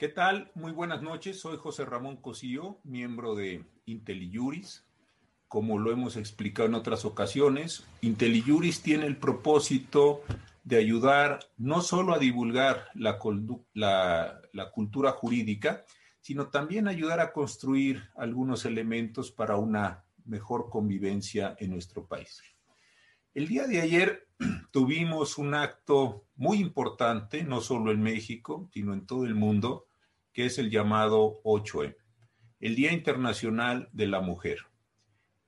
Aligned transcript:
¿Qué 0.00 0.08
tal? 0.08 0.50
Muy 0.54 0.72
buenas 0.72 1.02
noches. 1.02 1.38
Soy 1.38 1.58
José 1.58 1.84
Ramón 1.84 2.16
Cosío, 2.16 2.80
miembro 2.84 3.34
de 3.34 3.66
IntelliJuris. 3.84 4.86
Como 5.46 5.78
lo 5.78 5.92
hemos 5.92 6.16
explicado 6.16 6.66
en 6.66 6.74
otras 6.74 7.04
ocasiones, 7.04 7.86
IntelliJuris 8.00 8.80
tiene 8.80 9.04
el 9.04 9.18
propósito 9.18 10.22
de 10.64 10.78
ayudar 10.78 11.40
no 11.58 11.82
solo 11.82 12.14
a 12.14 12.18
divulgar 12.18 12.86
la, 12.94 13.18
la 14.54 14.70
cultura 14.70 15.12
jurídica, 15.12 15.84
sino 16.22 16.48
también 16.48 16.88
ayudar 16.88 17.20
a 17.20 17.34
construir 17.34 18.02
algunos 18.16 18.64
elementos 18.64 19.30
para 19.30 19.56
una 19.56 20.06
mejor 20.24 20.70
convivencia 20.70 21.54
en 21.58 21.72
nuestro 21.72 22.06
país. 22.06 22.42
El 23.34 23.48
día 23.48 23.66
de 23.66 23.82
ayer 23.82 24.28
tuvimos 24.72 25.36
un 25.36 25.52
acto 25.52 26.24
muy 26.36 26.58
importante, 26.58 27.44
no 27.44 27.60
solo 27.60 27.92
en 27.92 28.00
México, 28.00 28.70
sino 28.72 28.94
en 28.94 29.04
todo 29.04 29.26
el 29.26 29.34
mundo, 29.34 29.88
que 30.40 30.46
es 30.46 30.56
el 30.56 30.70
llamado 30.70 31.42
8M, 31.44 31.94
el 32.60 32.74
Día 32.74 32.92
Internacional 32.92 33.90
de 33.92 34.06
la 34.06 34.22
Mujer. 34.22 34.60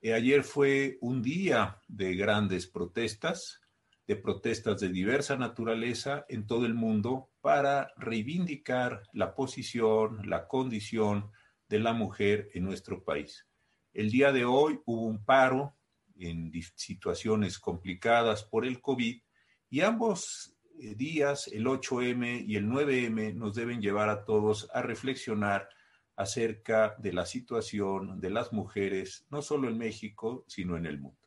Eh, 0.02 0.12
ayer 0.12 0.44
fue 0.44 0.98
un 1.00 1.22
día 1.22 1.80
de 1.88 2.14
grandes 2.14 2.66
protestas, 2.66 3.62
de 4.06 4.16
protestas 4.16 4.80
de 4.80 4.90
diversa 4.90 5.38
naturaleza 5.38 6.26
en 6.28 6.46
todo 6.46 6.66
el 6.66 6.74
mundo 6.74 7.30
para 7.40 7.94
reivindicar 7.96 9.02
la 9.14 9.34
posición, 9.34 10.28
la 10.28 10.46
condición 10.46 11.30
de 11.70 11.78
la 11.78 11.94
mujer 11.94 12.50
en 12.52 12.64
nuestro 12.64 13.02
país. 13.02 13.48
El 13.94 14.10
día 14.10 14.30
de 14.30 14.44
hoy 14.44 14.78
hubo 14.84 15.06
un 15.06 15.24
paro 15.24 15.74
en 16.16 16.52
situaciones 16.76 17.58
complicadas 17.58 18.44
por 18.44 18.66
el 18.66 18.82
COVID 18.82 19.22
y 19.70 19.80
ambos 19.80 20.51
días, 20.96 21.48
el 21.48 21.66
8M 21.66 22.44
y 22.46 22.56
el 22.56 22.66
9M, 22.66 23.34
nos 23.34 23.54
deben 23.54 23.80
llevar 23.80 24.08
a 24.08 24.24
todos 24.24 24.68
a 24.74 24.82
reflexionar 24.82 25.68
acerca 26.16 26.94
de 26.98 27.12
la 27.12 27.26
situación 27.26 28.20
de 28.20 28.30
las 28.30 28.52
mujeres, 28.52 29.26
no 29.30 29.42
solo 29.42 29.68
en 29.68 29.78
México, 29.78 30.44
sino 30.46 30.76
en 30.76 30.86
el 30.86 31.00
mundo. 31.00 31.18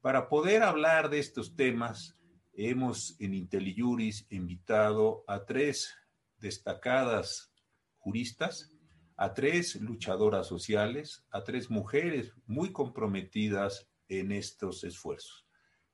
Para 0.00 0.28
poder 0.28 0.62
hablar 0.62 1.10
de 1.10 1.18
estos 1.18 1.56
temas, 1.56 2.16
hemos 2.52 3.16
en 3.20 3.34
IntelliJuris 3.34 4.26
invitado 4.30 5.24
a 5.26 5.44
tres 5.44 5.94
destacadas 6.38 7.52
juristas, 7.98 8.72
a 9.16 9.34
tres 9.34 9.76
luchadoras 9.76 10.46
sociales, 10.46 11.24
a 11.30 11.42
tres 11.42 11.70
mujeres 11.70 12.32
muy 12.46 12.72
comprometidas 12.72 13.88
en 14.08 14.32
estos 14.32 14.84
esfuerzos. 14.84 15.47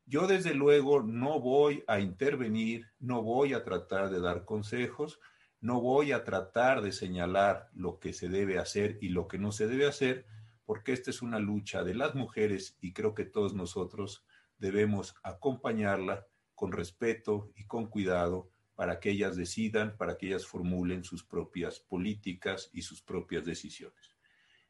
Yo 0.06 0.26
desde 0.26 0.54
luego 0.54 1.02
no 1.02 1.40
voy 1.40 1.82
a 1.86 2.00
intervenir, 2.00 2.88
no 2.98 3.22
voy 3.22 3.54
a 3.54 3.64
tratar 3.64 4.10
de 4.10 4.20
dar 4.20 4.44
consejos, 4.44 5.18
no 5.60 5.80
voy 5.80 6.12
a 6.12 6.24
tratar 6.24 6.82
de 6.82 6.92
señalar 6.92 7.70
lo 7.72 7.98
que 7.98 8.12
se 8.12 8.28
debe 8.28 8.58
hacer 8.58 8.98
y 9.00 9.08
lo 9.08 9.26
que 9.28 9.38
no 9.38 9.50
se 9.50 9.66
debe 9.66 9.86
hacer, 9.86 10.26
porque 10.66 10.92
esta 10.92 11.10
es 11.10 11.22
una 11.22 11.38
lucha 11.38 11.82
de 11.84 11.94
las 11.94 12.14
mujeres 12.14 12.76
y 12.80 12.92
creo 12.92 13.14
que 13.14 13.24
todos 13.24 13.54
nosotros 13.54 14.24
debemos 14.58 15.14
acompañarla 15.22 16.26
con 16.54 16.72
respeto 16.72 17.50
y 17.56 17.64
con 17.64 17.86
cuidado 17.86 18.50
para 18.74 19.00
que 19.00 19.10
ellas 19.10 19.36
decidan, 19.36 19.96
para 19.96 20.18
que 20.18 20.26
ellas 20.26 20.46
formulen 20.46 21.04
sus 21.04 21.24
propias 21.24 21.80
políticas 21.80 22.70
y 22.72 22.82
sus 22.82 23.00
propias 23.00 23.44
decisiones. 23.44 24.14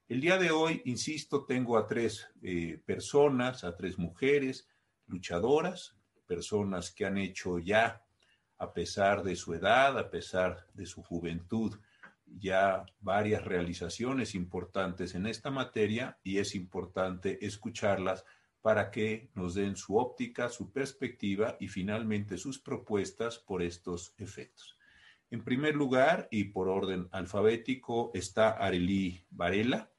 El 0.06 0.20
día 0.20 0.36
de 0.36 0.50
hoy, 0.50 0.82
insisto, 0.84 1.44
tengo 1.44 1.78
a 1.78 1.86
tres 1.86 2.28
eh, 2.42 2.80
personas, 2.84 3.64
a 3.64 3.74
tres 3.74 3.98
mujeres, 3.98 4.69
luchadoras, 5.06 5.97
personas 6.27 6.91
que 6.91 7.06
han 7.06 7.19
hecho 7.19 7.59
ya, 7.59 8.04
a 8.59 8.72
pesar 8.72 9.22
de 9.22 9.37
su 9.37 9.54
edad, 9.54 9.98
a 9.98 10.10
pesar 10.10 10.66
de 10.75 10.87
su 10.87 11.03
juventud, 11.03 11.76
ya 12.26 12.84
varias 13.00 13.44
realizaciones 13.44 14.34
importantes 14.34 15.15
en 15.15 15.26
esta 15.26 15.50
materia 15.50 16.19
y 16.22 16.38
es 16.38 16.54
importante 16.54 17.44
escucharlas 17.44 18.25
para 18.62 18.91
que 18.91 19.31
nos 19.34 19.54
den 19.54 19.76
su 19.76 19.98
óptica, 19.98 20.48
su 20.48 20.72
perspectiva 20.72 21.56
y 21.60 21.69
finalmente 21.69 22.38
sus 22.38 22.59
propuestas 22.59 23.38
por 23.38 23.62
estos 23.62 24.15
efectos. 24.16 24.78
En 25.31 25.44
primer 25.44 25.75
lugar, 25.75 26.28
y 26.31 26.44
por 26.44 26.69
orden 26.69 27.09
alfabético, 27.10 28.10
está 28.15 28.50
Arely 28.50 29.26
Varela. 29.31 29.91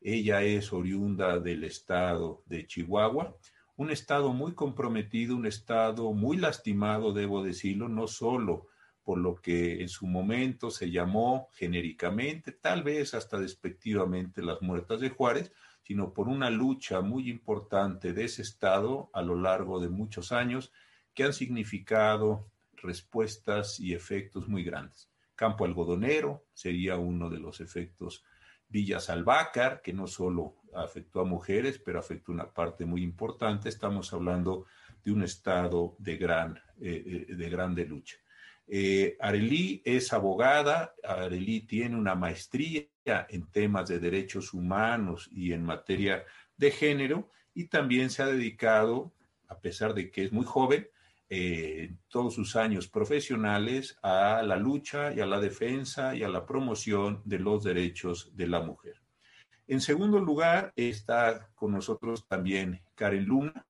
Ella 0.00 0.42
es 0.42 0.72
oriunda 0.72 1.40
del 1.40 1.64
estado 1.64 2.42
de 2.46 2.66
Chihuahua 2.66 3.36
un 3.82 3.90
Estado 3.90 4.32
muy 4.32 4.54
comprometido, 4.54 5.36
un 5.36 5.46
Estado 5.46 6.12
muy 6.12 6.36
lastimado, 6.36 7.12
debo 7.12 7.42
decirlo, 7.42 7.88
no 7.88 8.06
solo 8.06 8.68
por 9.02 9.18
lo 9.18 9.34
que 9.34 9.82
en 9.82 9.88
su 9.88 10.06
momento 10.06 10.70
se 10.70 10.90
llamó 10.90 11.48
genéricamente, 11.54 12.52
tal 12.52 12.84
vez 12.84 13.14
hasta 13.14 13.38
despectivamente 13.38 14.40
las 14.42 14.62
muertas 14.62 15.00
de 15.00 15.10
Juárez, 15.10 15.52
sino 15.82 16.14
por 16.14 16.28
una 16.28 16.48
lucha 16.48 17.00
muy 17.00 17.28
importante 17.28 18.12
de 18.12 18.24
ese 18.24 18.42
Estado 18.42 19.10
a 19.12 19.22
lo 19.22 19.34
largo 19.34 19.80
de 19.80 19.88
muchos 19.88 20.30
años 20.30 20.72
que 21.12 21.24
han 21.24 21.32
significado 21.32 22.48
respuestas 22.76 23.80
y 23.80 23.94
efectos 23.94 24.48
muy 24.48 24.62
grandes. 24.62 25.10
Campo 25.34 25.64
algodonero 25.64 26.44
sería 26.54 26.96
uno 26.96 27.28
de 27.28 27.40
los 27.40 27.60
efectos 27.60 28.24
Villa 28.68 29.00
Salvácar, 29.00 29.82
que 29.82 29.92
no 29.92 30.06
solo 30.06 30.54
afectó 30.74 31.20
a 31.20 31.24
mujeres, 31.24 31.78
pero 31.78 31.98
afectó 31.98 32.32
una 32.32 32.52
parte 32.52 32.84
muy 32.84 33.02
importante. 33.02 33.68
Estamos 33.68 34.12
hablando 34.12 34.66
de 35.04 35.12
un 35.12 35.22
estado 35.22 35.96
de 35.98 36.16
gran, 36.16 36.56
eh, 36.80 37.26
eh, 37.28 37.34
de 37.34 37.50
grande 37.50 37.84
lucha. 37.84 38.16
Eh, 38.66 39.16
Arelí 39.20 39.82
es 39.84 40.12
abogada, 40.12 40.94
Arelí 41.02 41.60
tiene 41.60 41.96
una 41.96 42.14
maestría 42.14 42.86
en 43.04 43.50
temas 43.50 43.88
de 43.88 43.98
derechos 43.98 44.54
humanos 44.54 45.28
y 45.32 45.52
en 45.52 45.64
materia 45.64 46.24
de 46.56 46.70
género 46.70 47.28
y 47.54 47.66
también 47.66 48.08
se 48.08 48.22
ha 48.22 48.26
dedicado, 48.26 49.12
a 49.48 49.58
pesar 49.58 49.94
de 49.94 50.10
que 50.10 50.24
es 50.24 50.32
muy 50.32 50.44
joven, 50.44 50.88
eh, 51.28 51.94
todos 52.08 52.34
sus 52.34 52.56
años 52.56 52.88
profesionales 52.88 53.96
a 54.02 54.42
la 54.42 54.56
lucha 54.56 55.12
y 55.12 55.20
a 55.20 55.26
la 55.26 55.40
defensa 55.40 56.14
y 56.14 56.22
a 56.22 56.28
la 56.28 56.44
promoción 56.44 57.22
de 57.24 57.38
los 57.38 57.64
derechos 57.64 58.36
de 58.36 58.46
la 58.46 58.60
mujer. 58.60 59.01
En 59.72 59.80
segundo 59.80 60.18
lugar, 60.18 60.74
está 60.76 61.48
con 61.54 61.72
nosotros 61.72 62.28
también 62.28 62.82
Karen 62.94 63.24
Luna. 63.24 63.66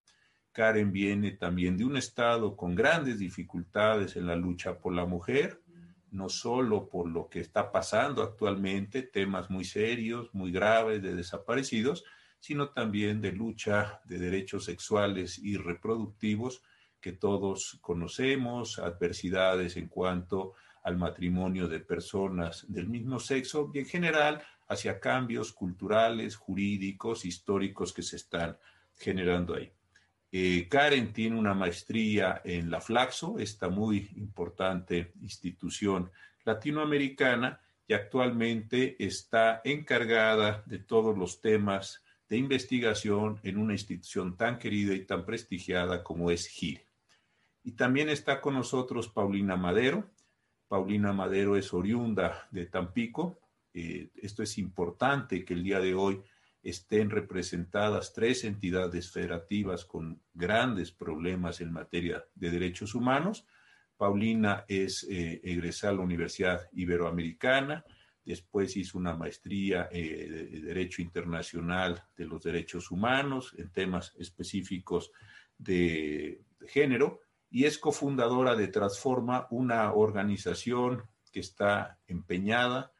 Karen 0.50 0.90
viene 0.90 1.30
también 1.30 1.76
de 1.76 1.84
un 1.84 1.96
estado 1.96 2.56
con 2.56 2.74
grandes 2.74 3.20
dificultades 3.20 4.16
en 4.16 4.26
la 4.26 4.34
lucha 4.34 4.80
por 4.80 4.94
la 4.94 5.06
mujer, 5.06 5.62
no 6.10 6.28
solo 6.28 6.88
por 6.88 7.08
lo 7.08 7.28
que 7.28 7.38
está 7.38 7.70
pasando 7.70 8.24
actualmente, 8.24 9.02
temas 9.02 9.48
muy 9.48 9.62
serios, 9.62 10.34
muy 10.34 10.50
graves 10.50 11.00
de 11.02 11.14
desaparecidos, 11.14 12.02
sino 12.40 12.70
también 12.70 13.20
de 13.20 13.30
lucha 13.30 14.00
de 14.04 14.18
derechos 14.18 14.64
sexuales 14.64 15.38
y 15.38 15.56
reproductivos 15.56 16.64
que 17.00 17.12
todos 17.12 17.78
conocemos, 17.80 18.80
adversidades 18.80 19.76
en 19.76 19.86
cuanto 19.86 20.54
al 20.82 20.96
matrimonio 20.96 21.68
de 21.68 21.78
personas 21.78 22.66
del 22.66 22.88
mismo 22.88 23.20
sexo 23.20 23.70
y 23.72 23.78
en 23.78 23.86
general 23.86 24.42
hacia 24.72 25.00
cambios 25.00 25.52
culturales, 25.52 26.36
jurídicos, 26.36 27.24
históricos 27.24 27.92
que 27.92 28.02
se 28.02 28.16
están 28.16 28.56
generando 28.96 29.54
ahí. 29.54 29.72
Eh, 30.30 30.66
Karen 30.68 31.12
tiene 31.12 31.38
una 31.38 31.54
maestría 31.54 32.40
en 32.44 32.70
la 32.70 32.80
Flaxo, 32.80 33.38
esta 33.38 33.68
muy 33.68 34.10
importante 34.16 35.12
institución 35.20 36.10
latinoamericana, 36.44 37.60
y 37.86 37.94
actualmente 37.94 38.96
está 39.04 39.60
encargada 39.64 40.62
de 40.66 40.78
todos 40.78 41.16
los 41.18 41.40
temas 41.40 42.02
de 42.28 42.38
investigación 42.38 43.38
en 43.42 43.58
una 43.58 43.74
institución 43.74 44.38
tan 44.38 44.58
querida 44.58 44.94
y 44.94 45.04
tan 45.04 45.26
prestigiada 45.26 46.02
como 46.02 46.30
es 46.30 46.46
GIRE. 46.46 46.86
Y 47.62 47.72
también 47.72 48.08
está 48.08 48.40
con 48.40 48.54
nosotros 48.54 49.08
Paulina 49.08 49.56
Madero. 49.56 50.10
Paulina 50.68 51.12
Madero 51.12 51.56
es 51.56 51.74
oriunda 51.74 52.48
de 52.50 52.64
Tampico. 52.64 53.38
Eh, 53.74 54.10
esto 54.16 54.42
es 54.42 54.58
importante 54.58 55.44
que 55.44 55.54
el 55.54 55.62
día 55.62 55.80
de 55.80 55.94
hoy 55.94 56.22
estén 56.62 57.10
representadas 57.10 58.12
tres 58.12 58.44
entidades 58.44 59.10
federativas 59.10 59.84
con 59.84 60.22
grandes 60.32 60.92
problemas 60.92 61.60
en 61.60 61.72
materia 61.72 62.24
de 62.34 62.50
derechos 62.50 62.94
humanos. 62.94 63.46
Paulina 63.96 64.64
es 64.68 65.04
eh, 65.04 65.40
egresada 65.42 65.94
a 65.94 65.96
la 65.96 66.02
Universidad 66.02 66.68
Iberoamericana, 66.72 67.84
después 68.24 68.76
hizo 68.76 68.98
una 68.98 69.16
maestría 69.16 69.88
eh, 69.90 70.48
de 70.50 70.60
Derecho 70.60 71.02
Internacional 71.02 72.04
de 72.16 72.26
los 72.26 72.42
Derechos 72.42 72.90
Humanos 72.90 73.54
en 73.58 73.70
temas 73.70 74.14
específicos 74.18 75.10
de 75.58 76.44
género 76.68 77.20
y 77.50 77.64
es 77.64 77.78
cofundadora 77.78 78.54
de 78.54 78.68
Transforma, 78.68 79.46
una 79.50 79.92
organización 79.92 81.02
que 81.32 81.40
está 81.40 81.98
empeñada 82.06 82.92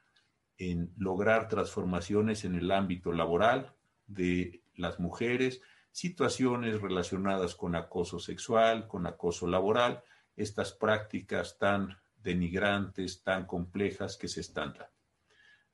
en 0.59 0.93
lograr 0.97 1.49
transformaciones 1.49 2.45
en 2.45 2.55
el 2.55 2.71
ámbito 2.71 3.13
laboral 3.13 3.75
de 4.07 4.63
las 4.75 5.01
mujeres, 5.01 5.61
situaciones 5.91 6.81
relacionadas 6.81 7.55
con 7.55 7.75
acoso 7.75 8.19
sexual, 8.19 8.89
con 8.89 9.07
acoso 9.07 9.47
laboral, 9.47 10.03
estas 10.37 10.73
prácticas 10.73 11.59
tan 11.59 11.99
denigrantes, 12.17 13.23
tan 13.23 13.47
complejas 13.47 14.17
que 14.17 14.29
se 14.29 14.41
están 14.41 14.73
dando. 14.73 14.93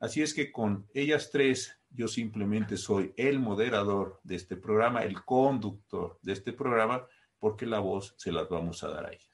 Así 0.01 0.23
es 0.23 0.33
que 0.33 0.53
con 0.53 0.87
ellas 0.95 1.31
tres, 1.31 1.77
yo 1.91 2.07
simplemente 2.07 2.77
soy 2.77 3.13
el 3.17 3.41
moderador 3.41 4.21
de 4.23 4.37
este 4.37 4.57
programa, 4.57 5.03
el 5.03 5.25
conductor 5.25 6.19
de 6.23 6.33
este 6.33 6.53
programa, 6.53 7.05
porque 7.39 7.67
la 7.67 7.81
voz 7.81 8.15
se 8.17 8.31
las 8.31 8.49
vamos 8.49 8.83
a 8.85 8.89
dar 8.89 9.07
a 9.07 9.13
ellas. 9.13 9.29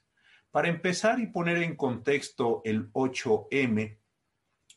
Para 0.50 0.69
empezar 0.69 1.20
y 1.20 1.26
poner 1.26 1.58
en 1.58 1.76
contexto 1.76 2.62
el 2.64 2.91
8M, 2.93 3.99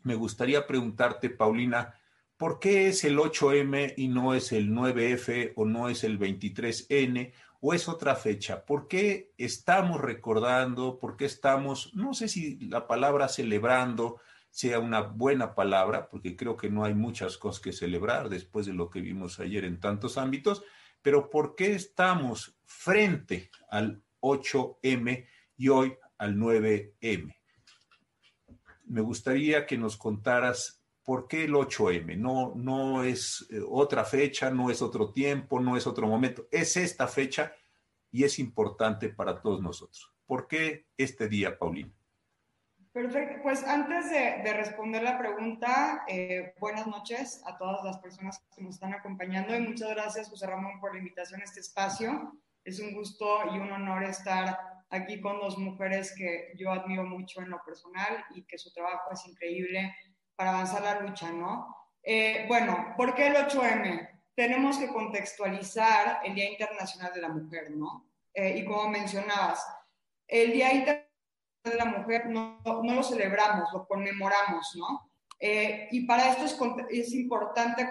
me 0.08 0.16
gustaría 0.16 0.66
preguntarte, 0.66 1.30
Paulina, 1.30 1.94
¿por 2.38 2.60
qué 2.60 2.88
es 2.88 3.04
el 3.04 3.18
8M 3.18 3.94
y 3.98 4.08
no 4.08 4.34
es 4.34 4.54
el 4.54 4.72
9F 4.72 5.52
o 5.58 5.66
no 5.66 5.90
es 5.90 6.06
el 6.06 6.18
23N 6.18 7.34
o 7.60 7.74
es 7.74 7.90
otra 7.90 8.16
fecha? 8.16 8.66
¿Por 8.66 8.88
qué 8.88 9.34
estamos 9.38 10.00
recordando? 10.00 10.98
¿Por 10.98 11.18
qué 11.18 11.26
estamos, 11.26 11.94
no 11.94 12.14
sé 12.14 12.30
si 12.30 12.58
la 12.70 12.88
palabra 12.88 13.28
celebrando 13.28 14.22
sea 14.50 14.80
una 14.80 15.02
buena 15.02 15.54
palabra, 15.54 16.08
porque 16.08 16.38
creo 16.38 16.56
que 16.56 16.70
no 16.70 16.86
hay 16.86 16.94
muchas 16.94 17.38
cosas 17.38 17.62
que 17.62 17.74
celebrar 17.74 18.30
después 18.30 18.66
de 18.66 18.74
lo 18.74 18.90
que 18.90 19.02
vimos 19.02 19.42
ayer 19.42 19.66
en 19.66 19.82
tantos 19.82 20.18
ámbitos, 20.18 20.64
pero 21.02 21.30
¿por 21.30 21.54
qué 21.54 21.74
estamos 21.74 22.58
frente 22.64 23.52
al 23.70 24.02
8M 24.22 25.28
y 25.58 25.68
hoy 25.68 25.98
al 26.18 26.38
9M? 26.38 27.37
Me 28.88 29.02
gustaría 29.02 29.66
que 29.66 29.78
nos 29.78 29.98
contaras 29.98 30.82
por 31.04 31.28
qué 31.28 31.46
el 31.46 31.54
8M. 31.54 32.18
No, 32.18 32.54
no 32.56 33.04
es 33.04 33.48
eh, 33.50 33.62
otra 33.66 34.04
fecha, 34.04 34.50
no 34.50 34.70
es 34.70 34.82
otro 34.82 35.12
tiempo, 35.14 35.60
no 35.60 35.78
es 35.78 35.88
otro 35.88 36.08
momento. 36.08 36.48
Es 36.52 36.76
esta 36.76 37.08
fecha 37.08 37.54
y 38.12 38.24
es 38.24 38.40
importante 38.40 39.10
para 39.10 39.42
todos 39.42 39.62
nosotros. 39.62 40.14
¿Por 40.26 40.48
qué 40.48 40.88
este 40.98 41.30
día, 41.30 41.58
Paulina? 41.58 41.94
Perfecto. 42.92 43.42
Pues 43.44 43.64
antes 43.64 44.10
de, 44.10 44.54
responder 44.54 45.04
la 45.04 45.18
pregunta, 45.18 46.04
eh, 46.08 46.54
buenas 46.60 46.88
noches 46.88 47.42
a 47.46 47.58
todas 47.58 47.84
las 47.84 48.00
personas 48.00 48.44
que 48.56 48.64
nos 48.64 48.76
están 48.76 48.94
acompañando 48.94 49.56
y 49.56 49.62
muchas 49.62 49.90
gracias, 49.92 50.30
José 50.30 50.48
Ramón, 50.48 50.80
por 50.80 50.94
la 50.94 51.00
invitación 51.00 51.40
a 51.40 51.44
este 51.44 51.60
espacio. 51.60 52.34
Es 52.64 52.80
un 52.80 52.94
gusto 52.94 53.54
y 53.54 53.60
un 53.60 53.72
honor 53.72 54.04
estar 54.04 54.77
aquí 54.90 55.20
con 55.22 55.40
dos 55.40 55.58
mujeres 55.58 56.14
que 56.16 56.54
yo 56.58 56.72
admiro 56.72 57.04
mucho 57.04 57.42
en 57.42 57.50
lo 57.50 57.62
personal 57.64 58.26
y 58.36 58.44
que 58.44 58.58
su 58.58 58.72
trabajo 58.74 59.12
es 59.12 59.26
increíble 59.28 59.96
para 60.36 60.52
avanzar 60.52 60.84
la 60.84 61.00
lucha, 61.02 61.32
¿no? 61.32 61.76
Eh, 62.04 62.46
bueno, 62.48 62.94
¿por 62.96 63.14
qué 63.16 63.28
el 63.28 63.36
8M? 63.36 64.22
Tenemos 64.36 64.78
que 64.78 64.88
contextualizar 64.88 66.22
el 66.24 66.36
Día 66.36 66.52
Internacional 66.52 67.12
de 67.14 67.22
la 67.22 67.30
Mujer, 67.30 67.72
¿no? 67.72 68.08
Eh, 68.34 68.60
y 68.60 68.66
como 68.66 68.88
mencionabas, 68.90 69.68
el 70.28 70.52
Día 70.54 70.74
Internacional 70.74 71.08
de 71.64 71.76
la 71.76 71.86
mujer 71.86 72.28
no, 72.28 72.62
no 72.64 72.94
lo 72.94 73.04
celebramos, 73.04 73.70
lo 73.74 73.88
conmemoramos, 73.88 74.76
¿no? 74.76 75.12
Eh, 75.40 75.88
y 75.92 76.06
para 76.06 76.30
esto 76.30 76.46
es, 76.46 76.58
es 76.90 77.14
importante 77.14 77.90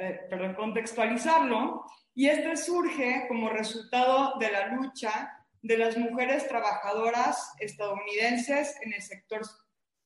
eh, 0.00 0.54
contextualizarlo, 0.56 1.84
y 2.18 2.28
esto 2.28 2.56
surge 2.56 3.26
como 3.28 3.48
resultado 3.48 4.40
de 4.40 4.50
la 4.50 4.66
lucha 4.74 5.38
de 5.62 5.78
las 5.78 5.96
mujeres 5.96 6.48
trabajadoras 6.48 7.52
estadounidenses 7.60 8.74
en 8.82 8.92
el 8.92 9.02
sector 9.02 9.42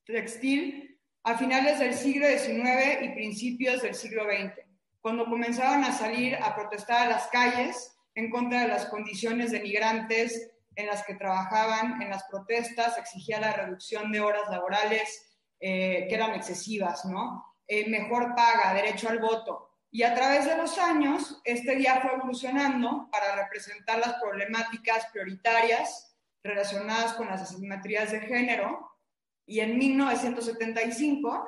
textil 0.05 1.01
a 1.23 1.39
finales 1.39 1.79
del 1.79 1.95
siglo 1.95 2.27
XIX 2.29 3.01
y 3.01 3.09
principios 3.15 3.81
del 3.81 3.95
siglo 3.95 4.25
XX, 4.25 4.61
cuando 5.01 5.25
comenzaban 5.25 5.85
a 5.85 5.93
salir 5.93 6.37
a 6.37 6.55
protestar 6.55 7.07
a 7.07 7.09
las 7.09 7.29
calles 7.29 7.97
en 8.15 8.29
contra 8.29 8.61
de 8.61 8.69
las 8.69 8.85
condiciones 8.89 9.51
denigrantes 9.51 10.51
en 10.77 10.89
las 10.89 11.07
que 11.07 11.15
trabajaban 11.15 12.03
en 12.03 12.11
las 12.11 12.25
protestas, 12.25 12.99
exigía 12.99 13.41
la 13.41 13.55
reducción 13.55 14.13
de 14.13 14.21
horas 14.21 14.51
laborales 14.51 15.33
eh, 15.61 16.05
que 16.11 16.15
eran 16.15 16.35
excesivas, 16.35 17.07
¿no? 17.07 17.43
Eh, 17.67 17.89
mejor 17.89 18.35
paga, 18.35 18.75
derecho 18.75 19.09
al 19.09 19.19
voto. 19.19 19.72
Y 19.95 20.05
a 20.05 20.15
través 20.15 20.47
de 20.47 20.57
los 20.57 20.79
años, 20.79 21.39
este 21.45 21.77
día 21.77 22.01
fue 22.01 22.15
evolucionando 22.15 23.11
para 23.13 23.37
representar 23.45 23.99
las 23.99 24.15
problemáticas 24.15 25.07
prioritarias 25.13 26.17
relacionadas 26.43 27.13
con 27.13 27.27
las 27.27 27.43
asimetrías 27.43 28.11
de 28.11 28.21
género. 28.21 28.91
Y 29.45 29.61
en 29.61 29.77
1975, 29.77 31.47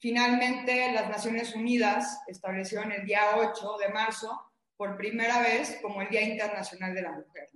finalmente 0.00 0.92
las 0.92 1.08
Naciones 1.08 1.54
Unidas 1.54 2.20
establecieron 2.26 2.90
el 2.90 3.06
día 3.06 3.20
8 3.36 3.76
de 3.78 3.88
marzo 3.92 4.40
por 4.76 4.96
primera 4.96 5.40
vez 5.40 5.78
como 5.80 6.02
el 6.02 6.08
Día 6.08 6.22
Internacional 6.22 6.96
de 6.96 7.02
la 7.02 7.12
Mujer. 7.12 7.48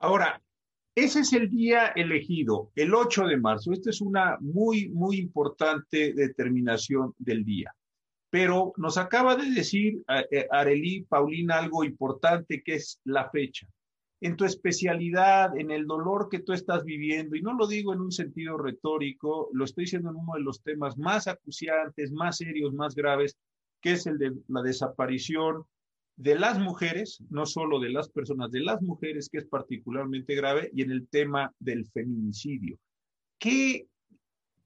Ahora, 0.00 0.42
ese 0.94 1.20
es 1.20 1.32
el 1.32 1.48
día 1.48 1.92
elegido, 1.96 2.70
el 2.74 2.94
8 2.94 3.28
de 3.28 3.38
marzo. 3.38 3.72
Esta 3.72 3.88
es 3.88 4.02
una 4.02 4.36
muy, 4.40 4.90
muy 4.90 5.16
importante 5.16 6.12
determinación 6.12 7.14
del 7.16 7.46
día. 7.46 7.74
Pero 8.36 8.74
nos 8.76 8.98
acaba 8.98 9.34
de 9.34 9.50
decir 9.50 10.02
eh, 10.30 10.46
Arelí, 10.50 11.06
Paulina, 11.08 11.56
algo 11.56 11.84
importante 11.84 12.62
que 12.62 12.74
es 12.74 13.00
la 13.04 13.30
fecha. 13.30 13.66
En 14.20 14.36
tu 14.36 14.44
especialidad, 14.44 15.56
en 15.58 15.70
el 15.70 15.86
dolor 15.86 16.28
que 16.28 16.40
tú 16.40 16.52
estás 16.52 16.84
viviendo, 16.84 17.34
y 17.34 17.40
no 17.40 17.54
lo 17.54 17.66
digo 17.66 17.94
en 17.94 18.02
un 18.02 18.12
sentido 18.12 18.58
retórico, 18.58 19.48
lo 19.54 19.64
estoy 19.64 19.84
diciendo 19.84 20.10
en 20.10 20.16
uno 20.16 20.34
de 20.34 20.42
los 20.42 20.62
temas 20.62 20.98
más 20.98 21.28
acuciantes, 21.28 22.12
más 22.12 22.36
serios, 22.36 22.74
más 22.74 22.94
graves, 22.94 23.38
que 23.80 23.92
es 23.92 24.06
el 24.06 24.18
de 24.18 24.34
la 24.48 24.60
desaparición 24.60 25.64
de 26.16 26.38
las 26.38 26.58
mujeres, 26.58 27.22
no 27.30 27.46
solo 27.46 27.80
de 27.80 27.88
las 27.88 28.10
personas, 28.10 28.50
de 28.50 28.60
las 28.60 28.82
mujeres, 28.82 29.30
que 29.30 29.38
es 29.38 29.46
particularmente 29.46 30.34
grave, 30.34 30.70
y 30.74 30.82
en 30.82 30.90
el 30.90 31.08
tema 31.08 31.54
del 31.58 31.86
feminicidio. 31.86 32.76
¿Qué, 33.38 33.88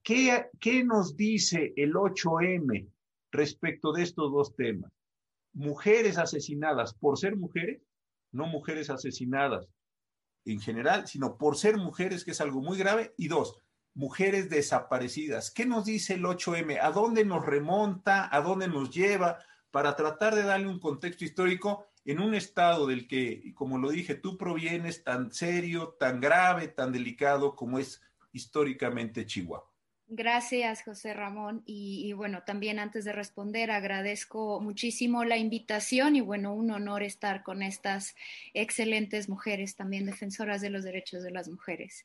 qué, 0.03 0.47
qué 0.59 0.83
nos 0.83 1.17
dice 1.17 1.73
el 1.77 1.93
8M 1.93 2.89
respecto 3.31 3.93
de 3.93 4.03
estos 4.03 4.33
dos 4.33 4.55
temas? 4.55 4.91
Mujeres 5.53 6.19
asesinadas 6.19 6.95
por 6.95 7.19
ser 7.19 7.37
mujeres, 7.37 7.83
no 8.33 8.47
mujeres 8.47 8.91
asesinadas 8.91 9.67
en 10.45 10.61
general, 10.61 11.07
sino 11.07 11.37
por 11.37 11.57
ser 11.57 11.77
mujeres, 11.77 12.25
que 12.25 12.31
es 12.31 12.41
algo 12.41 12.63
muy 12.63 12.79
grave, 12.79 13.13
y 13.17 13.29
dos, 13.29 13.59
mujeres 13.95 14.49
desaparecidas. 14.49 15.51
¿Qué 15.51 15.67
nos 15.67 15.85
dice 15.85 16.15
el 16.15 16.25
8M? 16.25 16.79
¿A 16.81 16.91
dónde 16.93 17.25
nos 17.25 17.45
remonta? 17.45 18.29
¿A 18.35 18.41
dónde 18.41 18.69
nos 18.69 18.91
lleva? 18.91 19.39
para 19.71 19.95
tratar 19.97 20.35
de 20.35 20.43
darle 20.43 20.69
un 20.69 20.81
contexto 20.81 21.25
histórico 21.25 21.87
en 22.05 22.21
un 22.21 22.35
estado 22.35 22.87
del 22.87 23.07
que, 23.07 23.53
como 23.55 23.79
lo 23.79 23.91
dije, 23.91 24.15
tú 24.15 24.37
provienes 24.37 25.05
tan 25.05 25.33
serio, 25.33 25.97
tan 25.99 26.21
grave, 26.21 26.69
tan 26.69 26.93
delicado 26.93 27.55
como 27.55 27.79
es 27.79 28.03
históricamente 28.33 29.27
Chihuahua. 29.27 29.70
Gracias, 30.13 30.83
José 30.83 31.15
Ramón. 31.15 31.63
Y, 31.67 32.13
bueno, 32.15 32.43
también 32.45 32.81
antes 32.81 33.05
de 33.05 33.13
responder, 33.13 33.71
agradezco 33.71 34.61
muchísimo 34.61 35.23
la 35.25 35.37
invitación 35.37 36.17
y 36.17 36.21
bueno, 36.21 36.53
un 36.53 36.73
honor 36.73 37.05
estar 37.05 37.45
con 37.45 37.63
estas 37.63 38.17
excelentes 38.53 39.29
mujeres, 39.29 39.77
también 39.77 40.07
defensoras 40.07 40.63
de 40.63 40.71
los 40.71 40.83
derechos 40.83 41.23
de 41.23 41.31
las 41.31 41.49
mujeres. 41.49 42.05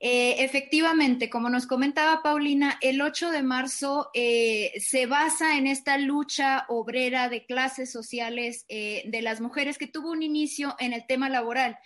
Eh, 0.00 0.44
efectivamente, 0.44 1.30
como 1.30 1.48
nos 1.48 1.66
comentaba 1.66 2.22
Paulina, 2.22 2.78
el 2.82 3.00
8 3.00 3.30
de 3.30 3.42
marzo 3.42 4.10
eh, 4.12 4.72
se 4.78 5.06
basa 5.06 5.56
en 5.56 5.66
esta 5.66 5.96
lucha 5.96 6.66
obrera 6.68 7.30
de 7.30 7.46
clases 7.46 7.90
sociales 7.90 8.66
eh, 8.68 9.04
de 9.06 9.22
las 9.22 9.40
mujeres 9.40 9.78
que 9.78 9.86
tuvo 9.86 10.10
un 10.10 10.22
inicio 10.22 10.76
en 10.78 10.92
el 10.92 11.06
tema 11.06 11.30
laboral 11.30 11.78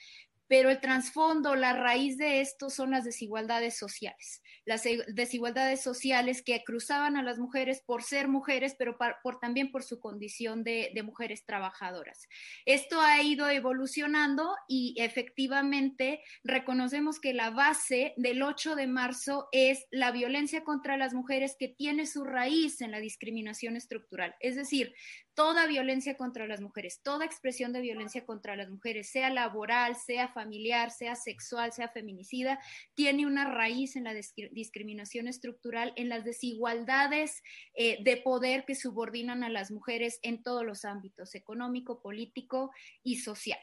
pero 0.51 0.69
el 0.69 0.81
trasfondo, 0.81 1.55
la 1.55 1.75
raíz 1.75 2.19
de 2.19 2.41
esto 2.41 2.71
son 2.71 2.91
las 2.91 3.05
desigualdades 3.05 3.79
sociales 3.79 4.43
las 4.71 4.87
e, 4.87 5.05
desigualdades 5.09 5.83
sociales 5.83 6.43
que 6.43 6.63
cruzaban 6.65 7.17
a 7.17 7.23
las 7.23 7.39
mujeres 7.39 7.83
por 7.85 8.03
ser 8.03 8.29
mujeres, 8.29 8.75
pero 8.79 8.97
por, 8.97 9.41
también 9.41 9.71
por 9.73 9.83
su 9.83 10.01
condición 10.01 10.63
de, 10.63 10.93
de, 10.95 11.03
mujeres 11.03 11.45
trabajadoras. 11.45 12.29
Esto 12.67 13.01
ha 13.01 13.21
ido 13.23 13.49
evolucionando 13.49 14.55
y 14.69 14.95
efectivamente 14.99 16.23
reconocemos 16.45 17.21
que 17.21 17.35
la 17.35 17.51
base 17.51 18.15
del 18.17 18.43
8 18.43 18.77
de 18.77 18.87
marzo 18.87 19.49
es 19.51 19.87
la 19.91 20.13
violencia 20.13 20.63
contra 20.63 20.97
las 20.97 21.15
mujeres 21.15 21.57
que 21.59 21.69
tiene 21.69 22.07
su 22.07 22.25
raíz 22.25 22.81
en 22.81 22.93
la 22.93 23.01
discriminación 23.01 23.77
estructural. 23.77 24.37
Es 24.41 24.55
decir, 24.55 24.95
toda 25.35 25.67
violencia 25.67 26.17
contra 26.17 26.47
las 26.47 26.61
mujeres, 26.61 27.01
toda 27.03 27.25
expresión 27.25 27.73
de 27.73 27.81
violencia 27.81 28.27
contra 28.27 28.57
las 28.57 28.69
mujeres, 28.69 29.11
sea 29.11 29.31
laboral, 29.31 29.97
sea 29.97 30.29
familiar, 30.29 30.40
sea 30.91 31.15
sexual, 31.17 31.73
sea 31.73 31.89
feminicida, 31.89 32.59
tiene 32.95 33.27
una 33.27 33.51
raíz 33.51 33.97
en 33.97 34.05
la 34.05 34.15
discriminación 34.53 35.29
estructural, 35.29 35.93
en 35.97 36.09
las 36.09 36.25
desigualdades 36.25 37.43
eh, 37.75 38.03
de 38.03 38.17
poder 38.17 38.65
que 38.65 38.75
subordinan 38.75 39.45
a 39.45 39.49
las 39.49 39.71
mujeres 39.71 40.19
en 40.23 40.43
todos 40.43 40.65
los 40.65 40.85
ámbitos, 40.85 41.35
económico, 41.35 42.01
político 42.03 42.71
y 43.03 43.17
social. 43.17 43.61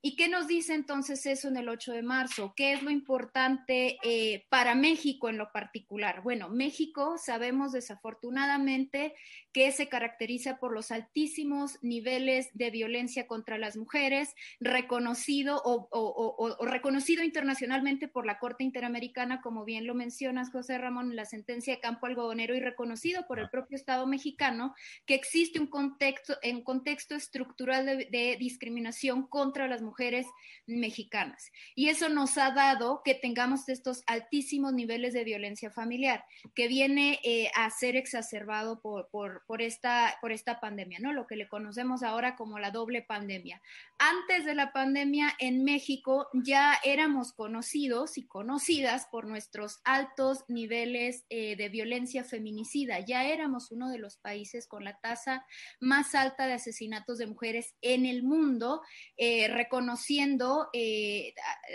¿Y 0.00 0.14
qué 0.14 0.28
nos 0.28 0.46
dice 0.46 0.74
entonces 0.74 1.26
eso 1.26 1.48
en 1.48 1.56
el 1.56 1.68
8 1.68 1.92
de 1.92 2.02
marzo? 2.02 2.54
¿Qué 2.56 2.72
es 2.72 2.84
lo 2.84 2.90
importante 2.90 3.98
eh, 4.04 4.46
para 4.48 4.76
México 4.76 5.28
en 5.28 5.38
lo 5.38 5.50
particular? 5.50 6.22
Bueno, 6.22 6.48
México 6.48 7.16
sabemos 7.18 7.72
desafortunadamente 7.72 9.16
que 9.52 9.72
se 9.72 9.88
caracteriza 9.88 10.58
por 10.58 10.72
los 10.72 10.92
altísimos 10.92 11.82
niveles 11.82 12.48
de 12.52 12.70
violencia 12.70 13.26
contra 13.26 13.58
las 13.58 13.76
mujeres, 13.76 14.36
reconocido 14.60 15.60
o, 15.64 16.56
reconocido 16.64 17.24
internacionalmente 17.24 18.06
por 18.06 18.24
la 18.24 18.38
Corte 18.38 18.62
Interamericana, 18.62 19.40
como 19.40 19.64
bien 19.64 19.84
lo 19.84 19.96
mencionas, 19.96 20.52
José 20.52 20.78
Ramón, 20.78 21.10
en 21.10 21.16
la 21.16 21.24
sentencia 21.24 21.74
de 21.74 21.80
Campo 21.80 22.06
Algodonero 22.06 22.54
y 22.54 22.60
reconocido 22.60 23.26
por 23.26 23.40
el 23.40 23.50
propio 23.50 23.74
Estado 23.74 24.06
mexicano, 24.06 24.76
que 25.06 25.16
existe 25.16 25.58
un 25.58 25.66
contexto, 25.66 26.36
en 26.42 26.62
contexto 26.62 27.16
estructural 27.16 27.84
de, 27.84 28.08
de 28.12 28.36
discriminación 28.38 29.26
contra 29.26 29.66
las 29.66 29.82
mujeres 29.82 29.87
mujeres 29.88 30.26
mexicanas. 30.66 31.50
Y 31.74 31.88
eso 31.88 32.08
nos 32.08 32.36
ha 32.36 32.50
dado 32.50 33.00
que 33.04 33.14
tengamos 33.14 33.68
estos 33.68 34.02
altísimos 34.06 34.72
niveles 34.74 35.14
de 35.14 35.24
violencia 35.24 35.70
familiar, 35.70 36.24
que 36.54 36.68
viene 36.68 37.18
eh, 37.24 37.50
a 37.54 37.70
ser 37.70 37.96
exacerbado 37.96 38.80
por, 38.80 39.08
por, 39.46 39.62
esta, 39.62 40.18
por 40.20 40.30
esta 40.30 40.60
pandemia, 40.60 40.98
¿no? 41.00 41.12
Lo 41.12 41.26
que 41.26 41.36
le 41.36 41.48
conocemos 41.48 42.02
ahora 42.02 42.36
como 42.36 42.58
la 42.58 42.70
doble 42.70 43.02
pandemia. 43.02 43.62
Antes 43.98 44.44
de 44.44 44.54
la 44.54 44.72
pandemia 44.72 45.34
en 45.38 45.64
México 45.64 46.28
ya 46.32 46.78
éramos 46.84 47.32
conocidos 47.32 48.18
y 48.18 48.26
conocidas 48.26 49.06
por 49.10 49.26
nuestros 49.26 49.80
altos 49.84 50.44
niveles 50.48 51.24
eh, 51.30 51.56
de 51.56 51.68
violencia 51.68 52.24
feminicida. 52.24 53.00
Ya 53.00 53.24
éramos 53.24 53.72
uno 53.72 53.90
de 53.90 53.98
los 53.98 54.16
países 54.18 54.66
con 54.66 54.84
la 54.84 55.00
tasa 55.00 55.46
más 55.80 56.14
alta 56.14 56.46
de 56.46 56.52
asesinatos 56.54 57.18
de 57.18 57.26
mujeres 57.26 57.74
en 57.80 58.06
el 58.06 58.22
mundo. 58.22 58.82
Eh, 59.16 59.48
conociendo 59.78 60.68
eh, 60.72 61.34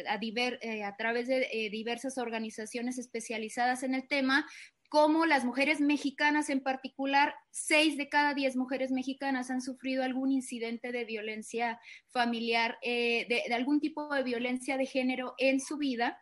a, 0.10 0.20
eh, 0.22 0.84
a, 0.84 0.96
través 0.98 1.30
de 1.30 1.48
eh, 1.54 1.70
diversas 1.70 2.18
organizaciones 2.18 2.98
especializadas 2.98 3.82
en 3.84 3.96
el 3.96 4.10
tema, 4.10 4.46
como 4.90 5.26
las 5.26 5.46
mujeres 5.46 5.80
mexicanas 5.80 6.50
en 6.50 6.60
particular, 6.60 7.34
seis 7.50 7.96
de 7.96 8.10
cada 8.10 8.34
diez 8.34 8.58
mujeres 8.58 8.92
mexicanas 8.92 9.50
han 9.50 9.62
sufrido 9.62 10.04
algún 10.04 10.34
incidente 10.34 10.92
de 10.92 11.06
violencia 11.06 11.80
familiar, 12.10 12.78
de, 12.84 13.42
algún 13.56 13.80
tipo 13.80 14.14
de 14.14 14.24
violencia 14.24 14.78
de 14.78 14.86
género 14.86 15.34
en 15.38 15.62
su 15.62 15.78
vida, 15.78 16.22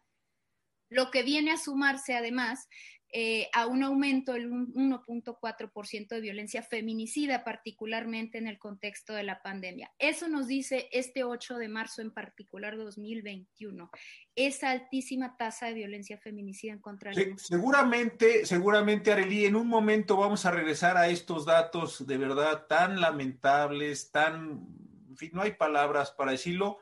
lo 0.87 1.09
que 1.09 1.23
viene 1.23 1.51
a 1.51 1.57
sumarse 1.57 2.13
además 2.13 2.67
eh, 3.13 3.49
a 3.51 3.67
un 3.67 3.83
aumento 3.83 4.31
del 4.31 4.49
1.4% 4.49 6.07
de 6.07 6.21
violencia 6.21 6.63
feminicida, 6.63 7.43
particularmente 7.43 8.37
en 8.37 8.47
el 8.47 8.57
contexto 8.57 9.13
de 9.13 9.23
la 9.23 9.41
pandemia. 9.41 9.91
Eso 9.99 10.29
nos 10.29 10.47
dice 10.47 10.87
este 10.93 11.25
8 11.25 11.57
de 11.57 11.67
marzo 11.67 12.01
en 12.01 12.11
particular 12.11 12.77
de 12.77 12.85
2021, 12.85 13.91
esa 14.35 14.69
altísima 14.69 15.35
tasa 15.35 15.65
de 15.67 15.73
violencia 15.73 16.17
feminicida 16.19 16.71
en 16.71 16.79
contra 16.79 17.11
de 17.11 17.35
Seguramente, 17.37 18.45
seguramente, 18.45 19.11
Arely, 19.11 19.45
en 19.45 19.57
un 19.57 19.67
momento 19.67 20.15
vamos 20.15 20.45
a 20.45 20.51
regresar 20.51 20.95
a 20.95 21.09
estos 21.09 21.45
datos 21.45 22.07
de 22.07 22.17
verdad 22.17 22.65
tan 22.67 23.01
lamentables, 23.01 24.11
tan, 24.11 24.67
en 25.09 25.17
fin, 25.17 25.31
no 25.33 25.41
hay 25.41 25.51
palabras 25.51 26.11
para 26.11 26.31
decirlo, 26.31 26.77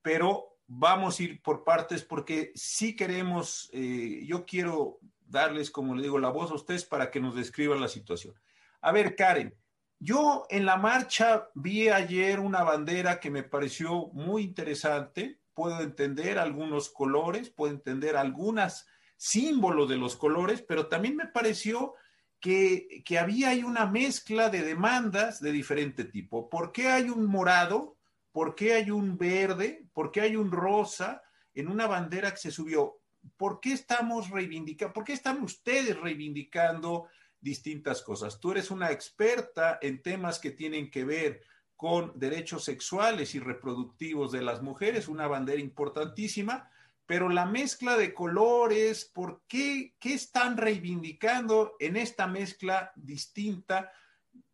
pero 0.00 0.56
vamos 0.66 1.20
a 1.20 1.22
ir 1.24 1.42
por 1.42 1.62
partes 1.62 2.02
porque 2.02 2.52
sí 2.54 2.96
queremos, 2.96 3.68
eh, 3.72 4.24
yo 4.26 4.46
quiero 4.46 4.98
darles, 5.24 5.70
como 5.70 5.94
le 5.94 6.02
digo, 6.02 6.18
la 6.18 6.30
voz 6.30 6.50
a 6.50 6.54
ustedes 6.54 6.84
para 6.84 7.10
que 7.10 7.20
nos 7.20 7.34
describan 7.34 7.80
la 7.80 7.88
situación. 7.88 8.34
A 8.80 8.92
ver, 8.92 9.16
Karen, 9.16 9.54
yo 9.98 10.44
en 10.50 10.66
la 10.66 10.76
marcha 10.76 11.48
vi 11.54 11.88
ayer 11.88 12.40
una 12.40 12.62
bandera 12.62 13.20
que 13.20 13.30
me 13.30 13.42
pareció 13.42 14.08
muy 14.08 14.42
interesante. 14.42 15.40
Puedo 15.54 15.80
entender 15.80 16.38
algunos 16.38 16.90
colores, 16.90 17.48
puedo 17.50 17.72
entender 17.72 18.16
algunos 18.16 18.86
símbolos 19.16 19.88
de 19.88 19.96
los 19.96 20.16
colores, 20.16 20.62
pero 20.62 20.88
también 20.88 21.16
me 21.16 21.28
pareció 21.28 21.94
que, 22.40 23.02
que 23.04 23.18
había 23.18 23.50
ahí 23.50 23.62
una 23.62 23.86
mezcla 23.86 24.50
de 24.50 24.62
demandas 24.62 25.40
de 25.40 25.52
diferente 25.52 26.04
tipo. 26.04 26.50
¿Por 26.50 26.72
qué 26.72 26.88
hay 26.88 27.08
un 27.08 27.26
morado? 27.26 27.96
¿Por 28.32 28.54
qué 28.54 28.74
hay 28.74 28.90
un 28.90 29.16
verde? 29.16 29.86
¿Por 29.94 30.10
qué 30.10 30.20
hay 30.22 30.36
un 30.36 30.50
rosa 30.52 31.22
en 31.54 31.68
una 31.68 31.86
bandera 31.86 32.32
que 32.32 32.36
se 32.36 32.50
subió? 32.50 33.00
¿Por 33.36 33.60
qué 33.60 33.72
estamos 33.72 34.30
reivindicando, 34.30 34.92
por 34.92 35.04
qué 35.04 35.12
están 35.12 35.42
ustedes 35.42 35.98
reivindicando 35.98 37.08
distintas 37.40 38.02
cosas? 38.02 38.40
Tú 38.40 38.52
eres 38.52 38.70
una 38.70 38.90
experta 38.90 39.78
en 39.82 40.02
temas 40.02 40.38
que 40.38 40.50
tienen 40.50 40.90
que 40.90 41.04
ver 41.04 41.42
con 41.76 42.12
derechos 42.18 42.64
sexuales 42.64 43.34
y 43.34 43.40
reproductivos 43.40 44.32
de 44.32 44.42
las 44.42 44.62
mujeres, 44.62 45.08
una 45.08 45.26
bandera 45.26 45.60
importantísima, 45.60 46.70
pero 47.06 47.28
la 47.28 47.44
mezcla 47.44 47.96
de 47.96 48.14
colores, 48.14 49.04
¿por 49.04 49.42
qué, 49.46 49.94
qué 49.98 50.14
están 50.14 50.56
reivindicando 50.56 51.74
en 51.78 51.96
esta 51.96 52.26
mezcla 52.26 52.92
distinta 52.96 53.92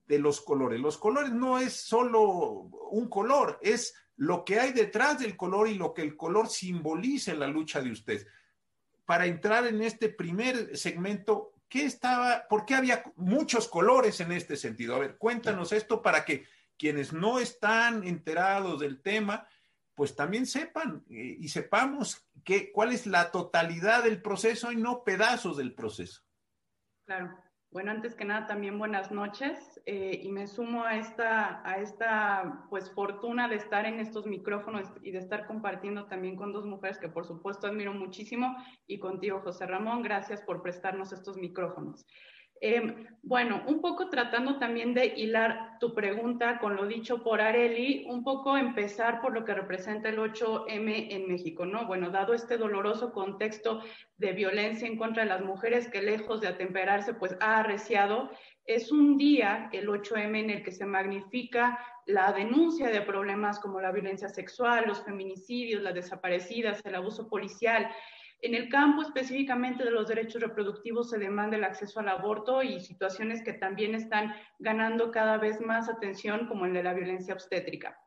de 0.06 0.18
los 0.18 0.40
colores? 0.40 0.80
Los 0.80 0.98
colores 0.98 1.32
no 1.32 1.58
es 1.58 1.74
solo 1.74 2.32
un 2.90 3.08
color, 3.08 3.60
es 3.62 3.94
lo 4.16 4.44
que 4.44 4.58
hay 4.58 4.72
detrás 4.72 5.20
del 5.20 5.36
color 5.36 5.68
y 5.68 5.74
lo 5.74 5.94
que 5.94 6.02
el 6.02 6.16
color 6.16 6.48
simboliza 6.48 7.30
en 7.30 7.40
la 7.40 7.46
lucha 7.46 7.80
de 7.80 7.92
ustedes 7.92 8.26
para 9.10 9.26
entrar 9.26 9.66
en 9.66 9.82
este 9.82 10.08
primer 10.08 10.76
segmento, 10.76 11.52
¿qué 11.68 11.84
estaba, 11.84 12.46
por 12.48 12.64
qué 12.64 12.76
había 12.76 13.02
muchos 13.16 13.66
colores 13.66 14.20
en 14.20 14.30
este 14.30 14.54
sentido? 14.54 14.94
A 14.94 15.00
ver, 15.00 15.18
cuéntanos 15.18 15.72
esto 15.72 16.00
para 16.00 16.24
que 16.24 16.46
quienes 16.78 17.12
no 17.12 17.40
están 17.40 18.06
enterados 18.06 18.78
del 18.78 19.02
tema, 19.02 19.48
pues 19.96 20.14
también 20.14 20.46
sepan 20.46 21.02
eh, 21.10 21.38
y 21.40 21.48
sepamos 21.48 22.24
qué, 22.44 22.70
cuál 22.70 22.92
es 22.92 23.04
la 23.08 23.32
totalidad 23.32 24.04
del 24.04 24.22
proceso 24.22 24.70
y 24.70 24.76
no 24.76 25.02
pedazos 25.02 25.56
del 25.56 25.74
proceso. 25.74 26.22
Claro. 27.04 27.36
Bueno, 27.72 27.92
antes 27.92 28.16
que 28.16 28.24
nada, 28.24 28.48
también 28.48 28.80
buenas 28.80 29.12
noches 29.12 29.80
eh, 29.86 30.18
y 30.20 30.28
me 30.28 30.48
sumo 30.48 30.82
a 30.82 30.96
esta, 30.96 31.62
a 31.64 31.78
esta 31.78 32.66
pues 32.68 32.90
fortuna 32.90 33.46
de 33.46 33.54
estar 33.54 33.86
en 33.86 34.00
estos 34.00 34.26
micrófonos 34.26 34.88
y 35.02 35.12
de 35.12 35.18
estar 35.18 35.46
compartiendo 35.46 36.06
también 36.06 36.34
con 36.34 36.52
dos 36.52 36.64
mujeres 36.64 36.98
que 36.98 37.08
por 37.08 37.24
supuesto 37.26 37.68
admiro 37.68 37.92
muchísimo 37.92 38.56
y 38.88 38.98
contigo, 38.98 39.40
José 39.44 39.66
Ramón, 39.66 40.02
gracias 40.02 40.42
por 40.42 40.62
prestarnos 40.62 41.12
estos 41.12 41.36
micrófonos. 41.36 42.04
Em, 42.62 43.06
bueno, 43.22 43.62
un 43.66 43.80
poco 43.80 44.10
tratando 44.10 44.58
también 44.58 44.92
de 44.92 45.14
hilar 45.16 45.78
tu 45.80 45.94
pregunta 45.94 46.58
con 46.58 46.76
lo 46.76 46.86
dicho 46.86 47.22
por 47.22 47.40
Areli, 47.40 48.04
un 48.06 48.22
poco 48.22 48.56
empezar 48.56 49.22
por 49.22 49.32
lo 49.32 49.46
que 49.46 49.54
representa 49.54 50.10
el 50.10 50.18
8M 50.18 51.08
en 51.10 51.26
México, 51.26 51.64
¿no? 51.64 51.86
Bueno, 51.86 52.10
dado 52.10 52.34
este 52.34 52.58
doloroso 52.58 53.12
contexto 53.12 53.82
de 54.18 54.32
violencia 54.32 54.86
en 54.86 54.98
contra 54.98 55.22
de 55.22 55.30
las 55.30 55.42
mujeres 55.42 55.88
que 55.88 56.02
lejos 56.02 56.42
de 56.42 56.48
atemperarse, 56.48 57.14
pues 57.14 57.34
ha 57.40 57.60
arreciado, 57.60 58.30
es 58.66 58.92
un 58.92 59.16
día, 59.16 59.70
el 59.72 59.88
8M, 59.88 60.38
en 60.38 60.50
el 60.50 60.62
que 60.62 60.72
se 60.72 60.84
magnifica 60.84 61.78
la 62.04 62.32
denuncia 62.32 62.88
de 62.88 63.00
problemas 63.00 63.58
como 63.58 63.80
la 63.80 63.90
violencia 63.90 64.28
sexual, 64.28 64.84
los 64.86 65.02
feminicidios, 65.02 65.82
las 65.82 65.94
desaparecidas, 65.94 66.84
el 66.84 66.94
abuso 66.94 67.28
policial, 67.28 67.90
en 68.42 68.54
el 68.54 68.68
campo 68.68 69.02
específicamente 69.02 69.84
de 69.84 69.90
los 69.90 70.08
derechos 70.08 70.40
reproductivos 70.40 71.10
se 71.10 71.18
demanda 71.18 71.56
el 71.56 71.64
acceso 71.64 72.00
al 72.00 72.08
aborto 72.08 72.62
y 72.62 72.80
situaciones 72.80 73.42
que 73.42 73.52
también 73.52 73.94
están 73.94 74.34
ganando 74.58 75.10
cada 75.10 75.36
vez 75.36 75.60
más 75.60 75.88
atención, 75.88 76.46
como 76.46 76.64
el 76.64 76.72
de 76.72 76.82
la 76.82 76.94
violencia 76.94 77.34
obstétrica. 77.34 77.98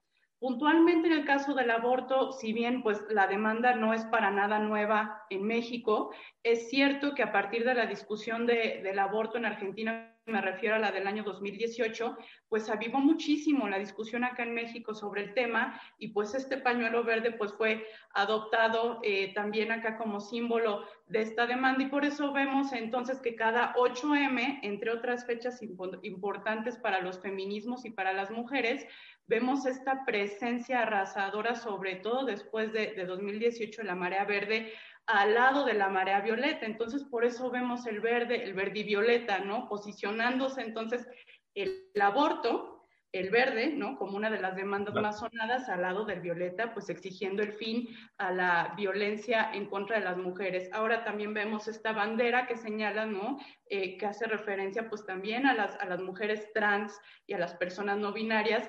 Puntualmente 0.44 1.08
en 1.08 1.14
el 1.14 1.24
caso 1.24 1.54
del 1.54 1.72
aborto, 1.72 2.34
si 2.34 2.52
bien 2.52 2.84
pues 2.84 3.02
la 3.10 3.28
demanda 3.28 3.76
no 3.76 3.94
es 3.94 4.04
para 4.04 4.30
nada 4.30 4.60
nueva 4.60 5.26
en 5.30 5.44
México, 5.44 6.12
es 6.44 6.70
cierto 6.70 7.16
que 7.16 7.24
a 7.24 7.32
partir 7.32 7.64
de 7.64 7.74
la 7.74 7.86
discusión 7.86 8.46
del 8.46 9.00
aborto 9.00 9.38
en 9.38 9.46
Argentina 9.46 10.14
me 10.26 10.42
refiero 10.42 10.76
a 10.76 10.80
la 10.80 10.92
del 10.92 11.08
año 11.08 11.24
2018, 11.24 12.18
pues 12.48 12.70
avivó 12.70 13.00
muchísimo 13.00 13.68
la 13.68 13.80
discusión 13.80 14.24
acá 14.24 14.44
en 14.44 14.54
México 14.54 14.94
sobre 14.94 15.24
el 15.24 15.34
tema 15.34 15.82
y 15.98 16.10
pues 16.10 16.34
este 16.34 16.58
pañuelo 16.58 17.04
verde 17.04 17.32
pues 17.32 17.54
fue 17.54 17.86
adoptado 18.14 19.00
eh, 19.04 19.34
también 19.34 19.72
acá 19.72 19.98
como 19.98 20.22
símbolo 20.22 20.86
de 21.08 21.22
esta 21.22 21.46
demanda. 21.46 21.84
Y 21.84 21.88
por 21.88 22.06
eso 22.06 22.32
vemos 22.32 22.72
entonces 22.72 23.20
que 23.20 23.36
cada 23.36 23.74
8M, 23.76 24.60
entre 24.64 24.92
otras 24.92 25.26
fechas 25.26 25.62
importantes 25.62 26.78
para 26.78 27.02
los 27.02 27.22
feminismos 27.22 27.84
y 27.84 27.90
para 27.90 28.14
las 28.14 28.32
mujeres, 28.32 28.86
vemos 29.28 29.66
esta 29.66 30.06
presencia 30.06 30.82
arrasadora, 30.82 31.56
sobre 31.56 31.96
todo 31.96 32.26
después 32.26 32.72
de, 32.74 32.94
de 32.94 33.06
2018, 33.06 33.84
la 33.84 33.96
marea 33.96 34.26
verde, 34.26 34.74
al 35.06 35.34
lado 35.34 35.66
de 35.66 35.74
la 35.74 35.90
marea 35.90 36.22
violeta. 36.22 36.66
Entonces, 36.66 37.04
por 37.04 37.26
eso 37.26 37.50
vemos 37.50 37.86
el 37.86 38.00
verde, 38.00 38.44
el 38.44 38.54
verde 38.54 38.80
y 38.80 38.84
violeta, 38.84 39.40
¿no? 39.40 39.68
Posicionándose 39.68 40.62
entonces 40.62 41.08
el, 41.56 41.86
aborto, 42.02 42.88
el 43.12 43.30
verde, 43.30 43.68
¿no? 43.68 43.98
Como 43.98 44.18
una 44.18 44.30
de 44.30 44.42
las 44.42 44.56
demandas 44.56 44.96
más 44.96 45.20
sonadas 45.20 45.70
al 45.70 45.82
lado 45.82 46.06
del 46.06 46.22
violeta, 46.22 46.74
pues 46.74 46.90
exigiendo 46.90 47.44
el 47.44 47.54
fin 47.54 47.88
a 48.18 48.32
la 48.32 48.74
violencia 48.76 49.52
en 49.54 49.68
contra 49.68 50.00
de 50.00 50.06
las 50.06 50.18
mujeres. 50.18 50.70
Ahora 50.74 51.04
también 51.04 51.34
vemos 51.34 51.68
esta 51.68 51.92
bandera 51.92 52.48
que 52.48 52.58
señala, 52.58 53.06
¿no? 53.06 53.38
Eh, 53.68 53.98
que 53.98 54.06
hace 54.06 54.26
referencia 54.26 54.90
pues 54.90 55.06
también 55.06 55.46
a 55.46 55.54
las, 55.54 55.76
a 55.80 55.86
las 55.86 56.02
mujeres 56.02 56.52
trans 56.54 56.98
y 57.28 57.34
a 57.34 57.40
las 57.40 57.54
personas 57.56 57.98
no 57.98 58.14
binarias, 58.14 58.68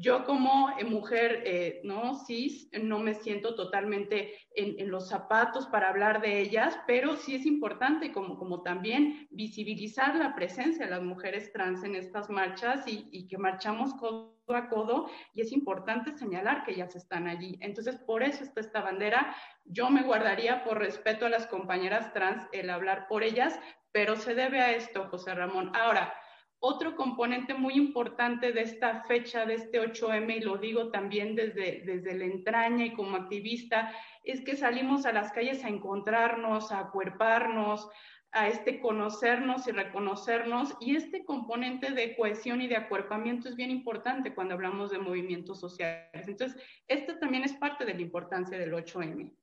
Yo 0.00 0.24
como 0.24 0.70
eh, 0.78 0.84
mujer, 0.84 1.42
eh, 1.44 1.82
¿no? 1.84 2.14
Cis, 2.24 2.70
no 2.72 2.98
me 3.00 3.12
siento 3.12 3.54
totalmente 3.54 4.34
en, 4.54 4.90
los 4.90 5.10
zapatos 5.10 5.66
para 5.66 5.90
hablar 5.90 6.22
de 6.22 6.40
ellas, 6.40 6.78
pero 6.86 7.16
sí 7.16 7.34
es 7.34 7.44
importante 7.44 8.10
como, 8.10 8.38
como 8.38 8.62
también 8.62 9.28
visibilizar 9.30 10.16
la 10.16 10.34
presencia 10.34 10.86
de 10.86 10.90
las 10.90 11.02
mujeres 11.02 11.52
trans 11.52 11.84
en 11.84 11.96
estas 11.96 12.30
marchas 12.30 12.88
y, 12.88 13.10
y 13.12 13.28
que 13.28 13.36
marchamos 13.36 13.92
codo 13.94 14.40
a 14.48 14.68
codo 14.70 15.10
y 15.34 15.42
es 15.42 15.52
importante 15.52 16.16
señalar 16.16 16.64
que 16.64 16.72
ellas 16.72 16.96
están 16.96 17.28
allí. 17.28 17.58
Entonces, 17.60 17.96
por 17.96 18.22
eso 18.22 18.42
está 18.42 18.60
esta 18.60 18.80
bandera. 18.80 19.36
Yo 19.66 19.90
me 19.90 20.02
guardaría 20.02 20.64
por 20.64 20.78
respeto 20.78 21.26
a 21.26 21.30
las 21.30 21.46
compañeras 21.46 22.12
trans 22.14 22.48
el 22.52 22.70
hablar 22.70 23.06
por 23.06 23.22
ellas, 23.22 23.60
pero 23.92 24.16
se 24.16 24.34
debe 24.34 24.60
a 24.60 24.72
esto, 24.72 25.08
José 25.10 25.34
Ramón. 25.34 25.72
Ahora, 25.74 26.14
otro 26.60 26.94
componente 26.94 27.54
muy 27.54 27.74
importante 27.74 28.52
de 28.52 28.60
esta 28.60 29.02
fecha, 29.04 29.46
de 29.46 29.54
este 29.54 29.80
8M, 29.80 30.36
y 30.36 30.40
lo 30.40 30.58
digo 30.58 30.90
también 30.90 31.34
desde, 31.34 31.82
desde 31.84 32.14
la 32.16 32.26
entraña 32.26 32.84
y 32.84 32.92
como 32.92 33.16
activista, 33.16 33.92
es 34.24 34.42
que 34.42 34.56
salimos 34.56 35.06
a 35.06 35.12
las 35.12 35.32
calles 35.32 35.64
a 35.64 35.68
encontrarnos, 35.68 36.70
a 36.70 36.80
acuerparnos, 36.80 37.88
a 38.32 38.48
este 38.48 38.80
conocernos 38.80 39.66
y 39.66 39.72
reconocernos. 39.72 40.76
Y 40.80 40.96
este 40.96 41.24
componente 41.24 41.92
de 41.92 42.14
cohesión 42.14 42.60
y 42.60 42.68
de 42.68 42.76
acuerpamiento 42.76 43.48
es 43.48 43.56
bien 43.56 43.70
importante 43.70 44.34
cuando 44.34 44.54
hablamos 44.54 44.90
de 44.90 44.98
movimientos 44.98 45.58
sociales. 45.58 46.28
Entonces, 46.28 46.62
esto 46.86 47.18
también 47.18 47.44
es 47.44 47.54
parte 47.54 47.86
de 47.86 47.94
la 47.94 48.02
importancia 48.02 48.58
del 48.58 48.72
8M. 48.72 49.34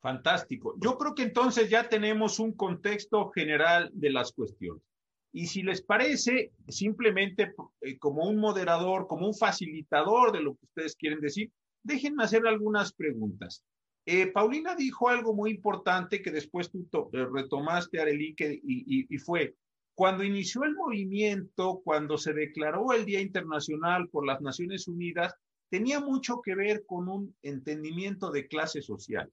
Fantástico. 0.00 0.74
Yo 0.78 0.96
creo 0.96 1.14
que 1.14 1.24
entonces 1.24 1.68
ya 1.68 1.88
tenemos 1.88 2.38
un 2.38 2.52
contexto 2.54 3.30
general 3.30 3.90
de 3.92 4.10
las 4.10 4.32
cuestiones. 4.32 4.89
Y 5.32 5.46
si 5.46 5.62
les 5.62 5.82
parece, 5.82 6.52
simplemente 6.68 7.52
eh, 7.82 7.98
como 7.98 8.28
un 8.28 8.36
moderador, 8.36 9.06
como 9.06 9.26
un 9.26 9.34
facilitador 9.34 10.32
de 10.32 10.42
lo 10.42 10.54
que 10.56 10.66
ustedes 10.66 10.96
quieren 10.96 11.20
decir, 11.20 11.50
déjenme 11.82 12.24
hacer 12.24 12.46
algunas 12.46 12.92
preguntas. 12.92 13.64
Eh, 14.06 14.26
Paulina 14.32 14.74
dijo 14.74 15.08
algo 15.08 15.34
muy 15.34 15.50
importante 15.50 16.22
que 16.22 16.30
después 16.32 16.70
tú 16.70 16.88
eh, 17.12 17.26
retomaste, 17.32 18.00
Arely, 18.00 18.34
y, 18.38 19.14
y 19.14 19.18
fue, 19.18 19.54
cuando 19.94 20.24
inició 20.24 20.64
el 20.64 20.74
movimiento, 20.74 21.80
cuando 21.84 22.16
se 22.16 22.32
declaró 22.32 22.92
el 22.92 23.04
Día 23.04 23.20
Internacional 23.20 24.08
por 24.08 24.26
las 24.26 24.40
Naciones 24.40 24.88
Unidas, 24.88 25.34
tenía 25.70 26.00
mucho 26.00 26.40
que 26.42 26.54
ver 26.54 26.84
con 26.86 27.08
un 27.08 27.36
entendimiento 27.42 28.30
de 28.30 28.48
clases 28.48 28.86
sociales. 28.86 29.32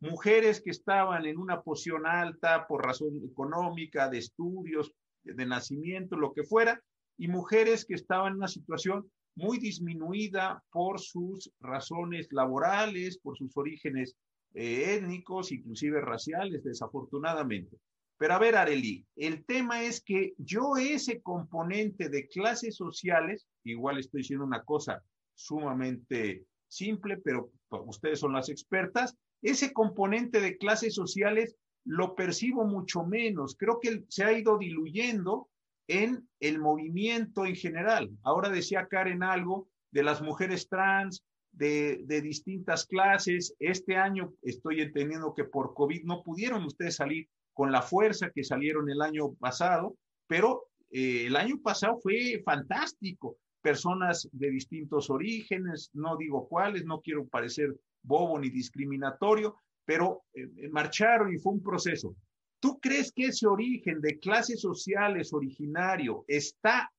Mujeres 0.00 0.60
que 0.62 0.70
estaban 0.70 1.26
en 1.26 1.38
una 1.38 1.62
posición 1.62 2.06
alta 2.06 2.66
por 2.66 2.84
razón 2.84 3.20
económica, 3.24 4.08
de 4.08 4.18
estudios, 4.18 4.92
de 5.34 5.46
nacimiento, 5.46 6.16
lo 6.16 6.32
que 6.32 6.44
fuera, 6.44 6.80
y 7.18 7.28
mujeres 7.28 7.84
que 7.84 7.94
estaban 7.94 8.32
en 8.32 8.38
una 8.38 8.48
situación 8.48 9.10
muy 9.34 9.58
disminuida 9.58 10.62
por 10.70 11.00
sus 11.00 11.50
razones 11.60 12.28
laborales, 12.30 13.18
por 13.18 13.36
sus 13.36 13.56
orígenes 13.56 14.16
eh, 14.54 14.96
étnicos, 14.96 15.52
inclusive 15.52 16.00
raciales, 16.00 16.64
desafortunadamente. 16.64 17.76
Pero 18.18 18.34
a 18.34 18.38
ver, 18.38 18.56
Areli, 18.56 19.06
el 19.16 19.44
tema 19.44 19.82
es 19.82 20.00
que 20.00 20.32
yo 20.38 20.76
ese 20.78 21.20
componente 21.20 22.08
de 22.08 22.26
clases 22.28 22.76
sociales, 22.76 23.46
igual 23.64 23.98
estoy 23.98 24.22
diciendo 24.22 24.46
una 24.46 24.62
cosa 24.62 25.02
sumamente 25.34 26.46
simple, 26.66 27.18
pero 27.18 27.52
ustedes 27.84 28.20
son 28.20 28.32
las 28.32 28.48
expertas, 28.48 29.14
ese 29.42 29.74
componente 29.74 30.40
de 30.40 30.56
clases 30.56 30.94
sociales 30.94 31.56
lo 31.86 32.14
percibo 32.14 32.64
mucho 32.64 33.04
menos. 33.04 33.56
Creo 33.58 33.78
que 33.80 34.04
se 34.08 34.24
ha 34.24 34.32
ido 34.32 34.58
diluyendo 34.58 35.48
en 35.88 36.28
el 36.40 36.58
movimiento 36.58 37.46
en 37.46 37.54
general. 37.54 38.10
Ahora 38.22 38.50
decía 38.50 38.88
Karen 38.88 39.22
algo 39.22 39.68
de 39.92 40.02
las 40.02 40.20
mujeres 40.20 40.68
trans, 40.68 41.24
de, 41.52 42.20
distintas 42.22 42.86
clases. 42.86 43.54
Este 43.58 43.96
año 43.96 44.32
estoy 44.42 44.82
entendiendo 44.82 45.34
que 45.34 45.44
por 45.44 45.74
COVID 45.74 46.04
no 46.04 46.22
pudieron 46.22 46.64
ustedes 46.64 46.96
salir 46.96 47.28
con 47.54 47.72
la 47.72 47.82
fuerza 47.82 48.30
que 48.34 48.44
salieron 48.44 48.90
el 48.90 49.00
año 49.00 49.32
pasado, 49.34 49.96
pero 50.26 50.66
eh, 50.90 51.26
el 51.26 51.36
año 51.36 51.58
pasado 51.62 51.98
fue 52.02 52.42
fantástico. 52.44 53.38
Personas 53.62 54.28
de 54.32 54.50
distintos 54.50 55.08
orígenes, 55.08 55.90
no 55.94 56.16
digo 56.16 56.46
cuáles, 56.48 56.84
no 56.84 57.00
quiero 57.00 57.26
parecer 57.26 57.74
bobo 58.02 58.38
ni 58.38 58.50
discriminatorio, 58.50 59.56
pero 59.86 60.24
eh, 60.34 60.42
eh, 60.56 60.68
marcharon 60.68 61.32
y 61.32 61.38
fue 61.38 61.54
un 61.54 61.62
proceso. 61.62 62.14
¿Tú 62.60 62.78
crees 62.80 63.12
que 63.12 63.26
ese 63.26 63.46
origen 63.46 64.00
de 64.00 64.18
clases 64.18 64.60
sociales 64.60 65.32
originario 65.32 66.24
está 66.26 66.90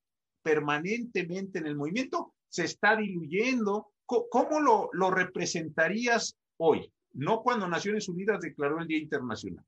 permanentemente 0.42 1.60
en 1.60 1.68
el 1.68 1.76
movimiento? 1.76 2.34
¿Se 2.50 2.64
está 2.64 2.96
diluyendo? 2.96 3.92
¿Cómo, 4.06 4.62
lo, 4.62 4.90
lo 4.94 5.12
representarías 5.12 6.38
hoy? 6.58 6.90
No 7.14 7.42
cuando 7.42 7.68
Naciones 7.68 8.08
Unidas 8.08 8.40
declaró 8.40 8.80
el 8.80 8.88
Día 8.88 9.00
Internacional. 9.00 9.66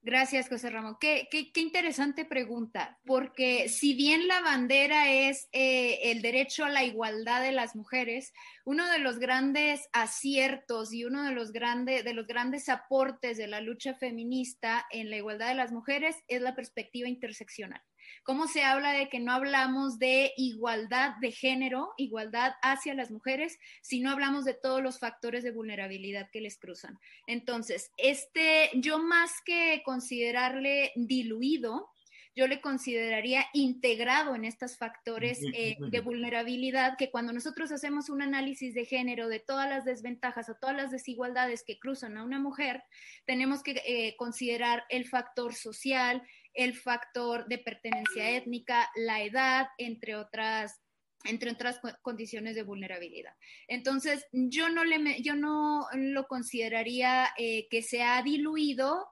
Gracias, 0.00 0.48
José 0.48 0.70
Ramón. 0.70 0.96
Qué, 1.00 1.28
qué, 1.30 1.50
interesante 1.60 2.24
pregunta, 2.24 2.98
porque 3.04 3.68
si 3.68 3.94
bien 3.94 4.28
la 4.28 4.40
bandera 4.40 5.10
es 5.10 5.48
eh, 5.50 6.10
el 6.10 6.22
derecho 6.22 6.64
a 6.64 6.70
la 6.70 6.84
igualdad 6.84 7.42
de 7.42 7.50
las 7.50 7.74
mujeres, 7.74 8.32
uno 8.64 8.88
de 8.90 9.00
los 9.00 9.18
grandes 9.18 9.88
aciertos 9.92 10.92
y 10.92 11.04
uno 11.04 11.24
de 11.24 11.32
los, 11.32 11.52
de 11.52 12.12
los 12.14 12.26
grandes 12.28 12.68
aportes 12.68 13.38
de 13.38 13.48
la 13.48 13.60
lucha 13.60 13.94
feminista 13.94 14.86
en 14.90 15.10
la 15.10 15.16
igualdad 15.16 15.48
de 15.48 15.56
las 15.56 15.72
mujeres 15.72 16.16
es 16.28 16.42
la 16.42 16.54
perspectiva 16.54 17.08
interseccional 17.08 17.82
cómo 18.22 18.46
se 18.46 18.62
habla 18.62 18.92
de 18.92 19.08
que 19.08 19.20
no 19.20 19.32
hablamos 19.32 19.98
de 19.98 20.32
igualdad 20.36 21.16
de 21.20 21.32
género, 21.32 21.94
igualdad 21.96 22.54
hacia 22.62 22.94
las 22.94 23.10
mujeres, 23.10 23.58
sino 23.82 24.10
hablamos 24.10 24.44
de 24.44 24.54
todos 24.54 24.82
los 24.82 24.98
factores 24.98 25.44
de 25.44 25.50
vulnerabilidad 25.50 26.28
que 26.30 26.40
les 26.40 26.58
cruzan. 26.58 26.98
Entonces, 27.26 27.92
este, 27.96 28.70
yo 28.74 28.98
más 28.98 29.32
que 29.44 29.82
considerarle 29.84 30.92
diluido, 30.96 31.90
yo 32.38 32.46
le 32.46 32.60
consideraría 32.60 33.46
integrado 33.52 34.36
en 34.36 34.44
estos 34.44 34.76
factores 34.76 35.40
eh, 35.54 35.76
de 35.80 36.00
vulnerabilidad 36.00 36.96
que 36.96 37.10
cuando 37.10 37.32
nosotros 37.32 37.72
hacemos 37.72 38.10
un 38.10 38.22
análisis 38.22 38.74
de 38.74 38.84
género 38.84 39.26
de 39.26 39.40
todas 39.40 39.68
las 39.68 39.84
desventajas 39.84 40.48
o 40.48 40.54
todas 40.54 40.76
las 40.76 40.92
desigualdades 40.92 41.64
que 41.66 41.80
cruzan 41.80 42.16
a 42.16 42.22
una 42.22 42.38
mujer, 42.38 42.84
tenemos 43.26 43.64
que 43.64 43.82
eh, 43.84 44.14
considerar 44.16 44.84
el 44.88 45.04
factor 45.04 45.52
social, 45.52 46.22
el 46.58 46.74
factor 46.74 47.46
de 47.46 47.58
pertenencia 47.58 48.30
étnica, 48.30 48.90
la 48.96 49.22
edad, 49.22 49.68
entre 49.78 50.16
otras 50.16 50.80
entre 51.24 51.50
otras 51.50 51.80
condiciones 52.02 52.54
de 52.54 52.62
vulnerabilidad. 52.62 53.34
Entonces, 53.66 54.24
yo 54.30 54.68
no, 54.68 54.84
le, 54.84 55.20
yo 55.20 55.34
no 55.34 55.88
lo 55.92 56.28
consideraría 56.28 57.28
eh, 57.36 57.66
que 57.70 57.82
se 57.82 58.04
ha 58.04 58.22
diluido, 58.22 59.08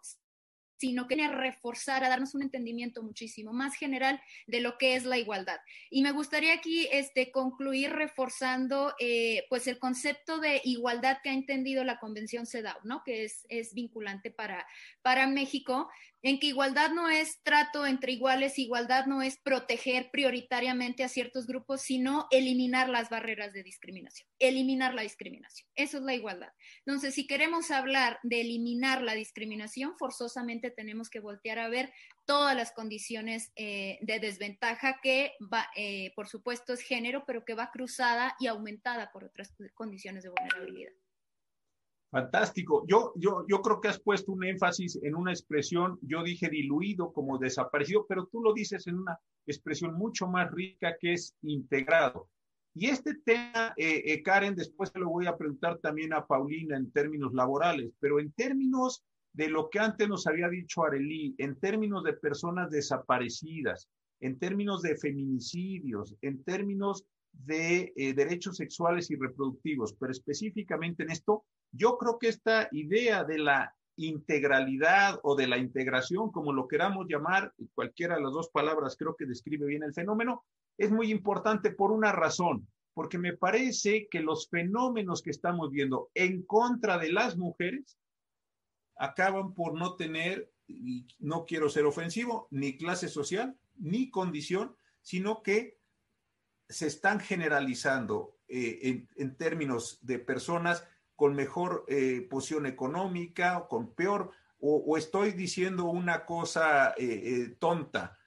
sino 0.78 1.06
que 1.06 1.16
viene 1.16 1.32
a 1.32 1.36
reforzar, 1.36 2.04
a 2.04 2.08
darnos 2.08 2.34
un 2.34 2.42
entendimiento 2.42 3.02
muchísimo 3.02 3.52
más 3.52 3.74
general 3.74 4.20
de 4.46 4.60
lo 4.60 4.78
que 4.78 4.94
es 4.94 5.04
la 5.04 5.18
igualdad. 5.18 5.58
Y 5.90 6.02
me 6.02 6.12
gustaría 6.12 6.52
aquí 6.52 6.86
este, 6.92 7.32
concluir 7.32 7.92
reforzando 7.92 8.94
eh, 9.00 9.44
pues 9.48 9.66
el 9.66 9.78
concepto 9.78 10.38
de 10.38 10.60
igualdad 10.64 11.18
que 11.22 11.30
ha 11.30 11.34
entendido 11.34 11.82
la 11.84 11.98
Convención 11.98 12.46
CEDAW, 12.46 12.78
¿no? 12.84 13.02
que 13.04 13.24
es, 13.24 13.46
es 13.48 13.74
vinculante 13.74 14.30
para, 14.30 14.66
para 15.02 15.26
México, 15.26 15.88
en 16.26 16.40
que 16.40 16.48
igualdad 16.48 16.90
no 16.90 17.08
es 17.08 17.40
trato 17.44 17.86
entre 17.86 18.10
iguales, 18.10 18.58
igualdad 18.58 19.06
no 19.06 19.22
es 19.22 19.38
proteger 19.38 20.10
prioritariamente 20.10 21.04
a 21.04 21.08
ciertos 21.08 21.46
grupos, 21.46 21.82
sino 21.82 22.26
eliminar 22.32 22.88
las 22.88 23.10
barreras 23.10 23.52
de 23.52 23.62
discriminación, 23.62 24.28
eliminar 24.40 24.92
la 24.92 25.02
discriminación. 25.02 25.68
Eso 25.76 25.98
es 25.98 26.02
la 26.02 26.14
igualdad. 26.14 26.52
Entonces, 26.84 27.14
si 27.14 27.28
queremos 27.28 27.70
hablar 27.70 28.18
de 28.24 28.40
eliminar 28.40 29.02
la 29.02 29.14
discriminación, 29.14 29.96
forzosamente 29.98 30.72
tenemos 30.72 31.10
que 31.10 31.20
voltear 31.20 31.60
a 31.60 31.68
ver 31.68 31.92
todas 32.24 32.56
las 32.56 32.72
condiciones 32.72 33.52
eh, 33.54 33.98
de 34.00 34.18
desventaja 34.18 34.98
que 35.00 35.34
va, 35.40 35.70
eh, 35.76 36.10
por 36.16 36.26
supuesto, 36.26 36.72
es 36.72 36.80
género, 36.80 37.22
pero 37.24 37.44
que 37.44 37.54
va 37.54 37.70
cruzada 37.70 38.34
y 38.40 38.48
aumentada 38.48 39.12
por 39.12 39.22
otras 39.22 39.54
condiciones 39.74 40.24
de 40.24 40.30
vulnerabilidad. 40.30 40.92
Fantástico. 42.16 42.82
Yo, 42.88 43.12
yo, 43.16 43.44
yo 43.46 43.60
creo 43.60 43.78
que 43.78 43.88
has 43.88 44.00
puesto 44.00 44.32
un 44.32 44.42
énfasis 44.42 44.98
en 45.02 45.14
una 45.14 45.32
expresión, 45.32 45.98
yo 46.00 46.22
dije 46.22 46.48
diluido 46.48 47.12
como 47.12 47.36
desaparecido, 47.36 48.06
pero 48.08 48.26
tú 48.32 48.40
lo 48.40 48.54
dices 48.54 48.86
en 48.86 48.94
una 48.94 49.20
expresión 49.46 49.92
mucho 49.98 50.26
más 50.26 50.50
rica 50.50 50.96
que 50.98 51.12
es 51.12 51.36
integrado. 51.42 52.30
Y 52.74 52.86
este 52.86 53.16
tema, 53.16 53.74
eh, 53.76 54.02
eh, 54.06 54.22
Karen, 54.22 54.54
después 54.54 54.90
te 54.90 54.98
lo 54.98 55.10
voy 55.10 55.26
a 55.26 55.36
preguntar 55.36 55.76
también 55.80 56.14
a 56.14 56.26
Paulina 56.26 56.78
en 56.78 56.90
términos 56.90 57.34
laborales, 57.34 57.92
pero 58.00 58.18
en 58.18 58.32
términos 58.32 59.04
de 59.34 59.50
lo 59.50 59.68
que 59.68 59.80
antes 59.80 60.08
nos 60.08 60.26
había 60.26 60.48
dicho 60.48 60.84
Arelí, 60.84 61.34
en 61.36 61.60
términos 61.60 62.02
de 62.02 62.14
personas 62.14 62.70
desaparecidas, 62.70 63.90
en 64.20 64.38
términos 64.38 64.80
de 64.80 64.96
feminicidios, 64.96 66.16
en 66.22 66.42
términos 66.44 67.04
de 67.44 67.92
eh, 67.96 68.14
derechos 68.14 68.56
sexuales 68.56 69.10
y 69.10 69.16
reproductivos, 69.16 69.94
pero 69.94 70.12
específicamente 70.12 71.02
en 71.02 71.10
esto, 71.10 71.44
yo 71.72 71.98
creo 71.98 72.18
que 72.18 72.28
esta 72.28 72.68
idea 72.72 73.24
de 73.24 73.38
la 73.38 73.74
integralidad 73.96 75.18
o 75.22 75.36
de 75.36 75.46
la 75.46 75.58
integración, 75.58 76.30
como 76.30 76.52
lo 76.52 76.68
queramos 76.68 77.06
llamar, 77.08 77.52
cualquiera 77.74 78.16
de 78.16 78.22
las 78.22 78.32
dos 78.32 78.50
palabras 78.50 78.96
creo 78.98 79.16
que 79.16 79.26
describe 79.26 79.66
bien 79.66 79.82
el 79.82 79.94
fenómeno, 79.94 80.44
es 80.78 80.90
muy 80.90 81.10
importante 81.10 81.70
por 81.70 81.90
una 81.92 82.12
razón, 82.12 82.68
porque 82.94 83.18
me 83.18 83.36
parece 83.36 84.08
que 84.10 84.20
los 84.20 84.48
fenómenos 84.48 85.22
que 85.22 85.30
estamos 85.30 85.70
viendo 85.70 86.10
en 86.14 86.42
contra 86.42 86.98
de 86.98 87.12
las 87.12 87.36
mujeres 87.36 87.98
acaban 88.96 89.54
por 89.54 89.78
no 89.78 89.96
tener, 89.96 90.50
y 90.66 91.06
no 91.18 91.44
quiero 91.44 91.68
ser 91.68 91.84
ofensivo, 91.84 92.48
ni 92.50 92.76
clase 92.76 93.08
social, 93.08 93.56
ni 93.76 94.10
condición, 94.10 94.74
sino 95.02 95.42
que 95.42 95.75
se 96.68 96.86
están 96.86 97.20
generalizando 97.20 98.36
eh, 98.48 99.06
en, 99.16 99.36
términos 99.36 99.98
de 100.02 100.18
personas 100.18 100.84
con 101.14 101.34
mejor 101.34 101.84
eh, 101.88 102.26
posición 102.28 102.66
económica 102.66 103.58
o 103.58 103.68
con 103.68 103.94
peor, 103.94 104.30
o, 104.58 104.96
estoy 104.96 105.32
diciendo 105.32 105.84
una 105.84 106.24
cosa 106.24 106.94
eh, 106.96 107.54
tonta. 107.58 108.18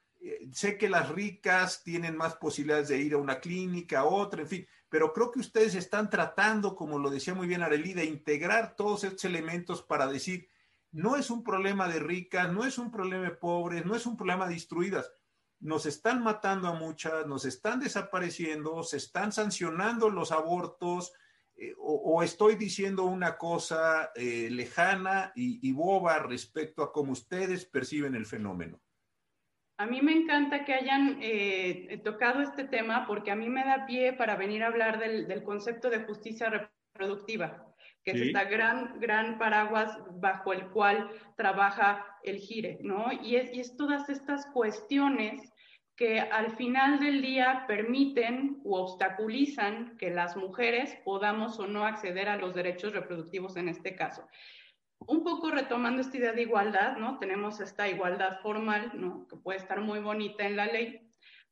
sé 0.53 0.77
que 0.77 0.87
las 0.87 1.09
ricas 1.09 1.83
tienen 1.83 2.15
más 2.15 2.35
posibilidades 2.35 2.87
de 2.89 2.99
ir 2.99 3.13
a 3.13 3.17
una 3.17 3.39
clínica, 3.39 3.99
a 3.99 4.05
otra, 4.05 4.41
en 4.41 4.47
fin, 4.47 4.67
pero 4.89 5.11
creo 5.11 5.31
que 5.31 5.39
ustedes 5.39 5.75
están 5.75 6.09
tratando, 6.09 6.75
como 6.75 6.99
lo 6.99 7.09
decía 7.09 7.33
muy 7.33 7.47
bien 7.47 7.61
Arely, 7.61 7.93
de 7.93 8.05
integrar 8.05 8.75
todos 8.75 9.03
estos 9.03 9.25
elementos 9.25 9.81
para 9.81 10.07
decir, 10.07 10.49
no 10.91 11.15
es 11.15 11.29
un 11.29 11.43
problema 11.43 11.87
de 11.87 11.99
ricas, 11.99 12.51
no 12.51 12.65
es 12.65 12.77
un 12.77 12.91
problema 12.91 13.23
de 13.25 13.35
pobres, 13.35 13.85
no 13.85 13.95
es 13.95 14.05
un 14.05 14.17
problema 14.17 14.47
de 14.47 14.53
instruidas. 14.53 15.11
Nos 15.59 15.85
están 15.85 16.23
matando 16.23 16.67
a 16.67 16.73
muchas, 16.73 17.27
nos 17.27 17.45
están 17.45 17.79
desapareciendo, 17.79 18.83
se 18.83 18.97
están 18.97 19.31
sancionando 19.31 20.09
los 20.09 20.31
abortos, 20.31 21.13
eh, 21.55 21.73
o, 21.77 22.23
estoy 22.23 22.55
diciendo 22.55 23.03
una 23.03 23.37
cosa 23.37 24.11
eh, 24.15 24.49
lejana 24.49 25.33
y, 25.35 25.71
boba 25.73 26.19
respecto 26.19 26.83
a 26.83 26.93
cómo 26.93 27.11
ustedes 27.11 27.65
perciben 27.65 28.15
el 28.15 28.25
fenómeno. 28.25 28.79
A 29.77 29.85
mí 29.85 30.01
me 30.01 30.13
encanta 30.13 30.63
que 30.63 30.73
hayan 30.73 31.17
eh, 31.21 32.01
tocado 32.03 32.41
este 32.41 32.65
tema 32.65 33.05
porque 33.07 33.31
a 33.31 33.35
mí 33.35 33.49
me 33.49 33.65
da 33.65 33.85
pie 33.85 34.13
para 34.13 34.35
venir 34.35 34.63
a 34.63 34.67
hablar 34.67 34.99
del 34.99 35.43
concepto 35.43 35.89
de 35.89 36.03
justicia 36.03 36.49
reproductiva 36.49 37.68
que 38.03 38.11
es 38.11 38.21
esta 38.21 38.45
gran, 38.45 38.99
gran 38.99 39.37
paraguas 39.37 39.97
bajo 40.11 40.53
el 40.53 40.69
cual 40.69 41.09
trabaja 41.35 42.05
el 42.23 42.37
GIRE, 42.37 42.79
¿no? 42.81 43.11
Y 43.11 43.35
es, 43.35 43.53
y 43.53 43.59
es 43.59 43.75
todas 43.75 44.09
estas 44.09 44.45
cuestiones 44.47 45.51
que 45.99 46.21
al 46.21 46.55
final 46.55 46.99
del 46.99 47.21
día 47.21 47.65
permiten 47.67 48.61
u 48.63 48.75
obstaculizan 48.75 49.97
que 49.97 50.09
las 50.09 50.37
mujeres 50.37 50.97
podamos 51.03 51.59
o 51.59 51.67
no 51.67 51.85
acceder 51.85 52.29
a 52.29 52.37
los 52.37 52.55
derechos 52.55 52.93
reproductivos 52.93 53.57
en 53.57 53.67
este 53.67 53.97
caso. 53.97 54.25
Un 55.07 55.23
poco 55.23 55.51
retomando 55.51 56.01
esta 56.01 56.17
idea 56.17 56.31
de 56.31 56.43
igualdad, 56.43 56.95
¿no? 56.95 57.19
Tenemos 57.19 57.59
esta 57.59 57.89
igualdad 57.89 58.39
formal, 58.41 58.91
¿no? 58.93 59.27
Que 59.27 59.35
puede 59.35 59.59
estar 59.59 59.81
muy 59.81 59.99
bonita 59.99 60.45
en 60.45 60.55
la 60.55 60.67
ley, 60.67 61.08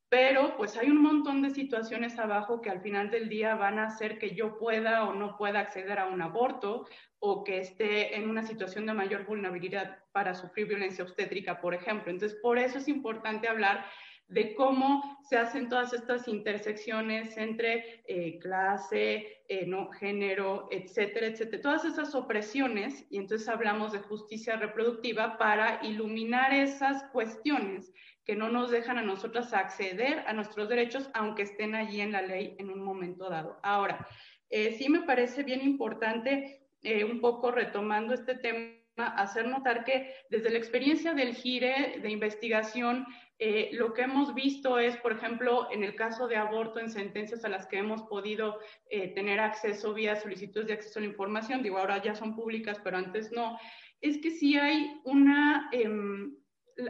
pero 0.08 0.56
pues 0.56 0.76
hay 0.76 0.90
un 0.90 1.02
montón 1.02 1.42
de 1.42 1.50
situaciones 1.50 2.18
abajo 2.18 2.62
que 2.62 2.70
al 2.70 2.80
final 2.80 3.10
del 3.10 3.28
día 3.28 3.54
van 3.56 3.78
a 3.78 3.86
hacer 3.86 4.18
que 4.18 4.34
yo 4.34 4.58
pueda 4.58 5.04
o 5.04 5.14
no 5.14 5.36
pueda 5.36 5.60
acceder 5.60 5.98
a 5.98 6.06
un 6.06 6.22
aborto 6.22 6.86
o 7.18 7.44
que 7.44 7.58
esté 7.58 8.16
en 8.16 8.30
una 8.30 8.42
situación 8.42 8.86
de 8.86 8.94
mayor 8.94 9.26
vulnerabilidad 9.26 9.98
para 10.12 10.34
sufrir 10.34 10.66
violencia 10.66 11.04
obstétrica, 11.04 11.60
por 11.60 11.74
ejemplo. 11.74 12.10
Entonces, 12.10 12.38
por 12.40 12.58
eso 12.58 12.78
es 12.78 12.88
importante 12.88 13.48
hablar 13.48 13.84
de 14.28 14.54
cómo 14.54 15.18
se 15.22 15.38
hacen 15.38 15.68
todas 15.68 15.92
estas 15.94 16.28
intersecciones 16.28 17.36
entre 17.36 18.02
eh, 18.06 18.38
clase, 18.38 19.42
eh, 19.48 19.66
no, 19.66 19.90
género, 19.90 20.68
etcétera, 20.70 21.28
etcétera, 21.28 21.62
todas 21.62 21.84
esas 21.86 22.14
opresiones, 22.14 23.06
y 23.10 23.16
entonces 23.16 23.48
hablamos 23.48 23.92
de 23.92 24.00
justicia 24.00 24.56
reproductiva 24.56 25.38
para 25.38 25.80
iluminar 25.82 26.52
esas 26.52 27.04
cuestiones 27.04 27.92
que 28.28 28.36
no 28.36 28.50
nos 28.50 28.70
dejan 28.70 28.98
a 28.98 29.02
nosotras 29.02 29.54
acceder 29.54 30.22
a 30.26 30.34
nuestros 30.34 30.68
derechos, 30.68 31.08
aunque 31.14 31.44
estén 31.44 31.74
allí 31.74 32.02
en 32.02 32.12
la 32.12 32.20
ley 32.20 32.54
en 32.58 32.68
un 32.68 32.84
momento 32.84 33.30
dado. 33.30 33.58
Ahora, 33.62 34.06
eh, 34.50 34.76
sí 34.78 34.90
me 34.90 35.00
parece 35.00 35.42
bien 35.42 35.62
importante, 35.62 36.66
un 37.10 37.20
poco 37.20 37.50
retomando 37.50 38.14
este 38.14 38.36
tema, 38.36 38.78
hacer 39.06 39.48
notar 39.48 39.84
que 39.84 40.12
desde 40.30 40.50
la 40.50 40.58
experiencia 40.58 41.14
del 41.14 41.34
GIRE 41.34 42.00
de 42.02 42.10
investigación, 42.10 43.06
eh, 43.38 43.70
lo 43.72 43.94
que 43.94 44.02
hemos 44.02 44.34
visto 44.34 44.78
es, 44.78 44.96
por 44.96 45.12
ejemplo, 45.12 45.68
en 45.70 45.84
el 45.84 45.94
caso 45.94 46.26
de 46.26 46.36
aborto, 46.36 46.80
en 46.80 46.90
sentencias 46.90 47.44
a 47.44 47.48
las 47.48 47.66
que 47.66 47.78
hemos 47.78 48.02
podido 48.02 48.58
eh, 48.90 49.08
tener 49.14 49.38
acceso 49.38 49.94
vía 49.94 50.16
solicitudes 50.16 50.66
de 50.66 50.72
acceso 50.74 50.98
a 50.98 51.02
la 51.02 51.08
información, 51.08 51.62
digo, 51.62 51.78
ahora 51.78 52.02
ya 52.02 52.14
son 52.14 52.34
públicas, 52.34 52.80
pero 52.82 52.96
antes 52.96 53.30
no, 53.30 53.58
es 54.00 54.18
que 54.18 54.30
sí 54.30 54.58
hay 54.58 55.00
una... 55.04 55.68
Em, 55.72 56.36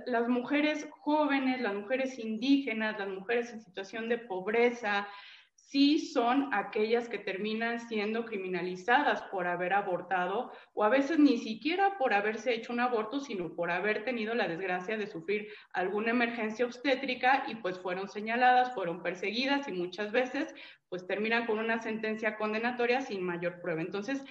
las 0.07 0.29
mujeres 0.29 0.87
jóvenes, 1.01 1.61
las 1.61 1.74
mujeres 1.74 2.18
indígenas, 2.18 2.98
las 2.98 3.09
mujeres 3.09 3.51
en 3.53 3.61
situación 3.61 4.09
de 4.09 4.18
pobreza, 4.18 5.09
sí 5.55 5.98
son 5.98 6.48
aquellas 6.55 7.11
que 7.11 7.18
terminan 7.18 7.79
siendo 7.79 8.24
criminalizadas 8.24 9.20
por 9.22 9.46
haber 9.46 9.74
abortado 9.74 10.51
o 10.72 10.83
a 10.83 10.88
veces 10.88 11.18
ni 11.18 11.37
siquiera 11.37 11.98
por 11.98 12.14
haberse 12.14 12.55
hecho 12.55 12.72
un 12.72 12.81
aborto, 12.81 13.20
sino 13.20 13.55
por 13.55 13.70
haber 13.70 14.03
tenido 14.05 14.35
la 14.35 14.48
desgracia 14.48 14.96
de 14.96 15.07
sufrir 15.07 15.48
alguna 15.74 16.11
emergencia 16.11 16.64
obstétrica 16.64 17.44
y 17.48 17.57
pues 17.57 17.79
fueron 17.79 18.09
señaladas, 18.09 18.72
fueron 18.72 19.03
perseguidas 19.03 19.68
y 19.68 19.72
muchas 19.72 20.11
veces 20.11 20.55
pues 20.88 21.07
terminan 21.07 21.44
con 21.44 21.59
una 21.59 21.79
sentencia 21.83 22.37
condenatoria 22.37 23.03
sin 23.03 23.22
mayor 23.22 23.61
prueba. 23.61 23.83
Entonces, 23.83 24.24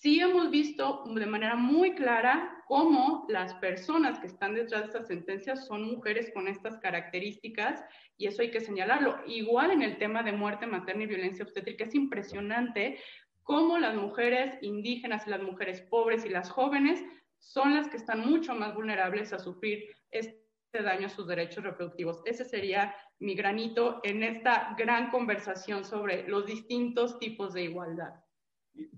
sí 0.00 0.20
hemos 0.20 0.50
visto 0.50 1.04
de 1.06 1.26
manera 1.26 1.56
muy 1.56 1.94
clara 1.94 2.62
cómo 2.66 3.26
las 3.28 3.54
personas 3.54 4.18
que 4.20 4.28
están 4.28 4.54
detrás 4.54 4.82
de 4.82 4.86
estas 4.86 5.08
sentencias 5.08 5.66
son 5.66 5.82
mujeres 5.82 6.30
con 6.32 6.46
estas 6.46 6.78
características 6.78 7.84
y 8.16 8.26
eso 8.26 8.42
hay 8.42 8.50
que 8.50 8.60
señalarlo. 8.60 9.18
Igual 9.26 9.72
en 9.72 9.82
el 9.82 9.98
tema 9.98 10.22
de 10.22 10.32
muerte 10.32 10.66
materna 10.66 11.02
y 11.02 11.06
violencia 11.06 11.44
obstétrica 11.44 11.84
es 11.84 11.94
impresionante 11.94 12.98
cómo 13.42 13.78
las 13.78 13.96
mujeres 13.96 14.56
indígenas, 14.62 15.26
las 15.26 15.42
mujeres 15.42 15.80
pobres 15.80 16.24
y 16.24 16.28
las 16.28 16.50
jóvenes 16.50 17.02
son 17.38 17.74
las 17.74 17.88
que 17.88 17.96
están 17.96 18.20
mucho 18.20 18.54
más 18.54 18.74
vulnerables 18.74 19.32
a 19.32 19.38
sufrir 19.38 19.84
este 20.10 20.38
daño 20.72 21.06
a 21.06 21.10
sus 21.10 21.26
derechos 21.26 21.64
reproductivos. 21.64 22.22
Ese 22.24 22.44
sería 22.44 22.94
mi 23.18 23.34
granito 23.34 24.00
en 24.04 24.22
esta 24.22 24.74
gran 24.78 25.10
conversación 25.10 25.84
sobre 25.84 26.28
los 26.28 26.46
distintos 26.46 27.18
tipos 27.18 27.54
de 27.54 27.64
igualdad. 27.64 28.27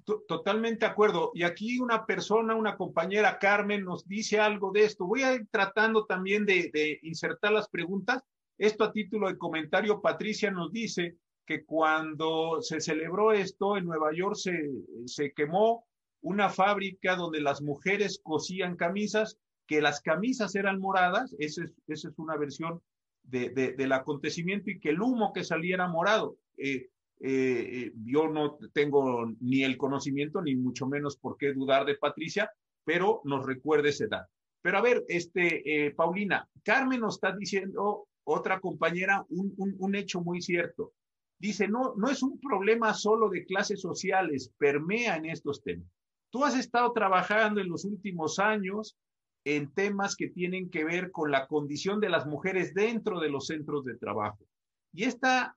Totalmente 0.05 0.85
de 0.85 0.93
acuerdo. 0.93 1.31
Y 1.35 1.43
aquí 1.43 1.79
una 1.79 2.05
persona, 2.05 2.55
una 2.55 2.77
compañera, 2.77 3.38
Carmen, 3.38 3.85
nos 3.85 4.07
dice 4.07 4.38
algo 4.38 4.73
de 4.73 4.85
esto. 4.85 5.07
Voy 5.07 5.23
a 5.23 5.35
ir 5.35 5.47
tratando 5.51 6.05
también 6.05 6.45
de, 6.45 6.99
insertar 7.03 7.53
las 7.53 7.69
preguntas. 7.69 8.23
Esto 8.59 8.85
a 8.85 8.93
título 8.93 9.29
de 9.29 9.38
comentario, 9.38 10.01
Patricia 10.01 10.51
nos 10.51 10.73
dice 10.73 11.16
que 11.47 11.64
cuando 11.64 12.61
se 12.61 12.81
celebró 12.81 13.33
esto 13.33 13.77
en 13.77 13.87
Nueva 13.87 14.12
York 14.12 14.37
se, 14.37 15.33
quemó 15.33 15.87
una 16.21 16.51
fábrica 16.51 17.16
donde 17.16 17.40
las 17.40 17.62
mujeres 17.62 18.21
cosían 18.23 18.77
camisas, 18.77 19.38
que 19.66 19.81
las 19.81 20.01
camisas 20.03 20.55
eran 20.57 20.79
moradas, 20.79 21.35
esa 21.38 21.64
es, 21.87 22.07
una 22.19 22.37
versión 22.37 22.83
de, 23.23 23.51
del 23.51 23.93
acontecimiento 23.93 24.71
y 24.71 24.79
que 24.79 24.90
el 24.90 25.01
humo 25.01 25.33
que 25.33 25.45
salía 25.45 25.77
era 25.77 25.88
morado. 25.88 26.37
Eh, 26.59 26.90
eh, 27.21 27.93
yo 28.05 28.29
no 28.29 28.59
tengo 28.73 29.27
ni 29.41 29.63
el 29.63 29.77
conocimiento, 29.77 30.41
ni 30.41 30.57
mucho 30.57 30.87
menos 30.87 31.17
por 31.17 31.37
qué 31.37 31.53
dudar 31.53 31.85
de 31.85 31.97
Patricia, 31.97 32.51
pero 32.85 33.21
nos 33.25 33.45
recuerda 33.45 33.91
esa 33.91 34.05
edad. 34.05 34.27
Pero 34.63 34.79
a 34.79 34.83
ver, 34.83 35.05
este, 35.09 35.87
eh, 35.87 35.91
Paulina, 35.93 36.49
Carmen 36.65 37.01
nos 37.01 37.17
está 37.17 37.35
diciendo, 37.37 38.09
otra 38.25 38.61
compañera, 38.61 39.25
un, 39.29 39.55
un, 39.57 39.95
hecho 39.95 40.21
muy 40.21 40.41
cierto. 40.41 40.93
Dice, 41.39 41.69
no, 41.69 41.95
no 41.97 42.11
es 42.11 42.23
un 42.23 42.39
problema 42.39 42.93
solo 42.95 43.29
de 43.31 43.45
clases 43.45 43.81
sociales, 43.81 44.53
permea 44.59 45.17
en 45.17 45.27
estos 45.27 45.63
temas. 45.63 45.89
Tú 46.31 46.45
has 46.45 46.57
estado 46.57 46.93
trabajando 46.93 47.61
en 47.61 47.69
los 47.69 47.85
últimos 47.85 48.39
años 48.39 48.97
en 49.45 49.73
temas 49.73 50.17
que 50.17 50.29
tienen 50.29 50.71
que 50.71 50.85
ver 50.85 51.11
con 51.11 51.31
la 51.31 51.47
condición 51.47 51.99
de 52.01 52.11
las 52.11 52.27
mujeres 52.27 52.75
dentro 52.75 53.21
de 53.21 53.31
los 53.31 53.47
centros 53.47 53.85
de 53.85 53.97
trabajo. 53.97 54.45
Y 54.93 55.05
esta 55.05 55.57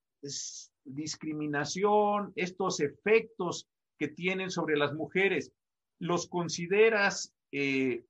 discriminación, 0.85 2.33
estos 2.35 2.79
efectos 2.79 3.67
que 3.97 4.07
tienen 4.07 4.49
sobre 4.49 4.77
las 4.77 4.93
mujeres, 4.93 5.51
¿los 5.99 6.27
consideras 6.27 7.33
eh, 7.51 8.03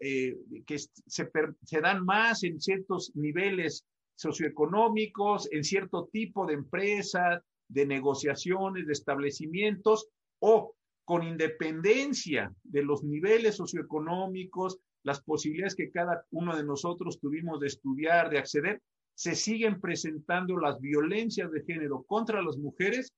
eh, 0.00 0.36
que 0.66 0.78
se, 0.78 1.30
se, 1.64 1.80
dan 1.80 2.04
más 2.04 2.42
en 2.44 2.60
ciertos 2.60 3.12
niveles 3.14 3.86
socioeconómicos, 4.16 5.48
en 5.52 5.64
cierto 5.64 6.08
tipo 6.12 6.46
de 6.46 6.54
empresas, 6.54 7.42
de 7.68 7.86
negociaciones, 7.86 8.86
de 8.86 8.92
establecimientos, 8.92 10.08
o 10.40 10.74
con 11.04 11.22
independencia 11.22 12.54
de 12.62 12.82
los 12.82 13.02
niveles 13.02 13.56
socioeconómicos, 13.56 14.78
las 15.02 15.20
posibilidades 15.22 15.74
que 15.74 15.90
cada 15.90 16.24
uno 16.30 16.56
de 16.56 16.64
nosotros 16.64 17.18
tuvimos 17.20 17.60
de 17.60 17.68
estudiar, 17.68 18.30
de 18.30 18.38
acceder, 18.38 18.82
se 19.14 19.34
siguen 19.34 19.80
presentando 19.80 20.58
las 20.58 20.80
violencias 20.80 21.50
de 21.52 21.62
género 21.62 22.02
contra 22.04 22.42
las 22.42 22.56
mujeres 22.56 23.12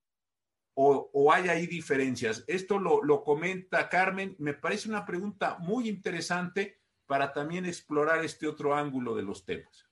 o, 0.74 1.32
hay 1.32 1.48
ahí 1.48 1.66
diferencias? 1.66 2.44
Esto 2.46 2.78
lo, 2.78 3.02
lo 3.02 3.22
comenta 3.22 3.88
Carmen, 3.88 4.34
me 4.38 4.54
parece 4.54 4.88
una 4.88 5.04
pregunta 5.04 5.58
muy 5.58 5.88
interesante 5.88 6.80
para 7.06 7.32
también 7.32 7.66
explorar 7.66 8.24
este 8.24 8.46
otro 8.46 8.74
ángulo 8.74 9.14
de 9.14 9.22
los 9.22 9.44
temas. 9.44 9.86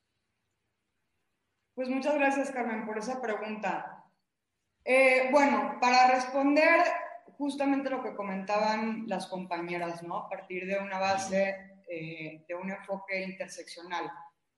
Pues 1.74 1.88
muchas 1.88 2.14
gracias, 2.14 2.50
Carmen, 2.50 2.84
por 2.84 2.98
esa 2.98 3.20
pregunta. 3.20 4.04
Eh, 4.84 5.28
bueno, 5.30 5.78
para 5.80 6.10
responder 6.14 6.80
justamente 7.38 7.90
lo 7.90 8.02
que 8.02 8.14
comentaban 8.14 9.04
las 9.06 9.26
compañeras, 9.26 10.02
¿no? 10.02 10.18
A 10.18 10.28
partir 10.28 10.66
de 10.66 10.78
una 10.78 10.98
base, 10.98 11.78
eh, 11.88 12.44
de 12.46 12.54
un 12.54 12.70
enfoque 12.70 13.22
interseccional. 13.22 14.10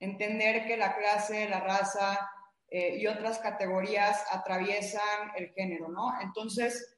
Entender 0.02 0.66
que 0.66 0.76
la 0.76 0.94
clase, 0.96 1.48
la 1.48 1.60
raza 1.60 2.30
eh, 2.68 2.96
y 2.98 3.06
otras 3.06 3.38
categorías 3.38 4.24
atraviesan 4.30 5.32
el 5.36 5.50
género, 5.52 5.88
¿no? 5.88 6.20
Entonces, 6.20 6.88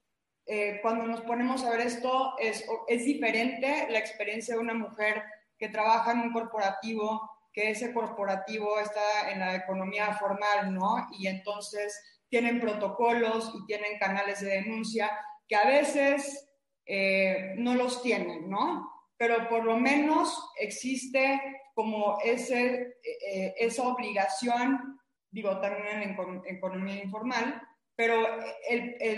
cuando 0.82 1.06
nos 1.06 1.22
ponemos 1.22 1.64
a 1.64 1.70
ver 1.70 1.80
esto, 1.80 2.34
es, 2.38 2.66
es 2.86 3.04
diferente 3.06 3.86
la 3.88 3.98
experiencia 3.98 4.54
de 4.54 4.60
una 4.60 4.74
mujer 4.74 5.22
que 5.58 5.70
trabaja 5.70 6.12
en 6.12 6.20
un 6.20 6.32
corporativo, 6.34 7.30
que 7.50 7.70
ese 7.70 7.94
corporativo 7.94 8.78
está 8.78 9.30
en 9.30 9.38
la 9.38 9.54
economía 9.54 10.12
formal, 10.14 10.74
¿no? 10.74 11.08
Y 11.18 11.28
entonces 11.28 11.98
tienen 12.28 12.60
protocolos 12.60 13.52
y 13.54 13.64
tienen 13.66 13.98
canales 13.98 14.40
de 14.40 14.50
denuncia 14.50 15.10
que 15.46 15.54
a 15.54 15.66
veces 15.66 16.48
eh, 16.84 17.54
no 17.56 17.74
los 17.74 18.02
tienen, 18.02 18.50
¿no? 18.50 18.90
Pero 19.16 19.48
por 19.48 19.64
lo 19.64 19.76
menos 19.76 20.50
existe 20.58 21.40
como 21.74 22.18
ese, 22.24 22.98
eh, 23.02 23.54
esa 23.58 23.88
obligación, 23.88 25.00
digo, 25.30 25.60
también 25.60 26.02
en, 26.02 26.42
economía 26.46 27.02
informal, 27.02 27.60
pero 27.96 28.26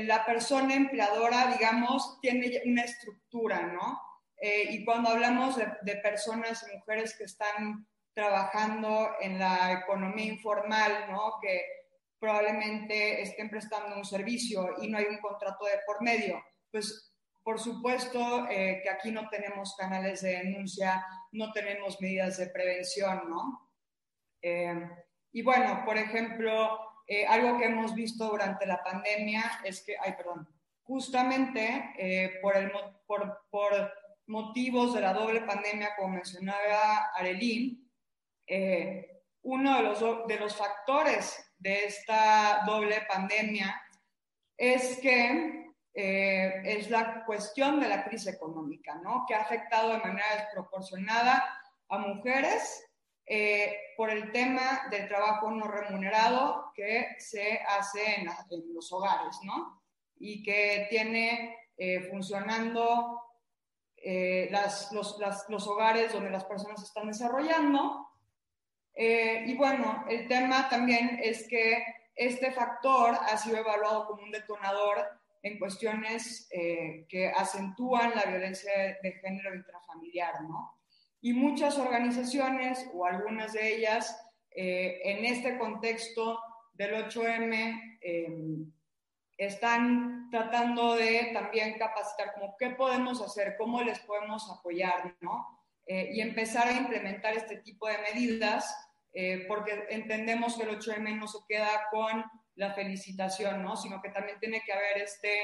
la 0.05 0.25
persona 0.27 0.75
empleadora, 0.75 1.53
digamos, 1.53 2.19
tiene 2.21 2.61
una 2.66 2.83
estructura, 2.83 3.62
¿no? 3.62 4.01
Eh, 4.38 4.69
y 4.71 4.85
cuando 4.85 5.11
hablamos 5.11 5.57
de, 5.57 5.66
de 5.83 5.97
personas, 5.97 6.66
mujeres 6.75 7.16
que 7.16 7.25
están 7.25 7.87
trabajando 8.16 9.11
en 9.21 9.38
la 9.38 9.73
economía 9.73 10.25
informal, 10.25 11.07
¿no? 11.11 11.35
que 11.42 11.62
probablemente 12.19 13.21
estén 13.21 13.51
prestando 13.51 13.95
un 13.95 14.07
servicio 14.07 14.75
y 14.81 14.88
no 14.88 14.97
hay 14.97 15.05
un 15.05 15.19
contrato 15.19 15.66
de 15.66 15.81
por 15.87 16.03
medio, 16.03 16.42
pues 16.73 17.14
por 17.47 17.61
supuesto 17.61 18.49
eh, 18.51 18.81
que 18.83 18.91
aquí 18.91 19.13
no 19.13 19.29
tenemos 19.29 19.77
canales 19.77 20.21
de 20.23 20.31
denuncia, 20.31 21.07
no 21.31 21.53
tenemos 21.53 22.01
medidas 22.01 22.39
de 22.39 22.49
prevención, 22.49 23.31
¿no? 23.31 23.71
Eh, 24.43 24.91
y 25.31 25.43
bueno, 25.43 25.85
por 25.85 25.97
ejemplo, 25.97 26.77
eh, 27.07 27.25
algo 27.25 27.57
que 27.57 27.67
hemos 27.67 27.95
visto 27.95 28.29
durante 28.29 28.67
la 28.67 28.83
pandemia 28.83 29.61
es 29.63 29.85
que, 29.85 29.95
ay, 29.97 30.15
perdón, 30.17 30.49
justamente 30.83 32.35
por, 32.43 32.55
por, 33.07 33.43
por 33.49 33.93
motivos 34.27 34.95
de 34.95 35.03
la 35.03 35.13
doble 35.13 35.43
pandemia, 35.43 35.95
como 35.95 36.15
mencionaba 36.15 37.13
Arelín, 37.15 37.89
uno 39.43 39.77
de 39.77 39.83
los, 39.85 40.27
de 40.27 40.41
los 40.41 40.57
factores 40.57 41.55
de 41.59 41.85
esta 41.85 42.65
doble 42.67 43.03
pandemia 43.09 43.81
es 44.57 44.99
que 44.99 45.66
eh, 45.97 46.63
es 46.65 46.91
la 46.91 47.25
cuestión 47.25 47.81
de 47.81 47.89
la 47.89 48.05
crisis 48.05 48.35
económica, 48.35 48.95
¿no? 48.97 49.25
que 49.27 49.35
ha 49.35 49.41
afectado 49.41 49.93
de 49.93 49.99
manera 49.99 50.27
desproporcionada 50.37 51.45
a 51.89 51.99
mujeres 51.99 52.85
eh, 53.25 53.75
por 53.97 54.11
el 54.11 54.31
tema 54.31 54.83
del 54.91 55.09
trabajo 55.09 55.51
no 55.51 55.67
remunerado 55.67 56.73
que 56.75 57.17
se 57.19 57.61
hace 57.67 58.21
en, 58.21 58.29
los 58.75 58.93
hogares, 58.93 59.39
¿no? 59.43 59.83
Y 60.19 60.43
que 60.43 60.87
tiene 60.89 61.59
funcionando 62.09 63.23
las, 64.51 64.93
los, 64.93 65.19
los, 65.49 65.67
hogares 65.67 66.13
donde 66.13 66.31
las 66.31 66.45
personas 66.45 66.83
están 66.83 67.09
desarrollando 67.09 68.07
eh, 68.99 69.45
y 69.47 69.55
bueno, 69.55 70.07
el 70.09 70.27
tema 70.27 70.71
también 70.71 71.21
es 71.23 71.47
que 71.47 71.85
este 72.15 72.51
factor 72.51 73.15
ha 73.15 73.37
sido 73.37 73.59
evaluado 73.59 74.07
como 74.07 74.23
un 74.23 74.31
detonador 74.31 75.07
en 75.42 75.59
cuestiones 75.59 76.49
eh, 76.51 77.07
que 77.09 77.29
acentúan 77.29 78.12
la 78.14 78.25
violencia 78.25 78.72
de 79.03 79.12
género 79.12 79.55
intrafamiliar, 79.55 80.42
¿no? 80.42 80.75
Y 81.20 81.33
muchas 81.33 81.79
organizaciones, 81.79 82.88
o 82.94 83.07
algunas 83.07 83.53
de 83.53 83.77
ellas, 83.77 84.16
eh, 84.51 85.01
en 85.05 85.25
este 85.25 85.59
contexto 85.59 86.40
del 86.75 86.94
8M, 86.94 88.72
están 89.37 90.29
tratando 90.31 90.94
de 90.94 91.31
también 91.33 91.79
capacitar 91.79 92.33
como 92.35 92.57
qué 92.59 92.70
podemos 92.70 93.20
hacer, 93.20 93.57
cómo 93.59 93.83
les 93.83 93.99
podemos 94.01 94.49
apoyar, 94.51 95.16
¿no? 95.20 95.46
y 95.88 96.20
empezar 96.20 96.66
a 96.66 96.72
implementar 96.72 97.35
este 97.35 97.59
tipo 97.59 97.87
de 97.87 97.99
medidas 97.99 98.75
eh, 99.18 99.46
porque 99.49 99.87
entendemos 99.88 100.59
que 100.59 100.64
el 100.64 100.79
8M 100.79 101.18
no 101.18 101.27
se 101.27 101.38
queda 101.49 101.88
con 101.90 102.22
la 102.57 102.75
felicitación, 102.75 103.62
¿no? 103.62 103.77
sino 103.77 104.01
que 104.03 104.11
también 104.11 104.38
tiene 104.40 104.62
que 104.64 104.73
haber 104.73 104.99
este 104.99 105.40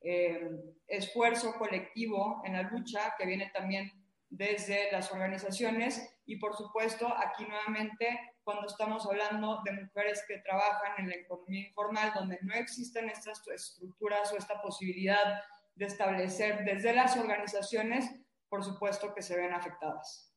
eh, 0.00 0.50
esfuerzo 0.86 1.54
colectivo 1.54 2.42
en 2.44 2.54
la 2.54 2.62
lucha 2.62 3.14
que 3.16 3.26
viene 3.26 3.50
también 3.54 3.90
desde 4.28 4.90
las 4.90 5.12
organizaciones 5.12 6.16
y 6.26 6.36
por 6.36 6.56
supuesto 6.56 7.06
aquí 7.16 7.44
nuevamente 7.46 8.34
cuando 8.42 8.66
estamos 8.66 9.06
hablando 9.06 9.60
de 9.64 9.72
mujeres 9.72 10.24
que 10.26 10.38
trabajan 10.38 10.92
en 10.98 11.08
la 11.08 11.16
economía 11.16 11.68
informal 11.68 12.12
donde 12.14 12.38
no 12.42 12.54
existen 12.54 13.08
estas 13.08 13.40
estructuras 13.48 14.32
o 14.32 14.36
esta 14.36 14.60
posibilidad 14.60 15.40
de 15.76 15.86
establecer 15.86 16.64
desde 16.64 16.94
las 16.94 17.16
organizaciones, 17.16 18.10
por 18.48 18.64
supuesto 18.64 19.14
que 19.14 19.22
se 19.22 19.36
ven 19.36 19.52
afectadas. 19.52 20.32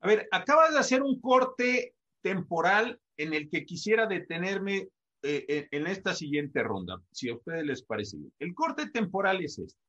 A 0.00 0.06
ver, 0.06 0.28
acabas 0.30 0.72
de 0.72 0.78
hacer 0.78 1.02
un 1.02 1.20
corte 1.20 1.94
temporal 2.22 3.00
en 3.16 3.34
el 3.34 3.50
que 3.50 3.64
quisiera 3.64 4.06
detenerme 4.06 4.88
eh, 5.22 5.68
en 5.70 5.86
esta 5.86 6.14
siguiente 6.14 6.62
ronda, 6.62 7.00
si 7.10 7.28
a 7.28 7.34
ustedes 7.34 7.64
les 7.64 7.82
parece 7.82 8.16
bien. 8.16 8.32
El 8.38 8.54
corte 8.54 8.88
temporal 8.90 9.42
es 9.42 9.58
este. 9.58 9.80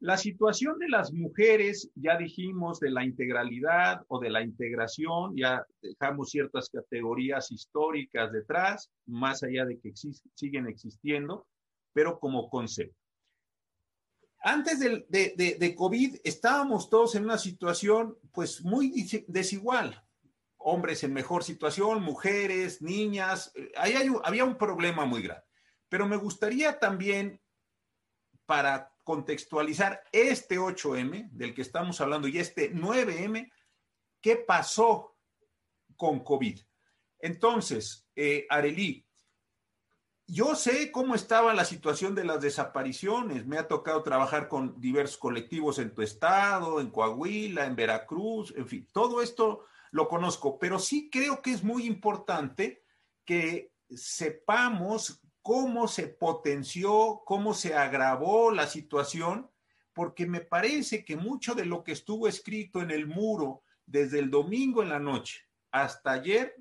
La 0.00 0.16
situación 0.16 0.78
de 0.78 0.88
las 0.88 1.12
mujeres, 1.12 1.90
ya 1.96 2.16
dijimos, 2.16 2.78
de 2.78 2.90
la 2.90 3.04
integralidad 3.04 4.02
o 4.06 4.20
de 4.20 4.30
la 4.30 4.42
integración, 4.42 5.36
ya 5.36 5.66
dejamos 5.82 6.30
ciertas 6.30 6.70
categorías 6.70 7.50
históricas 7.50 8.30
detrás, 8.30 8.90
más 9.06 9.42
allá 9.42 9.64
de 9.64 9.80
que 9.80 9.92
siguen 10.34 10.68
existiendo, 10.68 11.48
pero 11.92 12.20
como 12.20 12.48
concepto. 12.48 12.96
Antes 14.40 14.78
de, 14.78 15.04
de, 15.08 15.56
de, 15.58 15.74
COVID 15.74 16.20
estábamos 16.22 16.88
todos 16.88 17.16
en 17.16 17.24
una 17.24 17.38
situación 17.38 18.16
pues 18.32 18.62
muy 18.64 18.92
desigual 19.26 20.00
hombres 20.58 21.02
en 21.04 21.12
mejor 21.12 21.44
situación, 21.44 22.02
mujeres, 22.02 22.82
niñas. 22.82 23.52
Eh, 23.54 23.72
ahí 23.76 23.94
había 24.24 24.44
un 24.44 24.56
problema 24.56 25.04
muy 25.04 25.22
grande. 25.22 25.44
Pero 25.88 26.06
me 26.06 26.16
gustaría 26.16 26.78
también, 26.78 27.40
para 28.44 28.92
contextualizar 29.04 30.02
este 30.12 30.58
8M 30.58 31.30
del 31.30 31.54
que 31.54 31.62
estamos 31.62 32.00
hablando 32.00 32.28
y 32.28 32.38
este 32.38 32.72
9M, 32.74 33.50
¿qué 34.20 34.36
pasó 34.36 35.16
con 35.96 36.20
COVID? 36.20 36.60
Entonces, 37.20 38.06
eh, 38.14 38.46
yo 40.26 40.54
sé 40.54 40.92
cómo 40.92 41.14
estaba 41.14 41.54
la 41.54 41.64
situación 41.64 42.14
de 42.14 42.24
las 42.24 42.40
desapariciones. 42.42 43.46
Me 43.46 43.56
ha 43.56 43.66
tocado 43.66 44.02
trabajar 44.02 44.48
con 44.48 44.78
diversos 44.78 45.16
colectivos 45.16 45.78
en 45.78 45.94
tu 45.94 46.02
estado, 46.02 46.80
en 46.80 46.90
Coahuila, 46.90 47.64
en 47.64 47.74
Veracruz, 47.74 48.52
en 48.56 48.68
fin, 48.68 48.86
todo 48.92 49.22
esto 49.22 49.64
lo 49.90 50.08
conozco, 50.08 50.58
pero 50.58 50.78
sí 50.78 51.10
creo 51.10 51.42
que 51.42 51.52
es 51.52 51.62
muy 51.64 51.86
importante 51.86 52.84
que 53.24 53.72
sepamos 53.88 55.22
cómo 55.42 55.88
se 55.88 56.08
potenció, 56.08 57.22
cómo 57.24 57.54
se 57.54 57.74
agravó 57.74 58.50
la 58.50 58.66
situación, 58.66 59.50
porque 59.92 60.26
me 60.26 60.40
parece 60.40 61.04
que 61.04 61.16
mucho 61.16 61.54
de 61.54 61.64
lo 61.64 61.82
que 61.82 61.92
estuvo 61.92 62.28
escrito 62.28 62.82
en 62.82 62.90
el 62.90 63.06
muro 63.06 63.62
desde 63.86 64.18
el 64.18 64.30
domingo 64.30 64.82
en 64.82 64.90
la 64.90 64.98
noche 64.98 65.42
hasta 65.70 66.12
ayer, 66.12 66.54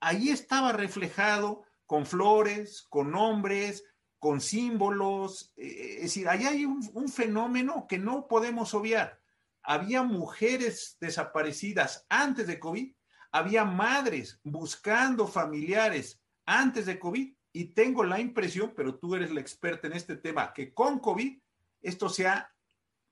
ahí 0.00 0.28
estaba 0.28 0.72
reflejado 0.72 1.64
con 1.86 2.06
flores, 2.06 2.86
con 2.88 3.10
nombres, 3.10 3.84
con 4.18 4.40
símbolos, 4.40 5.52
eh, 5.56 5.94
es 5.96 6.02
decir, 6.02 6.28
ahí 6.28 6.44
hay 6.44 6.64
un 6.64 7.08
fenómeno 7.08 7.86
que 7.88 7.98
no 7.98 8.28
podemos 8.28 8.72
obviar 8.74 9.21
había 9.62 10.02
mujeres 10.02 10.96
desaparecidas 11.00 12.06
antes 12.08 12.46
de 12.46 12.58
COVID, 12.58 12.92
había 13.30 13.64
madres 13.64 14.40
buscando 14.42 15.26
familiares 15.26 16.20
antes 16.44 16.86
de 16.86 16.98
COVID 16.98 17.34
y 17.52 17.64
tengo 17.66 18.04
la 18.04 18.20
impresión, 18.20 18.72
pero 18.76 18.96
tú 18.96 19.14
eres 19.14 19.30
la 19.30 19.40
experta 19.40 19.86
en 19.86 19.94
este 19.94 20.16
tema, 20.16 20.52
que 20.52 20.72
con 20.72 20.98
COVID 20.98 21.38
esto 21.82 22.08
se 22.08 22.26
ha 22.26 22.52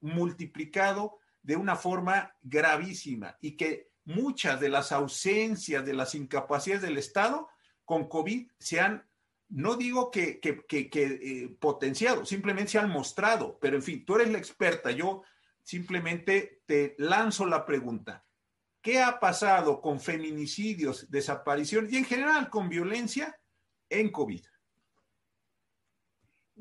multiplicado 0.01 1.19
de 1.43 1.57
una 1.57 1.77
forma 1.77 2.35
gravísima 2.43 3.37
y 3.41 3.57
que 3.57 3.91
muchas 4.05 4.61
de 4.61 4.69
las 4.69 4.93
ausencias, 4.93 5.85
de 5.85 5.95
las 5.95 6.15
incapacidades 6.15 6.83
del 6.83 6.99
Estado 6.99 7.49
con 7.85 8.09
COVID 8.09 8.51
se 8.59 8.81
han 8.81 9.11
no 9.51 9.75
digo 9.75 10.13
que, 10.13 10.39
que, 10.39 10.65
eh, 10.71 11.57
potenciado, 11.59 12.25
simplemente 12.25 12.71
se 12.71 12.79
han 12.79 12.89
mostrado, 12.89 13.59
pero 13.61 13.77
en 13.77 13.83
fin, 13.83 14.05
tú 14.05 14.15
eres 14.15 14.31
la 14.31 14.39
experta, 14.39 14.93
yo 14.93 15.25
simplemente 15.71 16.63
te 16.67 16.97
lanzo 16.99 17.47
la 17.47 17.65
pregunta. 17.65 18.27
¿Qué 18.83 19.01
ha 19.01 19.21
pasado 19.21 19.81
con 19.81 20.01
feminicidios, 20.01 21.09
desapariciones 21.09 21.93
y 21.93 21.99
en 21.99 22.05
general 22.05 22.51
con 22.51 22.69
violencia 22.69 23.39
en 23.89 24.11
COVID? 24.11 24.45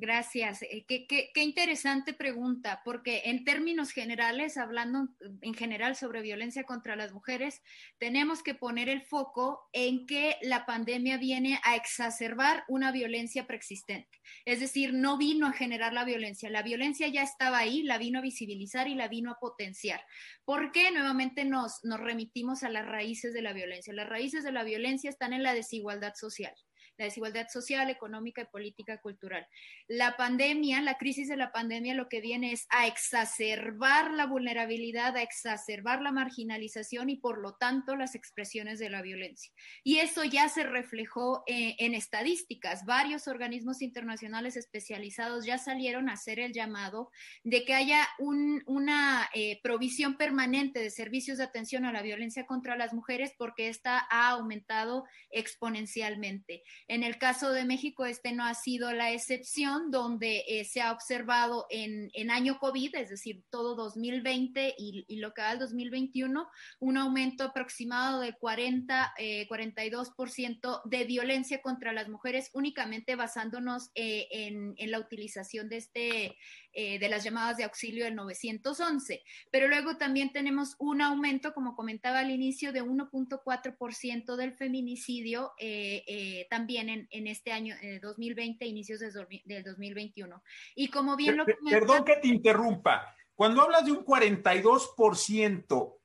Gracias. 0.01 0.61
Eh, 0.61 0.85
qué, 0.87 1.43
interesante 1.43 2.13
pregunta, 2.13 2.81
porque 2.85 3.23
en 3.25 3.43
términos 3.43 3.91
generales, 3.91 4.55
hablando 4.55 5.09
en 5.41 5.53
general 5.53 5.97
sobre 5.97 6.21
violencia 6.21 6.63
contra 6.63 6.95
las 6.95 7.11
mujeres, 7.11 7.61
tenemos 7.97 8.41
que 8.41 8.55
poner 8.55 8.87
el 8.87 9.01
foco 9.01 9.67
en 9.73 10.05
que 10.05 10.37
la 10.41 10.65
pandemia 10.65 11.17
viene 11.17 11.59
a 11.65 11.75
exacerbar 11.75 12.63
una 12.69 12.93
violencia 12.93 13.45
preexistente. 13.45 14.21
Es 14.45 14.61
decir, 14.61 14.93
no 14.93 15.17
vino 15.17 15.47
a 15.47 15.51
generar 15.51 15.91
la 15.91 16.05
violencia. 16.05 16.49
La 16.49 16.63
violencia 16.63 17.09
ya 17.09 17.23
estaba 17.23 17.57
ahí, 17.57 17.83
la 17.83 17.97
vino 17.97 18.19
a 18.19 18.21
visibilizar 18.21 18.87
y 18.87 18.95
la 18.95 19.09
vino 19.09 19.31
a 19.31 19.39
potenciar. 19.39 20.01
¿Por 20.45 20.71
qué? 20.71 20.91
Nuevamente 20.91 21.43
nos 21.43 21.81
remitimos 21.83 22.63
a 22.63 22.69
las 22.69 22.85
raíces 22.85 23.33
de 23.33 23.41
la 23.41 23.51
violencia. 23.51 23.93
Las 23.93 24.07
raíces 24.07 24.45
de 24.45 24.53
la 24.53 24.63
violencia 24.63 25.09
están 25.09 25.33
en 25.33 25.43
la 25.43 25.53
desigualdad 25.53 26.13
social 26.15 26.55
la 26.99 27.05
desigualdad 27.05 27.47
social, 27.47 27.89
económica 27.89 28.41
y 28.41 28.45
política 28.45 28.99
cultural. 28.99 29.47
La 29.87 30.17
pandemia, 30.17 30.81
la 30.81 30.97
crisis 30.97 31.29
de 31.29 31.37
la 31.37 31.51
pandemia 31.51 31.95
lo 31.95 32.09
que 32.09 32.19
viene 32.19 32.51
es 32.51 32.67
a 32.69 32.87
exacerbar 32.87 34.11
la 34.11 34.25
vulnerabilidad, 34.25 35.15
a 35.15 35.23
exacerbar 35.23 36.01
la 36.01 36.11
marginalización 36.11 37.09
y 37.09 37.15
por 37.15 37.39
lo 37.39 37.55
tanto 37.55 37.95
las 37.95 38.15
expresiones 38.15 38.79
de 38.79 38.89
la 38.89 39.01
violencia. 39.01 39.51
Y 39.83 39.99
eso 39.99 40.25
ya 40.25 40.49
se 40.49 40.63
reflejó 40.63 41.43
eh, 41.47 41.75
en 41.79 41.93
estadísticas. 41.93 42.85
Varios 42.85 43.27
organismos 43.29 43.81
internacionales 43.81 44.57
especializados 44.57 45.45
ya 45.45 45.57
salieron 45.57 46.09
a 46.09 46.13
hacer 46.13 46.39
el 46.39 46.51
llamado 46.51 47.11
de 47.43 47.63
que 47.63 47.73
haya 47.73 48.05
una 48.19 49.29
eh, 49.33 49.61
provisión 49.63 50.17
permanente 50.17 50.81
de 50.81 50.89
servicios 50.89 51.37
de 51.37 51.45
atención 51.45 51.85
a 51.85 51.93
la 51.93 52.01
violencia 52.01 52.45
contra 52.45 52.75
las 52.75 52.93
mujeres 52.93 53.33
porque 53.37 53.69
esta 53.69 54.05
ha 54.09 54.29
aumentado 54.31 55.05
exponencialmente. 55.29 56.63
En 56.89 57.03
el 57.03 57.19
caso 57.19 57.51
de 57.51 57.65
México, 57.65 58.07
este 58.07 58.31
no 58.31 58.43
ha 58.43 58.55
sido 58.55 58.91
la 58.93 59.11
excepción, 59.11 59.91
donde 59.91 60.43
eh, 60.47 60.65
se 60.65 60.81
ha 60.81 60.91
observado 60.91 61.67
en, 61.69 62.09
año 62.31 62.57
COVID, 62.57 62.95
es 62.95 63.11
decir, 63.11 63.43
todo 63.51 63.75
2020 63.75 64.73
y, 64.75 65.05
lo 65.17 65.31
que 65.35 65.43
va 65.43 65.51
al 65.51 65.59
2021, 65.59 66.49
un 66.79 66.97
aumento 66.97 67.43
aproximado 67.43 68.21
de 68.21 68.33
40, 68.33 69.13
42% 69.47 70.81
eh, 70.83 70.89
de 70.89 71.03
violencia 71.03 71.61
contra 71.61 71.93
las 71.93 72.09
mujeres, 72.09 72.49
únicamente 72.53 73.15
basándonos 73.15 73.91
eh, 73.93 74.27
en, 74.31 74.73
en, 74.77 74.89
la 74.89 74.99
utilización 74.99 75.69
de 75.69 75.77
este 75.77 76.37
eh, 76.71 76.99
de 76.99 77.09
las 77.09 77.23
llamadas 77.23 77.57
de 77.57 77.63
auxilio 77.63 78.05
del 78.05 78.15
911. 78.15 79.23
Pero 79.51 79.67
luego 79.67 79.97
también 79.97 80.31
tenemos 80.31 80.75
un 80.77 81.01
aumento, 81.01 81.53
como 81.53 81.75
comentaba 81.75 82.19
al 82.19 82.29
inicio, 82.29 82.71
de 82.71 82.83
1.4% 82.83 84.35
del 84.35 84.53
feminicidio 84.53 85.53
eh, 85.57 86.03
eh, 86.07 86.47
también 86.49 86.89
en, 86.89 87.07
en, 87.09 87.25
este 87.25 87.51
año 87.51 87.75
2020, 88.01 88.65
inicios 88.67 88.99
del 88.99 89.63
2021. 89.63 90.43
Y 90.75 90.89
como 90.89 91.15
bien 91.15 91.37
lo 91.37 91.45
Perdón 91.45 92.05
que 92.05 92.17
te 92.17 92.27
interrumpa. 92.27 93.15
Cuando 93.33 93.63
hablas 93.63 93.85
de 93.85 93.91
un 93.91 94.05
42%, 94.05 95.97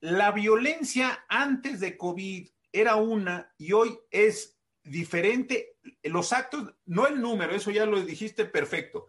la 0.00 0.32
violencia 0.32 1.24
antes 1.28 1.78
de 1.78 1.96
COVID 1.96 2.48
era 2.72 2.96
una 2.96 3.54
y 3.58 3.72
hoy 3.72 3.96
es 4.10 4.58
diferente. 4.82 5.76
Los 6.02 6.32
actos, 6.32 6.74
no 6.86 7.06
el 7.06 7.20
número, 7.20 7.54
eso 7.54 7.70
ya 7.70 7.86
lo 7.86 8.00
dijiste 8.00 8.44
perfecto 8.44 9.06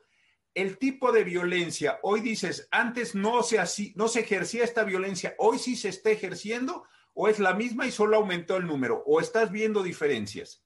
el 0.53 0.77
tipo 0.77 1.11
de 1.11 1.23
violencia, 1.23 1.99
hoy 2.03 2.21
dices, 2.21 2.67
antes 2.71 3.15
no 3.15 3.43
se, 3.43 3.59
así, 3.59 3.93
no 3.95 4.07
se 4.07 4.21
ejercía 4.21 4.63
esta 4.63 4.83
violencia, 4.83 5.35
hoy 5.37 5.59
sí 5.59 5.75
se 5.75 5.89
está 5.89 6.11
ejerciendo, 6.11 6.85
o 7.13 7.27
es 7.27 7.39
la 7.39 7.53
misma 7.53 7.85
y 7.85 7.91
solo 7.91 8.17
aumentó 8.17 8.57
el 8.57 8.67
número, 8.67 9.03
o 9.05 9.19
estás 9.19 9.51
viendo 9.51 9.83
diferencias. 9.83 10.63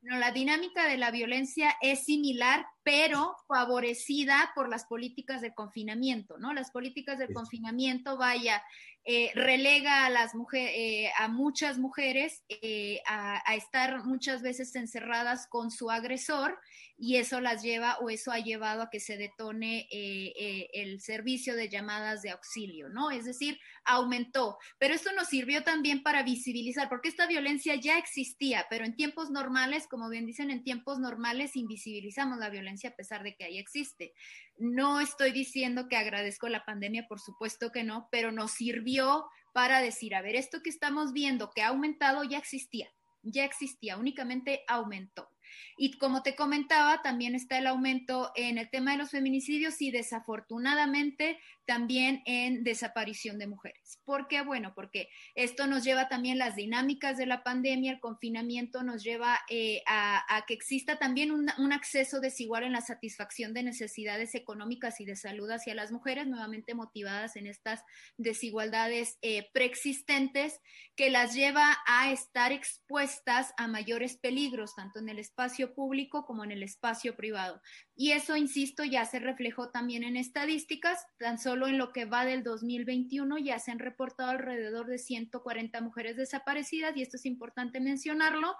No, 0.00 0.16
la 0.18 0.30
dinámica 0.30 0.86
de 0.86 0.96
la 0.96 1.10
violencia 1.10 1.74
es 1.80 2.04
similar, 2.04 2.64
pero 2.88 3.36
favorecida 3.46 4.50
por 4.54 4.70
las 4.70 4.86
políticas 4.86 5.42
de 5.42 5.52
confinamiento, 5.52 6.38
¿no? 6.38 6.54
Las 6.54 6.70
políticas 6.70 7.18
de 7.18 7.30
confinamiento, 7.34 8.16
vaya, 8.16 8.62
eh, 9.10 9.30
relega 9.34 10.04
a 10.04 10.10
las 10.10 10.34
mujeres, 10.34 10.70
eh, 10.76 11.10
a 11.18 11.28
muchas 11.28 11.78
mujeres 11.78 12.42
eh, 12.48 13.00
a, 13.06 13.42
a, 13.50 13.54
estar 13.54 14.04
muchas 14.04 14.42
veces 14.42 14.74
encerradas 14.76 15.46
con 15.46 15.70
su 15.70 15.90
agresor 15.90 16.58
y 16.98 17.16
eso 17.16 17.40
las 17.40 17.62
lleva 17.62 17.96
o 18.00 18.10
eso 18.10 18.32
ha 18.32 18.38
llevado 18.38 18.82
a 18.82 18.90
que 18.90 19.00
se 19.00 19.16
detone 19.16 19.88
el 19.90 21.00
servicio 21.00 21.54
de 21.56 21.70
llamadas 21.70 22.22
de 22.22 22.30
auxilio, 22.30 22.88
¿no? 22.90 23.10
Es 23.10 23.24
decir, 23.24 23.58
aumentó. 23.84 24.58
Pero 24.78 24.94
esto 24.94 25.12
nos 25.12 25.28
sirvió 25.28 25.62
también 25.62 26.02
para 26.02 26.22
visibilizar, 26.22 26.88
porque 26.88 27.08
esta 27.08 27.26
violencia 27.26 27.76
ya 27.76 27.98
existía, 27.98 28.66
pero 28.68 28.84
en 28.84 28.96
tiempos 28.96 29.30
normales, 29.30 29.86
como 29.86 30.10
bien 30.10 30.26
dicen, 30.26 30.50
en 30.50 30.64
tiempos 30.64 30.98
normales 30.98 31.56
invisibilizamos 31.56 32.38
la 32.38 32.50
violencia 32.50 32.68
a 32.86 32.94
pesar 32.94 33.22
de 33.22 33.34
que 33.34 33.44
ahí 33.44 33.58
existe. 33.58 34.12
No 34.56 35.00
estoy 35.00 35.32
diciendo 35.32 35.88
que 35.88 35.96
agradezco 35.96 36.48
la 36.48 36.64
pandemia, 36.64 37.06
por 37.08 37.20
supuesto 37.20 37.72
que 37.72 37.84
no, 37.84 38.08
pero 38.10 38.32
nos 38.32 38.52
sirvió 38.52 39.26
para 39.52 39.80
decir, 39.80 40.14
a 40.14 40.22
ver, 40.22 40.36
esto 40.36 40.62
que 40.62 40.70
estamos 40.70 41.12
viendo 41.12 41.50
que 41.50 41.62
ha 41.62 41.68
aumentado 41.68 42.22
ya 42.24 42.38
existía, 42.38 42.88
ya 43.22 43.44
existía, 43.44 43.96
únicamente 43.96 44.62
aumentó. 44.68 45.28
Y 45.76 45.98
como 45.98 46.22
te 46.22 46.36
comentaba, 46.36 47.02
también 47.02 47.34
está 47.34 47.58
el 47.58 47.66
aumento 47.66 48.32
en 48.34 48.58
el 48.58 48.70
tema 48.70 48.92
de 48.92 48.98
los 48.98 49.10
feminicidios 49.10 49.80
y 49.80 49.90
desafortunadamente 49.90 51.38
también 51.68 52.22
en 52.24 52.64
desaparición 52.64 53.38
de 53.38 53.46
mujeres. 53.46 54.00
¿Por 54.06 54.26
qué? 54.26 54.40
Bueno, 54.40 54.72
porque 54.74 55.10
esto 55.34 55.66
nos 55.66 55.84
lleva 55.84 56.08
también 56.08 56.38
las 56.38 56.56
dinámicas 56.56 57.18
de 57.18 57.26
la 57.26 57.42
pandemia, 57.42 57.92
el 57.92 58.00
confinamiento 58.00 58.82
nos 58.82 59.04
lleva 59.04 59.38
eh, 59.50 59.82
a, 59.86 60.24
que 60.46 60.54
exista 60.54 60.98
también 60.98 61.30
un, 61.30 61.72
acceso 61.74 62.20
desigual 62.20 62.62
en 62.64 62.72
la 62.72 62.80
satisfacción 62.80 63.52
de 63.52 63.64
necesidades 63.64 64.34
económicas 64.34 64.98
y 64.98 65.04
de 65.04 65.14
salud 65.14 65.50
hacia 65.50 65.74
las 65.74 65.92
mujeres, 65.92 66.26
nuevamente 66.26 66.74
motivadas 66.74 67.36
en 67.36 67.46
estas 67.46 67.82
desigualdades 68.16 69.18
eh, 69.20 69.50
preexistentes 69.52 70.60
que 70.96 71.10
las 71.10 71.34
lleva 71.34 71.76
a 71.86 72.10
estar 72.10 72.50
expuestas 72.50 73.52
a 73.58 73.68
mayores 73.68 74.16
peligros, 74.16 74.74
tanto 74.74 75.00
en 75.00 75.10
el 75.10 75.18
espacio 75.18 75.74
público 75.74 76.24
como 76.24 76.44
en 76.44 76.50
el 76.50 76.62
espacio 76.62 77.14
privado. 77.14 77.60
Y 77.94 78.12
eso, 78.12 78.36
insisto, 78.36 78.84
ya 78.84 79.04
se 79.04 79.18
reflejó 79.18 79.70
también 79.70 80.04
en 80.04 80.16
estadísticas. 80.16 81.04
Tan 81.18 81.36
solo 81.38 81.57
en 81.66 81.78
lo 81.78 81.92
que 81.92 82.04
va 82.04 82.24
del 82.24 82.42
2021 82.42 83.38
ya 83.38 83.58
se 83.58 83.70
han 83.70 83.78
reportado 83.78 84.30
alrededor 84.30 84.86
de 84.86 84.98
140 84.98 85.80
mujeres 85.80 86.16
desaparecidas, 86.16 86.96
y 86.96 87.02
esto 87.02 87.16
es 87.16 87.26
importante 87.26 87.80
mencionarlo. 87.80 88.54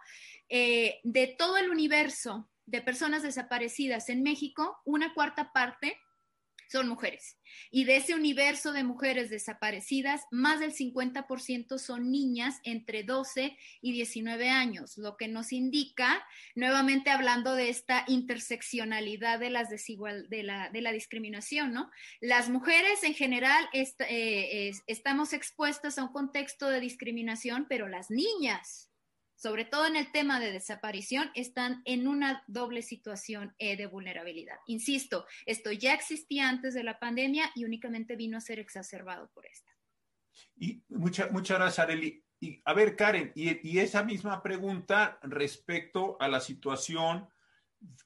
Eh, 0.49 1.01
de 1.05 1.35
todo 1.39 1.57
el 1.57 1.71
universo 1.71 2.49
de 2.67 2.83
personas 2.83 3.23
desaparecidas 3.23 4.09
en 4.09 4.23
México, 4.23 4.79
una 4.85 5.15
cuarta 5.15 5.53
parte 5.53 5.97
son 6.69 6.89
mujeres. 6.89 7.39
Y 7.71 7.85
de 7.85 7.97
ese 7.97 8.15
universo 8.15 8.73
de 8.73 8.85
mujeres 8.85 9.31
desaparecidas, 9.31 10.23
más 10.31 10.61
del 10.61 10.73
50% 10.73 11.79
son 11.79 12.11
niñas 12.11 12.61
entre 12.63 13.03
12 13.03 13.57
y 13.81 13.93
19 13.93 14.51
años, 14.51 14.99
lo 14.99 15.17
que 15.17 15.29
nos 15.29 15.53
indica, 15.53 16.25
nuevamente 16.55 17.11
hablando 17.11 17.55
de 17.55 17.71
esta 17.71 18.05
interseccionalidad 18.07 19.39
de, 19.39 19.51
las 19.51 19.71
desigual, 19.71 20.29
de, 20.29 20.43
la, 20.43 20.71
de 20.71 20.83
la 20.83 20.93
discriminación, 20.93 21.73
¿no? 21.73 21.91
Las 22.21 22.49
mujeres 22.51 23.03
en 23.03 23.15
general 23.15 23.69
eh, 23.73 24.73
estamos 24.87 25.33
expuestas 25.33 25.99
a 25.99 26.05
un 26.05 26.13
contexto 26.13 26.69
de 26.69 26.81
discriminación, 26.81 27.67
pero 27.69 27.89
las 27.89 28.11
niñas 28.11 28.88
sobre 29.39 29.65
todo 29.65 29.87
en 29.87 29.95
el 29.95 30.11
tema 30.11 30.41
de 30.41 30.51
desaparición, 30.51 31.31
están 31.35 31.81
en 31.85 32.09
una 32.09 32.43
doble 32.49 32.83
situación 32.83 33.55
eh, 33.59 33.77
de 33.77 33.87
vulnerabilidad. 33.87 34.57
Insisto, 34.67 35.27
esto 35.47 35.71
ya 35.71 35.95
existía 35.95 36.49
antes 36.49 36.75
de 36.75 36.83
la 36.83 36.99
pandemia 36.99 37.51
y 37.55 37.65
únicamente 37.65 38.17
vino 38.17 38.37
a 38.37 38.41
ser 38.41 38.59
exacerbado 38.59 39.31
por 39.33 39.47
esta. 39.47 39.71
Y 40.57 40.83
muchas 40.89 41.31
gracias, 41.31 41.79
Areli. 41.79 42.25
A 42.65 42.75
ver, 42.75 42.97
Karen, 42.97 43.33
y, 43.35 43.79
esa 43.79 44.03
misma 44.03 44.43
pregunta 44.43 45.19
respecto 45.23 46.17
a 46.21 46.29
la 46.29 46.41
situación 46.41 47.29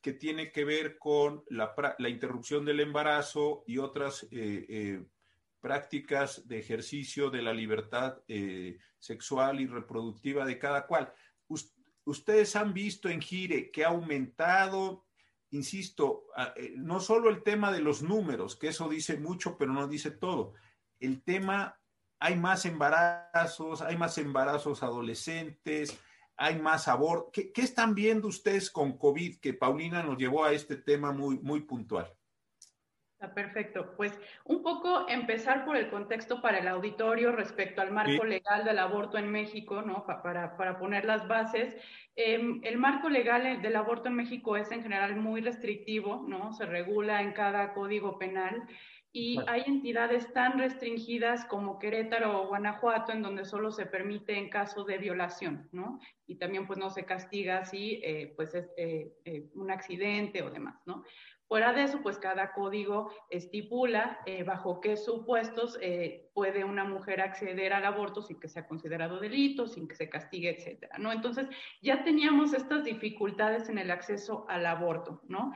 que 0.02 0.12
tiene 0.12 0.52
que 0.52 0.64
ver 0.64 0.98
con 0.98 1.44
la, 1.48 1.74
interrupción 2.08 2.64
del 2.64 2.80
embarazo 2.80 3.64
y 3.66 3.78
otras 3.78 4.24
eh, 4.24 4.66
eh, 4.68 5.04
prácticas 5.62 6.46
de 6.46 6.58
ejercicio 6.58 7.30
de 7.30 7.40
la 7.40 7.54
libertad 7.54 8.18
sexual 8.98 9.60
y 9.60 9.66
reproductiva 9.66 10.44
de 10.44 10.58
cada 10.58 10.86
cual 10.86 11.14
ustedes 12.04 12.56
han 12.56 12.74
visto 12.74 13.08
en 13.08 13.20
Gire 13.20 13.70
que 13.70 13.84
ha 13.84 13.88
aumentado, 13.88 15.06
insisto, 15.50 16.26
eh, 16.56 16.74
no 16.76 17.00
solo 17.00 17.30
el 17.30 17.42
tema 17.42 17.72
de 17.72 17.80
los 17.80 18.02
números, 18.02 18.56
que 18.56 18.68
eso 18.68 18.88
dice 18.88 19.18
mucho, 19.18 19.56
pero 19.56 19.72
no 19.72 19.86
dice 19.86 20.10
todo. 20.10 20.54
El 20.98 21.22
tema, 21.22 21.78
hay 22.18 22.36
más 22.36 22.64
embarazos, 22.64 23.82
hay 23.82 23.96
más 23.96 24.18
embarazos 24.18 24.82
adolescentes, 24.82 25.98
hay 26.36 26.58
más 26.58 26.88
aborto. 26.88 27.30
¿Qué, 27.32 27.52
¿Qué, 27.52 27.62
están 27.62 27.94
viendo 27.94 28.28
ustedes 28.28 28.70
con 28.70 28.98
COVID 28.98 29.38
que 29.38 29.54
Paulina 29.54 30.02
nos 30.02 30.18
llevó 30.18 30.44
a 30.44 30.52
este 30.52 30.76
tema 30.76 31.12
muy, 31.12 31.38
muy 31.38 31.60
puntual? 31.60 32.12
Perfecto. 33.28 33.94
Pues 33.96 34.18
un 34.44 34.62
poco 34.62 35.08
empezar 35.08 35.64
por 35.64 35.76
el 35.76 35.88
contexto 35.90 36.42
para 36.42 36.58
el 36.58 36.68
auditorio 36.68 37.32
respecto 37.32 37.80
al 37.80 37.92
marco 37.92 38.24
legal 38.24 38.64
del 38.64 38.78
aborto 38.78 39.16
en 39.16 39.30
México, 39.30 39.82
¿no? 39.82 40.04
Para, 40.06 40.56
para 40.56 40.78
poner 40.78 41.04
las 41.04 41.26
bases. 41.28 41.76
Em, 42.16 42.60
el 42.64 42.78
marco 42.78 43.08
legal 43.08 43.62
del 43.62 43.76
aborto 43.76 44.08
en 44.08 44.16
México 44.16 44.56
es 44.56 44.70
en 44.72 44.82
general 44.82 45.16
muy 45.16 45.40
restrictivo, 45.40 46.24
¿no? 46.28 46.52
Se 46.52 46.66
regula 46.66 47.22
en 47.22 47.32
cada 47.32 47.72
código 47.74 48.18
penal 48.18 48.66
y 49.14 49.38
hay 49.46 49.64
entidades 49.66 50.32
tan 50.32 50.58
restringidas 50.58 51.44
como 51.44 51.78
Querétaro 51.78 52.40
o 52.40 52.48
Guanajuato 52.48 53.12
en 53.12 53.20
donde 53.20 53.44
solo 53.44 53.70
se 53.70 53.84
permite 53.84 54.38
en 54.38 54.48
caso 54.48 54.84
de 54.84 54.96
violación, 54.96 55.68
¿no? 55.70 56.00
Y 56.26 56.36
también 56.36 56.66
pues 56.66 56.78
no 56.78 56.88
se 56.88 57.04
castiga 57.04 57.66
si 57.66 58.00
eh, 58.02 58.32
pues 58.36 58.54
es 58.54 58.70
eh, 58.78 59.12
eh, 59.26 59.50
un 59.54 59.70
accidente 59.70 60.42
o 60.42 60.50
demás, 60.50 60.80
¿no? 60.86 61.04
Fuera 61.52 61.74
de 61.74 61.82
eso, 61.82 62.00
pues 62.00 62.16
cada 62.16 62.54
código 62.54 63.12
estipula 63.28 64.20
eh, 64.24 64.42
bajo 64.42 64.80
qué 64.80 64.96
supuestos 64.96 65.76
eh, 65.82 66.30
puede 66.32 66.64
una 66.64 66.84
mujer 66.84 67.20
acceder 67.20 67.74
al 67.74 67.84
aborto 67.84 68.22
sin 68.22 68.40
que 68.40 68.48
sea 68.48 68.66
considerado 68.66 69.20
delito, 69.20 69.66
sin 69.66 69.86
que 69.86 69.94
se 69.94 70.08
castigue, 70.08 70.48
etcétera, 70.48 70.96
¿no? 70.96 71.12
Entonces, 71.12 71.46
ya 71.82 72.04
teníamos 72.04 72.54
estas 72.54 72.84
dificultades 72.84 73.68
en 73.68 73.76
el 73.76 73.90
acceso 73.90 74.46
al 74.48 74.64
aborto, 74.64 75.20
¿no? 75.28 75.52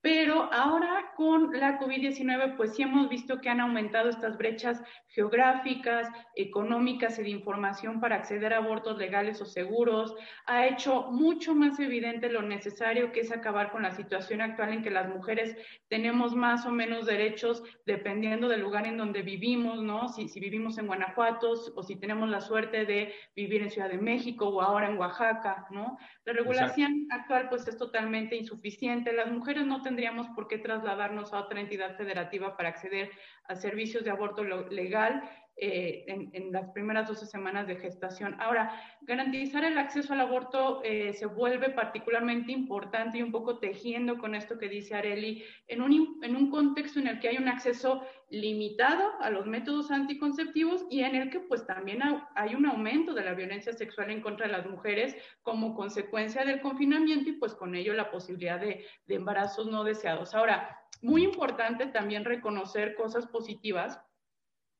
Pero 0.00 0.48
ahora 0.52 1.12
con 1.16 1.50
la 1.52 1.80
COVID-19, 1.80 2.56
pues 2.56 2.76
sí 2.76 2.82
hemos 2.82 3.08
visto 3.08 3.40
que 3.40 3.48
han 3.48 3.60
aumentado 3.60 4.08
estas 4.08 4.38
brechas 4.38 4.80
geográficas, 5.08 6.08
económicas 6.36 7.18
y 7.18 7.22
de 7.24 7.30
información 7.30 8.00
para 8.00 8.16
acceder 8.16 8.54
a 8.54 8.58
abortos 8.58 8.96
legales 8.96 9.40
o 9.40 9.46
seguros. 9.46 10.14
Ha 10.46 10.68
hecho 10.68 11.10
mucho 11.10 11.54
más 11.56 11.80
evidente 11.80 12.30
lo 12.30 12.42
necesario 12.42 13.10
que 13.10 13.20
es 13.20 13.32
acabar 13.32 13.72
con 13.72 13.82
la 13.82 13.90
situación 13.90 14.40
actual 14.40 14.72
en 14.72 14.82
que 14.82 14.90
las 14.90 15.08
mujeres 15.08 15.56
tenemos 15.88 16.36
más 16.36 16.64
o 16.66 16.70
menos 16.70 17.06
derechos 17.06 17.64
dependiendo 17.84 18.48
del 18.48 18.60
lugar 18.60 18.86
en 18.86 18.98
donde 18.98 19.22
vivimos, 19.22 19.82
¿no? 19.82 20.08
Si, 20.08 20.28
si 20.28 20.38
vivimos 20.38 20.78
en 20.78 20.86
Guanajuato 20.86 21.54
o 21.74 21.82
si 21.82 21.96
tenemos 21.96 22.28
la 22.28 22.40
suerte 22.40 22.84
de 22.84 23.12
vivir 23.34 23.62
en 23.62 23.70
Ciudad 23.70 23.88
de 23.88 23.98
México 23.98 24.48
o 24.48 24.62
ahora 24.62 24.88
en 24.88 24.98
Oaxaca, 24.98 25.66
¿no? 25.70 25.98
La 26.24 26.32
regulación 26.32 27.06
actual 27.10 27.48
pues 27.48 27.66
es 27.66 27.76
totalmente 27.76 28.36
insuficiente. 28.36 29.12
Las 29.12 29.30
mujeres 29.30 29.66
no 29.66 29.82
tendríamos 29.88 30.28
por 30.36 30.48
qué 30.48 30.58
trasladarnos 30.58 31.32
a 31.32 31.40
otra 31.40 31.60
entidad 31.60 31.96
federativa 31.96 32.58
para 32.58 32.68
acceder 32.68 33.10
a 33.44 33.54
servicios 33.54 34.04
de 34.04 34.10
aborto 34.10 34.44
legal 34.44 35.22
eh, 35.60 36.04
en, 36.06 36.52
las 36.52 36.70
primeras 36.70 37.08
12 37.08 37.26
semanas 37.26 37.66
de 37.66 37.74
gestación. 37.74 38.36
Ahora, 38.40 38.80
garantizar 39.00 39.64
el 39.64 39.76
acceso 39.76 40.12
al 40.12 40.20
aborto 40.20 40.82
eh, 40.84 41.12
se 41.14 41.26
vuelve 41.26 41.70
particularmente 41.70 42.52
importante 42.52 43.18
y 43.18 43.22
un 43.22 43.32
poco 43.32 43.58
tejiendo 43.58 44.18
con 44.18 44.36
esto 44.36 44.56
que 44.56 44.68
dice 44.68 44.94
Areli, 44.94 45.44
en 45.66 45.82
un, 45.82 46.20
en 46.22 46.36
un 46.36 46.50
contexto 46.50 47.00
en 47.00 47.08
el 47.08 47.18
que 47.18 47.30
hay 47.30 47.38
un 47.38 47.48
acceso 47.48 48.02
limitado 48.30 49.20
a 49.20 49.30
los 49.30 49.46
métodos 49.46 49.90
anticonceptivos 49.90 50.86
y 50.90 51.00
en 51.00 51.16
el 51.16 51.30
que 51.30 51.40
pues 51.40 51.66
también 51.66 52.02
hay 52.36 52.54
un 52.54 52.66
aumento 52.66 53.12
de 53.12 53.24
la 53.24 53.34
violencia 53.34 53.72
sexual 53.72 54.10
en 54.10 54.20
contra 54.20 54.46
de 54.46 54.52
las 54.52 54.66
mujeres 54.66 55.16
como 55.42 55.74
consecuencia 55.74 56.44
del 56.44 56.60
confinamiento 56.60 57.30
y 57.30 57.32
pues 57.32 57.54
con 57.54 57.74
ello 57.74 57.94
la 57.94 58.12
posibilidad 58.12 58.60
de, 58.60 58.84
de 59.06 59.14
embarazos 59.14 59.66
no 59.66 59.82
deseados. 59.82 60.36
Ahora, 60.36 60.78
muy 61.02 61.24
importante 61.24 61.86
también 61.86 62.24
reconocer 62.24 62.94
cosas 62.94 63.26
positivas 63.26 64.00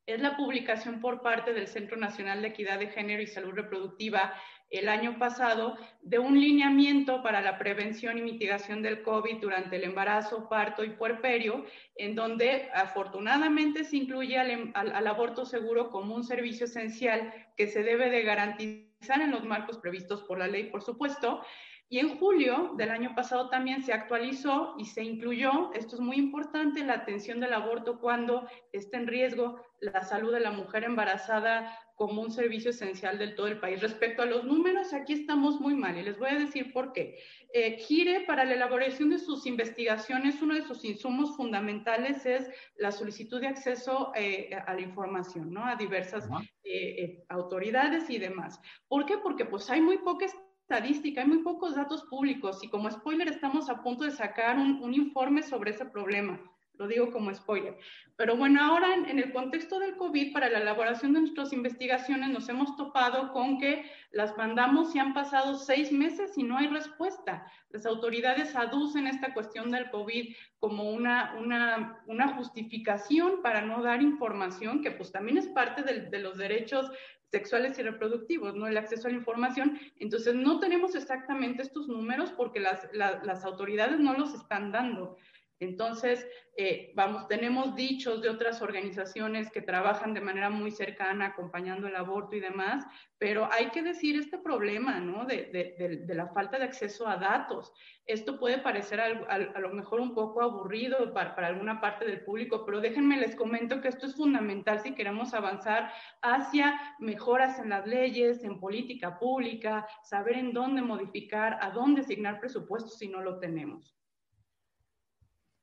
es 0.08 0.22
la 0.22 0.38
publicación 0.38 1.00
por 1.02 1.20
parte 1.20 1.52
del 1.52 1.68
Centro 1.68 1.98
Nacional 1.98 2.40
de 2.40 2.48
Equidad 2.48 2.78
de 2.78 2.86
Género 2.88 3.20
y 3.20 3.26
Salud 3.26 3.52
Reproductiva 3.52 4.32
el 4.70 4.88
año 4.88 5.18
pasado 5.18 5.76
de 6.00 6.18
un 6.18 6.40
lineamiento 6.40 7.22
para 7.22 7.42
la 7.42 7.58
prevención 7.58 8.16
y 8.16 8.22
mitigación 8.22 8.80
del 8.82 9.02
COVID 9.02 9.36
durante 9.38 9.76
el 9.76 9.84
embarazo, 9.84 10.48
parto 10.48 10.82
y 10.82 10.90
puerperio, 10.90 11.66
en 11.94 12.14
donde 12.14 12.70
afortunadamente 12.72 13.84
se 13.84 13.98
incluye 13.98 14.38
al, 14.38 14.72
al, 14.74 15.06
aborto 15.06 15.44
seguro 15.44 15.90
como 15.90 16.14
un 16.14 16.24
servicio 16.24 16.64
esencial 16.64 17.30
que 17.58 17.66
se 17.66 17.82
debe 17.82 18.08
de 18.08 18.22
garantizar 18.22 19.20
en 19.20 19.30
los 19.30 19.44
marcos 19.44 19.76
previstos 19.76 20.22
por 20.22 20.38
la 20.38 20.48
ley, 20.48 20.70
por 20.70 20.82
supuesto, 20.82 21.42
y 21.90 21.98
en 21.98 22.18
julio 22.18 22.74
del 22.76 22.90
año 22.90 23.14
pasado 23.14 23.48
también 23.48 23.82
se 23.82 23.92
actualizó 23.92 24.74
y 24.78 24.84
se 24.84 25.02
incluyó, 25.02 25.72
esto 25.72 25.96
es 25.96 26.00
muy 26.00 26.16
importante, 26.16 26.84
la 26.84 26.94
atención 26.94 27.40
del 27.40 27.54
aborto 27.54 27.98
cuando 27.98 28.46
está 28.72 28.98
en 28.98 29.06
riesgo 29.06 29.60
la 29.80 30.02
salud 30.02 30.32
de 30.32 30.40
la 30.40 30.50
mujer 30.50 30.84
embarazada 30.84 31.72
como 31.94 32.22
un 32.22 32.30
servicio 32.30 32.70
esencial 32.70 33.18
del 33.18 33.34
todo 33.34 33.48
el 33.48 33.58
país. 33.58 33.80
Respecto 33.80 34.22
a 34.22 34.26
los 34.26 34.44
números, 34.44 34.92
aquí 34.92 35.14
estamos 35.14 35.60
muy 35.60 35.74
mal 35.74 35.98
y 35.98 36.02
les 36.02 36.18
voy 36.18 36.30
a 36.30 36.38
decir 36.38 36.72
por 36.72 36.92
qué. 36.92 37.18
Eh, 37.52 37.78
Gire, 37.78 38.20
para 38.20 38.44
la 38.44 38.54
elaboración 38.54 39.10
de 39.10 39.18
sus 39.18 39.46
investigaciones, 39.46 40.40
uno 40.42 40.54
de 40.54 40.62
sus 40.62 40.84
insumos 40.84 41.36
fundamentales 41.36 42.24
es 42.26 42.48
la 42.76 42.92
solicitud 42.92 43.40
de 43.40 43.48
acceso 43.48 44.12
eh, 44.14 44.50
a 44.66 44.74
la 44.74 44.80
información, 44.80 45.52
¿no? 45.52 45.64
A 45.64 45.74
diversas 45.74 46.28
eh, 46.64 47.24
autoridades 47.28 48.08
y 48.10 48.18
demás. 48.18 48.60
¿Por 48.86 49.06
qué? 49.06 49.18
Porque 49.18 49.44
pues 49.44 49.68
hay 49.70 49.80
muy 49.80 49.98
pocas 49.98 50.36
estadística, 50.68 51.22
hay 51.22 51.26
muy 51.26 51.38
pocos 51.38 51.76
datos 51.76 52.04
públicos 52.04 52.62
y 52.62 52.68
como 52.68 52.90
spoiler 52.90 53.26
estamos 53.28 53.70
a 53.70 53.82
punto 53.82 54.04
de 54.04 54.10
sacar 54.10 54.58
un, 54.58 54.92
informe 54.92 55.42
sobre 55.42 55.70
ese 55.70 55.86
problema. 55.86 56.38
Lo 56.74 56.86
digo 56.86 57.10
como 57.10 57.34
spoiler. 57.34 57.76
Pero 58.16 58.36
bueno, 58.36 58.62
ahora 58.62 58.94
en, 58.94 59.18
el 59.18 59.32
contexto 59.32 59.80
del 59.80 59.96
COVID, 59.96 60.32
para 60.32 60.50
la 60.50 60.60
elaboración 60.60 61.14
de 61.14 61.20
nuestras 61.20 61.52
investigaciones, 61.54 62.28
nos 62.28 62.48
hemos 62.50 62.76
topado 62.76 63.32
con 63.32 63.58
que 63.58 63.90
las 64.12 64.36
mandamos 64.36 64.94
y 64.94 64.98
han 64.98 65.14
pasado 65.14 65.56
seis 65.56 65.90
meses 65.90 66.36
y 66.36 66.42
no 66.42 66.58
hay 66.58 66.68
respuesta. 66.68 67.50
Las 67.70 67.86
autoridades 67.86 68.54
aducen 68.54 69.06
esta 69.06 69.32
cuestión 69.32 69.70
del 69.70 69.90
COVID 69.90 70.34
como 70.60 70.90
una, 70.90 71.34
una, 71.38 72.02
una 72.06 72.36
justificación 72.36 73.42
para 73.42 73.62
no 73.62 73.82
dar 73.82 74.02
información, 74.02 74.82
que 74.82 74.90
pues 74.90 75.10
también 75.10 75.38
es 75.38 75.48
parte 75.48 75.82
de, 75.82 76.02
de 76.02 76.18
los 76.18 76.36
derechos 76.36 76.92
sexuales 77.30 77.78
y 77.78 77.82
reproductivos, 77.82 78.54
¿no? 78.54 78.66
El 78.66 78.76
acceso 78.76 79.08
a 79.08 79.10
la 79.10 79.16
información. 79.16 79.78
Entonces, 79.98 80.34
no 80.34 80.60
tenemos 80.60 80.94
exactamente 80.94 81.62
estos 81.62 81.88
números 81.88 82.32
porque 82.32 82.60
las, 82.60 82.88
las 82.92 83.44
autoridades 83.44 83.98
no 84.00 84.14
los 84.14 84.34
están 84.34 84.72
dando. 84.72 85.16
Entonces, 85.60 86.24
eh, 86.56 86.92
vamos, 86.94 87.26
tenemos 87.26 87.74
dichos 87.74 88.22
de 88.22 88.28
otras 88.28 88.62
organizaciones 88.62 89.50
que 89.50 89.60
trabajan 89.60 90.14
de 90.14 90.20
manera 90.20 90.50
muy 90.50 90.70
cercana 90.70 91.26
acompañando 91.26 91.88
el 91.88 91.96
aborto 91.96 92.36
y 92.36 92.40
demás, 92.40 92.86
pero 93.18 93.48
hay 93.50 93.70
que 93.70 93.82
decir 93.82 94.16
este 94.16 94.38
problema, 94.38 95.00
¿no? 95.00 95.24
De, 95.24 96.04
la 96.08 96.28
falta 96.28 96.58
de 96.58 96.64
acceso 96.64 97.08
a 97.08 97.16
datos. 97.16 97.72
Esto 98.06 98.38
puede 98.38 98.58
parecer 98.58 99.00
a, 99.00 99.06
a, 99.06 99.38
lo 99.38 99.70
mejor 99.70 100.00
un 100.00 100.14
poco 100.14 100.42
aburrido 100.42 101.12
para, 101.12 101.34
para, 101.34 101.48
alguna 101.48 101.80
parte 101.80 102.04
del 102.04 102.24
público, 102.24 102.64
pero 102.64 102.80
déjenme 102.80 103.16
les 103.16 103.34
comento 103.34 103.80
que 103.80 103.88
esto 103.88 104.06
es 104.06 104.14
fundamental 104.14 104.78
si 104.80 104.94
queremos 104.94 105.34
avanzar 105.34 105.92
hacia 106.22 106.96
mejoras 107.00 107.58
en 107.58 107.70
las 107.70 107.84
leyes, 107.84 108.44
en 108.44 108.60
política 108.60 109.18
pública, 109.18 109.88
saber 110.04 110.36
en 110.36 110.52
dónde 110.52 110.82
modificar, 110.82 111.58
a 111.60 111.70
dónde 111.70 112.02
asignar 112.02 112.38
presupuestos 112.38 112.98
si 112.98 113.08
no 113.08 113.20
lo 113.20 113.40
tenemos. 113.40 113.97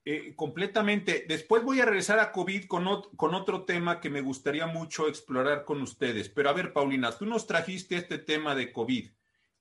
Eh, 0.08 0.36
completamente. 0.36 1.26
Después 1.28 1.64
voy 1.64 1.80
a 1.82 1.86
regresar 1.86 2.20
a 2.20 2.32
COVID 2.32 2.66
con, 2.66 2.86
otro 2.88 3.66
tema 3.66 4.00
que 4.00 4.12
me 4.12 4.22
gustaría 4.22 4.68
mucho 4.68 5.08
explorar 5.08 5.66
con 5.66 5.82
ustedes. 5.82 6.30
Pero 6.30 6.50
a 6.50 6.54
ver, 6.54 6.74
Paulina, 6.74 7.12
tú 7.12 7.26
nos 7.26 7.48
trajiste 7.48 7.96
este 7.96 8.20
tema 8.20 8.54
de 8.54 8.72
COVID 8.72 9.10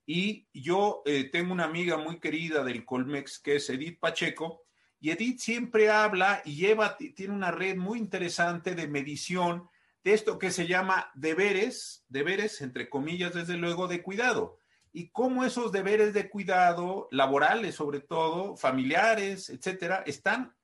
y 0.05 0.47
yo 0.53 1.01
eh, 1.07 1.23
tengo 1.23 1.51
una 1.51 1.63
amiga 1.63 1.97
muy 1.97 2.19
querida 2.19 2.63
del 2.63 2.85
Colmex 2.85 3.39
que 3.39 3.55
es 3.55 3.67
Edith 3.71 3.99
Pacheco 3.99 4.61
y 4.99 5.09
Edith 5.09 5.39
siempre 5.39 5.89
habla 5.89 6.43
y 6.45 6.57
lleva, 6.57 6.95
tiene 6.95 7.33
una 7.33 7.49
red 7.49 7.75
muy 7.75 7.97
interesante 7.97 8.75
de 8.75 8.87
medición 8.87 9.67
de 10.03 10.13
esto 10.13 10.37
que 10.37 10.51
se 10.51 10.67
llama 10.67 11.09
deberes, 11.15 12.05
deberes 12.07 12.61
entre 12.61 12.87
comillas, 12.87 13.33
desde 13.33 13.57
luego, 13.57 13.87
de 13.87 14.03
cuidado 14.03 14.59
y 14.95 15.09
cómo 15.09 15.43
esos 15.43 15.73
deberes 15.73 16.13
de 16.13 16.29
cuidado, 16.29 17.09
laborales 17.11 17.75
sobre 17.75 17.99
todo, 17.99 18.55
familiares, 18.55 19.49
etcétera, 19.49 20.03
están 20.05 20.55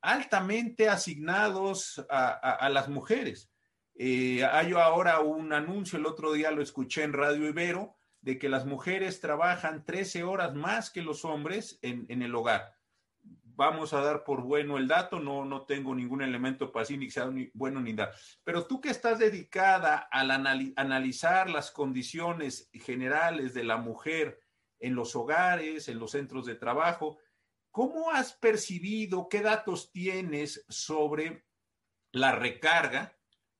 altamente 0.00 0.88
asignados 0.88 2.02
a, 2.08 2.70
las 2.70 2.88
mujeres. 2.88 3.50
Eh, 3.96 4.42
hay 4.46 4.72
ahora 4.72 5.20
un 5.20 5.52
anuncio, 5.52 5.98
el 5.98 6.06
otro 6.06 6.32
día 6.32 6.50
lo 6.52 6.62
escuché 6.62 7.02
en 7.02 7.12
Radio 7.12 7.50
Ibero, 7.50 7.96
de 8.22 8.38
que 8.38 8.48
las 8.48 8.64
mujeres 8.64 9.20
trabajan 9.20 9.84
13 9.84 10.22
horas 10.22 10.54
más 10.54 10.90
que 10.90 11.02
los 11.02 11.26
hombres 11.26 11.78
en, 11.82 12.06
en 12.08 12.22
el 12.22 12.34
hogar 12.34 12.79
vamos 13.60 13.92
a 13.92 14.00
dar 14.00 14.24
por 14.24 14.40
bueno 14.40 14.78
el 14.78 14.88
dato, 14.88 15.20
no, 15.20 15.44
no 15.44 15.66
tengo 15.66 15.94
ningún 15.94 16.22
elemento 16.22 16.72
para 16.72 16.84
decir 16.84 16.98
ni 16.98 17.04
que 17.04 17.12
sea 17.12 17.26
ni 17.26 17.50
bueno 17.52 17.78
ni 17.78 17.92
dar. 17.92 18.10
Pero 18.42 18.66
tú 18.66 18.80
que 18.80 18.88
estás 18.88 19.18
dedicada 19.18 19.98
al 20.10 20.30
analizar 20.30 21.50
las 21.50 21.70
condiciones 21.70 22.70
generales 22.72 23.52
de 23.52 23.64
la 23.64 23.76
mujer 23.76 24.40
en 24.78 24.94
los 24.94 25.14
hogares, 25.14 25.88
en 25.88 25.98
los 25.98 26.12
centros 26.12 26.46
de 26.46 26.54
trabajo, 26.54 27.18
¿cómo 27.70 28.10
has 28.10 28.32
percibido, 28.32 29.28
qué 29.28 29.42
datos 29.42 29.92
tienes 29.92 30.64
sobre 30.70 31.44
la 32.12 32.32
recarga 32.32 33.14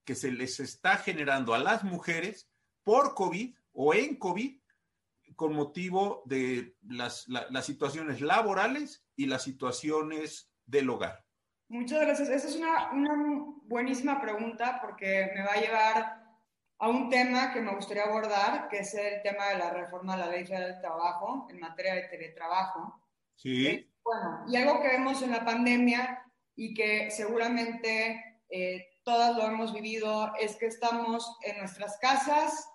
que 0.07 0.15
se 0.15 0.33
les 0.33 0.61
está 0.61 0.97
generando 0.97 1.53
a 1.53 1.59
las 1.59 1.85
mujeres 1.85 2.49
por 2.85 3.15
COVID 3.15 3.55
o 3.73 3.93
en 3.93 4.17
COVID 4.17 4.61
con 5.37 5.55
motivo 5.55 6.23
de 6.27 6.77
las, 6.87 7.27
situaciones 7.63 8.21
laborales 8.21 9.05
y 9.21 9.27
las 9.27 9.43
situaciones 9.43 10.51
del 10.65 10.89
hogar? 10.89 11.23
Muchas 11.69 12.01
gracias. 12.01 12.31
Esa 12.31 12.49
es 12.49 12.57
una, 12.57 12.91
una 12.93 13.45
buenísima 13.67 14.19
pregunta 14.19 14.79
porque 14.81 15.31
me 15.35 15.43
va 15.43 15.53
a 15.53 15.61
llevar 15.61 16.21
a 16.79 16.89
un 16.89 17.11
tema 17.11 17.53
que 17.53 17.61
me 17.61 17.75
gustaría 17.75 18.05
abordar, 18.05 18.69
que 18.69 18.79
es 18.79 18.95
el 18.95 19.21
tema 19.21 19.49
de 19.49 19.59
la 19.59 19.71
reforma 19.71 20.17
de 20.17 20.25
la 20.25 20.31
Ley 20.31 20.47
Federal 20.47 20.73
del 20.73 20.81
Trabajo 20.81 21.47
en 21.51 21.61
materia 21.61 21.95
de 21.95 22.05
teletrabajo. 22.05 23.03
Sí. 23.37 23.67
Eh, 23.67 23.91
bueno, 24.03 24.45
y 24.49 24.57
algo 24.57 24.81
que 24.81 24.89
vemos 24.89 25.21
en 25.21 25.33
la 25.33 25.45
pandemia 25.45 26.25
y 26.57 26.73
que 26.73 27.11
seguramente 27.11 28.41
eh, 28.49 28.89
todas 29.05 29.37
lo 29.37 29.43
hemos 29.43 29.75
vivido 29.75 30.33
es 30.41 30.57
que 30.57 30.67
estamos 30.67 31.37
en 31.43 31.59
nuestras 31.59 31.99
casas 31.99 32.71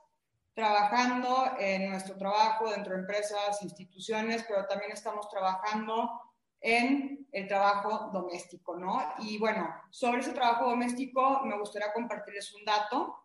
trabajando 0.54 1.54
en 1.58 1.90
nuestro 1.90 2.16
trabajo 2.16 2.70
dentro 2.70 2.94
de 2.94 3.00
empresas, 3.00 3.64
instituciones, 3.64 4.46
pero 4.48 4.68
también 4.68 4.92
estamos 4.92 5.28
trabajando 5.30 6.22
en 6.66 7.28
el 7.32 7.48
trabajo 7.48 8.10
doméstico, 8.12 8.76
¿no? 8.76 9.00
Y 9.20 9.38
bueno, 9.38 9.70
sobre 9.92 10.22
ese 10.22 10.32
trabajo 10.32 10.68
doméstico 10.68 11.42
me 11.46 11.60
gustaría 11.60 11.94
compartirles 11.94 12.52
un 12.56 12.66
dato. 12.66 13.16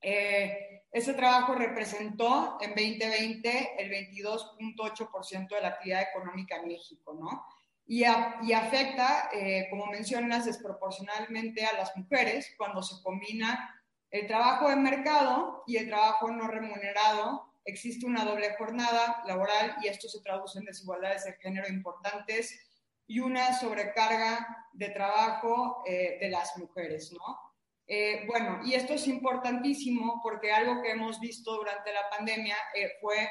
Eh, 0.00 0.84
ese 0.90 1.12
trabajo 1.12 1.54
representó 1.54 2.56
en 2.62 2.70
2020 2.70 3.82
el 3.82 3.90
22.8% 3.90 5.48
de 5.54 5.60
la 5.60 5.68
actividad 5.68 6.02
económica 6.02 6.56
en 6.56 6.68
México, 6.68 7.12
¿no? 7.12 7.44
Y, 7.84 8.04
y 8.04 8.52
afecta, 8.54 9.28
eh, 9.34 9.66
como 9.68 9.86
mencionas, 9.86 10.46
desproporcionalmente 10.46 11.66
a 11.66 11.74
las 11.74 11.94
mujeres 11.94 12.54
cuando 12.56 12.82
se 12.82 13.02
combina 13.02 13.82
el 14.10 14.26
trabajo 14.26 14.70
de 14.70 14.76
mercado 14.76 15.62
y 15.66 15.76
el 15.76 15.88
trabajo 15.88 16.30
no 16.30 16.48
remunerado. 16.48 17.52
Existe 17.66 18.06
una 18.06 18.24
doble 18.24 18.54
jornada 18.56 19.22
laboral 19.26 19.76
y 19.82 19.88
esto 19.88 20.08
se 20.08 20.22
traduce 20.22 20.58
en 20.58 20.64
desigualdades 20.64 21.24
de 21.24 21.34
género 21.34 21.68
importantes 21.68 22.64
y 23.08 23.20
una 23.20 23.58
sobrecarga 23.58 24.68
de 24.72 24.90
trabajo 24.90 25.82
eh, 25.86 26.18
de 26.20 26.28
las 26.28 26.56
mujeres, 26.58 27.10
¿no? 27.12 27.38
Eh, 27.86 28.26
bueno, 28.26 28.60
y 28.64 28.74
esto 28.74 28.92
es 28.92 29.08
importantísimo 29.08 30.20
porque 30.22 30.52
algo 30.52 30.82
que 30.82 30.90
hemos 30.90 31.18
visto 31.18 31.56
durante 31.56 31.90
la 31.90 32.08
pandemia 32.10 32.56
eh, 32.74 32.92
fue 33.00 33.30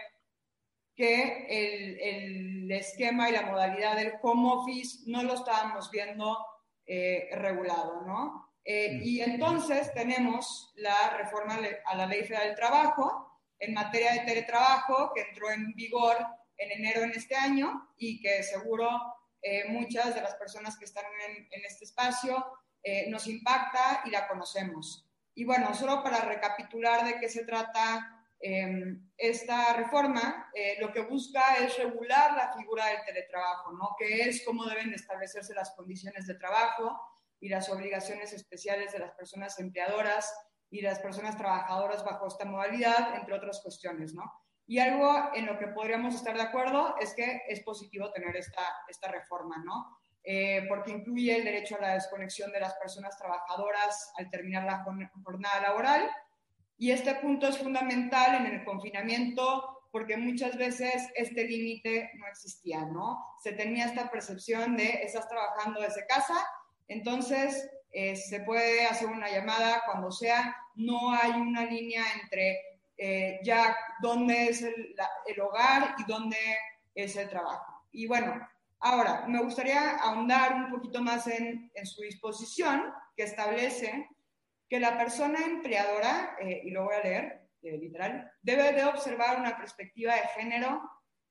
que 0.95 1.45
el, 1.47 1.99
el, 1.99 2.71
esquema 2.71 3.29
y 3.29 3.33
la 3.33 3.43
modalidad 3.43 3.95
del 3.95 4.13
home 4.19 4.49
office 4.51 5.03
no 5.05 5.21
lo 5.21 5.35
estábamos 5.35 5.89
viendo 5.91 6.37
regulado, 7.31 8.01
¿no? 8.05 8.53
y 8.63 9.19
entonces 9.19 9.93
tenemos 9.93 10.73
la 10.77 11.17
reforma 11.17 11.59
a 11.85 11.95
la 11.95 12.05
Ley 12.05 12.23
Federal 12.23 12.47
del 12.47 12.55
Trabajo 12.55 13.41
en 13.59 13.73
materia 13.73 14.13
de 14.13 14.19
teletrabajo 14.21 15.11
que 15.13 15.21
entró 15.21 15.51
en 15.51 15.73
vigor 15.73 16.15
en 16.57 16.71
enero 16.71 17.01
en 17.03 17.11
este 17.11 17.35
año 17.35 17.89
y 17.97 18.21
que 18.21 18.41
seguro 18.43 18.89
muchas 19.69 20.15
de 20.15 20.21
las 20.21 20.35
personas 20.35 20.77
que 20.77 20.85
están 20.85 21.05
en, 21.27 21.47
en 21.51 21.65
este 21.65 21.85
espacio 21.85 22.45
eh, 22.89 23.09
nos 23.09 23.27
impacta 23.27 24.01
y 24.05 24.11
la 24.11 24.27
conocemos. 24.27 25.05
Y 25.35 25.43
bueno, 25.43 25.73
solo 25.73 26.01
para 26.01 26.21
recapitular 26.21 27.05
de 27.05 27.19
qué 27.19 27.27
se 27.27 27.43
trata 27.43 28.25
em, 28.39 29.11
esta 29.17 29.73
reforma, 29.73 30.49
eh, 30.53 30.77
lo 30.79 30.91
que 30.93 31.01
busca 31.01 31.55
es 31.57 31.77
regular 31.77 32.31
la 32.37 32.53
figura 32.53 32.85
del 32.85 33.03
teletrabajo, 33.05 33.73
¿no? 33.73 33.95
que 33.99 34.21
es 34.21 34.43
cómo 34.45 34.65
deben 34.65 34.93
establecerse 34.93 35.53
las 35.53 35.71
condiciones 35.71 36.27
de 36.27 36.35
trabajo 36.35 36.97
y 37.41 37.49
las 37.49 37.69
obligaciones 37.69 38.31
especiales 38.31 38.93
de 38.93 38.99
las 38.99 39.11
personas 39.11 39.59
empleadoras 39.59 40.33
y 40.69 40.81
las 40.81 40.99
personas 40.99 41.37
trabajadoras 41.37 42.05
bajo 42.05 42.27
esta 42.27 42.45
modalidad, 42.45 43.15
entre 43.15 43.35
otras 43.35 43.59
cuestiones. 43.61 44.13
¿no? 44.13 44.23
Y 44.67 44.79
algo 44.79 45.31
en 45.33 45.45
lo 45.45 45.57
que 45.57 45.67
podríamos 45.67 46.13
estar 46.13 46.35
de 46.35 46.43
acuerdo 46.43 46.95
es 46.99 47.13
que 47.13 47.43
es 47.47 47.61
positivo 47.61 48.11
tener 48.11 48.35
esta, 48.35 48.61
esta 48.89 49.09
reforma, 49.09 49.57
¿no? 49.65 49.97
Eh, 50.23 50.65
porque 50.67 50.91
incluye 50.91 51.37
el 51.37 51.45
derecho 51.45 51.77
a 51.77 51.81
la 51.81 51.93
desconexión 51.93 52.51
de 52.51 52.59
las 52.59 52.73
personas 52.75 53.17
trabajadoras 53.17 54.11
al 54.17 54.29
terminar 54.29 54.65
la 54.65 54.83
jornada 55.23 55.61
laboral. 55.61 56.09
Y 56.77 56.91
este 56.91 57.15
punto 57.15 57.47
es 57.47 57.57
fundamental 57.57 58.45
en 58.45 58.53
el 58.53 58.65
confinamiento 58.65 59.77
porque 59.89 60.17
muchas 60.17 60.57
veces 60.57 61.07
este 61.15 61.45
límite 61.45 62.11
no 62.15 62.27
existía, 62.27 62.85
¿no? 62.85 63.25
Se 63.41 63.53
tenía 63.53 63.85
esta 63.85 64.11
percepción 64.11 64.75
de 64.75 65.01
estás 65.01 65.29
trabajando 65.29 65.79
desde 65.79 66.05
casa, 66.05 66.35
entonces 66.87 67.69
eh, 67.91 68.15
se 68.15 68.41
puede 68.41 68.85
hacer 68.85 69.07
una 69.07 69.29
llamada 69.29 69.83
cuando 69.85 70.11
sea, 70.11 70.55
no 70.75 71.13
hay 71.13 71.31
una 71.31 71.65
línea 71.65 72.03
entre 72.21 72.59
eh, 72.97 73.39
ya 73.43 73.75
dónde 74.01 74.49
es 74.49 74.61
el, 74.61 74.95
el 75.25 75.41
hogar 75.41 75.95
y 75.97 76.03
dónde 76.05 76.37
es 76.95 77.15
el 77.15 77.29
trabajo. 77.29 77.85
Y 77.91 78.07
bueno, 78.07 78.47
Ahora, 78.79 79.25
me 79.27 79.41
gustaría 79.41 79.97
ahondar 79.97 80.53
un 80.53 80.69
poquito 80.69 81.01
más 81.01 81.27
en, 81.27 81.71
su 81.83 82.01
disposición, 82.01 82.93
que 83.15 83.23
establece 83.23 84.07
que 84.69 84.79
la 84.79 84.97
persona 84.97 85.39
empleadora, 85.43 86.37
eh, 86.39 86.61
y 86.63 86.71
lo 86.71 86.83
voy 86.83 86.95
a 86.95 87.03
leer 87.03 87.49
eh, 87.63 87.77
literal, 87.77 88.31
debe 88.41 88.73
de 88.73 88.85
observar 88.85 89.39
una 89.39 89.57
perspectiva 89.57 90.13
de 90.13 90.27
género 90.35 90.81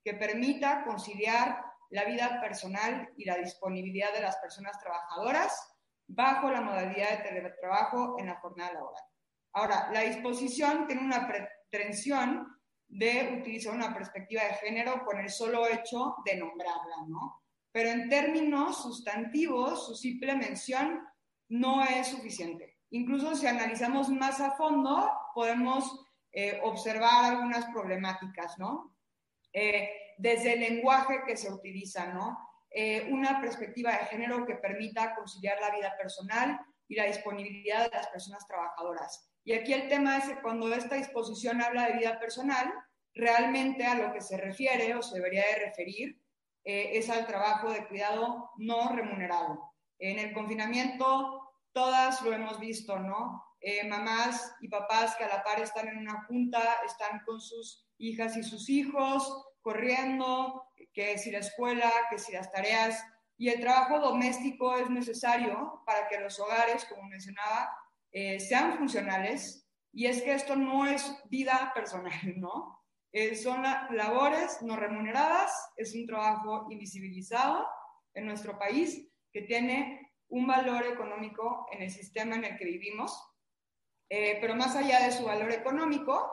que 0.02 0.14
permita 0.14 0.84
conciliar 0.84 1.62
la 1.90 2.04
vida 2.04 2.40
personal 2.40 3.12
y 3.16 3.24
la 3.24 3.36
disponibilidad 3.36 4.12
de 4.12 4.22
las 4.22 4.36
personas 4.38 4.78
trabajadoras 4.80 5.72
bajo 6.08 6.50
la 6.50 6.60
modalidad 6.60 7.10
de 7.10 7.28
teletrabajo 7.28 8.16
en 8.18 8.26
la 8.26 8.40
jornada 8.40 8.72
laboral. 8.72 9.02
Ahora, 9.52 9.88
la 9.92 10.00
disposición 10.00 10.86
tiene 10.86 11.02
una 11.02 11.28
pretensión 11.70 12.46
de 12.88 13.38
utilizar 13.40 13.74
una 13.74 13.92
perspectiva 13.92 14.44
de 14.44 14.54
género 14.54 15.04
con 15.04 15.18
el 15.18 15.30
solo 15.30 15.66
hecho 15.66 16.16
de 16.24 16.36
nombrarla, 16.36 17.04
¿no? 17.08 17.42
Pero 17.72 17.90
en 17.90 18.08
términos 18.08 18.82
sustantivos, 18.82 19.86
su 19.86 19.94
simple 19.94 20.34
mención 20.34 21.06
no 21.48 21.84
es 21.84 22.08
suficiente. 22.08 22.78
Incluso 22.90 23.34
si 23.34 23.46
analizamos 23.46 24.08
más 24.08 24.40
a 24.40 24.52
fondo, 24.52 25.10
podemos 25.34 26.06
eh, 26.32 26.60
observar 26.62 27.24
algunas 27.24 27.66
problemáticas, 27.66 28.58
¿no? 28.58 28.96
Eh, 29.52 29.90
desde 30.18 30.54
el 30.54 30.60
lenguaje 30.60 31.22
que 31.26 31.36
se 31.36 31.52
utiliza, 31.52 32.12
¿no? 32.12 32.38
Eh, 32.70 33.08
una 33.10 33.40
perspectiva 33.40 33.92
de 33.92 34.06
género 34.06 34.44
que 34.44 34.56
permita 34.56 35.14
conciliar 35.14 35.60
la 35.60 35.74
vida 35.74 35.94
personal 35.96 36.60
y 36.88 36.94
la 36.94 37.04
disponibilidad 37.04 37.90
de 37.90 37.96
las 37.96 38.08
personas 38.08 38.46
trabajadoras. 38.46 39.30
Y 39.46 39.54
aquí 39.54 39.72
el 39.72 39.88
tema 39.88 40.18
es 40.18 40.24
que 40.24 40.42
cuando 40.42 40.74
esta 40.74 40.96
disposición 40.96 41.62
habla 41.62 41.86
de 41.86 41.98
vida 41.98 42.18
personal, 42.18 42.68
realmente 43.14 43.86
a 43.86 43.94
lo 43.94 44.12
que 44.12 44.20
se 44.20 44.36
refiere 44.36 44.92
o 44.96 45.02
se 45.02 45.14
debería 45.14 45.46
de 45.46 45.66
referir 45.66 46.20
eh, 46.64 46.98
es 46.98 47.08
al 47.08 47.28
trabajo 47.28 47.70
de 47.70 47.86
cuidado 47.86 48.50
no 48.56 48.88
remunerado. 48.88 49.72
En 50.00 50.18
el 50.18 50.32
confinamiento, 50.34 51.52
todas 51.72 52.22
lo 52.22 52.32
hemos 52.32 52.58
visto, 52.58 52.98
¿no? 52.98 53.40
Eh, 53.60 53.86
mamás 53.86 54.52
y 54.60 54.68
papás 54.68 55.14
que 55.14 55.22
a 55.22 55.28
la 55.28 55.44
par 55.44 55.60
están 55.60 55.86
en 55.86 55.98
una 55.98 56.24
junta, 56.24 56.78
están 56.84 57.20
con 57.24 57.40
sus 57.40 57.86
hijas 57.98 58.36
y 58.36 58.42
sus 58.42 58.68
hijos, 58.68 59.46
corriendo, 59.60 60.64
que 60.92 61.18
si 61.18 61.30
la 61.30 61.38
escuela, 61.38 61.92
que 62.10 62.18
si 62.18 62.32
las 62.32 62.50
tareas. 62.50 63.00
Y 63.38 63.50
el 63.50 63.60
trabajo 63.60 64.00
doméstico 64.00 64.76
es 64.76 64.90
necesario 64.90 65.84
para 65.86 66.08
que 66.08 66.18
los 66.18 66.40
hogares, 66.40 66.84
como 66.86 67.04
mencionaba, 67.04 67.70
eh, 68.18 68.40
sean 68.40 68.78
funcionales. 68.78 69.68
Y 69.92 70.06
es 70.06 70.22
que 70.22 70.32
esto 70.32 70.56
no 70.56 70.86
es 70.86 71.04
vida 71.28 71.70
personal, 71.74 72.18
¿no? 72.36 72.82
Eh, 73.12 73.36
son 73.36 73.62
labores 73.62 74.62
no 74.62 74.74
remuneradas, 74.74 75.52
es 75.76 75.94
un 75.94 76.06
trabajo 76.06 76.66
invisibilizado 76.70 77.66
en 78.14 78.24
nuestro 78.24 78.58
país 78.58 79.06
que 79.30 79.42
tiene 79.42 80.14
un 80.28 80.46
valor 80.46 80.86
económico 80.86 81.66
en 81.70 81.82
el 81.82 81.90
sistema 81.90 82.36
en 82.36 82.44
el 82.44 82.56
que 82.56 82.64
vivimos. 82.64 83.22
Eh, 84.08 84.38
pero 84.40 84.54
más 84.54 84.74
allá 84.76 85.04
de 85.04 85.12
su 85.12 85.24
valor 85.24 85.52
económico, 85.52 86.26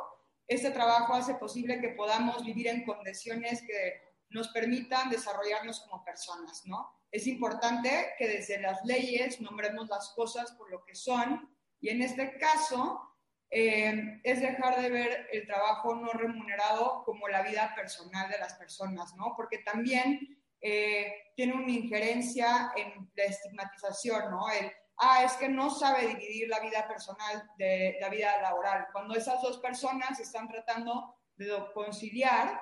este 0.48 0.72
trabajo 0.72 1.14
hace 1.14 1.36
posible 1.36 1.82
que 1.82 1.90
podamos 1.90 2.46
vivir 2.46 2.68
en 2.68 2.86
condiciones 2.86 3.62
que 3.62 4.02
nos 4.30 4.48
permitan 4.50 5.10
desarrollarnos 5.10 5.82
como 5.82 6.04
personas, 6.06 6.66
¿no? 6.66 7.04
Es 7.12 7.28
importante 7.28 8.14
que 8.18 8.28
desde 8.30 8.62
las 8.62 8.86
leyes 8.86 9.42
nombremos 9.42 9.90
las 9.90 10.14
cosas 10.16 10.54
por 10.54 10.72
lo 10.72 10.86
que 10.86 10.96
son 10.96 11.53
y 11.84 11.90
en 11.90 12.02
este 12.02 12.38
caso 12.38 13.14
eh, 13.50 14.22
es 14.24 14.40
dejar 14.40 14.82
de 14.82 14.90
ver 14.90 15.28
el 15.34 15.46
trabajo 15.46 15.94
no 15.94 16.14
remunerado 16.14 17.04
como 17.04 17.28
la 17.28 17.42
vida 17.42 17.74
personal 17.76 18.30
de 18.32 18.40
las 18.40 18.54
personas, 18.54 19.14
¿no? 19.18 19.34
Porque 19.36 19.58
también 19.58 20.42
eh, 20.62 21.14
tiene 21.36 21.56
una 21.56 21.70
injerencia 21.70 22.72
en 22.78 23.12
la 23.16 23.26
estigmatización, 23.26 24.32
¿no? 24.32 24.50
El, 24.50 24.72
ah, 24.96 25.26
es 25.26 25.34
que 25.34 25.50
no 25.50 25.70
sabe 25.70 26.08
dividir 26.08 26.48
la 26.48 26.62
vida 26.62 26.88
personal 26.88 27.52
de 27.58 27.98
la 28.00 28.08
vida 28.08 28.42
laboral, 28.42 28.88
cuando 28.94 29.14
esas 29.14 29.42
dos 29.42 29.58
personas 29.58 30.18
están 30.22 30.48
tratando 30.48 31.18
de 31.36 31.52
conciliar 31.74 32.62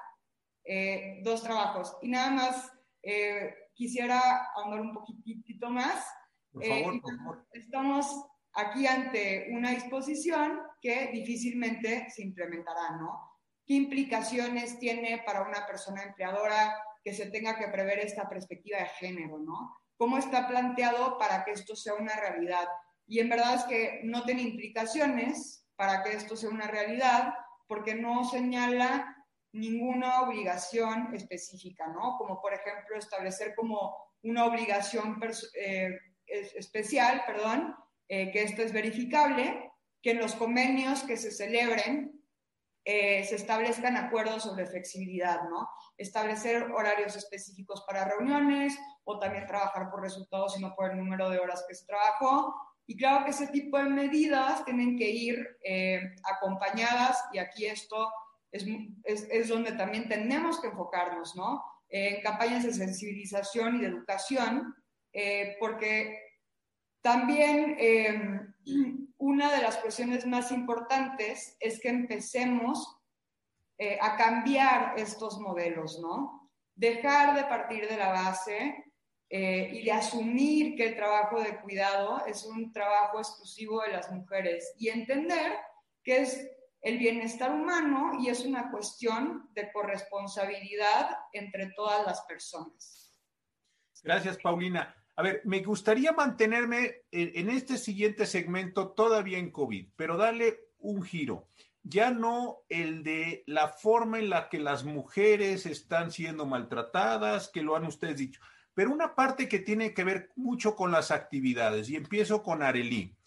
eh, 0.63 1.19
dos 1.22 1.43
trabajos. 1.43 1.95
Y 2.01 2.09
nada 2.09 2.32
más 2.32 2.72
quisiera 3.76 4.49
ahondar 4.55 4.82
un 4.82 4.95
poquitito 4.95 5.69
más. 5.69 6.11
Por 6.51 6.65
favor, 6.65 7.01
por 7.01 7.17
favor. 7.17 7.47
Estamos 7.53 8.32
aquí 8.54 8.88
ante 8.88 9.47
una 9.52 9.72
disposición 9.72 10.62
que 10.82 11.10
difícilmente 11.14 12.10
se 12.10 12.24
implementará, 12.24 12.97
¿no? 12.97 13.32
qué 13.66 13.76
implicaciones 13.76 14.80
tiene 14.80 15.24
para 15.26 15.43
una 15.43 15.66
persona 15.66 16.04
empleadora 16.04 16.76
que 17.04 17.14
se 17.14 17.28
tenga 17.28 17.58
que 17.58 17.68
prever 17.68 17.99
esta 17.99 18.28
perspectiva 18.30 18.80
de 18.80 18.86
género, 18.86 19.39
¿no? 19.39 19.78
¿Cómo 19.97 20.18
está 20.18 20.47
planteado 20.47 21.18
para 21.18 21.43
que 21.43 21.52
esto 21.52 21.76
sea 21.76 21.93
una 21.95 22.16
realidad? 22.16 22.68
Y 23.08 23.20
en 23.20 23.30
verdad 23.30 23.56
es 23.56 23.64
que 23.64 24.02
no 24.04 24.24
tiene 24.24 24.41
implicaciones 24.41 25.66
para 25.76 26.04
que 26.04 26.14
esto 26.14 26.36
sea 26.36 26.49
una 26.49 26.68
realidad 26.68 27.34
porque 27.68 27.95
no 27.95 28.24
señala 28.24 29.16
ninguna 29.54 30.22
obligación 30.22 31.14
específica, 31.14 31.88
¿no? 31.88 32.18
Como 32.18 32.41
por 32.41 32.54
ejemplo 32.54 32.97
establecer 32.97 33.54
como 33.56 33.95
una 34.24 34.45
obligación 34.45 35.20
eh, 35.56 35.97
especial, 36.26 37.24
perdón, 37.26 37.76
eh, 38.08 38.32
que 38.32 38.43
esto 38.43 38.62
es 38.62 38.72
verificable, 38.72 39.72
que 40.02 40.12
en 40.12 40.20
los 40.20 40.36
convenios 40.36 41.04
que 41.04 41.18
se 41.18 41.32
celebren 41.32 42.20
eh, 42.84 43.24
se 43.26 43.36
establezcan 43.36 43.95
acuerdos 43.95 44.43
sobre 44.43 44.66
flexibilidad, 44.66 45.43
¿no? 45.49 45.70
Establecer 45.97 46.64
horarios 46.72 47.16
específicos 47.16 47.84
para 47.88 48.06
reuniones 48.06 48.76
o 49.04 49.20
también 49.20 49.45
trabajar 49.45 49.91
por 49.91 50.02
resultados 50.02 50.58
y 50.58 50.62
no 50.62 50.74
por 50.76 50.89
el 50.89 50.97
número 50.97 51.30
de 51.30 51.38
horas 51.38 51.64
que 51.68 51.76
se 51.76 51.86
trabajó. 51.86 52.56
Y 52.88 52.97
claro 52.97 53.24
que 53.24 53.32
ese 53.32 53.47
tipo 53.47 53.78
de 53.78 53.84
medidas 53.84 54.66
tienen 54.66 54.97
que 54.97 55.10
ir 55.10 55.47
acompañadas, 56.24 57.24
y 57.32 57.38
aquí 57.38 57.68
esto 57.68 58.12
es, 58.52 58.66
es, 59.04 59.28
es, 59.30 59.47
donde 59.47 59.74
también 59.74 60.10
tenemos 60.10 60.60
que 60.60 60.68
enfocarnos, 60.68 61.36
¿no? 61.36 61.64
En 61.89 62.22
campañas 62.22 62.64
de 62.64 62.74
sensibilización 62.74 63.78
y 63.78 63.82
de 63.82 63.88
educación, 63.88 64.74
eh, 65.14 65.58
porque 65.60 66.30
también 67.02 67.76
eh, 67.80 68.41
una 69.18 69.52
de 69.52 69.62
las 69.62 69.78
cuestiones 69.78 70.26
más 70.26 70.52
importantes 70.52 71.58
es 71.60 71.80
que 71.80 71.89
empecemos 71.89 72.97
eh, 73.78 73.97
a 74.02 74.16
cambiar 74.16 74.93
estos 74.97 75.39
modelos, 75.39 75.99
¿no? 75.99 76.52
Dejar 76.76 77.36
de 77.36 77.43
partir 77.45 77.88
de 77.88 77.97
la 77.97 78.10
base 78.10 78.86
y 79.34 79.86
de 79.86 79.91
asumir 79.93 80.76
que 80.76 80.89
el 80.89 80.95
trabajo 80.97 81.39
de 81.39 81.58
cuidado 81.62 82.26
es 82.26 82.43
un 82.43 82.74
trabajo 82.74 83.18
exclusivo 83.18 83.82
de 83.82 83.93
las 83.93 84.12
mujeres 84.12 84.74
y 84.78 84.89
entender 84.89 85.54
que 86.04 86.18
es 86.18 86.52
el 86.82 86.97
bienestar 86.97 87.52
humano 87.52 88.14
y 88.20 88.30
es 88.30 88.43
una 88.45 88.72
cuestión 88.72 89.49
de 89.54 89.72
corresponsabilidad 89.72 91.16
entre 91.32 91.72
todas 91.76 92.06
las 92.06 92.22
personas. 92.22 93.16
Gracias, 94.04 94.38
Paulina. 94.38 94.95
A 95.16 95.24
ver, 95.24 95.41
me 95.45 95.62
gustaría 95.62 96.14
mantenerme 96.14 97.03
en, 97.12 97.49
este 97.49 97.78
siguiente 97.78 98.26
segmento 98.26 98.91
todavía 98.91 99.38
en 99.38 99.51
COVID, 99.51 99.89
pero 99.95 100.18
darle 100.18 100.59
un 100.80 101.03
giro. 101.03 101.47
Ya 101.84 102.12
no 102.12 102.59
el 102.70 103.03
de 103.03 103.43
la 103.47 103.68
forma 103.68 104.20
en 104.20 104.30
la 104.30 104.49
que 104.49 104.59
las 104.59 104.84
mujeres 104.84 105.66
están 105.66 106.12
siendo 106.12 106.45
maltratadas, 106.45 107.49
que 107.49 107.62
lo 107.62 107.76
han 107.76 107.86
ustedes 107.86 108.18
dicho, 108.18 108.39
pero 108.74 108.91
una 108.91 109.16
parte 109.16 109.49
que 109.49 109.59
tiene 109.59 109.93
que 109.93 110.03
ver 110.03 110.32
mucho 110.36 110.76
con 110.76 110.91
las 110.91 111.12
actividades. 111.12 111.89
Y 111.89 111.95
empiezo 111.95 112.41
con 112.41 112.64
Arelí. 112.64 113.18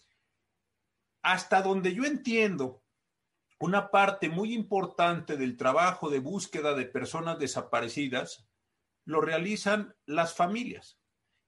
Hasta 1.21 1.61
donde 1.61 1.93
yo 1.93 2.05
entiendo, 2.05 2.83
una 3.59 3.89
parte 3.89 4.29
muy 4.29 4.53
importante 4.53 5.37
del 5.37 5.55
trabajo 5.55 6.09
de 6.09 6.19
búsqueda 6.19 6.73
de 6.73 6.85
personas 6.85 7.39
desaparecidas 7.39 8.47
lo 9.05 9.21
realizan 9.21 9.95
las 10.05 10.35
familias. 10.35 10.99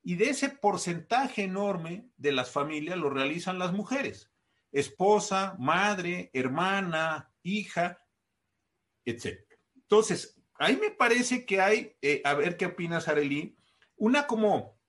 Y 0.07 0.15
de 0.15 0.29
ese 0.29 0.47
porcentaje 0.47 1.43
enorme 1.43 2.07
de 2.15 2.31
las 2.31 2.49
familias 2.49 2.97
lo 2.97 3.09
realizan 3.09 3.59
las 3.59 3.73
mujeres. 3.73 4.31
Esposa, 4.71 5.57
madre, 5.59 6.31
hermana, 6.31 7.33
hija, 7.43 8.01
etc. 9.03 9.41
Entonces, 9.75 10.39
ahí 10.59 10.77
me 10.77 10.91
parece 10.91 11.45
que 11.45 11.59
hay, 11.59 11.97
eh, 12.01 12.21
a 12.23 12.35
ver 12.35 12.55
qué 12.55 12.67
opinas, 12.67 13.09
Arely, 13.09 13.57
una 13.97 14.27
como 14.27 14.79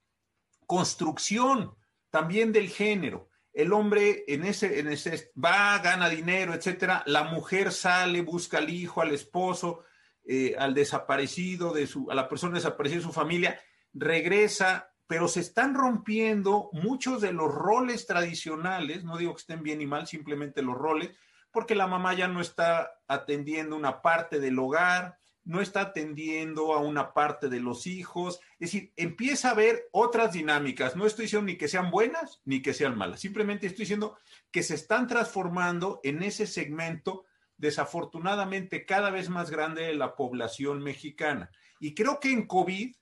construcción 0.66 1.74
también 2.10 2.52
del 2.52 2.68
género 2.68 3.28
el 3.52 3.72
hombre 3.72 4.22
en 4.28 4.44
ese, 4.44 4.78
en 4.78 4.86
ese 4.86 5.32
va, 5.34 5.76
gana 5.80 6.08
dinero, 6.08 6.54
etcétera, 6.54 7.02
la 7.06 7.24
mujer 7.24 7.72
sale, 7.72 8.22
busca 8.22 8.58
al 8.58 8.70
hijo, 8.70 9.00
al 9.00 9.10
esposo, 9.10 9.82
eh, 10.24 10.54
al 10.56 10.74
desaparecido 10.74 11.72
de 11.72 11.88
su, 11.88 12.08
a 12.08 12.14
la 12.14 12.28
persona 12.28 12.54
desaparecida 12.54 13.00
de 13.00 13.06
su 13.06 13.12
familia, 13.12 13.60
regresa, 13.92 14.94
pero 15.08 15.26
se 15.26 15.40
están 15.40 15.74
rompiendo 15.74 16.68
muchos 16.72 17.20
de 17.20 17.32
los 17.32 17.52
roles 17.52 18.06
tradicionales, 18.06 19.02
no 19.04 19.16
digo 19.16 19.34
que 19.34 19.40
estén 19.40 19.62
bien 19.62 19.80
y 19.80 19.86
mal, 19.86 20.06
simplemente 20.06 20.62
los 20.62 20.76
roles, 20.76 21.10
porque 21.50 21.74
la 21.74 21.86
mamá 21.86 22.14
ya 22.14 22.28
no 22.28 22.42
está 22.42 22.92
atendiendo 23.08 23.74
una 23.74 24.02
parte 24.02 24.38
del 24.38 24.58
hogar, 24.58 25.18
no 25.44 25.62
está 25.62 25.80
atendiendo 25.80 26.74
a 26.74 26.78
una 26.78 27.14
parte 27.14 27.48
de 27.48 27.58
los 27.58 27.86
hijos. 27.86 28.38
Es 28.58 28.70
decir, 28.70 28.92
empieza 28.96 29.48
a 29.48 29.52
haber 29.52 29.88
otras 29.92 30.34
dinámicas. 30.34 30.94
No 30.94 31.06
estoy 31.06 31.24
diciendo 31.24 31.46
ni 31.46 31.56
que 31.56 31.68
sean 31.68 31.90
buenas 31.90 32.42
ni 32.44 32.60
que 32.60 32.74
sean 32.74 32.98
malas. 32.98 33.20
Simplemente 33.20 33.66
estoy 33.66 33.84
diciendo 33.84 34.18
que 34.50 34.62
se 34.62 34.74
están 34.74 35.06
transformando 35.06 36.00
en 36.04 36.22
ese 36.22 36.46
segmento 36.46 37.24
desafortunadamente 37.56 38.84
cada 38.84 39.08
vez 39.08 39.30
más 39.30 39.50
grande 39.50 39.84
de 39.84 39.94
la 39.94 40.16
población 40.16 40.82
mexicana. 40.82 41.50
Y 41.80 41.94
creo 41.94 42.20
que 42.20 42.30
en 42.30 42.46
COVID, 42.46 42.94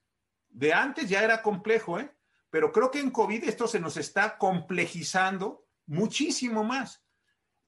de 0.56 0.72
antes 0.72 1.10
ya 1.10 1.22
era 1.22 1.42
complejo, 1.42 2.00
¿eh? 2.00 2.10
pero 2.48 2.72
creo 2.72 2.90
que 2.90 2.98
en 2.98 3.10
COVID 3.10 3.44
esto 3.44 3.68
se 3.68 3.78
nos 3.78 3.98
está 3.98 4.38
complejizando 4.38 5.66
muchísimo 5.84 6.64
más. 6.64 7.04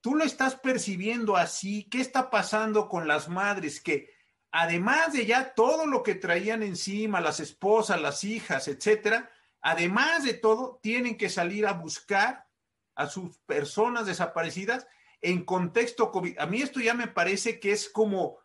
Tú 0.01 0.15
lo 0.15 0.25
estás 0.25 0.57
percibiendo 0.57 1.37
así. 1.37 1.87
¿Qué 1.91 2.01
está 2.01 2.31
pasando 2.31 2.89
con 2.89 3.07
las 3.07 3.29
madres 3.29 3.83
que 3.83 4.09
además 4.53 5.13
de 5.13 5.27
ya 5.27 5.53
todo 5.53 5.85
lo 5.85 6.03
que 6.03 6.15
traían 6.15 6.63
encima, 6.63 7.21
las 7.21 7.41
esposas, 7.41 8.01
las 8.01 8.25
hijas, 8.25 8.69
etcétera, 8.69 9.31
además 9.61 10.25
de 10.25 10.33
todo, 10.33 10.81
tienen 10.83 11.19
que 11.19 11.29
salir 11.29 11.67
a 11.67 11.75
buscar 11.75 12.47
a 12.95 13.07
sus 13.07 13.37
personas 13.41 14.07
desaparecidas 14.07 14.87
en 15.21 15.45
contexto 15.45 16.11
COVID. 16.11 16.39
A 16.39 16.47
mí 16.47 16.63
esto 16.63 16.81
ya 16.81 16.95
me 16.95 17.09
parece 17.09 17.61
que 17.61 17.73
es 17.73 17.91
como, 17.91 18.39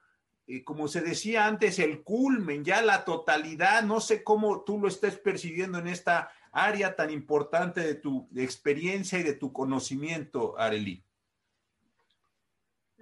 eh, 0.53 0.63
como 0.63 0.87
se 0.87 1.01
decía 1.01 1.47
antes, 1.47 1.79
el 1.79 2.03
culmen, 2.03 2.63
ya 2.63 2.81
la 2.81 3.05
totalidad. 3.05 3.83
No 3.83 3.99
sé 3.99 4.23
cómo 4.23 4.63
tú 4.63 4.79
lo 4.79 4.87
estés 4.87 5.17
percibiendo 5.17 5.79
en 5.79 5.87
esta 5.87 6.29
área 6.51 6.95
tan 6.95 7.09
importante 7.09 7.81
de 7.81 7.95
tu 7.95 8.29
experiencia 8.35 9.19
y 9.19 9.23
de 9.23 9.33
tu 9.33 9.51
conocimiento, 9.51 10.57
Arely. 10.59 11.03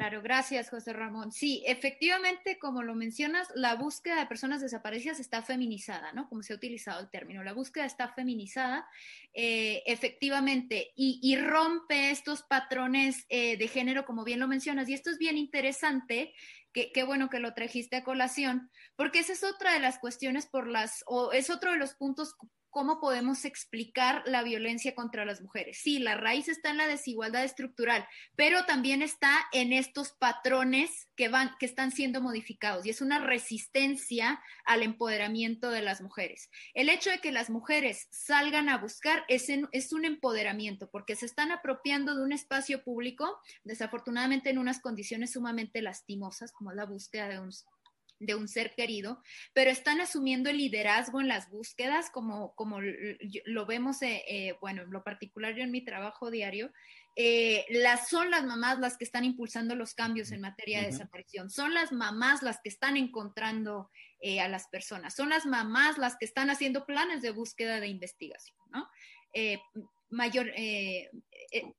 Claro, 0.02 0.24
gracias, 0.24 0.72
José 0.72 0.94
Ramón. 0.94 1.32
Sí, 1.32 1.64
efectivamente, 1.68 2.58
como 2.58 2.82
lo 2.82 2.96
mencionas, 2.96 3.48
la 3.54 3.76
búsqueda 3.76 4.20
de 4.20 4.26
personas 4.26 4.60
desaparecidas 4.60 5.20
está 5.20 5.44
feminizada, 5.44 6.12
¿no? 6.14 6.28
Como 6.28 6.42
se 6.42 6.54
ha 6.54 6.56
utilizado 6.56 7.02
el 7.02 7.12
término. 7.12 7.44
La 7.44 7.54
búsqueda 7.54 7.86
está 7.86 8.12
feminizada, 8.12 8.88
eh, 9.32 9.84
efectivamente, 9.86 10.92
y, 10.96 11.36
rompe 11.36 12.10
estos 12.10 12.42
patrones 12.42 13.28
eh, 13.30 13.58
de 13.58 13.68
género, 13.68 14.04
como 14.04 14.24
bien 14.24 14.40
lo 14.40 14.48
mencionas. 14.48 14.90
Y 14.90 14.96
esto 14.96 15.12
es 15.12 15.20
bien 15.20 15.38
interesante, 15.38 16.34
qué 16.74 17.04
bueno 17.04 17.30
que 17.30 17.40
lo 17.40 17.54
trajiste 17.54 17.98
a 17.98 18.04
colación, 18.04 18.72
porque 18.96 19.20
esa 19.20 19.34
es 19.34 19.44
otra 19.44 19.74
de 19.74 19.80
las 19.80 20.00
cuestiones 20.00 20.48
por 20.48 20.68
las, 20.68 21.04
o 21.06 21.32
es 21.32 21.50
otro 21.50 21.72
de 21.72 21.78
los 21.78 21.96
puntos 21.96 22.36
cómo 22.72 23.00
podemos 23.00 23.46
explicar 23.46 24.24
la 24.26 24.44
violencia 24.44 24.96
contra 24.96 25.26
las 25.26 25.42
mujeres. 25.42 25.80
Sí, 25.82 26.00
la 26.00 26.16
raíz 26.16 26.48
está 26.48 26.72
en 26.72 26.78
la 26.78 26.88
desigualdad 26.88 27.44
estructural, 27.44 28.08
pero 28.36 28.66
también 28.66 29.02
está 29.02 29.38
en 29.52 29.74
estos 29.74 30.12
patrones 30.14 31.10
que 31.16 31.28
van 31.28 31.52
que 31.60 31.66
están 31.66 31.92
siendo 31.92 32.22
modificados 32.22 32.86
y 32.86 32.90
es 32.90 33.02
una 33.02 33.20
resistencia 33.20 34.42
al 34.66 34.84
empoderamiento 34.84 35.70
de 35.70 35.82
las 35.82 36.02
mujeres. 36.02 36.50
El 36.74 36.90
hecho 36.90 37.12
de 37.12 37.20
que 37.20 37.32
las 37.32 37.50
mujeres 37.50 38.08
salgan 38.10 38.70
a 38.70 38.78
buscar 38.78 39.24
es, 39.28 39.48
es 39.72 39.94
un 39.94 40.06
empoderamiento 40.06 40.90
porque 40.90 41.16
se 41.16 41.26
están 41.26 41.52
apropiando 41.52 42.16
de 42.16 42.24
un 42.24 42.32
espacio 42.32 42.84
público, 42.84 43.40
desafortunadamente 43.64 44.50
en 44.50 44.58
unas 44.58 44.80
condiciones 44.80 45.34
sumamente 45.34 45.82
lastimosas 45.82 46.52
como 46.52 46.72
la 46.72 46.86
búsqueda 46.86 47.28
de 47.28 47.40
un 47.40 47.52
de 48.22 48.36
un 48.36 48.48
ser 48.48 48.74
querido, 48.76 49.22
pero 49.54 49.72
están 49.72 50.00
asumiendo 50.00 50.50
el 50.50 50.58
liderazgo 50.58 51.20
en 51.20 51.28
las 51.28 51.50
búsquedas, 51.50 52.10
como, 52.12 52.54
como 52.56 52.80
lo 52.80 53.66
vemos, 53.66 54.02
eh, 54.04 54.24
eh, 54.28 54.56
bueno, 54.62 54.84
en 54.84 54.92
lo 54.92 55.04
particular 55.04 55.56
yo 55.56 55.64
en 55.64 55.72
mi 55.72 55.84
trabajo 55.84 56.30
diario, 56.30 56.72
eh, 57.16 57.66
las, 57.70 58.10
son 58.10 58.30
las 58.30 58.46
mamás 58.46 58.80
las 58.80 58.98
que 58.98 59.04
están 59.04 59.26
impulsando 59.26 59.76
los 59.76 59.96
cambios 59.96 60.32
en 60.32 60.42
materia 60.42 60.82
de 60.82 60.88
desaparición, 60.88 61.50
son 61.50 61.74
las 61.74 61.92
mamás 61.92 62.44
las 62.44 62.60
que 62.62 62.70
están 62.70 62.96
encontrando 62.96 63.90
a 64.40 64.48
las 64.48 64.68
personas, 64.68 65.16
son 65.16 65.30
las 65.30 65.48
mamás 65.48 65.98
las 65.98 66.16
que 66.16 66.26
están 66.26 66.52
haciendo 66.52 66.86
planes 66.86 67.24
de 67.24 67.32
búsqueda 67.32 67.80
de 67.80 67.88
investigación, 67.88 68.56
¿no? 68.70 68.88
Mayor, 70.12 70.52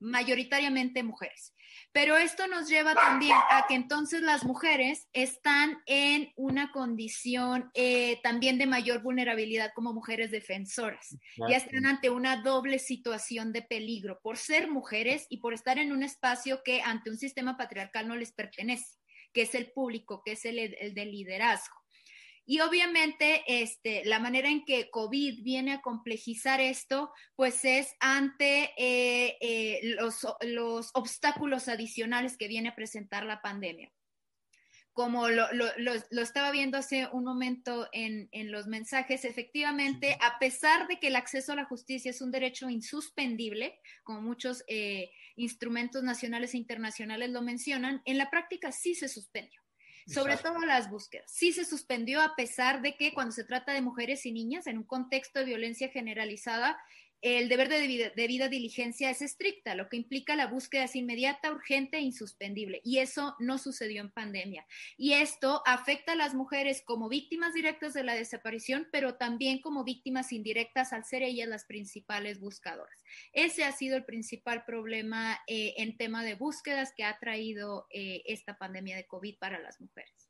mayoritariamente 0.00 1.02
mujeres. 1.02 1.54
Pero 1.92 2.16
esto 2.16 2.46
nos 2.46 2.68
lleva 2.68 2.94
también 2.94 3.36
a 3.50 3.66
que 3.68 3.74
entonces 3.74 4.22
las 4.22 4.44
mujeres 4.44 5.08
están 5.12 5.78
en 5.86 6.32
una 6.36 6.72
condición 6.72 7.70
eh, 7.74 8.18
también 8.22 8.58
de 8.58 8.66
mayor 8.66 9.02
vulnerabilidad 9.02 9.72
como 9.74 9.92
mujeres 9.92 10.30
defensoras. 10.30 11.16
Ya 11.48 11.56
están 11.56 11.86
ante 11.86 12.10
una 12.10 12.42
doble 12.42 12.78
situación 12.78 13.52
de 13.52 13.62
peligro 13.62 14.20
por 14.22 14.38
ser 14.38 14.70
mujeres 14.70 15.26
y 15.28 15.38
por 15.38 15.52
estar 15.52 15.78
en 15.78 15.92
un 15.92 16.02
espacio 16.02 16.62
que 16.64 16.82
ante 16.82 17.10
un 17.10 17.18
sistema 17.18 17.56
patriarcal 17.56 18.08
no 18.08 18.16
les 18.16 18.32
pertenece 18.32 18.98
que 19.32 19.42
es 19.42 19.54
el 19.54 19.72
público, 19.72 20.22
que 20.24 20.32
es 20.32 20.44
el, 20.44 20.58
el 20.58 20.94
de 20.94 21.06
liderazgo. 21.06 21.81
Y 22.44 22.60
obviamente, 22.60 23.44
este, 23.46 24.04
la 24.04 24.18
manera 24.18 24.48
en 24.48 24.64
que 24.64 24.90
COVID 24.90 25.42
viene 25.44 25.72
a 25.72 25.80
complejizar 25.80 26.60
esto, 26.60 27.12
pues 27.36 27.64
es 27.64 27.94
ante 28.00 28.72
eh, 28.76 29.36
eh, 29.40 29.80
los, 29.96 30.26
los, 30.40 30.90
obstáculos 30.94 31.68
adicionales 31.68 32.36
que 32.36 32.48
viene 32.48 32.70
a 32.70 32.74
presentar 32.74 33.24
la 33.24 33.40
pandemia. 33.40 33.92
Como 34.92 35.28
lo, 35.28 35.50
lo, 35.52 35.66
lo 35.78 36.22
estaba 36.22 36.50
viendo 36.50 36.76
hace 36.76 37.08
un 37.12 37.24
momento 37.24 37.88
en, 37.92 38.28
en, 38.32 38.50
los 38.50 38.66
mensajes, 38.66 39.24
efectivamente, 39.24 40.18
a 40.20 40.38
pesar 40.38 40.86
de 40.88 40.98
que 40.98 41.06
el 41.06 41.16
acceso 41.16 41.52
a 41.52 41.56
la 41.56 41.64
justicia 41.64 42.10
es 42.10 42.20
un 42.20 42.30
derecho 42.30 42.68
insuspendible, 42.68 43.80
como 44.02 44.20
muchos 44.20 44.64
eh, 44.66 45.10
instrumentos 45.36 46.02
nacionales 46.02 46.52
e 46.52 46.58
internacionales 46.58 47.30
lo 47.30 47.40
mencionan, 47.40 48.02
en 48.04 48.18
la 48.18 48.28
práctica 48.28 48.70
sí 48.70 48.94
se 48.94 49.08
suspendió 49.08 49.61
sobre 50.06 50.36
todo 50.36 50.58
las 50.60 50.90
búsquedas. 50.90 51.30
Sí 51.30 51.52
se 51.52 51.64
suspendió 51.64 52.20
a 52.20 52.34
pesar 52.36 52.82
de 52.82 52.96
que 52.96 53.12
cuando 53.12 53.32
se 53.32 53.44
trata 53.44 53.72
de 53.72 53.82
mujeres 53.82 54.26
y 54.26 54.32
niñas 54.32 54.66
en 54.66 54.78
un 54.78 54.84
contexto 54.84 55.40
de 55.40 55.46
violencia 55.46 55.88
generalizada, 55.88 56.78
el 57.22 57.48
deber 57.48 57.68
de 57.68 58.12
debida, 58.16 58.48
diligencia 58.48 59.08
es 59.08 59.22
estricta, 59.22 59.76
lo 59.76 59.88
que 59.88 59.96
implica 59.96 60.34
la 60.34 60.48
búsqueda 60.48 60.84
es 60.84 60.96
inmediata, 60.96 61.52
urgente 61.52 61.98
e 61.98 62.00
insuspendible. 62.00 62.80
Y 62.84 62.98
eso 62.98 63.36
no 63.38 63.58
sucedió 63.58 64.02
en 64.02 64.10
pandemia. 64.10 64.66
Y 64.96 65.12
esto 65.12 65.62
afecta 65.64 66.12
a 66.12 66.16
las 66.16 66.34
mujeres 66.34 66.82
como 66.84 67.08
víctimas 67.08 67.54
directas 67.54 67.94
de 67.94 68.02
la 68.02 68.14
desaparición, 68.14 68.88
pero 68.90 69.14
también 69.14 69.60
como 69.60 69.84
víctimas 69.84 70.32
indirectas 70.32 70.92
al 70.92 71.04
ser 71.04 71.22
ellas 71.22 71.48
las 71.48 71.64
principales 71.64 72.40
buscadoras. 72.40 73.04
Ese 73.32 73.62
ha 73.62 73.70
sido 73.70 73.96
el 73.96 74.04
principal 74.04 74.64
problema 74.64 75.38
eh, 75.46 75.74
en 75.76 75.96
tema 75.96 76.24
de 76.24 76.34
búsquedas 76.34 76.92
que 76.96 77.04
ha 77.04 77.18
traído 77.20 77.86
eh, 77.90 78.22
esta 78.26 78.58
pandemia 78.58 78.96
de 78.96 79.06
COVID 79.06 79.38
para 79.38 79.60
las 79.60 79.80
mujeres. 79.80 80.28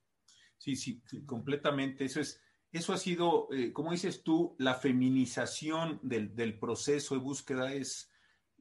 Sí, 0.59 0.77
sí, 0.77 1.01
completamente. 1.27 2.05
Eso 2.05 2.21
es 2.21 2.41
eso 2.73 2.95
ha 2.95 2.99
sido, 2.99 3.49
eh, 3.53 3.73
como 3.73 3.93
dices 3.93 4.23
tú, 4.23 4.57
la 4.59 4.75
feminización 4.75 6.01
del, 6.03 6.35
del 6.35 6.59
proceso 6.59 7.15
de 7.15 7.21
búsqueda 7.21 7.73
es, 7.75 8.11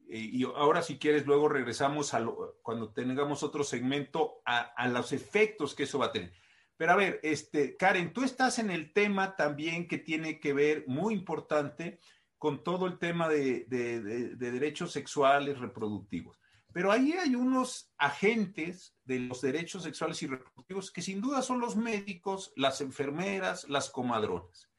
eh, 0.08 0.18
y 0.18 0.44
ahora 0.44 0.82
si 0.82 0.98
quieres, 0.98 1.26
luego 1.26 1.48
regresamos 1.48 2.12
a 2.12 2.20
lo, 2.20 2.58
cuando 2.62 2.92
tengamos 2.92 3.42
otro 3.42 3.64
segmento 3.64 4.42
a, 4.44 4.60
a, 4.60 4.86
los 4.88 5.12
efectos 5.12 5.74
que 5.74 5.84
eso 5.84 5.98
va 5.98 6.06
a 6.06 6.12
tener. 6.12 6.32
Pero 6.76 6.92
a 6.92 6.96
ver, 6.96 7.20
este, 7.22 7.76
Karen, 7.76 8.12
tú 8.12 8.22
estás 8.22 8.58
en 8.58 8.70
el 8.70 8.92
tema 8.92 9.34
también 9.34 9.88
que 9.88 9.98
tiene 9.98 10.40
que 10.40 10.52
ver, 10.52 10.84
muy 10.86 11.14
importante, 11.14 11.98
con 12.36 12.62
todo 12.64 12.86
el 12.86 12.98
tema 12.98 13.28
de, 13.28 13.64
de, 13.68 14.02
de, 14.02 14.36
de 14.36 14.50
derechos 14.50 14.92
sexuales 14.92 15.58
reproductivos. 15.58 16.41
Pero 16.72 16.90
ahí 16.90 17.12
hay 17.12 17.34
unos 17.34 17.92
agentes 17.98 18.94
de 19.04 19.20
los 19.20 19.40
derechos 19.40 19.82
sexuales 19.82 20.22
y 20.22 20.26
reproductivos 20.26 20.90
que 20.90 21.02
sin 21.02 21.20
duda 21.20 21.42
son 21.42 21.60
los 21.60 21.76
médicos, 21.76 22.52
las 22.56 22.80
enfermeras, 22.80 23.68
las 23.68 23.90
comadronas. 23.90 24.70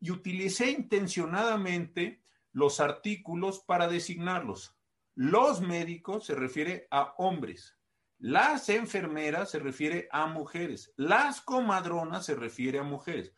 Y 0.00 0.10
utilicé 0.10 0.70
intencionadamente 0.70 2.22
los 2.52 2.80
artículos 2.80 3.60
para 3.60 3.88
designarlos. 3.88 4.76
Los 5.14 5.60
médicos 5.60 6.26
se 6.26 6.34
refiere 6.34 6.88
a 6.90 7.14
hombres, 7.18 7.76
las 8.18 8.68
enfermeras 8.68 9.50
se 9.50 9.58
refiere 9.58 10.08
a 10.10 10.26
mujeres, 10.26 10.92
las 10.96 11.40
comadronas 11.40 12.26
se 12.26 12.34
refiere 12.34 12.78
a 12.78 12.82
mujeres. 12.82 13.32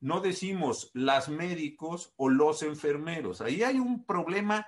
No 0.00 0.20
decimos 0.20 0.90
las 0.94 1.28
médicos 1.28 2.12
o 2.16 2.28
los 2.28 2.62
enfermeros. 2.62 3.40
Ahí 3.40 3.62
hay 3.62 3.78
un 3.80 4.04
problema 4.04 4.66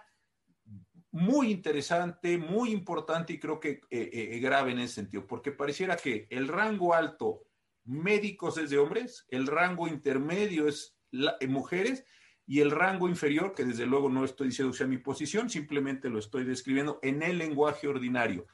muy 1.13 1.51
interesante, 1.51 2.39
muy 2.39 2.71
importante 2.71 3.33
y 3.33 3.41
creo 3.41 3.59
que 3.59 3.81
eh, 3.91 4.11
eh, 4.13 4.39
grave 4.39 4.73
en 4.73 4.79
ese 4.79 4.95
sentido, 4.95 5.27
porque 5.27 5.53
pareciera 5.53 5.97
que 5.97 6.27
el 6.31 6.49
rango 6.49 6.95
alto 6.95 7.43
médicos 7.85 8.59
es 8.59 8.71
de 8.71 8.79
hombres, 8.79 9.27
el 9.29 9.47
rango 9.47 9.89
intermedio 9.89 10.69
es 10.69 10.97
eh, 11.13 11.47
mujeres 11.49 12.05
y 12.47 12.61
el 12.61 12.71
rango 12.71 13.09
inferior, 13.09 13.55
que 13.55 13.65
desde 13.65 13.87
luego 13.87 14.09
no 14.09 14.25
estoy 14.25 14.49
diciendo 14.49 14.73
sea 14.73 14.87
mi 14.87 14.99
posición, 14.99 15.51
simplemente 15.51 16.09
lo 16.09 16.19
estoy 16.19 16.45
describiendo 16.45 16.99
en 17.03 17.23
el 17.23 17.39
lenguaje 17.39 17.89
ordinario. 17.89 18.47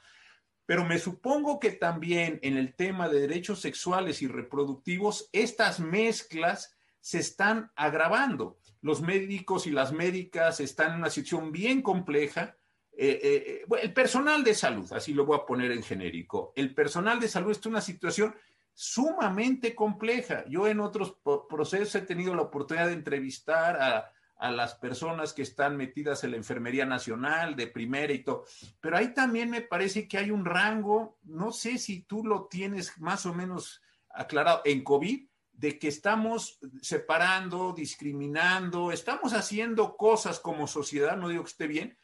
Pero 0.65 0.83
me 0.83 0.99
supongo 0.99 1.59
que 1.59 1.71
también 1.71 2.39
en 2.41 2.57
el 2.57 2.75
tema 2.75 3.07
de 3.07 3.21
derechos 3.21 3.61
sexuales 3.61 4.21
y 4.21 4.27
reproductivos, 4.27 5.29
estas 5.31 5.79
mezclas 5.79 6.75
se 6.99 7.19
están 7.19 7.71
agravando 7.75 8.59
los 8.81 9.01
médicos 9.01 9.67
y 9.67 9.71
las 9.71 9.91
médicas 9.91 10.59
están 10.59 10.93
en 10.93 10.99
una 10.99 11.09
situación 11.09 11.51
bien 11.51 11.81
compleja. 11.81 12.55
Eh, 12.91 13.19
eh, 13.23 13.65
el 13.81 13.93
personal 13.93 14.43
de 14.43 14.55
salud, 14.55 14.91
así 14.91 15.13
lo 15.13 15.25
voy 15.25 15.37
a 15.37 15.45
poner 15.45 15.71
en 15.71 15.83
genérico, 15.83 16.51
el 16.55 16.73
personal 16.73 17.19
de 17.19 17.27
salud 17.27 17.51
está 17.51 17.69
en 17.69 17.75
una 17.75 17.81
situación 17.81 18.35
sumamente 18.73 19.75
compleja. 19.75 20.45
Yo 20.47 20.67
en 20.67 20.79
otros 20.79 21.17
procesos 21.49 21.95
he 21.95 22.01
tenido 22.01 22.33
la 22.35 22.43
oportunidad 22.43 22.87
de 22.87 22.93
entrevistar 22.93 23.79
a, 23.81 24.11
a 24.37 24.51
las 24.51 24.75
personas 24.75 25.33
que 25.33 25.41
están 25.41 25.77
metidas 25.77 26.23
en 26.23 26.31
la 26.31 26.37
Enfermería 26.37 26.85
Nacional 26.85 27.55
de 27.55 27.67
primera 27.67 28.13
y 28.13 28.23
todo. 28.23 28.45
Pero 28.79 28.97
ahí 28.97 29.13
también 29.13 29.49
me 29.49 29.61
parece 29.61 30.07
que 30.07 30.17
hay 30.17 30.31
un 30.31 30.45
rango, 30.45 31.17
no 31.23 31.51
sé 31.51 31.77
si 31.77 32.01
tú 32.01 32.23
lo 32.23 32.45
tienes 32.45 32.97
más 32.99 33.25
o 33.25 33.33
menos 33.33 33.81
aclarado, 34.09 34.61
en 34.65 34.83
COVID 34.83 35.27
de 35.57 35.79
que 35.79 35.87
estamos 35.87 36.59
separando, 36.81 37.73
discriminando, 37.75 38.91
estamos 38.91 39.33
haciendo 39.33 39.97
cosas 39.97 40.39
como 40.39 40.67
sociedad, 40.67 41.17
no 41.17 41.29
digo 41.29 41.43
que 41.43 41.49
esté 41.49 41.67
bien, 41.67 41.97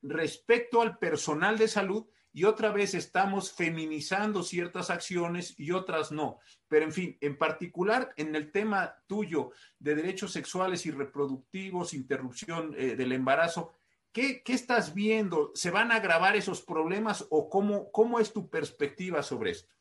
respecto 0.00 0.80
al 0.80 0.98
personal 0.98 1.58
de 1.58 1.66
salud 1.66 2.06
y 2.32 2.44
otra 2.44 2.70
vez 2.70 2.94
estamos 2.94 3.52
feminizando 3.52 4.44
ciertas 4.44 4.90
acciones 4.90 5.54
y 5.58 5.72
otras 5.72 6.12
no. 6.12 6.38
Pero 6.68 6.84
en 6.84 6.92
fin, 6.92 7.18
en 7.20 7.36
particular 7.36 8.12
en 8.16 8.36
el 8.36 8.52
tema 8.52 8.96
tuyo 9.08 9.50
de 9.80 9.96
derechos 9.96 10.32
sexuales 10.32 10.86
y 10.86 10.92
reproductivos, 10.92 11.94
interrupción 11.94 12.74
eh, 12.76 12.94
del 12.94 13.10
embarazo, 13.10 13.72
¿qué, 14.12 14.42
¿qué, 14.44 14.52
estás 14.52 14.94
viendo? 14.94 15.50
¿Se 15.54 15.70
van 15.70 15.90
a 15.90 15.96
agravar 15.96 16.36
esos 16.36 16.62
problemas 16.62 17.26
o 17.30 17.48
cómo, 17.48 17.90
cómo 17.90 18.20
es 18.20 18.32
tu 18.32 18.48
perspectiva 18.48 19.24
sobre 19.24 19.50
esto? 19.50 19.74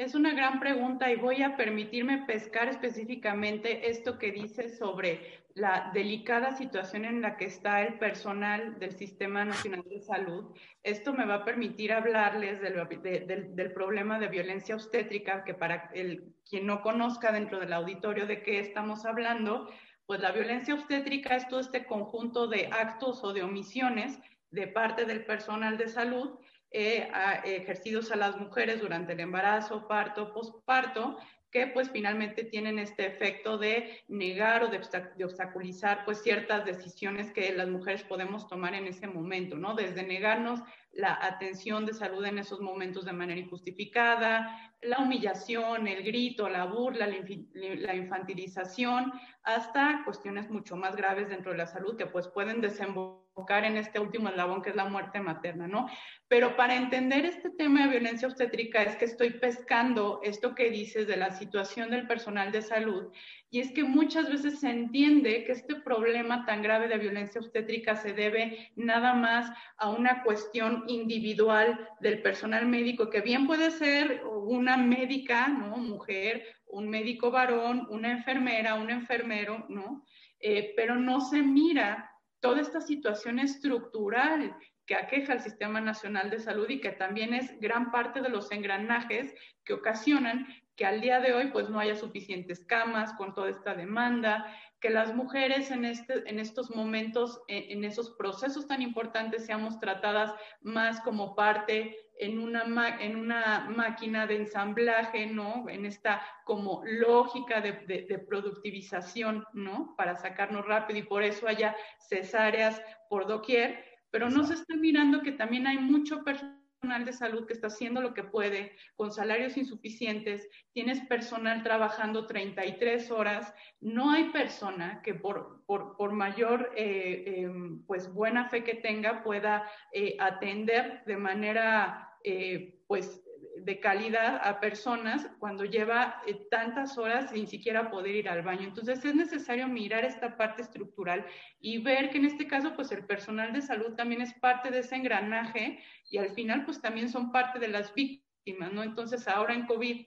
Es 0.00 0.14
una 0.14 0.32
gran 0.32 0.60
pregunta 0.60 1.12
y 1.12 1.16
voy 1.16 1.42
a 1.42 1.58
permitirme 1.58 2.24
pescar 2.26 2.68
específicamente 2.68 3.90
esto 3.90 4.18
que 4.18 4.32
dice 4.32 4.70
sobre 4.70 5.42
la 5.52 5.90
delicada 5.92 6.52
situación 6.52 7.04
en 7.04 7.20
la 7.20 7.36
que 7.36 7.44
está 7.44 7.82
el 7.82 7.98
personal 7.98 8.78
del 8.78 8.92
Sistema 8.92 9.44
Nacional 9.44 9.84
de 9.84 10.00
Salud. 10.00 10.56
Esto 10.82 11.12
me 11.12 11.26
va 11.26 11.34
a 11.34 11.44
permitir 11.44 11.92
hablarles 11.92 12.62
del, 12.62 12.76
de, 13.02 13.20
del, 13.26 13.54
del 13.54 13.72
problema 13.74 14.18
de 14.18 14.28
violencia 14.28 14.74
obstétrica, 14.74 15.44
que 15.44 15.52
para 15.52 15.90
el, 15.92 16.32
quien 16.48 16.64
no 16.64 16.80
conozca 16.80 17.30
dentro 17.30 17.60
del 17.60 17.74
auditorio 17.74 18.26
de 18.26 18.42
qué 18.42 18.58
estamos 18.58 19.04
hablando, 19.04 19.68
pues 20.06 20.20
la 20.20 20.32
violencia 20.32 20.72
obstétrica 20.72 21.36
es 21.36 21.46
todo 21.46 21.60
este 21.60 21.84
conjunto 21.84 22.46
de 22.46 22.70
actos 22.72 23.22
o 23.22 23.34
de 23.34 23.42
omisiones 23.42 24.18
de 24.50 24.66
parte 24.66 25.04
del 25.04 25.26
personal 25.26 25.76
de 25.76 25.88
salud 25.88 26.38
eh, 26.70 27.08
ejercidos 27.44 28.12
a 28.12 28.16
las 28.16 28.36
mujeres 28.36 28.80
durante 28.80 29.12
el 29.12 29.20
embarazo, 29.20 29.88
parto, 29.88 30.32
posparto, 30.32 31.18
que 31.50 31.66
pues 31.66 31.90
finalmente 31.90 32.44
tienen 32.44 32.78
este 32.78 33.06
efecto 33.06 33.58
de 33.58 33.98
negar 34.08 34.62
o 34.62 34.68
de, 34.68 34.78
obstaculizar 35.24 36.04
pues 36.04 36.22
ciertas 36.22 36.64
decisiones 36.64 37.32
que 37.32 37.52
las 37.52 37.68
mujeres 37.68 38.04
podemos 38.04 38.46
tomar 38.46 38.74
en 38.74 38.86
ese 38.86 39.08
momento, 39.08 39.56
¿no? 39.56 39.74
Desde 39.74 40.04
negarnos 40.04 40.60
la 40.92 41.18
atención 41.20 41.86
de 41.86 41.94
salud 41.94 42.24
en 42.24 42.38
esos 42.38 42.60
momentos 42.60 43.04
de 43.04 43.12
manera 43.12 43.40
injustificada, 43.40 44.72
la 44.82 44.98
humillación, 44.98 45.88
el 45.88 46.04
grito, 46.04 46.48
la 46.48 46.66
burla, 46.66 47.08
la 47.54 47.94
infantilización, 47.94 49.12
hasta 49.42 50.02
cuestiones 50.04 50.48
mucho 50.50 50.76
más 50.76 50.94
graves 50.94 51.28
dentro 51.28 51.50
de 51.50 51.58
la 51.58 51.66
salud 51.66 51.96
que 51.96 52.06
pues 52.06 52.28
pueden 52.28 52.60
desembocar 52.60 53.29
en 53.48 53.76
este 53.76 53.98
último 53.98 54.28
eslabón 54.28 54.62
que 54.62 54.70
es 54.70 54.76
la 54.76 54.84
muerte 54.84 55.20
materna, 55.20 55.66
¿no? 55.66 55.88
Pero 56.28 56.56
para 56.56 56.76
entender 56.76 57.24
este 57.24 57.50
tema 57.50 57.82
de 57.82 57.98
violencia 57.98 58.28
obstétrica 58.28 58.82
es 58.82 58.96
que 58.96 59.04
estoy 59.04 59.30
pescando 59.30 60.20
esto 60.22 60.54
que 60.54 60.70
dices 60.70 61.06
de 61.06 61.16
la 61.16 61.30
situación 61.30 61.90
del 61.90 62.06
personal 62.06 62.52
de 62.52 62.62
salud 62.62 63.12
y 63.50 63.60
es 63.60 63.72
que 63.72 63.82
muchas 63.82 64.30
veces 64.30 64.60
se 64.60 64.70
entiende 64.70 65.42
que 65.44 65.52
este 65.52 65.74
problema 65.74 66.46
tan 66.46 66.62
grave 66.62 66.86
de 66.86 66.98
violencia 66.98 67.40
obstétrica 67.40 67.96
se 67.96 68.12
debe 68.12 68.70
nada 68.76 69.14
más 69.14 69.50
a 69.76 69.90
una 69.90 70.22
cuestión 70.22 70.84
individual 70.86 71.88
del 72.00 72.22
personal 72.22 72.66
médico, 72.66 73.10
que 73.10 73.22
bien 73.22 73.48
puede 73.48 73.72
ser 73.72 74.22
una 74.24 74.76
médica, 74.76 75.48
¿no? 75.48 75.78
Mujer, 75.78 76.44
un 76.68 76.88
médico 76.88 77.32
varón, 77.32 77.88
una 77.90 78.12
enfermera, 78.12 78.74
un 78.74 78.90
enfermero, 78.90 79.66
¿no? 79.68 80.04
Eh, 80.38 80.72
pero 80.76 80.94
no 80.94 81.20
se 81.20 81.42
mira 81.42 82.09
toda 82.40 82.60
esta 82.60 82.80
situación 82.80 83.38
estructural 83.38 84.56
que 84.86 84.96
aqueja 84.96 85.34
al 85.34 85.40
Sistema 85.40 85.80
Nacional 85.80 86.30
de 86.30 86.40
Salud 86.40 86.68
y 86.68 86.80
que 86.80 86.90
también 86.90 87.32
es 87.32 87.60
gran 87.60 87.92
parte 87.92 88.20
de 88.20 88.28
los 88.28 88.50
engranajes 88.50 89.32
que 89.64 89.74
ocasionan 89.74 90.48
que 90.74 90.86
al 90.86 91.00
día 91.00 91.20
de 91.20 91.34
hoy 91.34 91.48
pues 91.52 91.68
no 91.68 91.78
haya 91.78 91.94
suficientes 91.94 92.64
camas 92.64 93.12
con 93.12 93.34
toda 93.34 93.50
esta 93.50 93.74
demanda, 93.74 94.52
que 94.80 94.88
las 94.88 95.14
mujeres 95.14 95.70
en, 95.70 95.84
este, 95.84 96.28
en 96.28 96.38
estos 96.38 96.74
momentos, 96.74 97.40
en, 97.48 97.78
en 97.78 97.84
esos 97.84 98.10
procesos 98.16 98.66
tan 98.66 98.80
importantes, 98.80 99.44
seamos 99.44 99.78
tratadas 99.78 100.34
más 100.62 101.00
como 101.02 101.36
parte 101.36 101.96
en 102.20 102.38
una, 102.38 102.98
en 103.00 103.16
una 103.16 103.66
máquina 103.70 104.26
de 104.26 104.36
ensamblaje, 104.36 105.26
¿no? 105.26 105.68
En 105.68 105.86
esta 105.86 106.22
como 106.44 106.82
lógica 106.84 107.60
de, 107.60 107.72
de, 108.08 108.18
productivización, 108.18 109.44
¿no? 109.54 109.94
Para 109.96 110.16
sacarnos 110.16 110.66
rápido 110.66 110.98
y 110.98 111.04
por 111.04 111.22
eso 111.22 111.48
haya 111.48 111.74
cesáreas 111.98 112.80
por 113.08 113.26
doquier, 113.26 113.82
pero 114.10 114.28
no 114.28 114.44
se 114.44 114.54
está 114.54 114.76
mirando 114.76 115.22
que 115.22 115.32
también 115.32 115.66
hay 115.66 115.78
mucho 115.78 116.22
personal 116.22 116.60
de 117.04 117.12
salud 117.12 117.46
que 117.46 117.52
está 117.52 117.66
haciendo 117.66 118.00
lo 118.00 118.14
que 118.14 118.24
puede 118.24 118.72
con 118.96 119.10
salarios 119.10 119.56
insuficientes, 119.56 120.48
tienes 120.72 121.00
personal 121.00 121.62
trabajando 121.62 122.26
33 122.26 123.10
horas, 123.10 123.54
no 123.80 124.10
hay 124.10 124.30
persona 124.30 125.02
que 125.02 125.14
por, 125.14 125.62
por, 125.66 125.96
por 125.96 126.12
mayor 126.12 126.72
eh, 126.76 127.24
eh, 127.26 127.50
pues 127.86 128.12
buena 128.12 128.48
fe 128.48 128.64
que 128.64 128.74
tenga 128.74 129.22
pueda 129.22 129.70
eh, 129.92 130.16
atender 130.18 131.02
de 131.06 131.16
manera 131.16 132.09
eh, 132.24 132.80
pues 132.86 133.22
de 133.64 133.80
calidad 133.80 134.40
a 134.42 134.60
personas 134.60 135.28
cuando 135.38 135.64
lleva 135.64 136.22
eh, 136.26 136.46
tantas 136.50 136.96
horas 136.98 137.30
sin 137.30 137.46
siquiera 137.46 137.90
poder 137.90 138.14
ir 138.14 138.28
al 138.28 138.42
baño. 138.42 138.62
Entonces 138.62 139.04
es 139.04 139.14
necesario 139.14 139.68
mirar 139.68 140.04
esta 140.04 140.36
parte 140.36 140.62
estructural 140.62 141.26
y 141.60 141.78
ver 141.78 142.10
que 142.10 142.18
en 142.18 142.24
este 142.24 142.46
caso 142.46 142.74
pues 142.74 142.90
el 142.92 143.04
personal 143.04 143.52
de 143.52 143.62
salud 143.62 143.94
también 143.96 144.22
es 144.22 144.32
parte 144.34 144.70
de 144.70 144.80
ese 144.80 144.96
engranaje 144.96 145.82
y 146.10 146.18
al 146.18 146.30
final 146.30 146.64
pues 146.64 146.80
también 146.80 147.08
son 147.08 147.32
parte 147.32 147.58
de 147.58 147.68
las 147.68 147.94
víctimas, 147.94 148.72
¿no? 148.72 148.82
Entonces 148.82 149.28
ahora 149.28 149.54
en 149.54 149.66
COVID 149.66 150.06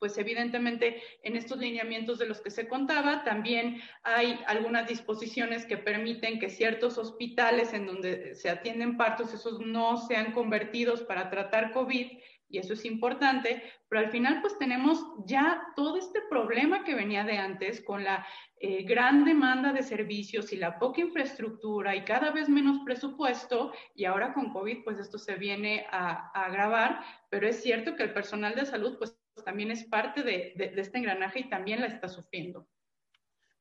pues 0.00 0.18
evidentemente 0.18 1.00
en 1.22 1.36
estos 1.36 1.58
lineamientos 1.58 2.18
de 2.18 2.26
los 2.26 2.40
que 2.40 2.50
se 2.50 2.66
contaba, 2.66 3.22
también 3.22 3.80
hay 4.02 4.40
algunas 4.46 4.88
disposiciones 4.88 5.66
que 5.66 5.76
permiten 5.76 6.40
que 6.40 6.48
ciertos 6.48 6.98
hospitales 6.98 7.74
en 7.74 7.86
donde 7.86 8.34
se 8.34 8.48
atienden 8.48 8.96
partos, 8.96 9.32
esos 9.34 9.60
no 9.60 9.98
sean 9.98 10.32
convertidos 10.32 11.02
para 11.02 11.30
tratar 11.30 11.72
COVID, 11.72 12.18
y 12.52 12.58
eso 12.58 12.72
es 12.72 12.84
importante, 12.84 13.62
pero 13.88 14.00
al 14.00 14.10
final 14.10 14.40
pues 14.40 14.58
tenemos 14.58 15.04
ya 15.24 15.62
todo 15.76 15.96
este 15.96 16.20
problema 16.28 16.82
que 16.82 16.96
venía 16.96 17.22
de 17.22 17.38
antes 17.38 17.80
con 17.80 18.02
la 18.02 18.26
eh, 18.58 18.82
gran 18.82 19.24
demanda 19.24 19.72
de 19.72 19.84
servicios 19.84 20.52
y 20.52 20.56
la 20.56 20.78
poca 20.78 21.00
infraestructura 21.00 21.94
y 21.94 22.04
cada 22.04 22.32
vez 22.32 22.48
menos 22.48 22.80
presupuesto, 22.84 23.72
y 23.94 24.04
ahora 24.04 24.32
con 24.34 24.52
COVID 24.52 24.82
pues 24.82 24.98
esto 24.98 25.18
se 25.18 25.36
viene 25.36 25.86
a, 25.92 26.32
a 26.34 26.46
agravar, 26.46 27.04
pero 27.28 27.46
es 27.46 27.62
cierto 27.62 27.94
que 27.94 28.02
el 28.02 28.12
personal 28.12 28.56
de 28.56 28.66
salud 28.66 28.98
pues 28.98 29.19
también 29.44 29.70
es 29.70 29.84
parte 29.84 30.22
de, 30.22 30.52
este 30.76 30.98
engranaje 30.98 31.40
y 31.40 31.48
también 31.48 31.80
la 31.80 31.86
está 31.86 32.08
sufriendo. 32.08 32.68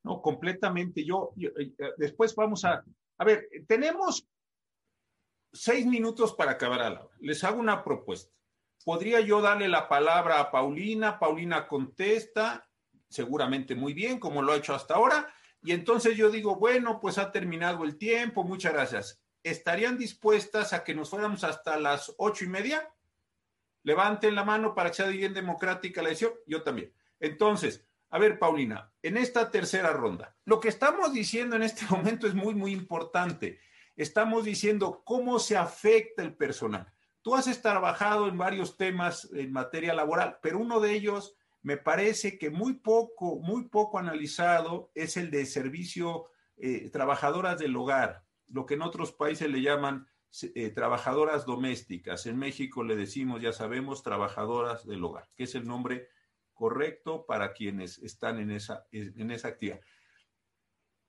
No, 0.04 0.22
completamente. 0.22 1.06
Yo, 1.06 1.34
eh, 1.38 1.74
después 1.98 2.36
vamos 2.36 2.66
a, 2.66 2.84
a 3.18 3.26
ver, 3.26 3.48
tenemos 3.68 4.28
seis 5.52 5.86
minutos 5.86 6.34
para 6.34 6.52
acabar 6.52 6.80
hora. 6.80 7.08
Les 7.20 7.44
hago 7.44 7.60
una 7.60 7.84
propuesta. 7.84 8.34
Podría 8.86 9.20
yo 9.20 9.42
darle 9.42 9.68
la 9.68 9.90
palabra 9.90 10.40
a 10.40 10.52
Paulina, 10.52 11.20
Paulina 11.20 11.68
contesta, 11.68 12.68
seguramente 13.10 13.76
muy 13.76 13.94
bien, 13.94 14.20
como 14.20 14.42
lo 14.42 14.54
ha 14.54 14.58
hecho 14.58 14.74
hasta 14.74 14.96
ahora, 14.96 15.34
y 15.62 15.74
entonces 15.74 16.16
yo 16.16 16.30
digo, 16.30 16.56
bueno, 16.56 17.00
pues 17.02 17.18
ha 17.18 17.32
terminado 17.32 17.84
el 17.84 17.98
tiempo, 17.98 18.44
muchas 18.44 18.74
gracias. 18.74 19.22
¿Estarían 19.44 19.98
dispuestas 19.98 20.74
a 20.74 20.84
que 20.84 20.96
nos 20.96 21.10
fuéramos 21.10 21.44
hasta 21.44 21.78
las 21.78 22.14
ocho 22.18 22.46
y 22.46 22.48
media? 22.48 22.88
Levanten 23.84 24.36
la 24.36 24.44
mano 24.44 24.76
para 24.76 24.90
que 24.90 24.96
sea 24.96 25.08
bien 25.08 25.34
democrática 25.34 26.02
la 26.02 26.10
decisión. 26.10 26.34
Yo 26.46 26.64
también. 26.64 26.94
Entonces, 27.20 27.86
a 28.10 28.18
ver, 28.18 28.40
Paulina, 28.40 28.92
en 29.02 29.18
esta 29.18 29.52
tercera 29.52 29.94
ronda, 29.94 30.36
lo 30.46 30.60
que 30.60 30.70
estamos 30.70 31.14
diciendo 31.14 31.56
en 31.56 31.64
este 31.64 31.86
momento 31.90 32.28
es 32.28 32.34
muy, 32.34 32.56
muy 32.56 32.72
importante. 32.72 33.60
Estamos 33.96 34.46
diciendo 34.46 35.04
cómo 35.06 35.40
se 35.40 35.58
afecta 35.58 36.24
el 36.24 36.36
personal. 36.36 36.92
Tú 37.22 37.36
has 37.36 37.62
trabajado 37.62 38.28
en 38.28 38.38
varios 38.38 38.78
temas 38.78 39.30
en 39.34 39.52
materia 39.52 39.94
laboral, 39.94 40.40
pero 40.42 40.60
uno 40.60 40.80
de 40.80 40.94
ellos 40.94 41.36
me 41.62 41.78
parece 41.78 42.38
que 42.38 42.50
muy 42.50 42.74
poco, 42.76 43.40
muy 43.40 43.68
poco 43.68 44.00
analizado 44.00 44.92
es 44.96 45.18
el 45.18 45.30
de 45.30 45.46
servicio 45.46 46.28
eh, 46.58 46.90
trabajadoras 46.90 47.60
del 47.60 47.76
hogar, 47.76 48.24
lo 48.48 48.66
que 48.66 48.76
en 48.76 48.82
otros 48.82 49.12
países 49.12 49.50
le 49.50 49.62
llaman 49.62 50.08
eh, 50.56 50.70
trabajadoras 50.70 51.46
domésticas. 51.46 52.26
En 52.26 52.38
México 52.38 52.84
le 52.84 52.96
decimos, 52.96 53.42
ya 53.42 53.54
sabemos, 53.54 54.04
trabajadoras 54.04 54.86
del 54.86 55.04
hogar, 55.04 55.30
que 55.36 55.44
es 55.44 55.56
el 55.56 55.68
nombre 55.68 56.10
correcto 56.54 57.26
para 57.26 57.54
quienes 57.54 57.98
están 58.00 58.40
en 58.40 58.52
esa, 58.52 58.86
en 58.92 59.32
esa 59.32 59.48
actividad. 59.50 59.80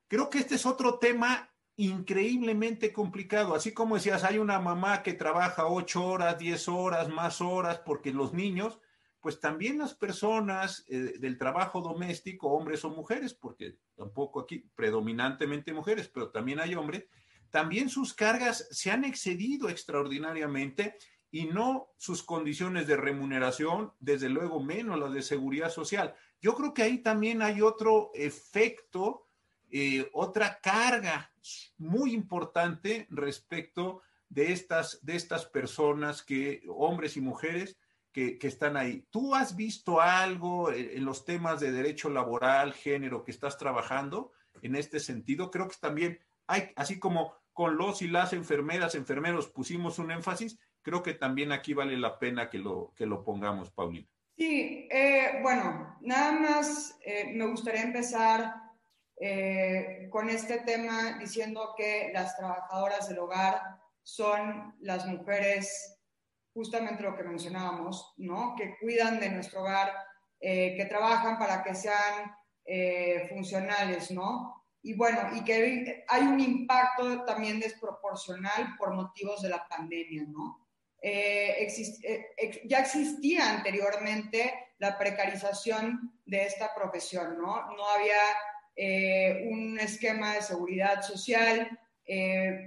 Creo 0.08 0.30
que 0.30 0.38
este 0.38 0.56
es 0.56 0.66
otro 0.66 0.98
tema 0.98 1.50
increíblemente 1.76 2.92
complicado. 2.92 3.54
Así 3.54 3.72
como 3.72 3.94
decías, 3.94 4.24
hay 4.24 4.38
una 4.38 4.58
mamá 4.58 5.02
que 5.02 5.14
trabaja 5.14 5.66
ocho 5.66 6.04
horas, 6.04 6.38
diez 6.38 6.68
horas, 6.68 7.08
más 7.08 7.40
horas, 7.40 7.78
porque 7.78 8.12
los 8.12 8.34
niños, 8.34 8.80
pues 9.20 9.40
también 9.40 9.78
las 9.78 9.94
personas 9.94 10.84
eh, 10.88 11.14
del 11.18 11.38
trabajo 11.38 11.80
doméstico, 11.80 12.48
hombres 12.48 12.84
o 12.84 12.90
mujeres, 12.90 13.32
porque 13.32 13.78
tampoco 13.94 14.40
aquí 14.40 14.58
predominantemente 14.74 15.72
mujeres, 15.72 16.08
pero 16.08 16.30
también 16.30 16.60
hay 16.60 16.74
hombres, 16.74 17.06
también 17.50 17.88
sus 17.88 18.14
cargas 18.14 18.66
se 18.70 18.90
han 18.90 19.04
excedido 19.04 19.68
extraordinariamente 19.68 20.96
y 21.30 21.46
no 21.46 21.88
sus 21.96 22.22
condiciones 22.22 22.86
de 22.86 22.96
remuneración, 22.96 23.92
desde 24.00 24.28
luego 24.28 24.60
menos 24.60 24.98
las 24.98 25.12
de 25.12 25.22
seguridad 25.22 25.70
social. 25.70 26.14
Yo 26.40 26.54
creo 26.54 26.74
que 26.74 26.82
ahí 26.82 26.98
también 26.98 27.42
hay 27.42 27.62
otro 27.62 28.10
efecto, 28.14 29.28
eh, 29.70 30.08
otra 30.12 30.60
carga 30.60 31.32
muy 31.78 32.12
importante 32.12 33.06
respecto 33.10 34.02
de 34.28 34.52
estas, 34.52 35.04
de 35.04 35.16
estas 35.16 35.44
personas 35.46 36.22
que, 36.22 36.62
hombres 36.68 37.16
y 37.16 37.20
mujeres, 37.20 37.78
que, 38.12 38.38
que, 38.38 38.48
están 38.48 38.76
ahí. 38.76 39.06
¿Tú 39.10 39.36
has 39.36 39.54
visto 39.54 40.00
algo 40.00 40.72
en 40.72 41.04
los 41.04 41.24
temas 41.24 41.60
de 41.60 41.70
derecho 41.70 42.10
laboral, 42.10 42.72
género, 42.72 43.22
que 43.22 43.30
estás 43.30 43.56
trabajando 43.56 44.32
en 44.62 44.74
este 44.74 44.98
sentido? 44.98 45.50
Creo 45.50 45.68
que 45.68 45.76
también 45.80 46.18
hay, 46.48 46.72
así 46.74 46.98
como 46.98 47.34
con 47.52 47.76
los 47.76 48.02
y 48.02 48.08
las 48.08 48.32
enfermeras, 48.32 48.94
enfermeros 48.94 49.48
pusimos 49.48 49.98
un 49.98 50.10
énfasis, 50.10 50.58
creo 50.82 51.02
que 51.02 51.14
también 51.14 51.52
aquí 51.52 51.74
vale 51.74 51.96
la 51.96 52.18
pena 52.18 52.48
que 52.48 52.58
lo, 52.58 52.92
que 52.96 53.06
lo 53.06 53.24
pongamos, 53.24 53.70
Paulina. 53.70 54.08
Sí, 54.36 54.88
eh, 54.90 55.40
bueno, 55.42 55.98
nada 56.00 56.32
más 56.32 56.98
eh, 57.04 57.30
me 57.34 57.46
gustaría 57.46 57.82
empezar 57.82 58.54
eh, 59.20 60.08
con 60.10 60.30
este 60.30 60.60
tema 60.60 61.18
diciendo 61.18 61.74
que 61.76 62.10
las 62.14 62.36
trabajadoras 62.38 63.06
del 63.08 63.18
hogar 63.18 63.60
son 64.02 64.74
las 64.80 65.06
mujeres, 65.06 65.98
justamente 66.54 67.02
lo 67.02 67.14
que 67.14 67.22
mencionábamos, 67.22 68.14
¿no? 68.16 68.54
Que 68.56 68.76
cuidan 68.80 69.20
de 69.20 69.28
nuestro 69.28 69.60
hogar, 69.60 69.92
que 70.40 70.86
trabajan 70.88 71.38
para 71.38 71.62
que 71.62 71.74
sean 71.74 72.34
funcionales, 73.28 74.10
¿no? 74.10 74.59
Y 74.82 74.94
bueno, 74.94 75.30
y 75.34 75.44
que 75.44 76.04
hay 76.08 76.22
un 76.22 76.40
impacto 76.40 77.24
también 77.24 77.60
desproporcional 77.60 78.76
por 78.78 78.94
motivos 78.94 79.42
de 79.42 79.50
la 79.50 79.66
pandemia, 79.68 80.24
¿no? 80.28 80.66
Eh, 81.02 81.66
eh, 82.02 82.62
ya 82.64 82.80
existía 82.80 83.50
anteriormente 83.50 84.72
la 84.78 84.98
precarización 84.98 86.20
de 86.26 86.44
esta 86.44 86.74
profesión, 86.74 87.38
¿no? 87.38 87.72
No 87.74 87.88
había 87.88 88.20
eh, 88.76 89.48
un 89.50 89.78
esquema 89.78 90.34
de 90.34 90.42
seguridad 90.42 91.02
social, 91.02 91.78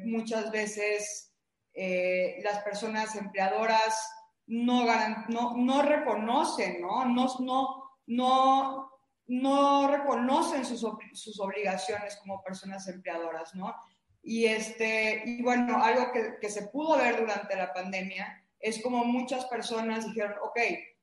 muchas 0.06 0.52
veces 0.52 1.34
las 1.74 2.60
personas 2.64 3.14
empleadoras 3.16 4.10
no, 4.48 4.86
no, 5.28 5.58
no 5.58 5.82
reconocen, 5.82 6.80
¿no? 6.80 7.04
No, 7.04 7.28
no, 7.40 7.84
no 8.06 8.93
no 9.28 9.90
reconocen 9.90 10.66
sus, 10.66 10.86
sus 11.14 11.40
obligaciones 11.40 12.18
como 12.18 12.44
personas 12.44 12.88
empleadoras, 12.88 13.56
¿no? 13.56 13.74
Y, 14.22 14.46
este, 14.46 15.24
y 15.26 15.42
bueno, 15.42 15.84
algo 15.84 16.12
que, 16.12 16.38
que, 16.40 16.50
se 16.50 16.68
pudo 16.68 16.98
ver 16.98 17.20
durante 17.20 17.56
la 17.56 17.74
pandemia 17.74 18.42
es 18.60 18.82
como 18.82 19.04
muchas 19.04 19.46
personas 19.46 20.06
dijeron, 20.06 20.36
ok, 20.42 20.60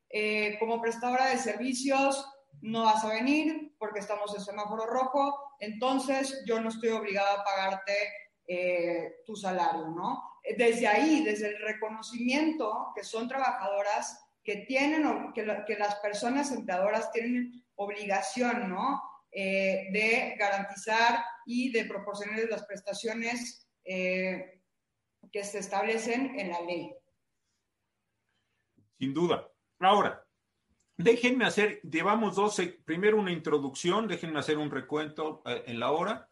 eh, 0.09 0.57
como 0.59 0.81
prestadora 0.81 1.27
de 1.27 1.39
servicios 1.39 2.27
no 2.63 2.85
vas 2.85 3.05
a 3.05 3.11
venir 3.11 3.75
porque 3.79 4.01
estamos 4.01 4.35
en 4.35 4.43
semáforo 4.43 4.87
rojo, 4.87 5.55
entonces 5.61 6.43
yo 6.47 6.61
no 6.61 6.71
estoy 6.71 6.91
obligada 6.91 7.41
a 7.41 7.45
pagarte 7.45 7.93
eh, 8.47 9.23
tu 9.25 9.37
salario, 9.37 9.89
¿no? 9.89 10.23
Desde 10.57 10.89
ahí, 10.89 11.23
desde 11.23 11.49
el 11.49 11.63
reconocimiento 11.63 12.93
que 12.95 13.05
son 13.05 13.29
trabajadoras 13.29 14.27
que 14.51 14.65
tienen, 14.67 15.33
que, 15.33 15.47
que 15.65 15.77
las 15.77 15.95
personas 16.01 16.51
empleadoras 16.51 17.13
tienen 17.13 17.65
obligación, 17.77 18.69
¿no? 18.69 19.01
Eh, 19.31 19.87
de 19.93 20.35
garantizar 20.37 21.23
y 21.47 21.71
de 21.71 21.85
proporcionar 21.85 22.41
las 22.51 22.67
prestaciones 22.67 23.69
eh, 23.85 24.61
que 25.31 25.45
se 25.45 25.59
establecen 25.59 26.37
en 26.37 26.51
la 26.51 26.61
ley. 26.63 26.93
Sin 28.99 29.15
duda. 29.15 29.49
Ahora, 29.79 30.27
Déjenme 30.97 31.47
hacer, 31.47 31.81
llevamos 31.81 32.37
12, 32.37 32.83
primero 32.85 33.19
una 33.19 33.33
introducción, 33.33 34.07
déjenme 34.07 34.39
hacer 34.39 34.59
un 34.59 34.71
recuento 34.71 35.41
eh, 35.47 35.65
en 35.67 35.81
la 35.81 35.93
hora. 35.93 36.29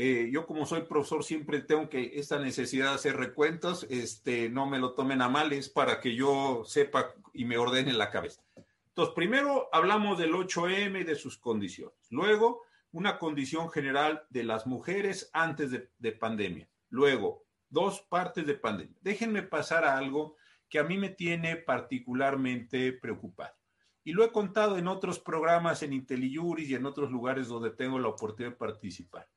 Eh, 0.00 0.30
yo 0.30 0.46
como 0.46 0.64
soy 0.64 0.82
profesor 0.82 1.24
siempre 1.24 1.60
tengo 1.60 1.88
que 1.88 2.20
esta 2.20 2.38
necesidad 2.38 2.90
de 2.90 2.94
hacer 2.94 3.16
recuentos, 3.16 3.84
este, 3.90 4.48
no 4.48 4.64
me 4.64 4.78
lo 4.78 4.92
tomen 4.92 5.20
a 5.22 5.28
mal, 5.28 5.52
es 5.52 5.68
para 5.68 6.00
que 6.00 6.14
yo 6.14 6.62
sepa 6.64 7.12
y 7.34 7.44
me 7.44 7.58
ordene 7.58 7.92
la 7.92 8.08
cabeza. 8.08 8.40
Entonces, 8.86 9.12
primero 9.16 9.68
hablamos 9.72 10.16
del 10.16 10.34
8M 10.34 11.00
y 11.00 11.02
de 11.02 11.16
sus 11.16 11.36
condiciones. 11.36 11.96
Luego, 12.10 12.62
una 12.92 13.18
condición 13.18 13.70
general 13.70 14.22
de 14.30 14.44
las 14.44 14.68
mujeres 14.68 15.30
antes 15.32 15.72
de, 15.72 15.90
de 15.98 16.12
pandemia. 16.12 16.68
Luego, 16.90 17.42
dos 17.68 18.00
partes 18.02 18.46
de 18.46 18.54
pandemia. 18.54 18.96
Déjenme 19.00 19.42
pasar 19.42 19.84
a 19.84 19.98
algo 19.98 20.36
que 20.68 20.78
a 20.78 20.84
mí 20.84 20.96
me 20.96 21.08
tiene 21.08 21.56
particularmente 21.56 22.92
preocupado. 22.92 23.56
Y 24.04 24.12
lo 24.12 24.24
he 24.24 24.30
contado 24.30 24.78
en 24.78 24.86
otros 24.86 25.18
programas 25.18 25.82
en 25.82 25.92
IntelliJuris 25.92 26.70
y 26.70 26.76
en 26.76 26.86
otros 26.86 27.10
lugares 27.10 27.48
donde 27.48 27.70
tengo 27.70 27.98
la 27.98 28.06
oportunidad 28.06 28.52
de 28.52 28.58
participar. 28.58 29.28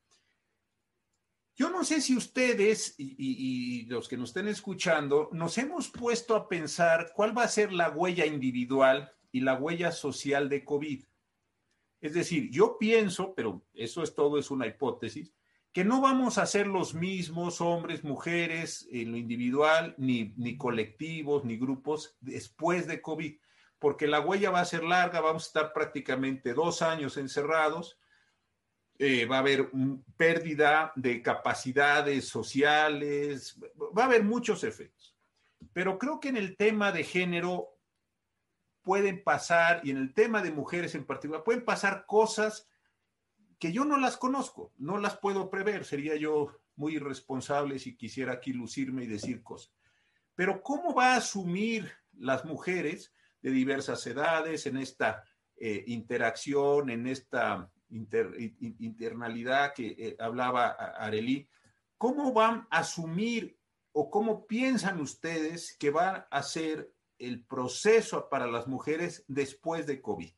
Yo 1.62 1.70
no 1.70 1.84
sé 1.84 2.02
si 2.02 2.18
ustedes 2.18 2.96
y, 2.98 3.86
los 3.86 4.08
que 4.08 4.18
nos 4.18 4.30
estén 4.30 4.48
escuchando 4.48 5.30
nos 5.32 5.60
hemos 5.60 5.90
puesto 5.90 6.36
a 6.36 6.50
pensar 6.50 7.12
cuál 7.14 7.38
va 7.38 7.44
a 7.44 7.48
ser 7.48 7.72
la 7.72 7.92
huella 7.92 8.26
individual 8.26 9.14
y 9.32 9.42
la 9.42 9.54
huella 9.54 9.92
social 9.92 10.50
de 10.50 10.66
COVID. 10.66 11.04
Es 12.00 12.16
decir, 12.16 12.50
yo 12.50 12.80
pienso, 12.80 13.36
pero 13.36 13.64
eso 13.76 14.02
es 14.02 14.16
todo, 14.16 14.40
es 14.40 14.50
una 14.50 14.66
hipótesis, 14.66 15.36
que 15.72 15.86
no 15.86 16.02
vamos 16.02 16.40
a 16.40 16.48
ser 16.48 16.66
los 16.66 16.96
mismos 16.96 17.62
hombres, 17.62 18.04
mujeres, 18.04 18.88
en 18.92 19.12
lo 19.12 19.18
individual, 19.18 19.94
ni, 20.00 20.34
ni 20.38 20.58
colectivos, 20.58 21.46
ni 21.46 21.58
grupos 21.58 22.18
después 22.22 22.88
de 22.88 23.04
COVID, 23.04 23.36
porque 23.78 24.08
la 24.08 24.20
huella 24.20 24.50
va 24.50 24.62
a 24.62 24.66
ser 24.66 24.84
larga, 24.84 25.22
vamos 25.22 25.44
a 25.44 25.48
estar 25.50 25.74
prácticamente 25.74 26.56
dos 26.56 26.82
años 26.82 27.18
encerrados, 27.18 28.00
eh, 29.04 29.26
va 29.26 29.38
a 29.38 29.40
haber 29.40 29.72
pérdida 30.16 30.94
de 30.96 31.24
capacidades 31.24 32.28
sociales, 32.28 33.60
va 33.98 34.04
a 34.04 34.06
haber 34.06 34.24
muchos 34.24 34.64
efectos. 34.64 35.18
Pero 35.74 35.98
creo 35.98 36.20
que 36.20 36.30
en 36.30 36.38
el 36.38 36.56
tema 36.56 36.92
de 36.92 37.04
género 37.04 37.80
pueden 38.84 39.24
pasar, 39.24 39.82
y 39.84 39.90
en 39.90 39.98
el 39.98 40.14
tema 40.14 40.44
de 40.44 40.52
mujeres 40.52 40.94
en 40.94 41.08
particular, 41.08 41.44
pueden 41.44 41.66
pasar 41.66 42.06
cosas 42.06 42.70
que 43.58 43.72
yo 43.72 43.86
no 43.86 43.98
las 43.98 44.18
conozco, 44.18 44.72
no 44.78 45.00
las 45.00 45.18
puedo 45.18 45.50
prever, 45.50 45.84
sería 45.84 46.16
yo 46.16 46.56
muy 46.76 46.98
irresponsable 46.98 47.80
si 47.80 47.96
quisiera 47.96 48.34
aquí 48.34 48.54
lucirme 48.54 49.06
y 49.06 49.08
decir 49.08 49.42
cosas. 49.42 49.74
Pero 50.36 50.62
¿cómo 50.62 50.94
va 50.94 51.16
a 51.16 51.18
asumir 51.18 51.92
las 52.20 52.46
mujeres 52.46 53.12
de 53.42 53.50
diversas 53.50 54.06
edades 54.06 54.68
en 54.68 54.78
esta 54.78 55.24
eh, 55.56 55.86
interacción, 55.88 56.92
en 56.92 57.08
esta 57.08 57.68
internalidad 57.92 59.74
que 59.74 59.96
eh, 59.98 60.16
hablaba 60.20 60.70
Arelí? 60.70 61.48
¿Cómo 61.98 62.34
van 62.34 62.68
a 62.70 62.80
asumir 62.80 63.58
o 63.92 64.10
cómo 64.10 64.48
piensan 64.48 65.00
ustedes 65.00 65.76
que 65.78 65.92
va 65.92 66.28
a 66.32 66.44
ser 66.44 66.94
el 67.20 67.44
proceso 67.44 68.30
para 68.30 68.48
las 68.48 68.68
mujeres 68.68 69.24
después 69.28 69.86
de 69.86 70.02
COVID? 70.02 70.32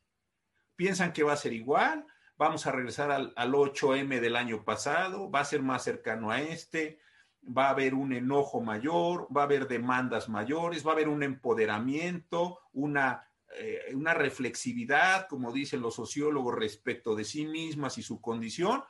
¿Piensan 0.76 1.12
que 1.12 1.22
va 1.22 1.32
a 1.32 1.36
ser 1.36 1.52
igual? 1.52 2.06
vamos 2.36 2.66
a 2.66 2.72
regresar 2.72 3.10
al, 3.10 3.32
al 3.36 3.52
8M 3.52 4.20
del 4.20 4.36
año 4.36 4.64
pasado, 4.64 5.30
va 5.30 5.40
a 5.40 5.44
ser 5.44 5.62
más 5.62 5.84
cercano 5.84 6.30
a 6.30 6.40
este, 6.40 6.98
va 7.44 7.66
a 7.66 7.70
haber 7.70 7.94
un 7.94 8.12
enojo 8.12 8.60
mayor, 8.60 9.28
va 9.34 9.42
a 9.42 9.44
haber 9.44 9.68
demandas 9.68 10.28
mayores, 10.28 10.86
va 10.86 10.90
a 10.90 10.94
haber 10.94 11.08
un 11.08 11.22
empoderamiento, 11.22 12.60
una, 12.72 13.28
eh, 13.56 13.94
una 13.94 14.14
reflexividad, 14.14 15.28
como 15.28 15.52
dicen 15.52 15.80
los 15.80 15.94
sociólogos, 15.94 16.54
respecto 16.54 17.14
de 17.14 17.24
sí 17.24 17.46
mismas 17.46 17.98
y 17.98 18.02
su 18.02 18.20
condición, 18.20 18.82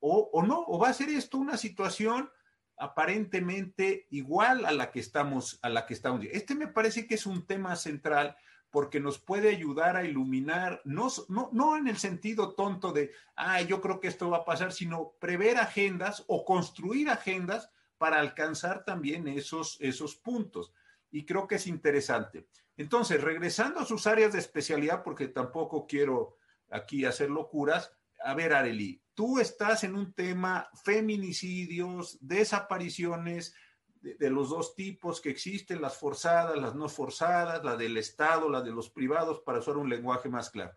o, 0.00 0.30
o, 0.32 0.42
no, 0.42 0.64
o 0.66 0.78
va 0.78 0.88
a 0.88 0.94
ser 0.94 1.08
esto 1.08 1.38
una 1.38 1.56
situación 1.56 2.30
aparentemente 2.76 4.06
igual 4.10 4.64
a 4.64 4.72
la 4.72 4.90
que 4.90 5.00
estamos, 5.00 5.58
a 5.62 5.68
la 5.68 5.86
que 5.86 5.94
estamos. 5.94 6.24
Este 6.30 6.54
me 6.54 6.68
parece 6.68 7.06
que 7.06 7.16
es 7.16 7.26
un 7.26 7.46
tema 7.46 7.74
central 7.76 8.36
porque 8.70 9.00
nos 9.00 9.18
puede 9.18 9.48
ayudar 9.48 9.96
a 9.96 10.04
iluminar, 10.04 10.82
no, 10.84 11.08
no, 11.28 11.48
no 11.52 11.76
en 11.76 11.88
el 11.88 11.96
sentido 11.96 12.54
tonto 12.54 12.92
de, 12.92 13.12
ah, 13.34 13.62
yo 13.62 13.80
creo 13.80 13.98
que 13.98 14.08
esto 14.08 14.30
va 14.30 14.38
a 14.38 14.44
pasar, 14.44 14.72
sino 14.72 15.14
prever 15.18 15.56
agendas 15.56 16.24
o 16.26 16.44
construir 16.44 17.08
agendas 17.08 17.70
para 17.96 18.20
alcanzar 18.20 18.84
también 18.84 19.26
esos, 19.26 19.78
esos 19.80 20.16
puntos. 20.16 20.72
Y 21.10 21.24
creo 21.24 21.46
que 21.46 21.56
es 21.56 21.66
interesante. 21.66 22.48
Entonces, 22.76 23.22
regresando 23.22 23.80
a 23.80 23.86
sus 23.86 24.06
áreas 24.06 24.32
de 24.32 24.38
especialidad, 24.38 25.02
porque 25.02 25.28
tampoco 25.28 25.86
quiero 25.86 26.36
aquí 26.70 27.04
hacer 27.04 27.30
locuras, 27.30 27.92
a 28.22 28.34
ver, 28.34 28.52
Areli, 28.52 29.02
tú 29.14 29.38
estás 29.38 29.84
en 29.84 29.94
un 29.94 30.12
tema 30.12 30.68
feminicidios, 30.84 32.18
desapariciones, 32.20 33.54
de, 34.00 34.30
los 34.30 34.50
dos 34.50 34.74
tipos 34.74 35.20
que 35.20 35.30
existen, 35.30 35.80
las 35.80 35.96
forzadas, 35.96 36.56
las 36.56 36.74
no 36.74 36.88
forzadas, 36.88 37.64
la 37.64 37.76
del 37.76 37.96
Estado, 37.96 38.48
la 38.48 38.60
de 38.60 38.70
los 38.70 38.90
privados, 38.90 39.40
para 39.40 39.58
usar 39.58 39.76
un 39.76 39.88
lenguaje 39.88 40.28
más 40.28 40.50
claro. 40.50 40.72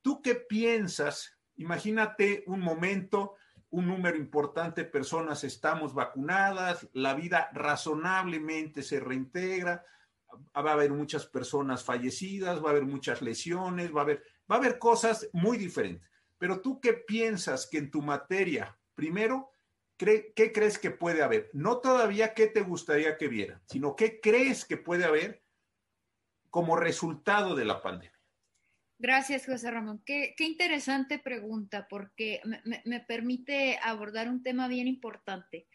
¿Tú 0.00 0.22
qué 0.22 0.34
piensas? 0.34 1.38
Imagínate 1.56 2.44
un 2.46 2.60
momento, 2.60 3.34
un 3.72 3.86
número 3.86 4.16
importante 4.18 4.82
de 4.82 4.90
personas 4.90 5.44
estamos 5.44 5.94
vacunadas, 5.94 6.88
la 6.92 7.14
vida 7.14 7.50
razonablemente 7.54 8.82
se 8.82 9.00
reintegra, 9.00 9.84
va 10.54 10.70
a 10.70 10.74
haber 10.74 10.92
muchas 10.92 11.26
personas 11.26 11.82
fallecidas, 11.82 12.62
va 12.62 12.68
a 12.68 12.70
haber 12.72 12.84
muchas 12.84 13.22
lesiones, 13.22 13.94
va 13.94 14.00
a 14.00 14.04
haber, 14.04 14.22
va 14.50 14.56
a 14.56 14.58
haber 14.58 14.78
cosas 14.78 15.28
muy 15.32 15.56
diferentes. 15.56 16.06
Pero 16.36 16.60
tú 16.60 16.80
qué 16.80 16.92
piensas 16.92 17.66
que 17.66 17.78
en 17.78 17.90
tu 17.90 18.02
materia, 18.02 18.78
primero, 18.94 19.52
¿qué 19.96 20.52
crees 20.52 20.78
que 20.78 20.90
puede 20.90 21.22
haber? 21.22 21.48
No 21.54 21.78
todavía 21.78 22.34
qué 22.34 22.48
te 22.48 22.60
gustaría 22.60 23.16
que 23.16 23.28
viera, 23.28 23.62
sino 23.66 23.96
qué 23.96 24.20
crees 24.20 24.66
que 24.66 24.76
puede 24.76 25.06
haber 25.06 25.42
como 26.50 26.76
resultado 26.76 27.54
de 27.54 27.64
la 27.64 27.80
pandemia. 27.80 28.11
Gracias, 29.02 29.46
José 29.46 29.68
Ramón. 29.68 30.00
Qué, 30.06 30.32
interesante 30.38 31.18
pregunta, 31.18 31.88
porque 31.90 32.40
me, 32.84 33.00
permite 33.00 33.76
abordar 33.82 34.28
un 34.28 34.44
tema 34.44 34.68
bien 34.68 34.86
importante 34.86 35.66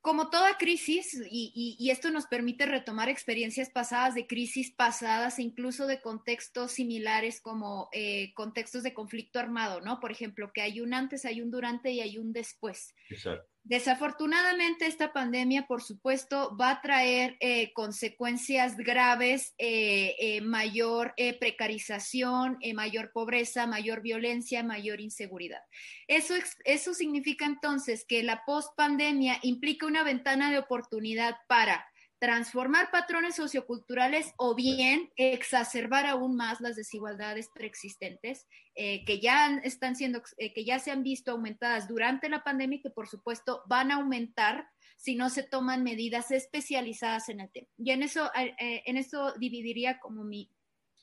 como 0.00 0.30
toda 0.30 0.56
crisis, 0.56 1.20
y, 1.28 1.90
esto 1.90 2.10
nos 2.10 2.26
permite 2.26 2.64
retomar 2.64 3.08
experiencias 3.08 3.70
pasadas 3.70 4.14
de 4.14 4.28
crisis 4.28 4.70
pasadas, 4.70 5.40
incluso 5.40 5.88
de 5.88 6.00
contextos 6.00 6.70
similares 6.70 7.40
como 7.40 7.88
eh, 7.92 8.32
contextos 8.34 8.84
de 8.84 8.94
conflicto 8.94 9.40
armado, 9.40 9.80
¿no? 9.80 9.98
Por 9.98 10.12
ejemplo, 10.12 10.52
que 10.54 10.62
hay 10.62 10.80
un 10.80 10.94
antes, 10.94 11.24
hay 11.24 11.42
un 11.42 11.50
durante 11.50 11.90
y 11.90 12.00
hay 12.00 12.16
un 12.16 12.32
después. 12.32 12.94
Exacto. 13.10 13.50
Desafortunadamente, 13.68 14.86
esta 14.86 15.12
pandemia, 15.12 15.66
por 15.66 15.82
supuesto, 15.82 16.56
va 16.56 16.70
a 16.70 16.80
traer 16.80 17.36
eh, 17.40 17.70
consecuencias 17.74 18.78
graves, 18.78 19.54
eh, 19.58 20.16
eh, 20.18 20.40
mayor 20.40 21.14
precarización, 21.38 22.58
mayor 22.74 23.12
pobreza, 23.12 23.66
mayor 23.66 24.00
violencia, 24.00 24.64
mayor 24.64 25.02
inseguridad. 25.02 25.60
Eso, 26.06 26.32
eso 26.64 26.94
significa 26.94 27.44
entonces 27.44 28.06
que 28.08 28.22
la 28.22 28.42
post-pandemia 28.46 29.38
implica 29.42 29.84
una 29.84 30.02
ventana 30.02 30.50
de 30.50 30.56
oportunidad 30.56 31.36
para 31.46 31.86
transformar 32.18 32.90
patrones 32.90 33.36
socioculturales 33.36 34.34
o 34.36 34.54
bien 34.54 35.10
exacerbar 35.16 36.06
aún 36.06 36.36
más 36.36 36.60
las 36.60 36.74
desigualdades 36.74 37.48
preexistentes 37.54 38.46
eh, 38.74 39.04
que 39.04 39.20
ya 39.20 39.60
están 39.62 39.94
siendo, 39.94 40.22
eh, 40.36 40.52
que 40.52 40.64
ya 40.64 40.78
se 40.78 40.90
han 40.90 41.02
visto 41.02 41.30
aumentadas 41.30 41.86
durante 41.86 42.28
la 42.28 42.42
pandemia 42.42 42.78
y 42.78 42.82
que 42.82 42.90
por 42.90 43.08
supuesto 43.08 43.62
van 43.66 43.92
a 43.92 43.96
aumentar 43.96 44.68
si 44.96 45.14
no 45.14 45.30
se 45.30 45.44
toman 45.44 45.84
medidas 45.84 46.32
especializadas 46.32 47.28
en 47.28 47.40
el 47.40 47.50
tema. 47.50 47.68
Y 47.76 47.92
en 47.92 48.02
eso, 48.02 48.30
eh, 48.34 48.82
en 48.84 48.96
eso 48.96 49.32
dividiría 49.38 50.00
como 50.00 50.24
mi, 50.24 50.50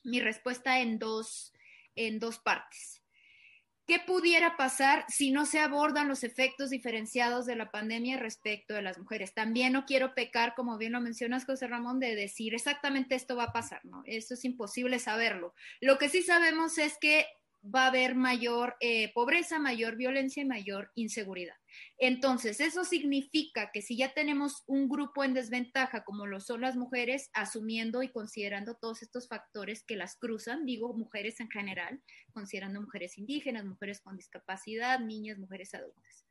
mi 0.04 0.20
respuesta 0.20 0.80
en 0.80 0.98
dos, 0.98 1.54
en 1.94 2.18
dos 2.18 2.38
partes. 2.38 3.05
¿Qué 3.86 4.00
pudiera 4.00 4.56
pasar 4.56 5.04
si 5.08 5.30
no 5.30 5.46
se 5.46 5.60
abordan 5.60 6.08
los 6.08 6.24
efectos 6.24 6.70
diferenciados 6.70 7.46
de 7.46 7.54
la 7.54 7.70
pandemia 7.70 8.16
respecto 8.16 8.74
de 8.74 8.82
las 8.82 8.98
mujeres? 8.98 9.32
También 9.32 9.72
no 9.72 9.84
quiero 9.84 10.12
pecar, 10.12 10.54
como 10.56 10.76
bien 10.76 10.90
lo 10.90 11.00
mencionas, 11.00 11.44
José 11.44 11.68
Ramón, 11.68 12.00
de 12.00 12.16
decir 12.16 12.52
exactamente 12.52 13.14
esto 13.14 13.36
va 13.36 13.44
a 13.44 13.52
pasar, 13.52 13.84
¿no? 13.84 14.02
Eso 14.04 14.34
es 14.34 14.44
imposible 14.44 14.98
saberlo. 14.98 15.54
Lo 15.80 15.98
que 15.98 16.08
sí 16.08 16.22
sabemos 16.22 16.78
es 16.78 16.98
que 17.00 17.26
va 17.62 17.84
a 17.84 17.88
haber 17.88 18.16
mayor 18.16 18.76
eh, 18.80 19.12
pobreza, 19.12 19.60
mayor 19.60 19.96
violencia 19.96 20.42
y 20.42 20.46
mayor 20.46 20.90
inseguridad. 20.96 21.54
Entonces, 21.98 22.60
eso 22.60 22.84
significa 22.84 23.70
que 23.72 23.82
si 23.82 23.96
ya 23.96 24.12
tenemos 24.12 24.64
un 24.66 24.88
grupo 24.88 25.24
en 25.24 25.34
desventaja, 25.34 26.04
como 26.04 26.26
lo 26.26 26.40
son 26.40 26.60
las 26.60 26.76
mujeres, 26.76 27.30
asumiendo 27.32 28.02
y 28.02 28.10
considerando 28.10 28.76
todos 28.76 29.02
estos 29.02 29.28
factores 29.28 29.82
que 29.84 29.96
las 29.96 30.16
cruzan, 30.16 30.66
digo 30.66 30.92
mujeres 30.94 31.40
en 31.40 31.50
general, 31.50 32.02
considerando 32.32 32.80
mujeres 32.80 33.18
indígenas, 33.18 33.64
mujeres 33.64 34.00
con 34.00 34.16
discapacidad, 34.16 35.00
niñas, 35.00 35.38
mujeres 35.38 35.74
adultas. 35.74 36.26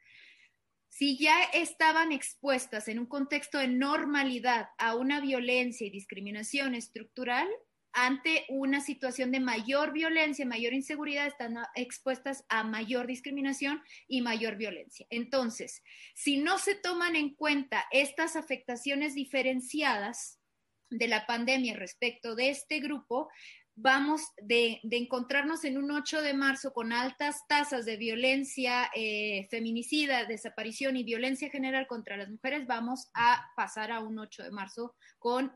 Si 0.89 1.17
ya 1.17 1.43
estaban 1.53 2.13
expuestas 2.13 2.87
en 2.87 2.99
un 2.99 3.05
contexto 3.05 3.57
de 3.57 3.67
normalidad 3.67 4.69
a 4.77 4.95
una 4.95 5.19
violencia 5.19 5.85
y 5.85 5.89
discriminación 5.89 6.73
estructural, 6.73 7.49
ante 7.95 8.45
una 8.49 8.81
situación 8.81 9.31
de 9.31 9.39
mayor 9.39 9.93
violencia, 9.93 10.45
mayor 10.45 10.73
inseguridad, 10.73 11.27
están 11.27 11.55
expuestas 11.75 12.43
a 12.49 12.65
mayor 12.65 13.07
discriminación 13.07 13.81
y 14.07 14.21
mayor 14.21 14.57
violencia. 14.57 15.07
Entonces, 15.09 15.81
si 16.13 16.37
no 16.37 16.57
se 16.57 16.75
toman 16.75 17.15
en 17.15 17.33
cuenta 17.35 17.85
estas 17.91 18.35
afectaciones 18.35 19.15
diferenciadas 19.15 20.41
de 20.89 21.07
la 21.07 21.25
pandemia 21.25 21.75
respecto 21.77 22.35
de 22.35 22.49
este 22.49 22.81
grupo, 22.81 23.29
vamos 23.75 24.21
de, 24.41 24.81
encontrarnos 24.91 25.63
en 25.63 25.77
un 25.77 25.91
8 25.91 26.21
de 26.21 26.33
marzo 26.33 26.73
con 26.73 26.91
altas 26.91 27.47
tasas 27.47 27.85
de 27.85 27.95
violencia 27.95 28.89
eh, 28.93 29.47
feminicida, 29.49 30.25
desaparición 30.25 30.97
y 30.97 31.03
violencia 31.03 31.49
general 31.49 31.87
contra 31.87 32.17
las 32.17 32.29
mujeres, 32.29 32.67
vamos 32.67 33.09
a 33.13 33.51
pasar 33.55 33.91
a 33.91 34.01
un 34.01 34.19
8 34.19 34.43
de 34.43 34.51
marzo 34.51 34.95
con 35.17 35.53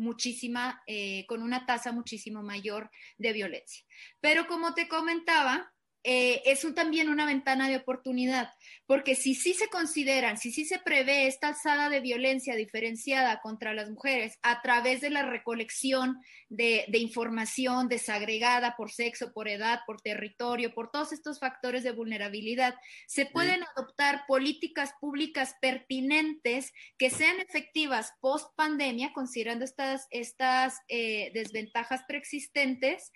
muchísima, 0.00 0.82
eh, 0.86 1.24
con 1.26 1.42
una 1.42 1.66
tasa 1.66 1.92
muchísimo 1.92 2.42
mayor 2.42 2.90
de 3.18 3.32
violencia. 3.32 3.84
Pero 4.20 4.46
como 4.46 4.74
te 4.74 4.88
comentaba, 4.88 5.72
eh, 6.02 6.42
es 6.46 6.66
también 6.74 7.10
una 7.10 7.26
ventana 7.26 7.68
de 7.68 7.76
oportunidad, 7.76 8.50
porque 8.86 9.14
si 9.14 9.34
sí 9.34 9.52
se 9.52 9.68
consideran, 9.68 10.38
si 10.38 10.50
sí 10.50 10.64
se 10.64 10.78
prevé 10.78 11.26
esta 11.26 11.48
alzada 11.48 11.88
de 11.90 12.00
violencia 12.00 12.54
diferenciada 12.54 13.40
contra 13.40 13.74
las 13.74 13.90
mujeres 13.90 14.38
a 14.42 14.62
través 14.62 15.00
de 15.00 15.10
la 15.10 15.22
recolección 15.22 16.18
de, 16.48 16.86
información 16.92 17.88
desagregada 17.88 18.76
por 18.76 18.90
sexo, 18.90 19.32
por 19.32 19.48
edad, 19.48 19.80
por 19.86 20.00
territorio, 20.00 20.72
por 20.74 20.90
todos 20.90 21.12
estos 21.12 21.38
factores 21.38 21.82
de 21.82 21.92
vulnerabilidad, 21.92 22.74
se 23.06 23.26
pueden 23.26 23.62
adoptar 23.76 24.24
políticas 24.26 24.92
públicas 25.00 25.54
pertinentes 25.60 26.72
que 26.98 27.10
sean 27.10 27.40
efectivas 27.40 28.12
post 28.20 28.54
pandemia, 28.56 29.12
considerando 29.12 29.64
estas, 29.64 30.06
estas 30.10 30.78
eh, 30.88 31.30
desventajas 31.34 32.02
preexistentes 32.06 33.12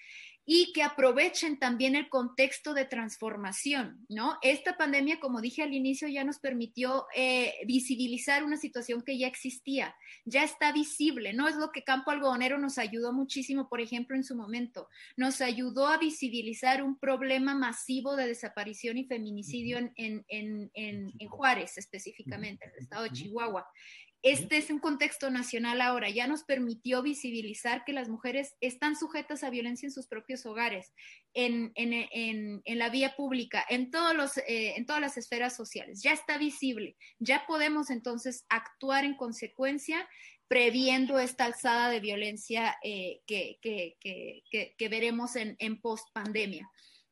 y 0.47 0.73
que 0.73 0.83
aprovechen 0.83 1.59
también 1.59 1.97
el 1.97 2.09
contexto 2.09 2.75
de 2.75 2.85
transformación, 2.85 4.05
¿no? 4.09 4.39
Esta 4.43 4.77
pandemia, 4.77 5.19
como 5.19 5.41
dije 5.41 5.63
al 5.63 5.73
inicio, 5.73 6.07
ya 6.09 6.23
nos 6.23 6.39
permitió 6.39 7.07
eh, 7.15 7.55
visibilizar 7.67 8.45
una 8.45 8.59
situación 8.59 9.03
que 9.03 9.17
ya 9.17 9.27
existía, 9.27 9.97
ya 10.27 10.45
está 10.45 10.71
visible, 10.73 11.33
¿no? 11.33 11.49
Es 11.49 11.57
lo 11.57 11.71
que 11.73 11.83
Campo 11.83 12.11
Algodonero 12.11 12.59
nos 12.59 12.77
ayudó 12.77 13.13
muchísimo, 13.13 13.69
por 13.69 13.81
ejemplo, 13.81 14.17
en 14.17 14.25
su 14.25 14.37
momento, 14.37 14.89
nos 15.17 15.41
ayudó 15.41 15.87
a 15.87 15.97
visibilizar 15.97 16.83
un 16.83 16.99
problema 16.99 17.55
masivo 17.55 18.15
de 18.15 18.27
desaparición 18.27 18.99
y 18.99 19.05
feminicidio 19.05 19.79
en, 19.79 19.93
en, 19.97 20.25
en, 20.29 21.13
en 21.19 21.29
Juárez, 21.29 21.79
específicamente, 21.79 22.67
en 22.67 22.73
el 22.73 22.79
estado 22.79 23.05
de 23.05 23.13
Chihuahua. 23.13 23.67
Este 24.25 24.57
es 24.57 24.71
un 24.71 24.79
contexto 24.79 25.29
nacional 25.29 25.83
ahora, 25.83 26.09
ya 26.09 26.27
nos 26.27 26.45
permitió 26.45 27.03
visibilizar 27.03 27.85
que 27.85 27.93
las 27.93 28.09
mujeres 28.09 28.55
están 28.63 28.97
sujetas 28.97 29.45
a 29.45 29.51
violencia 29.51 29.87
en 29.87 29.93
sus 29.93 30.07
propios 30.07 30.47
hogares, 30.47 30.95
en, 31.35 31.75
la 32.65 32.89
vía 32.89 33.17
pública, 33.17 33.63
en, 33.69 33.91
todos 33.91 34.17
los, 34.17 34.39
eh, 34.39 34.77
en 34.77 34.87
todas 34.87 35.03
las 35.03 35.19
esferas 35.19 35.55
sociales. 35.55 36.01
Ya 36.03 36.13
está 36.13 36.39
visible, 36.39 36.97
ya 37.19 37.45
podemos 37.47 37.91
entonces 37.91 38.47
actuar 38.49 39.05
en 39.05 39.15
consecuencia 39.15 40.09
previendo 40.49 41.19
esta 41.19 41.45
alzada 41.45 41.91
de 41.91 42.01
violencia 42.01 42.79
eh, 42.83 43.21
que, 43.27 43.59
que, 43.61 44.89
veremos 44.89 45.37
en, 45.37 45.55
en 45.59 45.79
post 45.83 46.09
pandemia. 46.15 46.67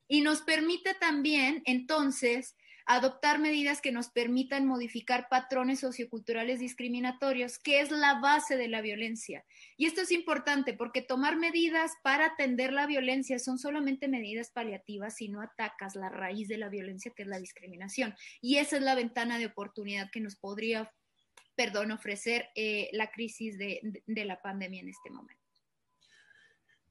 Y 0.09 0.23
nos 0.23 0.41
permite 0.41 0.95
también 0.95 1.61
entonces 1.67 2.57
adoptar 2.95 3.39
medidas 3.39 3.81
que 3.81 3.93
nos 3.93 4.09
permitan 4.09 4.67
modificar 4.67 5.29
patrones 5.29 5.81
socioculturales 5.81 6.61
discriminatorios, 6.61 7.59
que 7.59 7.81
es 7.81 7.91
la 7.91 8.21
base 8.21 8.57
de 8.57 8.69
la 8.69 8.81
violencia. 8.81 9.45
Y 9.77 9.87
esto 9.87 10.01
es 10.01 10.11
importante 10.11 10.75
porque 10.75 11.03
tomar 11.03 11.37
medidas 11.37 11.93
para 12.03 12.27
atender 12.27 12.73
la 12.73 12.87
violencia 12.87 13.39
son 13.39 13.59
solamente 13.59 14.09
medidas 14.09 14.51
paliativas 14.51 15.17
si 15.17 15.29
no 15.29 15.41
atacas 15.41 15.97
la 15.97 16.09
raíz 16.09 16.49
de 16.49 16.59
la 16.59 16.69
violencia, 16.69 17.13
que 17.15 17.23
es 17.23 17.29
la 17.29 17.39
discriminación. 17.39 18.15
Y 18.41 18.57
esa 18.57 18.77
es 18.77 18.83
la 18.83 18.95
ventana 18.95 19.39
de 19.39 19.47
oportunidad 19.47 20.11
que 20.11 20.21
nos 20.21 20.37
podría, 20.37 20.93
perdón, 21.55 21.93
ofrecer 21.93 22.49
eh, 22.55 22.89
la 22.93 23.11
crisis 23.11 23.59
de 23.59 24.25
la 24.25 24.41
pandemia 24.41 24.81
en 24.81 24.89
este 24.89 25.11
momento. 25.11 25.42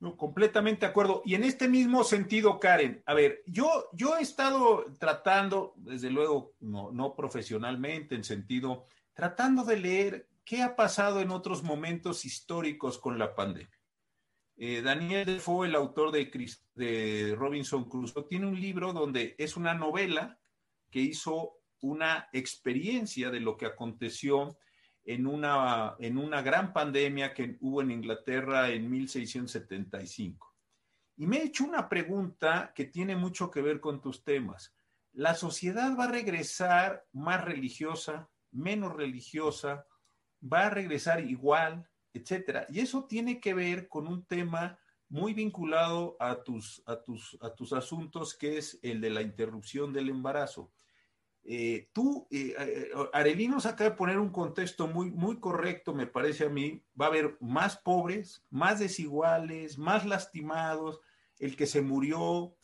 No, 0.02 0.18
completamente 0.18 0.86
de 0.86 0.90
acuerdo. 0.90 1.22
Y 1.24 1.36
en 1.36 1.44
este 1.44 1.68
mismo 1.68 2.04
sentido, 2.04 2.60
Karen, 2.60 3.04
a 3.06 3.14
ver, 3.14 3.44
yo, 3.46 3.88
yo 3.94 4.18
he 4.18 4.22
estado 4.22 4.84
tratando, 5.00 5.76
desde 5.78 6.10
luego, 6.10 6.56
no, 6.60 6.92
no 6.92 7.16
profesionalmente, 7.16 8.16
en 8.16 8.24
sentido, 8.24 8.88
tratando 9.14 9.64
de 9.64 9.78
leer 9.78 10.28
qué 10.44 10.64
ha 10.64 10.76
pasado 10.76 11.22
en 11.22 11.30
otros 11.30 11.62
momentos 11.62 12.26
históricos 12.26 12.98
con 12.98 13.20
la 13.20 13.36
pandemia. 13.36 13.80
Eh, 14.58 14.82
Daniel 14.82 15.28
Defoe, 15.28 15.68
el 15.68 15.76
autor 15.76 16.12
de, 16.12 16.32
de 16.74 17.36
Robinson 17.38 17.88
Crusoe, 17.88 18.26
tiene 18.28 18.48
un 18.48 18.60
libro 18.60 18.94
donde 18.94 19.36
es 19.38 19.56
una 19.56 19.76
novela 19.76 20.40
que 20.90 21.00
hizo 21.00 21.60
una 21.80 22.28
experiencia 22.34 23.30
de 23.30 23.40
lo 23.40 23.56
que 23.56 23.68
aconteció 23.68 24.58
en 25.04 25.28
una, 25.28 25.96
en 26.00 26.18
una 26.18 26.42
gran 26.42 26.74
pandemia 26.74 27.34
que 27.34 27.58
hubo 27.62 27.82
en 27.82 27.92
Inglaterra 27.92 28.70
en 28.70 28.90
1675. 28.90 30.52
Y 31.18 31.28
me 31.28 31.38
he 31.38 31.44
hecho 31.46 31.66
una 31.66 31.90
pregunta 31.90 32.72
que 32.76 32.86
tiene 32.86 33.16
mucho 33.16 33.52
que 33.52 33.62
ver 33.62 33.80
con 33.80 34.02
tus 34.02 34.24
temas. 34.24 34.74
¿La 35.14 35.36
sociedad 35.36 35.96
va 35.98 36.06
a 36.06 36.12
regresar 36.12 37.06
más 37.12 37.44
religiosa, 37.44 38.30
menos 38.52 38.94
religiosa? 38.94 39.86
¿Va 40.42 40.68
a 40.68 40.70
regresar 40.70 41.22
igual, 41.22 41.88
etcétera? 42.14 42.66
Y 42.70 42.80
eso 42.80 43.06
tiene 43.06 43.40
que 43.40 43.54
ver 43.54 43.88
con 43.88 44.08
un 44.08 44.26
tema 44.26 44.80
muy 45.10 45.34
vinculado 45.34 46.16
a 46.20 46.42
tus, 46.42 46.82
a 46.86 47.02
tus, 47.02 47.38
a 47.42 47.54
tus 47.54 47.74
asuntos, 47.74 48.34
que 48.34 48.58
es 48.58 48.80
el 48.82 49.02
de 49.02 49.10
la 49.10 49.22
interrupción 49.22 49.92
del 49.92 50.10
embarazo. 50.10 50.72
Eh, 51.44 51.90
tú, 51.92 52.28
eh, 52.30 52.54
eh, 52.58 52.92
Arelí 53.14 53.48
nos 53.48 53.66
acaba 53.66 53.90
de 53.90 53.96
poner 53.96 54.20
un 54.20 54.30
contexto 54.30 54.88
muy, 54.88 55.10
muy 55.10 55.40
correcto, 55.40 55.94
me 55.94 56.08
parece 56.08 56.46
a 56.46 56.50
mí. 56.50 56.84
Va 57.00 57.06
a 57.06 57.10
haber 57.10 57.38
más 57.40 57.78
pobres, 57.78 58.46
más 58.50 58.80
desiguales, 58.80 59.78
más 59.78 60.06
lastimados, 60.06 61.02
el 61.40 61.56
que 61.56 61.66
se 61.66 61.82
murió, 61.82 62.56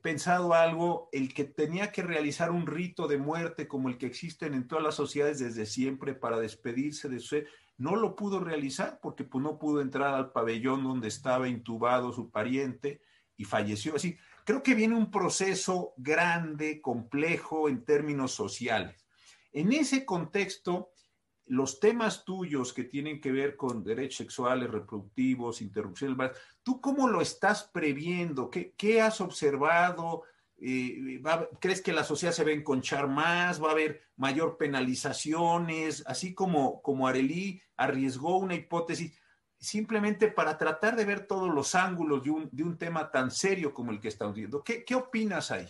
pensado 0.00 0.54
algo, 0.54 1.08
el 1.10 1.34
que 1.34 1.44
tenía 1.44 1.90
que 1.90 2.02
realizar 2.02 2.52
un 2.52 2.66
rito 2.66 3.08
de 3.08 3.18
muerte 3.18 3.66
como 3.66 3.88
el 3.88 3.98
que 3.98 4.06
existen 4.06 4.54
en 4.54 4.68
todas 4.68 4.84
las 4.84 4.94
sociedades 4.94 5.40
desde 5.40 5.66
siempre 5.66 6.14
para 6.14 6.38
despedirse 6.38 7.08
de 7.08 7.18
su 7.18 7.42
no 7.78 7.96
lo 7.96 8.14
pudo 8.14 8.38
realizar 8.38 9.00
porque 9.02 9.24
pues, 9.24 9.42
no 9.42 9.58
pudo 9.58 9.80
entrar 9.80 10.14
al 10.14 10.30
pabellón 10.30 10.84
donde 10.84 11.08
estaba 11.08 11.48
intubado 11.48 12.12
su 12.12 12.30
pariente 12.30 13.02
y 13.36 13.44
falleció 13.44 13.96
así 13.96 14.16
creo 14.44 14.62
que 14.62 14.74
viene 14.74 14.96
un 14.96 15.10
proceso 15.10 15.94
grande, 15.96 16.80
complejo 16.80 17.68
en 17.68 17.84
términos 17.84 18.32
sociales. 18.32 19.06
En 19.52 19.72
ese 19.72 20.04
contexto, 20.04 20.92
los 21.46 21.80
temas 21.80 22.24
tuyos 22.24 22.72
que 22.72 22.84
tienen 22.84 23.20
que 23.20 23.32
ver 23.32 23.56
con 23.56 23.84
derechos 23.84 24.16
sexuales, 24.16 24.70
reproductivos, 24.70 25.60
interrupción 25.60 26.16
¿tú 26.62 26.80
cómo 26.80 27.08
lo 27.08 27.20
estás 27.20 27.64
previendo? 27.72 28.50
¿Qué, 28.50 29.02
has 29.02 29.20
observado? 29.20 30.22
Eh, 30.58 31.20
¿Crees 31.60 31.82
que 31.82 31.92
la 31.92 32.04
sociedad 32.04 32.32
se 32.32 32.44
va 32.44 32.50
a 32.50 32.54
enconchar 32.54 33.08
más? 33.08 33.62
¿Va 33.62 33.68
a 33.68 33.72
haber 33.72 34.02
mayor 34.16 34.56
penalizaciones? 34.56 36.04
Así 36.06 36.32
como, 36.32 36.80
como 36.80 37.06
Arelí 37.06 37.60
arriesgó 37.76 38.38
una 38.38 38.54
hipótesis, 38.54 39.12
simplemente 39.62 40.26
para 40.26 40.58
tratar 40.58 40.96
de 40.96 41.04
ver 41.04 41.26
todos 41.26 41.48
los 41.54 41.76
ángulos 41.76 42.24
de 42.24 42.30
un, 42.30 42.48
de 42.50 42.64
un 42.64 42.76
tema 42.76 43.12
tan 43.12 43.30
serio 43.30 43.72
como 43.72 43.92
el 43.92 44.00
que 44.00 44.08
estamos 44.08 44.34
viendo. 44.34 44.62
¿Qué, 44.64 44.84
¿Qué 44.84 44.96
opinas 44.96 45.52
ahí? 45.52 45.68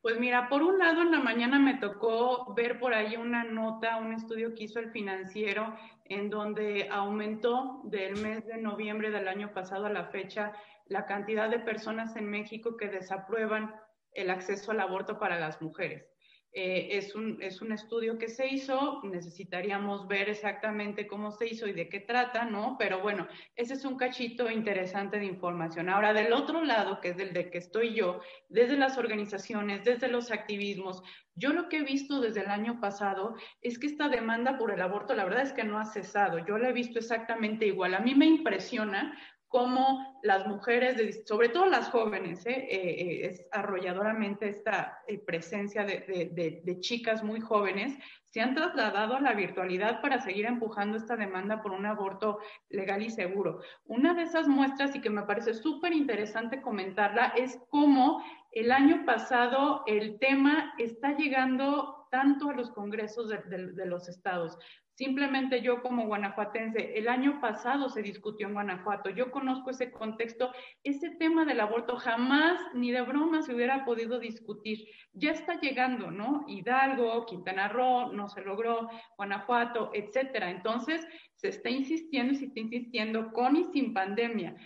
Pues 0.00 0.20
mira, 0.20 0.48
por 0.48 0.62
un 0.62 0.78
lado 0.78 1.02
en 1.02 1.10
la 1.10 1.18
mañana 1.18 1.58
me 1.58 1.74
tocó 1.74 2.54
ver 2.54 2.78
por 2.78 2.94
ahí 2.94 3.16
una 3.16 3.42
nota, 3.42 3.96
un 3.96 4.12
estudio 4.12 4.54
que 4.54 4.64
hizo 4.64 4.78
el 4.78 4.92
financiero, 4.92 5.76
en 6.04 6.30
donde 6.30 6.88
aumentó 6.90 7.80
del 7.84 8.16
mes 8.20 8.46
de 8.46 8.58
noviembre 8.58 9.10
del 9.10 9.26
año 9.26 9.52
pasado 9.52 9.86
a 9.86 9.90
la 9.90 10.06
fecha 10.06 10.52
la 10.86 11.06
cantidad 11.06 11.50
de 11.50 11.58
personas 11.58 12.14
en 12.16 12.28
México 12.28 12.76
que 12.76 12.88
desaprueban 12.88 13.74
el 14.12 14.30
acceso 14.30 14.70
al 14.70 14.80
aborto 14.80 15.18
para 15.18 15.40
las 15.40 15.60
mujeres. 15.60 16.11
Eh, 16.54 16.98
es, 16.98 17.14
un, 17.14 17.40
es 17.40 17.62
un 17.62 17.72
estudio 17.72 18.18
que 18.18 18.28
se 18.28 18.46
hizo, 18.46 19.00
necesitaríamos 19.04 20.06
ver 20.06 20.28
exactamente 20.28 21.06
cómo 21.06 21.30
se 21.30 21.48
hizo 21.48 21.66
y 21.66 21.72
de 21.72 21.88
qué 21.88 22.00
trata, 22.00 22.44
¿no? 22.44 22.76
Pero 22.78 23.00
bueno, 23.00 23.26
ese 23.56 23.72
es 23.72 23.86
un 23.86 23.96
cachito 23.96 24.50
interesante 24.50 25.18
de 25.18 25.24
información. 25.24 25.88
Ahora, 25.88 26.12
del 26.12 26.34
otro 26.34 26.62
lado, 26.62 27.00
que 27.00 27.08
es 27.10 27.16
del 27.16 27.32
de 27.32 27.50
que 27.50 27.56
estoy 27.56 27.94
yo, 27.94 28.20
desde 28.50 28.76
las 28.76 28.98
organizaciones, 28.98 29.82
desde 29.82 30.08
los 30.08 30.30
activismos, 30.30 31.02
yo 31.34 31.54
lo 31.54 31.70
que 31.70 31.78
he 31.78 31.82
visto 31.82 32.20
desde 32.20 32.42
el 32.42 32.50
año 32.50 32.78
pasado 32.80 33.34
es 33.62 33.78
que 33.78 33.86
esta 33.86 34.10
demanda 34.10 34.58
por 34.58 34.70
el 34.70 34.82
aborto, 34.82 35.14
la 35.14 35.24
verdad 35.24 35.42
es 35.42 35.54
que 35.54 35.64
no 35.64 35.78
ha 35.78 35.86
cesado. 35.86 36.38
Yo 36.44 36.58
la 36.58 36.68
he 36.68 36.74
visto 36.74 36.98
exactamente 36.98 37.66
igual. 37.66 37.94
A 37.94 38.00
mí 38.00 38.14
me 38.14 38.26
impresiona 38.26 39.18
cómo 39.52 40.18
las 40.22 40.46
mujeres, 40.46 41.22
sobre 41.26 41.50
todo 41.50 41.66
las 41.66 41.90
jóvenes, 41.90 42.44
¿eh? 42.46 42.66
Eh, 42.70 43.26
es 43.26 43.46
arrolladoramente 43.52 44.48
esta 44.48 44.98
presencia 45.26 45.84
de, 45.84 46.78
chicas 46.80 47.22
muy 47.22 47.40
jóvenes, 47.40 47.98
se 48.30 48.40
han 48.40 48.54
trasladado 48.54 49.14
a 49.14 49.20
la 49.20 49.34
virtualidad 49.34 50.00
para 50.00 50.20
seguir 50.20 50.46
empujando 50.46 50.96
esta 50.96 51.16
demanda 51.16 51.62
por 51.62 51.72
un 51.72 51.84
aborto 51.84 52.38
legal 52.70 53.02
y 53.02 53.10
seguro. 53.10 53.60
Una 53.84 54.14
de 54.14 54.22
esas 54.22 54.48
muestras, 54.48 54.96
y 54.96 55.02
que 55.02 55.10
me 55.10 55.24
parece 55.24 55.52
súper 55.52 55.92
interesante 55.92 56.62
comentarla, 56.62 57.34
es 57.36 57.60
cómo 57.68 58.24
el 58.52 58.72
año 58.72 59.04
pasado 59.04 59.82
el 59.86 60.18
tema 60.18 60.72
está 60.78 61.14
llegando 61.14 62.02
tanto 62.10 62.50
a 62.50 62.54
los 62.54 62.70
congresos 62.70 63.28
de, 63.28 63.86
los 63.86 64.08
estados. 64.08 64.58
Simplemente 64.94 65.62
yo 65.62 65.80
como 65.82 66.06
guanajuatense, 66.06 66.98
el 66.98 67.08
año 67.08 67.40
pasado 67.40 67.88
se 67.88 68.02
discutió 68.02 68.46
en 68.46 68.54
Guanajuato, 68.54 69.08
yo 69.08 69.30
conozco 69.30 69.70
ese 69.70 69.90
contexto, 69.90 70.52
ese 70.84 71.10
tema 71.10 71.46
del 71.46 71.60
aborto 71.60 71.96
jamás 71.96 72.60
ni 72.74 72.90
de 72.90 73.00
broma 73.00 73.42
se 73.42 73.54
hubiera 73.54 73.84
podido 73.86 74.18
discutir. 74.18 74.86
Ya 75.14 75.30
está 75.30 75.58
llegando, 75.60 76.10
¿no? 76.10 76.44
Hidalgo, 76.46 77.24
Quintana 77.24 77.68
Roo, 77.68 78.12
no 78.12 78.28
se 78.28 78.42
logró, 78.42 78.90
Guanajuato, 79.16 79.90
etcétera. 79.94 80.50
Entonces, 80.50 81.06
se 81.36 81.48
está 81.48 81.70
insistiendo 81.70 82.34
y 82.34 82.36
se 82.36 82.46
está 82.46 82.60
insistiendo 82.60 83.32
con 83.32 83.56
y 83.56 83.64
sin 83.72 83.94
pandemia 83.94 84.56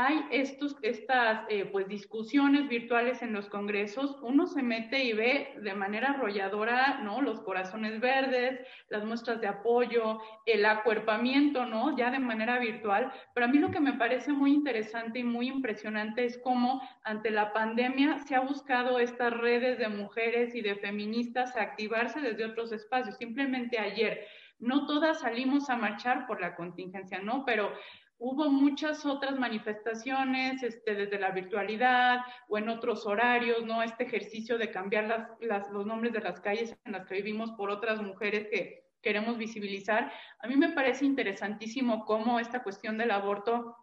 hay 0.00 0.24
estos, 0.30 0.76
estas 0.82 1.44
eh, 1.48 1.64
pues, 1.64 1.88
discusiones 1.88 2.68
virtuales 2.68 3.20
en 3.20 3.32
los 3.32 3.48
congresos, 3.48 4.16
uno 4.22 4.46
se 4.46 4.62
mete 4.62 5.02
y 5.02 5.12
ve 5.12 5.56
de 5.60 5.74
manera 5.74 6.10
arrolladora, 6.10 7.00
¿no? 7.02 7.20
Los 7.20 7.40
corazones 7.40 8.00
verdes, 8.00 8.60
las 8.90 9.04
muestras 9.04 9.40
de 9.40 9.48
apoyo, 9.48 10.20
el 10.46 10.64
acuerpamiento, 10.66 11.66
¿no? 11.66 11.96
Ya 11.96 12.12
de 12.12 12.20
manera 12.20 12.60
virtual. 12.60 13.12
Pero 13.34 13.46
a 13.46 13.48
mí 13.48 13.58
lo 13.58 13.72
que 13.72 13.80
me 13.80 13.94
parece 13.94 14.30
muy 14.30 14.52
interesante 14.52 15.18
y 15.18 15.24
muy 15.24 15.48
impresionante 15.48 16.24
es 16.24 16.38
cómo 16.44 16.80
ante 17.02 17.32
la 17.32 17.52
pandemia 17.52 18.18
se 18.18 18.36
ha 18.36 18.40
buscado 18.40 19.00
estas 19.00 19.36
redes 19.36 19.78
de 19.78 19.88
mujeres 19.88 20.54
y 20.54 20.60
de 20.60 20.76
feministas 20.76 21.56
a 21.56 21.62
activarse 21.62 22.20
desde 22.20 22.44
otros 22.44 22.70
espacios. 22.70 23.16
Simplemente 23.16 23.80
ayer, 23.80 24.24
no 24.60 24.86
todas 24.86 25.20
salimos 25.22 25.68
a 25.70 25.76
marchar 25.76 26.28
por 26.28 26.40
la 26.40 26.54
contingencia, 26.54 27.18
¿no? 27.18 27.44
Pero 27.44 27.72
hubo 28.18 28.50
muchas 28.50 29.06
otras 29.06 29.38
manifestaciones 29.38 30.62
este, 30.62 30.94
desde 30.94 31.18
la 31.18 31.30
virtualidad 31.30 32.20
o 32.48 32.58
en 32.58 32.68
otros 32.68 33.06
horarios, 33.06 33.64
¿no? 33.64 33.82
Este 33.82 34.04
ejercicio 34.04 34.58
de 34.58 34.70
cambiar 34.70 35.04
las, 35.04 35.28
las, 35.40 35.70
los 35.70 35.86
nombres 35.86 36.12
de 36.12 36.20
las 36.20 36.40
calles 36.40 36.76
en 36.84 36.92
las 36.92 37.06
que 37.06 37.14
vivimos 37.14 37.52
por 37.52 37.70
otras 37.70 38.02
mujeres 38.02 38.48
que 38.50 38.84
queremos 39.00 39.38
visibilizar. 39.38 40.12
A 40.40 40.48
mí 40.48 40.56
me 40.56 40.70
parece 40.70 41.04
interesantísimo 41.04 42.04
cómo 42.04 42.40
esta 42.40 42.62
cuestión 42.62 42.98
del 42.98 43.12
aborto 43.12 43.76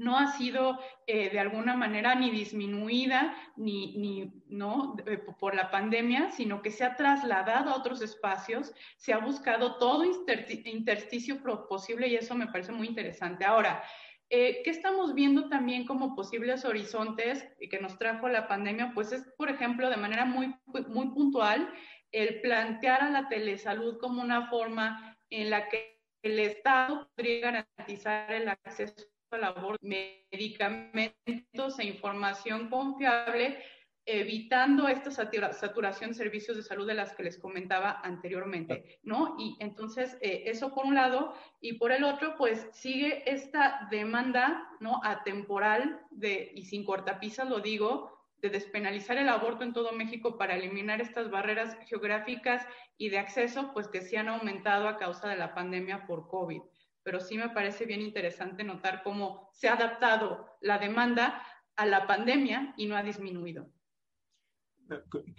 no 0.00 0.18
ha 0.18 0.28
sido 0.32 0.78
eh, 1.06 1.28
de 1.28 1.38
alguna 1.38 1.76
manera 1.76 2.14
ni 2.14 2.30
disminuida 2.30 3.36
ni, 3.56 3.98
ni 3.98 4.32
no 4.48 4.96
por 5.38 5.54
la 5.54 5.70
pandemia, 5.70 6.30
sino 6.30 6.62
que 6.62 6.70
se 6.70 6.84
ha 6.84 6.96
trasladado 6.96 7.70
a 7.70 7.76
otros 7.76 8.00
espacios, 8.00 8.72
se 8.96 9.12
ha 9.12 9.18
buscado 9.18 9.76
todo 9.76 10.04
intersticio 10.64 11.42
posible 11.68 12.08
y 12.08 12.16
eso 12.16 12.34
me 12.34 12.46
parece 12.46 12.72
muy 12.72 12.88
interesante. 12.88 13.44
Ahora, 13.44 13.82
eh, 14.30 14.62
¿qué 14.64 14.70
estamos 14.70 15.14
viendo 15.14 15.50
también 15.50 15.84
como 15.84 16.14
posibles 16.14 16.64
horizontes 16.64 17.46
que 17.70 17.78
nos 17.78 17.98
trajo 17.98 18.26
la 18.28 18.48
pandemia? 18.48 18.92
Pues 18.94 19.12
es, 19.12 19.22
por 19.36 19.50
ejemplo, 19.50 19.90
de 19.90 19.98
manera 19.98 20.24
muy, 20.24 20.54
muy 20.88 21.08
puntual, 21.08 21.70
el 22.10 22.40
plantear 22.40 23.02
a 23.02 23.10
la 23.10 23.28
telesalud 23.28 23.98
como 23.98 24.22
una 24.22 24.48
forma 24.48 25.14
en 25.28 25.50
la 25.50 25.68
que 25.68 26.00
el 26.22 26.38
Estado 26.38 27.10
podría 27.14 27.66
garantizar 27.76 28.32
el 28.32 28.48
acceso 28.48 28.94
labor, 29.38 29.78
medicamentos 29.82 31.78
e 31.78 31.84
información 31.84 32.68
confiable, 32.68 33.58
evitando 34.06 34.88
esta 34.88 35.10
saturación 35.10 36.10
de 36.10 36.16
servicios 36.16 36.56
de 36.56 36.62
salud 36.62 36.86
de 36.86 36.94
las 36.94 37.12
que 37.12 37.22
les 37.22 37.38
comentaba 37.38 38.00
anteriormente, 38.02 38.98
¿no? 39.02 39.36
Y 39.38 39.56
entonces, 39.60 40.16
eh, 40.20 40.44
eso 40.46 40.74
por 40.74 40.86
un 40.86 40.94
lado, 40.94 41.34
y 41.60 41.74
por 41.74 41.92
el 41.92 42.04
otro, 42.04 42.34
pues 42.36 42.66
sigue 42.72 43.30
esta 43.30 43.86
demanda, 43.90 44.68
¿no? 44.80 45.00
Atemporal 45.04 46.00
de, 46.10 46.50
y 46.54 46.64
sin 46.64 46.84
cortapisas 46.84 47.48
lo 47.48 47.60
digo, 47.60 48.18
de 48.38 48.48
despenalizar 48.48 49.18
el 49.18 49.28
aborto 49.28 49.64
en 49.64 49.74
todo 49.74 49.92
México 49.92 50.38
para 50.38 50.56
eliminar 50.56 51.00
estas 51.02 51.30
barreras 51.30 51.76
geográficas 51.86 52.66
y 52.96 53.10
de 53.10 53.18
acceso, 53.18 53.70
pues 53.74 53.86
que 53.86 54.00
se 54.00 54.16
han 54.16 54.28
aumentado 54.28 54.88
a 54.88 54.96
causa 54.96 55.28
de 55.28 55.36
la 55.36 55.54
pandemia 55.54 56.06
por 56.06 56.26
COVID 56.26 56.62
pero 57.02 57.20
sí 57.20 57.36
me 57.36 57.50
parece 57.50 57.86
bien 57.86 58.02
interesante 58.02 58.64
notar 58.64 59.02
cómo 59.02 59.48
se 59.52 59.68
ha 59.68 59.74
adaptado 59.74 60.46
la 60.60 60.78
demanda 60.78 61.42
a 61.76 61.86
la 61.86 62.06
pandemia 62.06 62.74
y 62.76 62.86
no 62.86 62.96
ha 62.96 63.02
disminuido. 63.02 63.70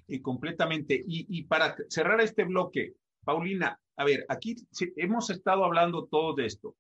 Y 0.08 0.22
completamente. 0.22 1.04
Y, 1.06 1.44
para 1.44 1.76
cerrar 1.90 2.22
este 2.22 2.46
bloque, 2.46 2.96
Paulina, 3.24 3.80
a 3.98 4.06
ver, 4.06 4.26
aquí 4.30 4.56
hemos 4.96 5.30
estado 5.30 5.66
hablando 5.66 6.06
todo 6.06 6.34
de 6.34 6.46
esto. 6.46 6.76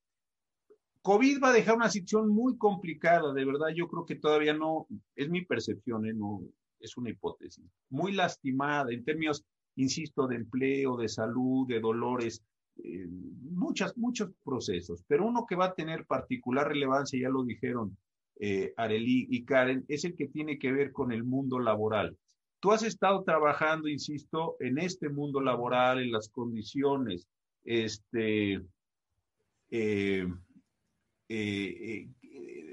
COVID 1.01 1.41
va 1.43 1.49
a 1.49 1.53
dejar 1.53 1.75
una 1.75 1.89
situación 1.89 2.29
muy 2.29 2.57
complicada, 2.57 3.33
de 3.33 3.43
verdad, 3.43 3.69
yo 3.75 3.87
creo 3.87 4.05
que 4.05 4.15
todavía 4.15 4.53
no, 4.53 4.87
es 5.15 5.29
mi 5.29 5.43
percepción, 5.43 6.05
¿eh? 6.05 6.13
no 6.13 6.41
es 6.79 6.95
una 6.95 7.09
hipótesis, 7.09 7.65
muy 7.89 8.11
lastimada 8.11 8.91
en 8.91 9.03
términos, 9.03 9.43
insisto, 9.75 10.27
de 10.27 10.35
empleo, 10.35 10.97
de 10.97 11.09
salud, 11.09 11.67
de 11.67 11.79
dolores, 11.79 12.43
eh, 12.77 13.07
muchas, 13.07 13.97
muchos 13.97 14.31
procesos, 14.43 15.03
pero 15.07 15.25
uno 15.25 15.45
que 15.45 15.55
va 15.55 15.65
a 15.65 15.73
tener 15.73 16.05
particular 16.05 16.67
relevancia, 16.67 17.19
ya 17.19 17.29
lo 17.29 17.43
dijeron 17.43 17.97
eh, 18.39 18.73
Arely 18.75 19.27
y 19.29 19.45
Karen, 19.45 19.85
es 19.87 20.03
el 20.03 20.15
que 20.15 20.27
tiene 20.27 20.57
que 20.57 20.71
ver 20.71 20.91
con 20.91 21.11
el 21.11 21.23
mundo 21.23 21.59
laboral. 21.59 22.17
Tú 22.59 22.71
has 22.71 22.83
estado 22.83 23.23
trabajando, 23.23 23.87
insisto, 23.87 24.55
en 24.59 24.77
este 24.77 25.09
mundo 25.09 25.41
laboral, 25.41 25.99
en 25.99 26.11
las 26.11 26.29
condiciones 26.29 27.27
este, 27.63 28.61
eh, 29.69 30.27
eh, 31.29 32.07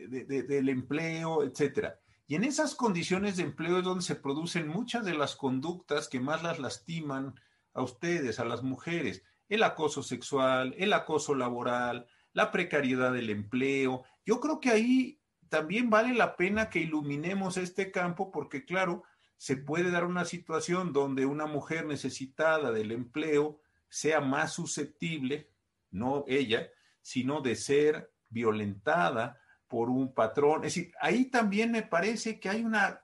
del 0.09 0.69
empleo, 0.69 1.45
etcétera. 1.45 1.99
Y 2.27 2.35
en 2.35 2.45
esas 2.45 2.75
condiciones 2.75 3.37
de 3.37 3.45
empleo 3.45 3.79
es 3.79 3.85
donde 3.85 4.03
se 4.03 4.17
producen 4.17 4.69
muchas 4.69 5.05
de 5.05 5.15
las 5.15 5.37
conductas 5.37 6.09
que 6.09 6.21
más 6.21 6.43
las 6.43 6.59
lastiman 6.59 7.35
a 7.73 7.83
ustedes, 7.83 8.41
a 8.41 8.45
las 8.45 8.63
mujeres 8.63 9.23
el 9.49 9.63
acoso 9.63 10.03
sexual, 10.03 10.75
el 10.79 10.93
acoso 10.93 11.35
laboral, 11.35 12.07
la 12.33 12.51
precariedad 12.51 13.13
del 13.13 13.31
empleo. 13.31 14.05
Yo 14.25 14.41
creo 14.41 14.61
que 14.61 14.71
ahí 14.71 15.21
también 15.49 15.91
vale 15.91 16.15
la 16.15 16.37
pena 16.37 16.69
que 16.71 16.81
iluminemos 16.81 17.57
este 17.57 17.91
campo 17.91 18.31
porque, 18.31 18.65
claro, 18.65 19.03
se 19.37 19.57
puede 19.57 19.91
dar 19.91 20.05
una 20.05 20.25
situación 20.25 20.93
donde 20.93 21.25
una 21.25 21.47
mujer 21.47 21.87
necesitada 21.87 22.73
del 22.73 22.93
empleo 22.93 23.61
sea 23.89 24.21
más 24.21 24.53
susceptible, 24.53 25.51
no 25.91 26.25
ella, 26.27 26.69
sino 27.01 27.41
de 27.41 27.57
ser 27.57 28.13
violentada 28.29 29.41
por 29.69 29.91
un 29.91 30.13
patrón. 30.13 30.65
Es 30.65 30.75
decir, 30.75 30.93
ahí 31.01 31.27
también 31.27 31.71
me 31.71 31.83
parece 31.83 32.41
que 32.41 32.49
hay 32.49 32.65
una, 32.65 33.03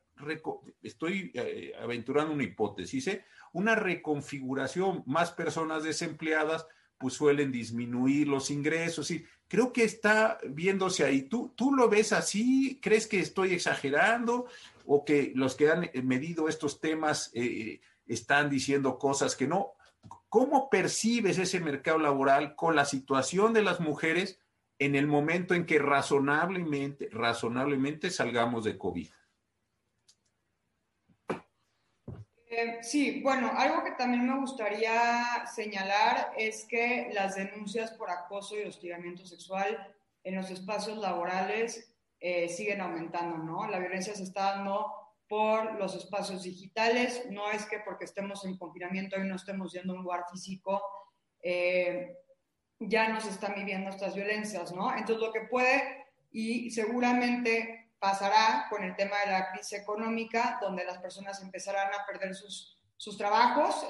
estoy 0.82 1.30
eh, 1.34 1.72
aventurando 1.80 2.32
una 2.32 2.44
hipótesis, 2.44 3.06
¿eh? 3.08 3.24
una 3.52 3.74
reconfiguración, 3.74 5.02
más 5.06 5.32
personas 5.32 5.82
desempleadas, 5.82 6.66
pues 6.98 7.14
suelen 7.14 7.52
disminuir 7.52 8.28
los 8.28 8.50
ingresos. 8.50 9.10
Y 9.10 9.24
creo 9.48 9.72
que 9.72 9.84
está 9.84 10.38
viéndose 10.48 11.04
ahí. 11.04 11.22
¿Tú, 11.22 11.52
¿Tú 11.56 11.72
lo 11.74 11.88
ves 11.88 12.12
así? 12.12 12.78
¿Crees 12.80 13.06
que 13.06 13.20
estoy 13.20 13.52
exagerando? 13.52 14.46
¿O 14.86 15.04
que 15.04 15.32
los 15.34 15.54
que 15.54 15.70
han 15.70 15.90
medido 16.02 16.48
estos 16.48 16.80
temas 16.80 17.30
eh, 17.34 17.80
están 18.06 18.50
diciendo 18.50 18.98
cosas 18.98 19.36
que 19.36 19.46
no? 19.46 19.72
¿Cómo 20.28 20.68
percibes 20.68 21.38
ese 21.38 21.60
mercado 21.60 21.98
laboral 21.98 22.56
con 22.56 22.74
la 22.74 22.84
situación 22.84 23.52
de 23.52 23.62
las 23.62 23.80
mujeres 23.80 24.40
en 24.78 24.96
el 24.96 25.06
momento 25.06 25.54
en 25.54 25.66
que 25.66 25.78
razonablemente, 25.78 27.08
razonablemente 27.12 28.10
salgamos 28.10 28.64
de 28.64 28.76
COVID? 28.76 29.08
Eh, 32.56 32.78
sí, 32.82 33.20
bueno, 33.20 33.50
algo 33.56 33.82
que 33.82 33.92
también 33.92 34.26
me 34.26 34.38
gustaría 34.38 35.44
señalar 35.52 36.32
es 36.36 36.64
que 36.66 37.10
las 37.12 37.34
denuncias 37.34 37.90
por 37.92 38.10
acoso 38.10 38.56
y 38.56 38.62
hostigamiento 38.62 39.26
sexual 39.26 39.92
en 40.22 40.36
los 40.36 40.50
espacios 40.50 40.98
laborales 40.98 41.92
eh, 42.20 42.48
siguen 42.48 42.80
aumentando, 42.80 43.38
¿no? 43.38 43.68
La 43.68 43.80
violencia 43.80 44.14
se 44.14 44.22
está 44.22 44.54
dando 44.54 44.92
por 45.28 45.74
los 45.80 45.96
espacios 45.96 46.44
digitales, 46.44 47.26
no 47.28 47.50
es 47.50 47.66
que 47.66 47.80
porque 47.80 48.04
estemos 48.04 48.44
en 48.44 48.56
confinamiento 48.56 49.18
y 49.18 49.24
no 49.24 49.34
estemos 49.34 49.72
yendo 49.72 49.92
a 49.92 49.96
un 49.96 50.02
lugar 50.04 50.24
físico, 50.30 50.80
eh, 51.42 52.16
ya 52.78 53.08
nos 53.08 53.26
están 53.26 53.56
viviendo 53.56 53.90
estas 53.90 54.14
violencias, 54.14 54.72
¿no? 54.72 54.92
Entonces 54.92 55.18
lo 55.18 55.32
que 55.32 55.40
puede 55.40 56.06
y 56.30 56.70
seguramente 56.70 57.83
pasará 58.04 58.66
con 58.68 58.84
el 58.84 58.94
tema 58.96 59.18
de 59.20 59.30
la 59.30 59.50
crisis 59.50 59.80
económica, 59.80 60.58
donde 60.60 60.84
las 60.84 60.98
personas 60.98 61.40
empezarán 61.40 61.88
a 61.94 62.04
perder 62.04 62.34
sus, 62.34 62.78
sus 62.98 63.16
trabajos 63.16 63.86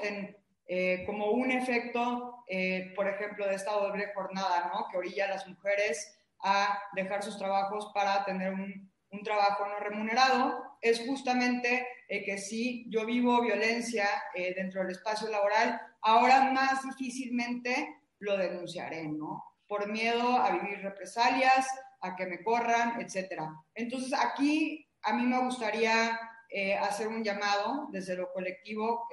eh, 0.67 1.03
como 1.05 1.31
un 1.31 1.51
efecto, 1.51 2.45
eh, 2.47 2.93
por 2.95 3.09
ejemplo, 3.09 3.45
de 3.45 3.55
esta 3.55 3.73
doble 3.73 4.13
jornada, 4.15 4.71
¿no? 4.73 4.87
que 4.89 4.97
orilla 4.97 5.25
a 5.25 5.31
las 5.31 5.45
mujeres 5.49 6.17
a 6.41 6.79
dejar 6.93 7.23
sus 7.23 7.37
trabajos 7.37 7.91
para 7.93 8.23
tener 8.23 8.53
un, 8.53 8.89
un 9.11 9.21
trabajo 9.21 9.67
no 9.67 9.79
remunerado, 9.79 10.77
es 10.79 11.05
justamente 11.05 11.85
eh, 12.07 12.23
que 12.23 12.37
si 12.37 12.89
yo 12.89 13.05
vivo 13.05 13.41
violencia 13.41 14.07
dentro 14.33 14.79
del 14.79 14.91
espacio 14.91 15.27
laboral, 15.27 15.81
ahora 15.99 16.53
más 16.53 16.83
difícilmente 16.83 17.97
lo 18.19 18.37
denunciaré, 18.37 19.09
¿no? 19.09 19.43
Por 19.67 19.91
miedo 19.91 20.37
a 20.37 20.51
vivir 20.51 20.79
represalias, 20.79 21.67
a 22.05 22.15
que 22.15 22.25
me 22.25 22.43
corran, 22.43 22.99
etcétera. 23.01 23.53
Entonces 23.73 24.13
aquí 24.13 24.87
a 25.01 25.13
mí 25.13 25.23
me 25.23 25.39
gustaría 25.39 26.19
eh, 26.49 26.75
hacer 26.75 27.07
un 27.07 27.23
llamado 27.23 27.87
desde 27.91 28.15
lo 28.15 28.31
colectivo. 28.31 29.07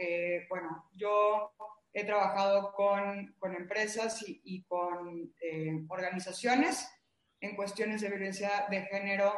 bueno, 0.49 0.89
yo 0.93 1.53
he 1.93 2.05
trabajado 2.05 2.73
con, 2.73 3.35
con 3.39 3.55
empresas 3.55 4.23
y, 4.27 4.41
y 4.45 4.63
con 4.65 5.33
organizaciones 5.89 6.89
en 7.41 7.57
cuestiones 7.57 8.01
de 8.01 8.09
violencia 8.09 8.67
de 8.71 8.83
género 8.83 9.35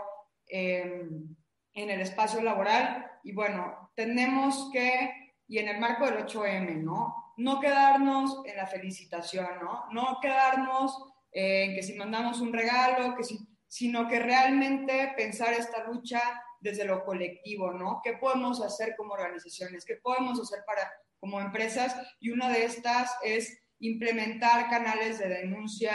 en 1.74 1.90
el 1.90 2.01
espacio 2.01 2.40
laboral 2.43 3.10
y 3.24 3.32
bueno, 3.32 3.90
tenemos 3.94 4.70
que, 4.70 5.35
y 5.48 5.59
en 5.59 5.68
el 5.68 5.81
marco 5.81 6.05
del 6.05 6.26
8M, 6.26 6.82
¿no? 6.82 7.32
No 7.36 7.59
quedarnos 7.59 8.43
en 8.44 8.56
la 8.56 8.66
felicitación, 8.66 9.48
¿no? 9.60 9.86
No 9.90 10.18
quedarnos 10.20 11.13
en 11.35 11.74
que 11.74 11.82
si 11.82 11.94
mandamos 11.94 12.40
un 12.40 12.52
regalo, 12.52 13.16
que 13.16 13.24
si, 13.24 13.39
sino 13.69 14.09
que 14.09 14.20
realmente 14.20 15.12
pensar 15.16 15.52
esta 15.52 15.85
lucha 15.85 16.23
desde 16.61 16.85
lo 16.85 17.05
colectivo, 17.05 17.73
¿no? 17.73 18.01
¿Qué 18.02 18.15
podemos 18.15 18.62
hacer 18.62 18.94
como 18.97 19.12
organizaciones? 19.12 19.85
¿Qué 19.85 19.97
podemos 19.97 20.40
hacer 20.40 20.61
para 20.66 20.90
como 21.19 21.40
empresas? 21.40 21.94
Y 22.20 22.31
una 22.31 22.48
de 22.48 22.65
estas 22.65 23.15
es 23.23 23.61
implementar 23.81 24.70
canales 24.70 25.19
de 25.19 25.28
denuncia 25.28 25.93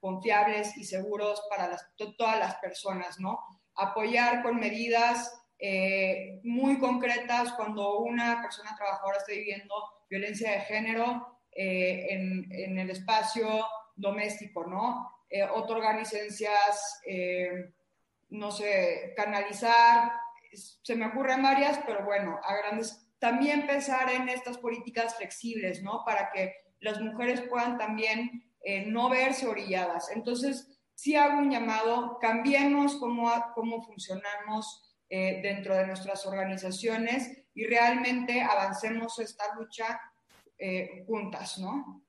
confiables 0.00 0.76
y 0.76 0.84
seguros 0.84 1.42
para 1.48 1.76
todas 1.96 2.38
las 2.38 2.56
personas, 2.56 3.18
¿no? 3.18 3.38
apoyar 3.76 4.42
con 4.42 4.58
medidas 4.58 5.32
eh, 5.58 6.40
muy 6.42 6.78
concretas 6.78 7.52
cuando 7.52 8.00
una 8.00 8.42
persona 8.42 8.74
trabajadora 8.76 9.18
está 9.18 9.32
viviendo 9.32 9.74
violencia 10.10 10.50
de 10.52 10.60
género 10.62 11.38
eh, 11.52 12.06
en, 12.10 12.78
el 12.78 12.90
espacio 12.90 13.64
doméstico, 13.94 14.66
¿no? 14.66 15.10
Eh, 15.28 15.42
otorgar 15.44 15.98
licencias, 15.98 17.00
no 18.28 18.50
sé, 18.50 19.14
canalizar, 19.16 20.12
se 20.82 20.94
me 20.94 21.06
ocurren 21.06 21.42
varias, 21.42 21.78
pero 21.86 22.04
bueno, 22.04 22.38
a 22.42 22.56
grandes, 22.56 23.06
también 23.18 23.66
pensar 23.66 24.10
en 24.10 24.28
estas 24.28 24.58
políticas 24.58 25.16
flexibles, 25.16 25.82
¿no? 25.82 26.02
Para 26.04 26.30
que 26.30 26.54
las 26.80 27.00
mujeres 27.00 27.40
puedan 27.42 27.78
también 27.78 28.44
no 28.86 29.08
verse 29.08 29.46
orilladas. 29.46 30.10
Entonces, 30.10 30.72
sí 30.94 31.16
hago 31.16 31.38
un 31.38 31.50
llamado, 31.50 32.18
cambiemos 32.20 32.96
cómo, 32.96 33.30
cómo 33.54 33.82
funcionamos 33.82 34.82
eh, 35.08 35.40
dentro 35.42 35.76
de 35.76 35.86
nuestras 35.86 36.24
organizaciones 36.26 37.44
y 37.54 37.66
realmente 37.66 38.40
avancemos 38.40 39.18
esta 39.18 39.54
lucha 39.56 40.00
eh, 40.58 41.04
juntas, 41.06 41.58
¿no? 41.58 42.02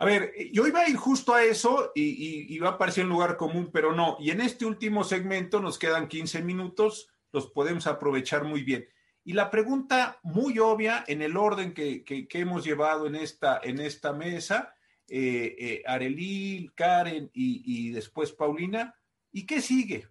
A 0.00 0.04
ver, 0.04 0.32
yo 0.52 0.66
iba 0.66 0.80
a 0.80 0.88
ir 0.88 0.96
justo 0.96 1.32
a 1.32 1.44
eso 1.44 1.92
y, 1.94 2.52
y, 2.52 2.58
va 2.58 2.70
a 2.70 2.78
parecer 2.78 3.04
un 3.04 3.10
lugar 3.10 3.36
común, 3.36 3.70
pero 3.72 3.94
no. 3.94 4.16
Y 4.18 4.30
en 4.30 4.40
este 4.40 4.64
último 4.64 5.04
segmento 5.04 5.60
nos 5.60 5.78
quedan 5.78 6.08
15 6.08 6.42
minutos, 6.42 7.08
los 7.32 7.46
podemos 7.46 7.86
aprovechar 7.86 8.42
muy 8.44 8.64
bien. 8.64 8.88
Y 9.24 9.34
la 9.34 9.50
pregunta 9.50 10.18
muy 10.22 10.58
obvia 10.58 11.04
en 11.06 11.22
el 11.22 11.36
orden 11.36 11.74
que, 11.74 12.02
que, 12.02 12.26
que 12.26 12.40
hemos 12.40 12.64
llevado 12.64 13.06
en 13.06 13.14
esta, 13.14 13.60
en 13.62 13.78
esta 13.78 14.12
mesa 14.12 14.74
eh, 15.12 15.56
eh, 15.58 15.82
Arelí, 15.86 16.70
Karen 16.76 17.28
y, 17.34 17.90
después 17.90 18.30
Paulina. 18.30 18.94
¿Y 19.32 19.44
qué 19.44 19.60
sigue? 19.60 20.06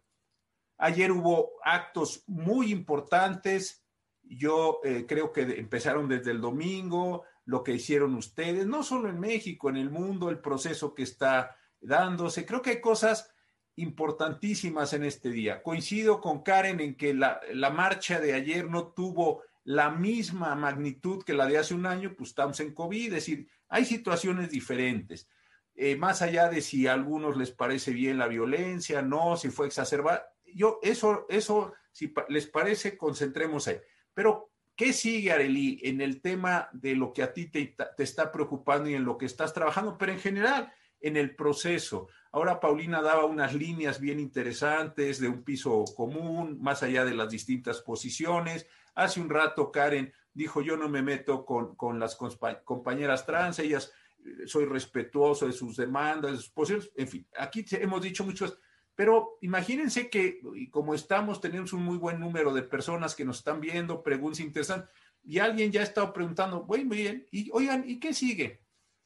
Ayer 0.77 1.09
hubo 1.13 1.53
actos 1.63 2.23
muy 2.27 2.73
importantes. 2.73 3.81
Yo 4.21 4.81
eh, 4.83 5.05
creo 5.07 5.31
que 5.31 5.41
empezaron 5.41 6.09
desde 6.09 6.31
el 6.31 6.41
domingo, 6.41 7.23
lo 7.49 7.63
que 7.63 7.73
hicieron 7.73 8.13
ustedes, 8.13 8.67
no 8.67 8.83
solo 8.83 9.09
en 9.09 9.19
México, 9.19 9.69
en 9.69 9.77
el 9.77 9.89
mundo, 9.89 10.29
el 10.29 10.37
proceso 10.37 10.93
que 10.93 11.01
está 11.01 11.57
dándose. 11.81 12.45
Creo 12.45 12.61
que 12.61 12.69
hay 12.69 12.79
cosas 12.79 13.33
importantísimas 13.75 14.93
en 14.93 15.03
este 15.03 15.31
día. 15.31 15.63
Coincido 15.63 16.21
con 16.21 16.43
Karen 16.43 16.79
en 16.79 16.95
que 16.95 17.15
la, 17.15 17.41
la, 17.51 17.71
marcha 17.71 18.19
de 18.19 18.35
ayer 18.35 18.69
no 18.69 18.89
tuvo 18.89 19.41
la 19.63 19.89
misma 19.89 20.53
magnitud 20.53 21.23
que 21.23 21.33
la 21.33 21.47
de 21.47 21.57
hace 21.57 21.73
un 21.73 21.87
año, 21.87 22.13
pues 22.15 22.29
estamos 22.29 22.59
en 22.59 22.71
COVID, 22.71 23.07
es 23.07 23.13
decir, 23.13 23.49
hay 23.67 23.83
situaciones 23.83 24.51
diferentes. 24.51 25.27
Eh, 25.73 25.95
más 25.95 26.21
allá 26.21 26.49
de 26.49 26.61
si 26.61 26.85
a 26.85 26.93
algunos 26.93 27.35
les 27.35 27.49
parece 27.49 27.93
bien 27.93 28.19
la 28.19 28.27
violencia, 28.27 29.01
no, 29.01 29.37
si 29.37 29.49
fue 29.49 29.65
exacerbada, 29.65 30.23
yo 30.53 30.79
eso, 30.83 31.25
eso, 31.29 31.73
si 31.91 32.13
les 32.27 32.45
parece, 32.45 32.95
concentremos 32.95 33.67
ahí. 33.67 33.77
Pero, 34.13 34.51
¿qué 34.79 34.93
sigue, 34.93 35.33
Areli, 35.33 35.81
en 35.83 35.99
el 35.99 36.21
tema 36.21 36.69
de 36.71 36.95
lo 36.95 37.11
que 37.11 37.21
a 37.21 37.33
ti 37.33 37.47
te, 37.47 37.75
te 37.97 38.03
está 38.03 38.31
preocupando 38.31 38.89
y 38.89 38.93
en 38.93 39.03
lo 39.03 39.17
que 39.17 39.25
estás 39.25 39.53
trabajando, 39.53 39.97
pero 39.97 40.13
en 40.13 40.19
general, 40.19 40.71
en 41.01 41.17
el 41.17 41.35
proceso? 41.35 42.07
Ahora 42.31 42.61
Paulina 42.61 43.01
daba 43.01 43.25
unas 43.25 43.53
líneas 43.53 43.99
bien 43.99 44.21
interesantes 44.21 45.19
de 45.19 45.27
un 45.27 45.43
piso 45.43 45.83
común, 45.97 46.61
más 46.61 46.81
allá 46.81 47.03
de 47.03 47.13
las 47.13 47.29
distintas 47.29 47.81
posiciones. 47.81 48.67
Hace 48.95 49.19
un 49.19 49.29
rato 49.29 49.69
Karen 49.69 50.13
dijo, 50.33 50.61
yo 50.61 50.77
no 50.77 50.87
me 50.87 51.01
meto 51.01 51.45
con, 51.45 51.75
con 51.75 51.99
las 51.99 52.17
compañeras 52.63 53.25
trans, 53.25 53.59
ellas, 53.59 53.91
eh, 54.23 54.47
soy 54.47 54.63
respetuoso 54.63 55.45
de 55.45 55.51
sus 55.51 55.75
demandas, 55.75 56.31
de 56.31 56.37
sus 56.37 56.51
posiciones, 56.51 56.89
en 56.95 57.07
fin, 57.09 57.27
aquí 57.37 57.65
hemos 57.71 58.01
dicho 58.01 58.23
muchas, 58.23 58.57
pero 58.99 59.37
imagínense 59.39 60.09
que 60.09 60.41
como 60.71 60.93
estamos, 60.93 61.39
tenemos 61.39 61.71
un 61.71 61.85
muy 61.85 61.95
buen 61.95 62.19
número 62.19 62.53
de 62.53 62.63
personas 62.63 63.15
que 63.15 63.23
nos 63.23 63.37
están 63.37 63.61
viendo, 63.61 64.03
preguntas 64.03 64.41
interesantes, 64.41 64.89
y 65.23 65.39
alguien 65.39 65.71
ya 65.71 65.79
ha 65.79 65.85
estado 65.85 66.11
preguntando, 66.11 66.65
muy 66.65 66.83
bien, 66.83 67.25
y 67.31 67.49
oigan, 67.53 67.85
¿y 67.87 67.97
qué 67.97 68.13
sigue? 68.13 68.59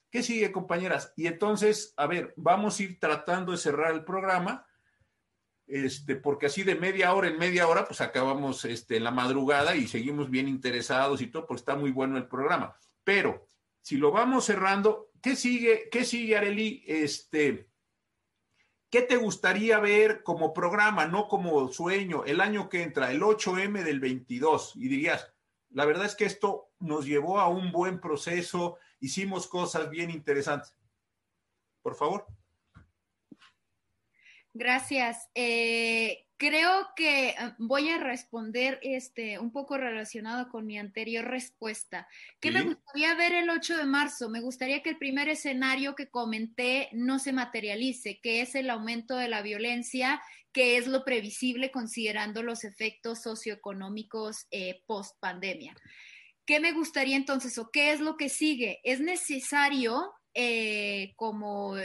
¿Qué 0.09 0.23
sigue, 0.23 0.51
compañeras? 0.51 1.13
Y 1.15 1.27
entonces, 1.27 1.93
a 1.95 2.07
ver, 2.07 2.33
vamos 2.37 2.79
a 2.79 2.83
ir 2.83 2.99
tratando 2.99 3.51
de 3.51 3.59
cerrar 3.59 3.93
el 3.93 4.03
programa 4.03 4.65
este, 5.67 6.15
porque 6.15 6.47
así 6.47 6.63
de 6.63 6.73
media 6.73 7.13
hora 7.13 7.27
en 7.27 7.37
media 7.37 7.67
hora, 7.67 7.85
pues 7.85 8.01
acabamos 8.01 8.65
este, 8.65 8.97
en 8.97 9.03
la 9.03 9.11
madrugada 9.11 9.75
y 9.75 9.87
seguimos 9.87 10.27
bien 10.31 10.47
interesados 10.47 11.21
y 11.21 11.27
todo, 11.27 11.45
porque 11.45 11.59
está 11.59 11.75
muy 11.75 11.91
bueno 11.91 12.17
el 12.17 12.27
programa. 12.27 12.75
Pero 13.03 13.45
si 13.79 13.97
lo 13.97 14.09
vamos 14.09 14.45
cerrando, 14.45 15.11
¿qué 15.21 15.35
sigue, 15.35 15.87
qué 15.91 16.03
sigue 16.03 16.35
Areli? 16.35 16.83
Este, 16.87 17.69
¿Qué 18.93 19.01
te 19.01 19.15
gustaría 19.15 19.79
ver 19.79 20.21
como 20.21 20.53
programa, 20.53 21.07
no 21.07 21.27
como 21.27 21.67
sueño, 21.69 22.25
el 22.25 22.39
año 22.39 22.69
que 22.69 22.83
entra, 22.83 23.09
el 23.09 23.23
8M 23.23 23.81
del 23.81 23.99
22? 23.99 24.75
Y 24.75 24.87
dirías, 24.87 25.33
la 25.71 25.85
verdad 25.85 26.05
es 26.05 26.13
que 26.13 26.25
esto 26.25 26.69
nos 26.77 27.03
llevó 27.03 27.39
a 27.39 27.47
un 27.47 27.71
buen 27.71 27.99
proceso, 27.99 28.77
hicimos 28.99 29.47
cosas 29.47 29.89
bien 29.89 30.11
interesantes. 30.11 30.75
Por 31.81 31.95
favor. 31.95 32.27
Gracias. 34.53 35.27
Eh, 35.33 36.22
creo 36.43 36.89
que 36.93 37.29
eh, 37.29 37.35
voy 37.57 37.89
a 37.89 37.97
responder 37.97 38.77
este 38.81 39.39
un 39.39 39.51
poco 39.51 39.77
relacionado 39.77 40.49
con 40.49 40.65
mi 40.65 40.77
anterior 40.77 41.23
respuesta. 41.23 42.05
¿Qué 42.41 42.51
me 42.51 42.63
gustaría 42.63 43.15
ver 43.15 43.33
el 43.33 43.49
8 43.49 43.77
de 43.77 43.85
marzo? 43.85 44.29
Me 44.29 44.41
gustaría 44.41 44.83
que 44.83 44.89
el 44.89 44.97
primer 44.97 45.29
escenario 45.29 45.95
que 45.95 46.09
comenté 46.09 46.89
no 46.91 47.19
se 47.19 47.31
materialice, 47.31 48.19
que 48.21 48.41
es 48.41 48.55
el 48.55 48.69
aumento 48.69 49.15
de 49.15 49.29
la 49.29 49.41
violencia, 49.41 50.21
que 50.51 50.75
es 50.75 50.87
lo 50.87 51.05
previsible 51.05 51.71
considerando 51.71 52.43
los 52.43 52.65
efectos 52.65 53.21
socioeconómicos 53.21 54.47
eh, 54.51 54.81
post 54.85 55.15
pandemia. 55.21 55.73
¿Qué 56.45 56.59
me 56.59 56.73
gustaría 56.73 57.15
entonces 57.15 57.57
o 57.57 57.71
qué 57.71 57.93
es 57.93 58.01
lo 58.01 58.17
que 58.17 58.27
sigue? 58.27 58.81
Es 58.83 58.99
necesario, 58.99 60.11
como 61.15 61.77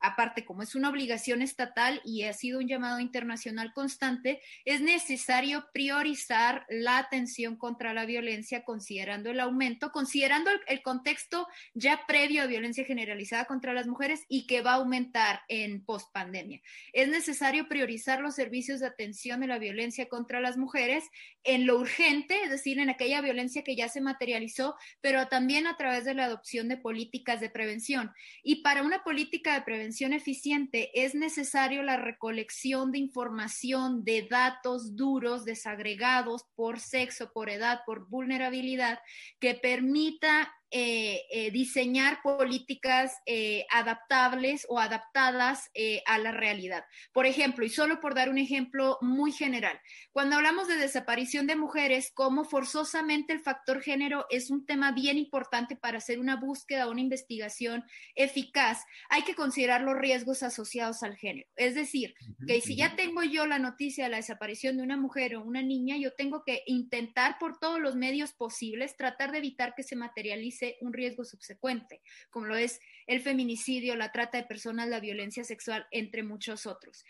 aparte 0.00 0.44
como 0.44 0.62
es 0.62 0.74
una 0.74 0.88
obligación 0.88 1.42
estatal 1.42 2.00
y 2.04 2.24
ha 2.24 2.32
sido 2.32 2.58
un 2.58 2.68
llamado 2.68 3.00
internacional 3.00 3.72
constante, 3.72 4.40
es 4.64 4.80
necesario 4.80 5.66
priorizar 5.72 6.66
la 6.68 6.98
atención 6.98 7.56
contra 7.56 7.94
la 7.94 8.06
violencia 8.06 8.64
considerando 8.64 9.30
el 9.30 9.40
aumento, 9.40 9.92
considerando 9.92 10.50
el, 10.66 10.82
contexto 10.82 11.46
ya 11.74 12.06
previo 12.06 12.42
a 12.42 12.46
violencia 12.46 12.84
generalizada 12.84 13.44
contra 13.44 13.74
las 13.74 13.86
mujeres 13.86 14.24
y 14.28 14.46
que 14.46 14.62
va 14.62 14.72
a 14.72 14.76
aumentar 14.76 15.42
en 15.48 15.84
pospandemia. 15.84 16.60
Es 16.92 17.08
necesario 17.08 17.68
priorizar 17.68 18.20
los 18.20 18.34
servicios 18.34 18.80
de 18.80 18.86
atención 18.86 19.40
de 19.40 19.46
la 19.46 19.58
violencia 19.58 20.08
contra 20.08 20.40
las 20.40 20.56
mujeres 20.56 21.04
en 21.44 21.66
lo 21.66 21.78
urgente, 21.78 22.42
es 22.42 22.50
decir, 22.50 22.78
en 22.78 22.90
aquella 22.90 23.20
violencia 23.20 23.62
que 23.62 23.76
ya 23.76 23.88
se 23.88 24.00
materializó, 24.00 24.76
pero 25.00 25.28
también 25.28 25.66
a 25.66 25.76
través 25.76 26.04
de 26.04 26.14
la 26.14 26.24
adopción 26.24 26.68
de 26.68 26.76
políticas 26.76 27.40
de 27.40 27.50
prevención. 27.50 28.12
Y 28.42 28.62
para 28.62 28.82
una 28.82 29.04
política 29.04 29.54
de 29.54 29.62
prevención, 29.62 29.89
eficiente 30.12 30.90
es 30.94 31.14
necesario 31.14 31.82
la 31.82 31.96
recolección 31.96 32.92
de 32.92 32.98
información 32.98 34.04
de 34.04 34.26
datos 34.30 34.96
duros 34.96 35.44
desagregados 35.44 36.44
por 36.54 36.80
sexo, 36.80 37.32
por 37.32 37.50
edad, 37.50 37.80
por 37.86 38.08
vulnerabilidad, 38.08 39.00
que 39.38 39.54
permita 39.54 40.52
eh, 40.72 41.22
eh, 41.32 41.50
diseñar 41.50 42.22
políticas 42.22 43.16
eh, 43.26 43.66
adaptables 43.72 44.66
o 44.68 44.78
adaptadas 44.78 45.68
a 46.06 46.18
la 46.18 46.30
realidad. 46.30 46.84
Por 47.12 47.26
ejemplo, 47.26 47.64
y 47.64 47.68
solo 47.68 48.00
por 48.00 48.14
dar 48.14 48.28
un 48.28 48.38
ejemplo 48.38 48.96
muy 49.00 49.32
general, 49.32 49.80
cuando 50.12 50.36
hablamos 50.36 50.68
de 50.68 50.76
desaparición 50.76 51.48
de 51.48 51.56
mujeres, 51.56 52.12
como 52.14 52.44
forzosamente 52.44 53.32
el 53.32 53.40
factor 53.40 53.80
género 53.80 54.26
es 54.30 54.50
un 54.50 54.64
tema 54.64 54.92
bien 54.92 55.18
importante 55.18 55.74
para 55.74 55.98
hacer 55.98 56.20
una 56.20 56.36
búsqueda 56.36 56.86
o 56.86 56.92
una 56.92 57.00
investigación 57.00 57.84
eficaz, 58.14 58.84
hay 59.08 59.22
que 59.22 59.34
considerar 59.34 59.80
los 59.80 59.98
riesgos 59.98 60.42
asociados 60.42 61.02
al 61.02 61.16
género. 61.16 61.48
Es 61.56 61.74
decir, 61.74 62.14
que 62.46 62.60
si 62.60 62.76
ya 62.76 62.94
tengo 62.94 63.24
yo 63.24 63.46
la 63.46 63.58
noticia 63.58 64.04
de 64.04 64.10
la 64.10 64.16
desaparición 64.18 64.76
de 64.76 64.82
una 64.84 64.96
mujer 64.96 65.34
o 65.34 65.42
una 65.42 65.62
niña, 65.62 65.96
yo 65.96 66.12
tengo 66.12 66.44
que 66.44 66.62
intentar 66.66 67.38
por 67.38 67.58
todos 67.58 67.80
los 67.80 67.96
medios 67.96 68.32
posibles 68.32 68.96
tratar 68.96 69.32
de 69.32 69.38
evitar 69.38 69.74
que 69.74 69.82
se 69.82 69.96
materialice 69.96 70.59
un 70.80 70.92
riesgo 70.92 71.24
subsecuente, 71.24 72.02
como 72.30 72.46
lo 72.46 72.56
es 72.56 72.80
el 73.06 73.20
feminicidio, 73.20 73.96
la 73.96 74.12
trata 74.12 74.38
de 74.38 74.44
personas, 74.44 74.88
la 74.88 75.00
violencia 75.00 75.44
sexual, 75.44 75.86
entre 75.90 76.22
muchos 76.22 76.66
otros. 76.66 77.04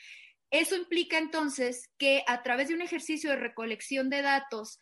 Eso 0.51 0.77
implica 0.77 1.19
entonces 1.19 1.91
que 1.97 2.25
a 2.27 2.43
través 2.43 2.69
de 2.69 2.75
un 2.75 2.83
ejercicio 2.83 3.31
de 3.31 3.37
recolección 3.37 4.11
de 4.11 4.23
datos, 4.23 4.81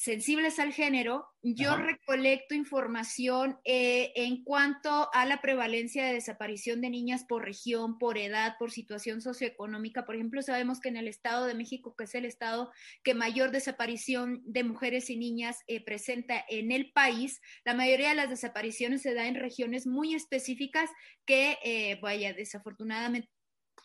sensibles 0.00 0.58
al 0.58 0.72
género, 0.72 1.26
yo 1.42 1.76
recolecto 1.76 2.54
información 2.54 3.58
eh, 3.64 4.12
en 4.16 4.42
cuanto 4.44 5.10
a 5.12 5.26
la 5.26 5.42
prevalencia 5.42 6.06
de 6.06 6.14
desaparición 6.14 6.80
de 6.80 6.88
niñas 6.88 7.26
por 7.28 7.44
región, 7.44 7.98
por 7.98 8.16
edad, 8.16 8.56
por 8.58 8.70
situación 8.70 9.20
socioeconómica. 9.20 10.06
Por 10.06 10.14
ejemplo, 10.14 10.40
sabemos 10.40 10.80
que 10.80 10.88
en 10.88 10.96
el 10.96 11.06
Estado 11.06 11.44
de 11.44 11.54
México, 11.54 11.94
que 11.96 12.04
es 12.04 12.14
el 12.14 12.24
estado 12.24 12.72
que 13.04 13.12
mayor 13.12 13.50
desaparición 13.50 14.40
de 14.46 14.64
mujeres 14.64 15.10
y 15.10 15.18
niñas 15.18 15.58
eh, 15.66 15.84
presenta 15.84 16.42
en 16.48 16.72
el 16.72 16.92
país, 16.92 17.42
la 17.66 17.74
mayoría 17.74 18.08
de 18.08 18.14
las 18.14 18.30
desapariciones 18.30 19.02
se 19.02 19.12
da 19.12 19.26
en 19.26 19.34
regiones 19.34 19.86
muy 19.86 20.14
específicas 20.14 20.88
que, 21.26 21.58
eh, 21.62 21.98
vaya, 22.00 22.32
desafortunadamente 22.32 23.28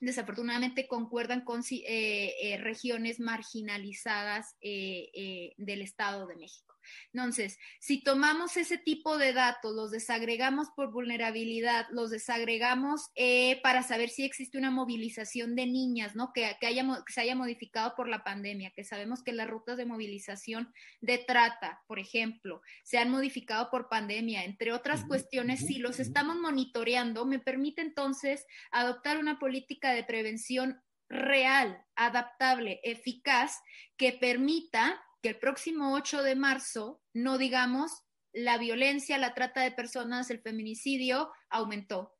desafortunadamente 0.01 0.88
concuerdan 0.88 1.43
con 1.43 1.63
eh, 1.69 2.57
regiones 2.61 3.19
marginalizadas 3.19 4.55
del 4.61 5.81
Estado 5.81 6.27
de 6.27 6.35
México. 6.35 6.74
Entonces, 7.13 7.57
si 7.79 8.03
tomamos 8.03 8.57
ese 8.57 8.77
tipo 8.77 9.17
de 9.17 9.33
datos, 9.33 9.75
los 9.75 9.91
desagregamos 9.91 10.69
por 10.75 10.91
vulnerabilidad, 10.91 11.87
los 11.91 12.09
desagregamos 12.09 13.09
eh, 13.15 13.59
para 13.61 13.83
saber 13.83 14.09
si 14.09 14.23
existe 14.23 14.57
una 14.57 14.71
movilización 14.71 15.55
de 15.55 15.65
niñas, 15.65 16.15
¿no? 16.15 16.31
Que, 16.33 16.55
que, 16.59 16.67
haya, 16.67 16.85
que 17.05 17.13
se 17.13 17.21
haya 17.21 17.35
modificado 17.35 17.95
por 17.95 18.07
la 18.07 18.23
pandemia, 18.23 18.71
que 18.75 18.83
sabemos 18.83 19.23
que 19.23 19.33
las 19.33 19.49
rutas 19.49 19.77
de 19.77 19.85
movilización 19.85 20.73
de 21.01 21.17
trata, 21.17 21.83
por 21.87 21.99
ejemplo, 21.99 22.61
se 22.83 22.97
han 22.97 23.09
modificado 23.09 23.69
por 23.69 23.89
pandemia, 23.89 24.43
entre 24.43 24.71
otras 24.71 25.05
cuestiones, 25.05 25.65
si 25.65 25.77
los 25.77 25.99
estamos 25.99 26.37
monitoreando, 26.37 27.25
me 27.25 27.39
permite 27.39 27.81
entonces 27.81 28.45
adoptar 28.71 29.17
una 29.17 29.39
política 29.39 29.91
de 29.91 30.03
prevención 30.03 30.81
real, 31.09 31.83
adaptable, 31.95 32.79
eficaz, 32.83 33.61
que 33.97 34.13
permita 34.13 35.01
que 35.26 35.30
el 35.30 35.39
próximo 35.39 35.95
8 35.95 36.22
de 36.22 36.35
marzo 36.35 37.02
no 37.15 37.39
digamos 37.39 38.03
la 38.31 38.60
violencia, 38.60 39.18
la 39.18 39.34
trata 39.34 39.61
de 39.61 39.72
personas, 39.72 40.30
el 40.30 40.39
feminicidio 40.39 41.31
aumentó. 41.49 42.14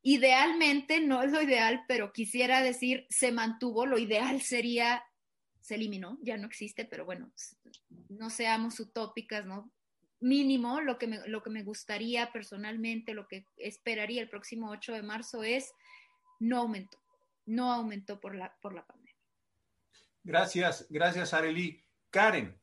Idealmente, 0.00 1.00
no 1.00 1.22
es 1.22 1.32
lo 1.32 1.42
ideal, 1.42 1.84
pero 1.86 2.14
quisiera 2.14 2.62
decir 2.62 3.06
se 3.10 3.30
mantuvo, 3.30 3.84
lo 3.84 3.98
ideal 3.98 4.40
sería, 4.40 5.04
se 5.60 5.74
eliminó, 5.74 6.16
ya 6.22 6.38
no 6.38 6.46
existe, 6.46 6.86
pero 6.86 7.04
bueno, 7.04 7.30
no 8.08 8.30
seamos 8.30 8.80
utópicas, 8.80 9.44
¿no? 9.44 9.70
Mínimo, 10.20 10.80
lo 10.80 10.96
que 10.96 11.08
me, 11.08 11.28
lo 11.28 11.42
que 11.42 11.50
me 11.50 11.62
gustaría 11.62 12.32
personalmente, 12.32 13.12
lo 13.12 13.28
que 13.28 13.44
esperaría 13.58 14.22
el 14.22 14.30
próximo 14.30 14.70
8 14.70 14.94
de 14.94 15.02
marzo 15.02 15.42
es 15.42 15.70
no 16.38 16.56
aumentó, 16.56 16.98
no 17.44 17.70
aumentó 17.70 18.18
por 18.18 18.34
la, 18.34 18.56
por 18.62 18.72
la 18.72 18.86
pandemia. 18.86 19.14
Gracias, 20.24 20.86
gracias, 20.88 21.34
Arely. 21.34 21.84
Karen. 22.10 22.60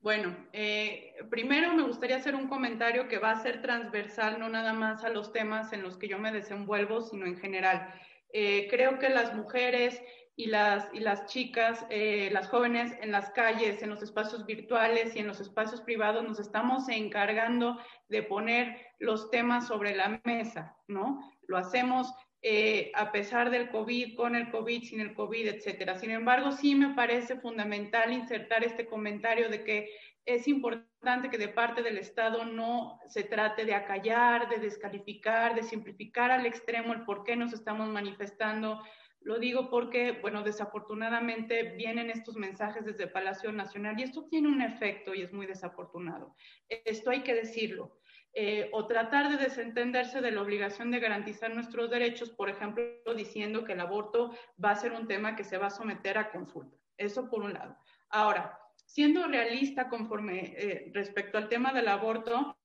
Bueno, 0.00 0.34
eh, 0.52 1.14
primero 1.30 1.74
me 1.74 1.82
gustaría 1.82 2.16
hacer 2.16 2.34
un 2.34 2.48
comentario 2.48 3.06
que 3.06 3.18
va 3.18 3.32
a 3.32 3.42
ser 3.42 3.60
transversal, 3.60 4.38
no 4.38 4.48
nada 4.48 4.72
más 4.72 5.04
a 5.04 5.10
los 5.10 5.30
temas 5.30 5.74
en 5.74 5.82
los 5.82 5.98
que 5.98 6.08
yo 6.08 6.18
me 6.18 6.32
desenvuelvo, 6.32 7.02
sino 7.02 7.26
en 7.26 7.36
general. 7.36 7.92
Eh, 8.32 8.66
creo 8.70 8.98
que 8.98 9.10
las 9.10 9.34
mujeres 9.34 10.00
y 10.36 10.46
las, 10.46 10.88
y 10.94 11.00
las 11.00 11.26
chicas, 11.26 11.84
eh, 11.90 12.30
las 12.32 12.48
jóvenes 12.48 12.96
en 13.02 13.12
las 13.12 13.28
calles, 13.30 13.82
en 13.82 13.90
los 13.90 14.02
espacios 14.02 14.46
virtuales 14.46 15.14
y 15.14 15.18
en 15.18 15.26
los 15.26 15.38
espacios 15.38 15.82
privados, 15.82 16.24
nos 16.24 16.40
estamos 16.40 16.88
encargando 16.88 17.78
de 18.08 18.22
poner 18.22 18.86
los 19.00 19.30
temas 19.30 19.66
sobre 19.66 19.94
la 19.94 20.18
mesa, 20.24 20.74
¿no? 20.88 21.20
Lo 21.42 21.58
hacemos 21.58 22.10
eh, 22.42 22.90
a 22.94 23.12
pesar 23.12 23.50
del 23.50 23.70
COVID, 23.70 24.16
con 24.16 24.34
el 24.34 24.50
COVID, 24.50 24.82
sin 24.84 25.00
el 25.00 25.14
COVID, 25.14 25.48
etcétera. 25.48 25.98
Sin 25.98 26.10
embargo, 26.10 26.52
sí 26.52 26.74
me 26.74 26.94
parece 26.94 27.36
fundamental 27.36 28.12
insertar 28.12 28.64
este 28.64 28.86
comentario 28.86 29.50
de 29.50 29.62
que 29.62 29.90
es 30.24 30.48
importante 30.48 31.28
que 31.30 31.38
de 31.38 31.48
parte 31.48 31.82
del 31.82 31.98
Estado 31.98 32.46
no 32.46 32.98
se 33.08 33.24
trate 33.24 33.64
de 33.64 33.74
acallar, 33.74 34.48
de 34.48 34.58
descalificar, 34.58 35.54
de 35.54 35.62
simplificar 35.62 36.30
al 36.30 36.46
extremo 36.46 36.94
el 36.94 37.04
por 37.04 37.24
qué 37.24 37.36
nos 37.36 37.52
estamos 37.52 37.88
manifestando. 37.88 38.82
Lo 39.20 39.38
digo 39.38 39.68
porque, 39.68 40.12
bueno, 40.12 40.42
desafortunadamente 40.42 41.74
vienen 41.76 42.08
estos 42.08 42.36
mensajes 42.36 42.86
desde 42.86 43.06
Palacio 43.06 43.52
Nacional 43.52 44.00
y 44.00 44.04
esto 44.04 44.26
tiene 44.30 44.48
un 44.48 44.62
efecto 44.62 45.14
y 45.14 45.20
es 45.22 45.32
muy 45.32 45.44
desafortunado. 45.44 46.34
Esto 46.68 47.10
hay 47.10 47.22
que 47.22 47.34
decirlo. 47.34 47.98
Eh, 48.32 48.70
o 48.72 48.86
tratar 48.86 49.28
de 49.28 49.42
desentenderse 49.42 50.20
de 50.20 50.30
la 50.30 50.42
obligación 50.42 50.92
de 50.92 51.00
garantizar 51.00 51.52
nuestros 51.52 51.90
derechos, 51.90 52.30
por 52.30 52.48
ejemplo, 52.48 52.84
diciendo 53.16 53.64
que 53.64 53.72
el 53.72 53.80
aborto 53.80 54.32
va 54.62 54.70
a 54.70 54.76
ser 54.76 54.92
un 54.92 55.08
tema 55.08 55.34
que 55.34 55.42
se 55.42 55.58
va 55.58 55.66
a 55.66 55.70
someter 55.70 56.16
a 56.16 56.30
consulta. 56.30 56.76
Eso 56.96 57.28
por 57.28 57.42
un 57.42 57.54
lado. 57.54 57.76
Ahora, 58.08 58.56
siendo 58.86 59.26
realista 59.26 59.88
conforme 59.88 60.54
eh, 60.56 60.90
respecto 60.94 61.38
al 61.38 61.48
tema 61.48 61.72
del 61.72 61.88
aborto, 61.88 62.56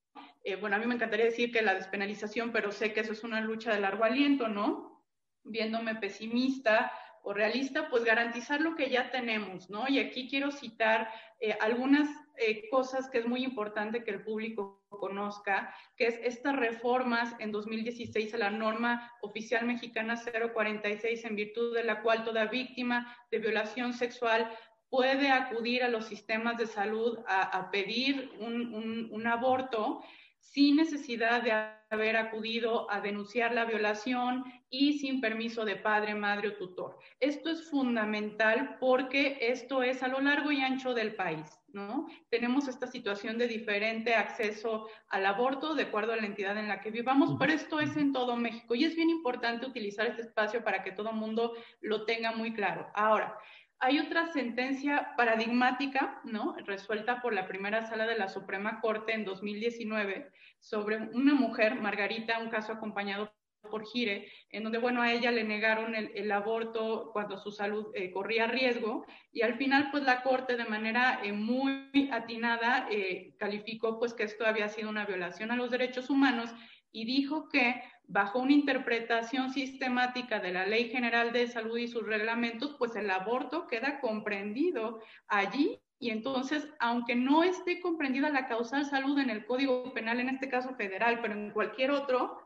eh, 0.43 0.55
bueno, 0.55 0.75
a 0.75 0.79
mí 0.79 0.85
me 0.85 0.95
encantaría 0.95 1.25
decir 1.25 1.51
que 1.51 1.63
la 1.63 1.73
despenalización, 1.73 2.51
pero 2.51 2.71
sé 2.71 2.93
que 2.93 2.99
eso 2.99 3.13
es 3.13 3.23
una 3.23 3.41
lucha 3.41 3.73
de 3.73 3.79
largo 3.79 4.03
aliento, 4.03 4.47
¿no? 4.47 5.03
Viéndome 5.43 5.95
pesimista, 5.95 6.91
o 7.23 7.33
realista, 7.33 7.89
pues 7.89 8.03
garantizar 8.03 8.61
lo 8.61 8.75
que 8.75 8.91
ya 8.91 9.09
tenemos, 9.09 9.71
¿no? 9.71 9.87
Y 9.87 9.97
aquí 9.97 10.29
quiero 10.29 10.51
citar 10.51 11.11
algunas 11.59 12.07
eh, 12.37 12.69
cosas 12.69 13.09
que 13.09 13.19
es 13.19 13.27
muy 13.27 13.43
importante 13.43 14.03
que 14.03 14.11
el 14.11 14.23
público 14.23 14.85
conozca, 14.89 15.73
que 15.97 16.07
es 16.07 16.19
estas 16.23 16.55
reformas 16.55 17.35
en 17.39 17.51
2016 17.51 18.33
a 18.33 18.37
la 18.37 18.49
norma 18.49 19.11
oficial 19.21 19.65
mexicana 19.65 20.15
046, 20.15 21.25
en 21.25 21.35
virtud 21.35 21.75
de 21.75 21.83
la 21.83 22.01
cual 22.01 22.23
toda 22.23 22.45
víctima 22.45 23.15
de 23.31 23.39
violación 23.39 23.93
sexual 23.93 24.51
puede 24.89 25.29
acudir 25.29 25.83
a 25.83 25.89
los 25.89 26.05
sistemas 26.05 26.57
de 26.57 26.67
salud 26.67 27.19
a, 27.27 27.69
pedir 27.71 28.31
un, 28.39 29.09
un 29.11 29.27
aborto 29.27 30.03
sin 30.39 30.77
necesidad 30.77 31.41
de 31.41 31.51
haber 31.89 32.15
acudido 32.17 32.89
a 32.91 33.01
denunciar 33.01 33.53
la 33.53 33.65
violación 33.65 34.45
y 34.69 34.99
sin 34.99 35.19
permiso 35.19 35.65
de 35.65 35.75
padre, 35.75 36.15
madre 36.15 36.49
o 36.49 36.53
tutor. 36.53 36.97
Esto 37.19 37.49
es 37.49 37.69
fundamental 37.69 38.77
porque 38.79 39.37
esto 39.41 39.83
es 39.83 40.01
a 40.03 40.07
lo 40.07 40.21
largo 40.21 40.51
y 40.51 40.61
ancho 40.61 40.93
del 40.93 41.15
país, 41.15 41.59
¿no? 41.75 42.07
Tenemos 42.29 42.67
esta 42.67 42.87
situación 42.87 43.37
de 43.37 43.47
diferente 43.47 44.15
acceso 44.15 44.87
al 45.09 45.25
aborto 45.25 45.75
de 45.75 45.83
acuerdo 45.83 46.13
a 46.13 46.15
la 46.15 46.25
entidad 46.25 46.57
en 46.57 46.69
la 46.69 46.79
que 46.79 46.89
vivamos, 46.89 47.35
pero 47.37 47.51
esto 47.51 47.81
es 47.81 47.95
en 47.97 48.13
todo 48.13 48.37
México 48.37 48.73
y 48.73 48.85
es 48.85 48.95
bien 48.95 49.09
importante 49.09 49.65
utilizar 49.65 50.07
este 50.07 50.21
espacio 50.21 50.63
para 50.63 50.81
que 50.83 50.93
todo 50.93 51.09
el 51.09 51.17
mundo 51.17 51.53
lo 51.81 52.05
tenga 52.05 52.31
muy 52.31 52.53
claro. 52.53 52.87
Ahora, 52.95 53.37
hay 53.79 53.99
otra 53.99 54.31
sentencia 54.31 55.13
paradigmática, 55.17 56.21
¿no? 56.23 56.55
Resuelta 56.65 57.21
por 57.21 57.33
la 57.33 57.45
primera 57.45 57.85
sala 57.85 58.07
de 58.07 58.17
la 58.17 58.29
Suprema 58.29 58.79
Corte 58.79 59.13
en 59.13 59.25
2019 59.25 60.31
sobre 60.59 60.97
una 60.97 61.33
mujer, 61.33 61.75
Margarita, 61.75 62.39
un 62.39 62.49
caso 62.49 62.71
acompañado 62.71 63.34
por 63.69 63.85
Gire, 63.85 64.31
en 64.49 64.63
donde, 64.63 64.77
bueno, 64.77 65.01
a 65.01 65.11
ella 65.11 65.31
le 65.31 65.43
negaron 65.43 65.95
el, 65.95 66.31
aborto 66.31 67.11
cuando 67.13 67.37
su 67.37 67.51
salud 67.51 67.87
eh, 67.93 68.11
corría 68.11 68.47
riesgo 68.47 69.05
y 69.31 69.41
al 69.41 69.55
final, 69.57 69.89
pues 69.91 70.03
la 70.03 70.23
Corte 70.23 70.57
de 70.57 70.65
manera 70.65 71.19
eh, 71.23 71.33
muy 71.33 71.89
atinada 72.11 72.87
eh, 72.91 73.33
calificó 73.37 73.99
pues 73.99 74.13
que 74.13 74.23
esto 74.23 74.45
había 74.45 74.69
sido 74.69 74.89
una 74.89 75.05
violación 75.05 75.51
a 75.51 75.55
los 75.55 75.71
derechos 75.71 76.09
humanos 76.09 76.49
y 76.91 77.05
dijo 77.05 77.49
que 77.49 77.81
bajo 78.07 78.39
una 78.39 78.53
interpretación 78.53 79.51
sistemática 79.51 80.39
de 80.39 80.53
la 80.53 80.65
Ley 80.65 80.89
General 80.89 81.33
de 81.33 81.47
Salud 81.47 81.77
y 81.77 81.87
sus 81.87 82.05
reglamentos, 82.05 82.75
pues 82.77 82.95
el 82.95 83.09
aborto 83.09 83.67
queda 83.67 83.99
comprendido 83.99 85.01
allí 85.27 85.79
y 85.99 86.09
entonces, 86.09 86.67
aunque 86.79 87.15
no 87.15 87.43
esté 87.43 87.79
comprendida 87.79 88.29
la 88.29 88.47
causal 88.47 88.85
salud 88.85 89.17
en 89.17 89.29
el 89.29 89.45
Código 89.45 89.93
Penal, 89.93 90.19
en 90.19 90.29
este 90.29 90.49
caso 90.49 90.75
federal, 90.75 91.19
pero 91.21 91.33
en 91.33 91.51
cualquier 91.51 91.91
otro, 91.91 92.37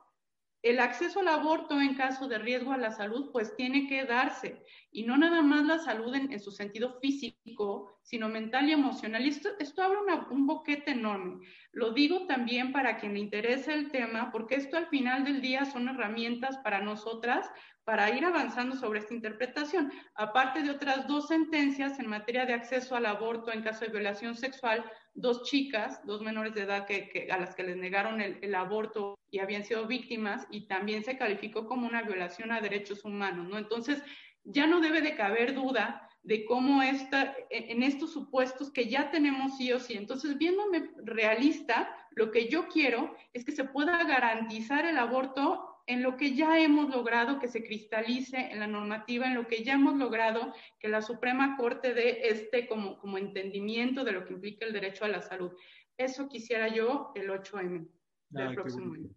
el 0.61 0.80
acceso 0.80 1.22
al 1.22 1.30
aborto 1.30 1.80
en 1.80 1.95
caso 1.95 2.27
de 2.27 2.38
riesgo 2.38 2.73
a 2.73 2.77
la 2.77 2.91
salud, 2.91 3.31
pues 3.31 3.56
tiene 3.56 3.88
que 3.88 4.03
darse. 4.03 4.61
Y 4.91 5.03
no 5.03 5.18
nada 5.18 5.41
más 5.41 5.65
la 5.65 5.80
salud 5.80 6.14
en, 6.15 6.38
su 6.40 6.52
sentido 6.52 6.99
físico, 6.99 7.98
sino 8.02 8.27
mental 8.27 8.68
y 8.68 8.73
emocional. 8.73 9.26
Esto, 9.26 9.49
esto 9.60 9.81
abre 9.81 9.99
un 10.31 10.48
boquete 10.48 10.91
enorme. 10.91 11.45
Lo 11.72 11.91
digo 11.91 12.26
también 12.26 12.73
para 12.73 12.98
quien 12.98 13.14
le 13.14 13.19
interese 13.19 13.73
el 13.73 13.90
tema, 13.90 14.31
porque 14.31 14.56
esto 14.56 14.76
al 14.76 14.88
final 14.88 15.23
del 15.23 15.41
día 15.41 15.64
son 15.65 15.88
herramientas 15.88 16.57
para 16.57 16.81
nosotras 16.81 17.49
para 17.90 18.15
ir 18.15 18.23
avanzando 18.23 18.76
sobre 18.76 18.99
esta 18.99 19.15
interpretación. 19.15 19.91
Aparte 20.14 20.61
de 20.61 20.69
otras 20.69 21.07
dos 21.07 21.27
sentencias 21.27 21.99
en 21.99 22.07
materia 22.07 22.45
de 22.45 22.53
acceso 22.53 22.95
al 22.95 23.07
aborto 23.07 23.52
en 23.52 23.64
caso 23.64 23.86
de 23.86 23.91
violación 23.91 24.36
sexual, 24.36 24.84
dos 25.22 25.44
chicas, 25.44 26.06
dos 26.06 26.22
menores 26.22 26.54
de 26.54 26.64
edad 26.64 26.86
que, 26.86 27.28
a 27.32 27.38
las 27.38 27.56
que 27.56 27.64
les 27.64 27.78
negaron 27.78 28.22
el, 28.22 28.56
aborto 28.56 29.20
y 29.30 29.40
habían 29.40 29.64
sido 29.64 29.86
víctimas 29.86 30.48
y 30.50 30.68
también 30.68 31.04
se 31.04 31.18
calificó 31.18 31.68
como 31.68 31.88
una 31.88 32.02
violación 32.04 32.52
a 32.52 32.62
derechos 32.62 33.04
humanos, 33.04 33.48
¿no? 33.48 33.58
Entonces, 33.58 34.02
ya 34.44 34.66
no 34.66 34.80
debe 34.80 35.02
de 35.02 35.16
caber 35.16 35.54
duda 35.54 36.10
de 36.24 36.46
cómo 36.46 36.82
está 36.82 37.36
en 37.50 37.84
estos 37.84 38.12
supuestos 38.12 38.72
que 38.72 38.88
ya 38.88 39.12
tenemos 39.12 39.58
sí 39.58 39.72
o 39.72 39.80
sí. 39.80 39.94
Entonces, 39.94 40.38
viéndome 40.38 40.90
realista, 41.04 41.96
lo 42.12 42.32
que 42.32 42.50
yo 42.50 42.68
quiero 42.68 43.16
es 43.34 43.46
que 43.46 43.52
se 43.52 43.64
pueda 43.64 44.04
garantizar 44.04 44.86
el 44.86 44.98
aborto 44.98 45.69
en 45.90 46.03
lo 46.03 46.18
que 46.18 46.36
ya 46.36 46.60
hemos 46.60 46.91
logrado 46.91 47.40
que 47.40 47.48
se 47.48 47.64
cristalice 47.64 48.38
en 48.52 48.60
la 48.60 48.68
normativa, 48.68 49.26
en 49.26 49.34
lo 49.34 49.48
que 49.48 49.64
ya 49.64 49.74
hemos 49.74 49.95
logrado 49.95 50.53
que 50.80 50.88
la 50.88 51.02
Suprema 51.02 51.57
Corte 51.57 51.95
dé 51.95 52.30
este 52.30 52.68
como, 52.68 52.99
como 52.99 53.18
entendimiento 53.18 54.03
de 54.03 54.11
lo 54.11 54.24
que 54.24 54.34
implica 54.34 54.68
el 54.68 54.74
derecho 54.74 55.06
a 55.06 55.07
la 55.07 55.20
salud. 55.20 55.52
Eso 55.98 56.30
quisiera 56.30 56.68
yo 56.68 57.11
el 57.16 57.28
8M 57.32 57.90
del 58.30 58.53
próximo 58.53 58.94
año. 58.94 59.10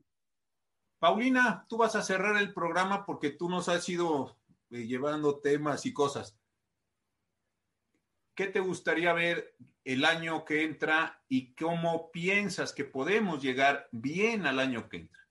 Paulina, 0.98 1.66
tú 1.68 1.76
vas 1.76 1.94
a 1.94 2.00
cerrar 2.00 2.38
el 2.38 2.54
programa 2.54 3.04
porque 3.04 3.28
tú 3.28 3.50
nos 3.50 3.68
has 3.68 3.86
ido 3.90 4.38
eh, 4.70 4.86
llevando 4.86 5.40
temas 5.40 5.84
y 5.84 5.92
cosas. 5.92 6.40
¿Qué 8.34 8.46
te 8.46 8.60
gustaría 8.60 9.12
ver 9.12 9.56
el 9.84 10.06
año 10.06 10.46
que 10.46 10.64
entra 10.64 11.22
y 11.28 11.54
cómo 11.54 12.10
piensas 12.10 12.72
que 12.72 12.86
podemos 12.86 13.42
llegar 13.42 13.90
bien 13.92 14.46
al 14.46 14.58
año 14.58 14.88
que 14.88 14.96
entra? 14.96 15.21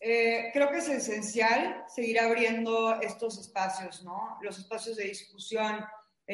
Eh, 0.00 0.50
creo 0.52 0.70
que 0.70 0.78
es 0.78 0.88
esencial 0.88 1.84
seguir 1.88 2.20
abriendo 2.20 3.00
estos 3.00 3.38
espacios, 3.38 4.04
¿no? 4.04 4.38
Los 4.42 4.58
espacios 4.58 4.96
de 4.96 5.04
discusión, 5.04 5.84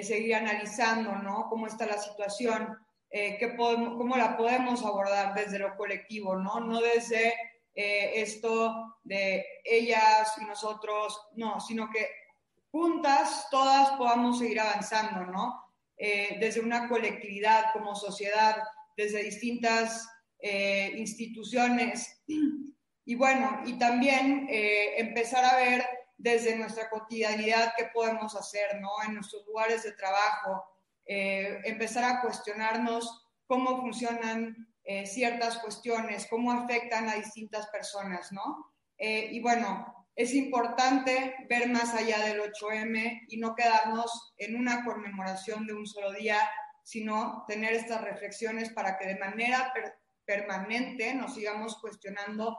seguir 0.03 0.35
analizando, 0.35 1.15
¿no? 1.17 1.47
Cómo 1.49 1.67
está 1.67 1.87
la 1.87 1.99
situación, 1.99 2.77
eh, 3.11 3.37
qué 3.39 3.49
podemos, 3.49 3.97
cómo 3.97 4.17
la 4.17 4.37
podemos 4.37 4.85
abordar 4.85 5.35
desde 5.35 5.61
lo 5.61 5.77
colectivo, 5.77 6.37
¿no? 6.37 6.61
No 6.61 6.81
desde 6.81 7.33
eh, 7.75 8.13
esto 8.17 8.99
de 9.03 9.47
ellas 9.65 10.35
y 10.43 10.45
nosotros, 10.45 11.19
no, 11.37 11.59
sino 11.61 11.89
que 11.91 12.09
juntas 12.71 13.47
todas 13.51 13.93
podamos 13.93 14.39
seguir 14.39 14.61
avanzando, 14.61 15.25
¿no? 15.27 15.61
desde 15.97 16.61
una 16.61 16.89
colectividad 16.89 17.73
como 17.73 17.95
sociedad, 17.95 18.57
desde 18.97 19.23
distintas 19.23 20.07
instituciones 20.97 22.21
y 23.05 23.15
bueno, 23.15 23.61
y 23.67 23.79
también 23.79 24.47
eh, 24.49 24.99
empezar 24.99 25.45
a 25.45 25.57
ver 25.57 25.87
desde 26.17 26.57
nuestra 26.57 26.89
cotidianidad 26.89 27.75
qué 27.77 27.91
podemos 27.93 28.35
hacer, 28.35 28.81
¿no? 28.81 28.91
En 29.07 29.15
nuestros 29.15 29.47
lugares 29.47 29.83
de 29.83 29.93
trabajo, 29.93 30.65
eh, 31.05 31.61
empezar 31.65 32.05
a 32.05 32.23
cuestionarnos 32.23 33.29
cómo 33.47 33.81
funcionan 33.81 34.69
eh, 34.85 35.07
ciertas 35.07 35.59
cuestiones, 35.59 36.27
cómo 36.31 36.53
afectan 36.53 37.09
a 37.09 37.15
distintas 37.15 37.67
personas, 37.69 38.33
¿no? 38.33 38.71
y 38.97 39.41
bueno, 39.41 40.07
es 40.15 40.33
importante 40.35 41.35
ver 41.51 41.69
más 41.69 41.93
allá 41.95 42.25
del 42.25 42.41
8M 42.41 43.27
y 43.29 43.37
no 43.39 43.57
quedarnos 43.57 44.33
en 44.39 44.57
una 44.57 44.85
conmemoración 44.85 45.67
de 45.67 45.75
un 45.75 45.85
solo 45.85 46.13
día, 46.13 46.39
sino 46.85 47.45
tener 47.49 47.75
estas 47.75 48.01
reflexiones 48.03 48.71
para 48.71 48.97
que 48.97 49.09
de 49.09 49.19
manera 49.19 49.75
permanente 50.25 51.13
nos 51.15 51.35
sigamos 51.35 51.77
cuestionando 51.81 52.57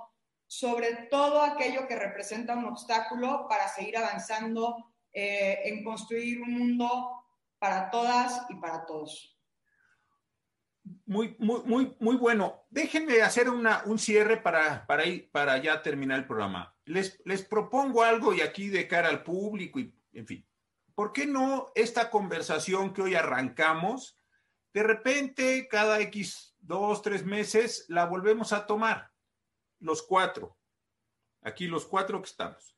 sobre 0.47 1.07
todo 1.09 1.41
aquello 1.41 1.87
que 1.87 1.95
representa 1.95 2.55
un 2.55 2.65
obstáculo 2.65 3.47
para 3.49 3.67
seguir 3.67 3.97
avanzando 3.97 4.93
eh, 5.11 5.61
en 5.65 5.83
construir 5.83 6.41
un 6.41 6.51
mundo 6.51 7.25
para 7.57 7.89
todas 7.89 8.45
y 8.49 8.55
para 8.55 8.85
todos. 8.85 9.31
Muy, 11.05 11.35
muy, 11.39 11.61
muy, 11.63 11.95
muy 11.99 12.15
bueno. 12.15 12.65
Déjenme 12.69 13.21
hacer 13.21 13.49
una, 13.49 13.81
un 13.85 13.97
cierre 13.97 14.37
para, 14.37 14.85
para, 14.85 15.05
ir, 15.05 15.31
para 15.31 15.57
ya 15.57 15.81
terminar 15.81 16.19
el 16.19 16.27
programa. 16.27 16.75
Les, 16.85 17.19
les 17.25 17.43
propongo 17.43 18.03
algo 18.03 18.33
y 18.33 18.41
aquí 18.41 18.69
de 18.69 18.87
cara 18.87 19.09
al 19.09 19.23
público 19.23 19.79
y, 19.79 19.95
en 20.13 20.27
fin, 20.27 20.47
¿por 20.93 21.11
qué 21.11 21.25
no 21.25 21.71
esta 21.73 22.11
conversación 22.11 22.93
que 22.93 23.01
hoy 23.01 23.15
arrancamos, 23.15 24.19
de 24.73 24.83
repente 24.83 25.67
cada 25.67 25.99
X, 26.01 26.55
dos, 26.59 27.01
tres 27.01 27.25
meses, 27.25 27.85
la 27.87 28.05
volvemos 28.05 28.53
a 28.53 28.67
tomar? 28.67 29.14
Los 29.85 30.01
cuatro, 30.01 30.57
aquí 31.41 31.67
los 31.67 31.85
cuatro 31.85 32.21
que 32.21 32.27
estamos. 32.27 32.75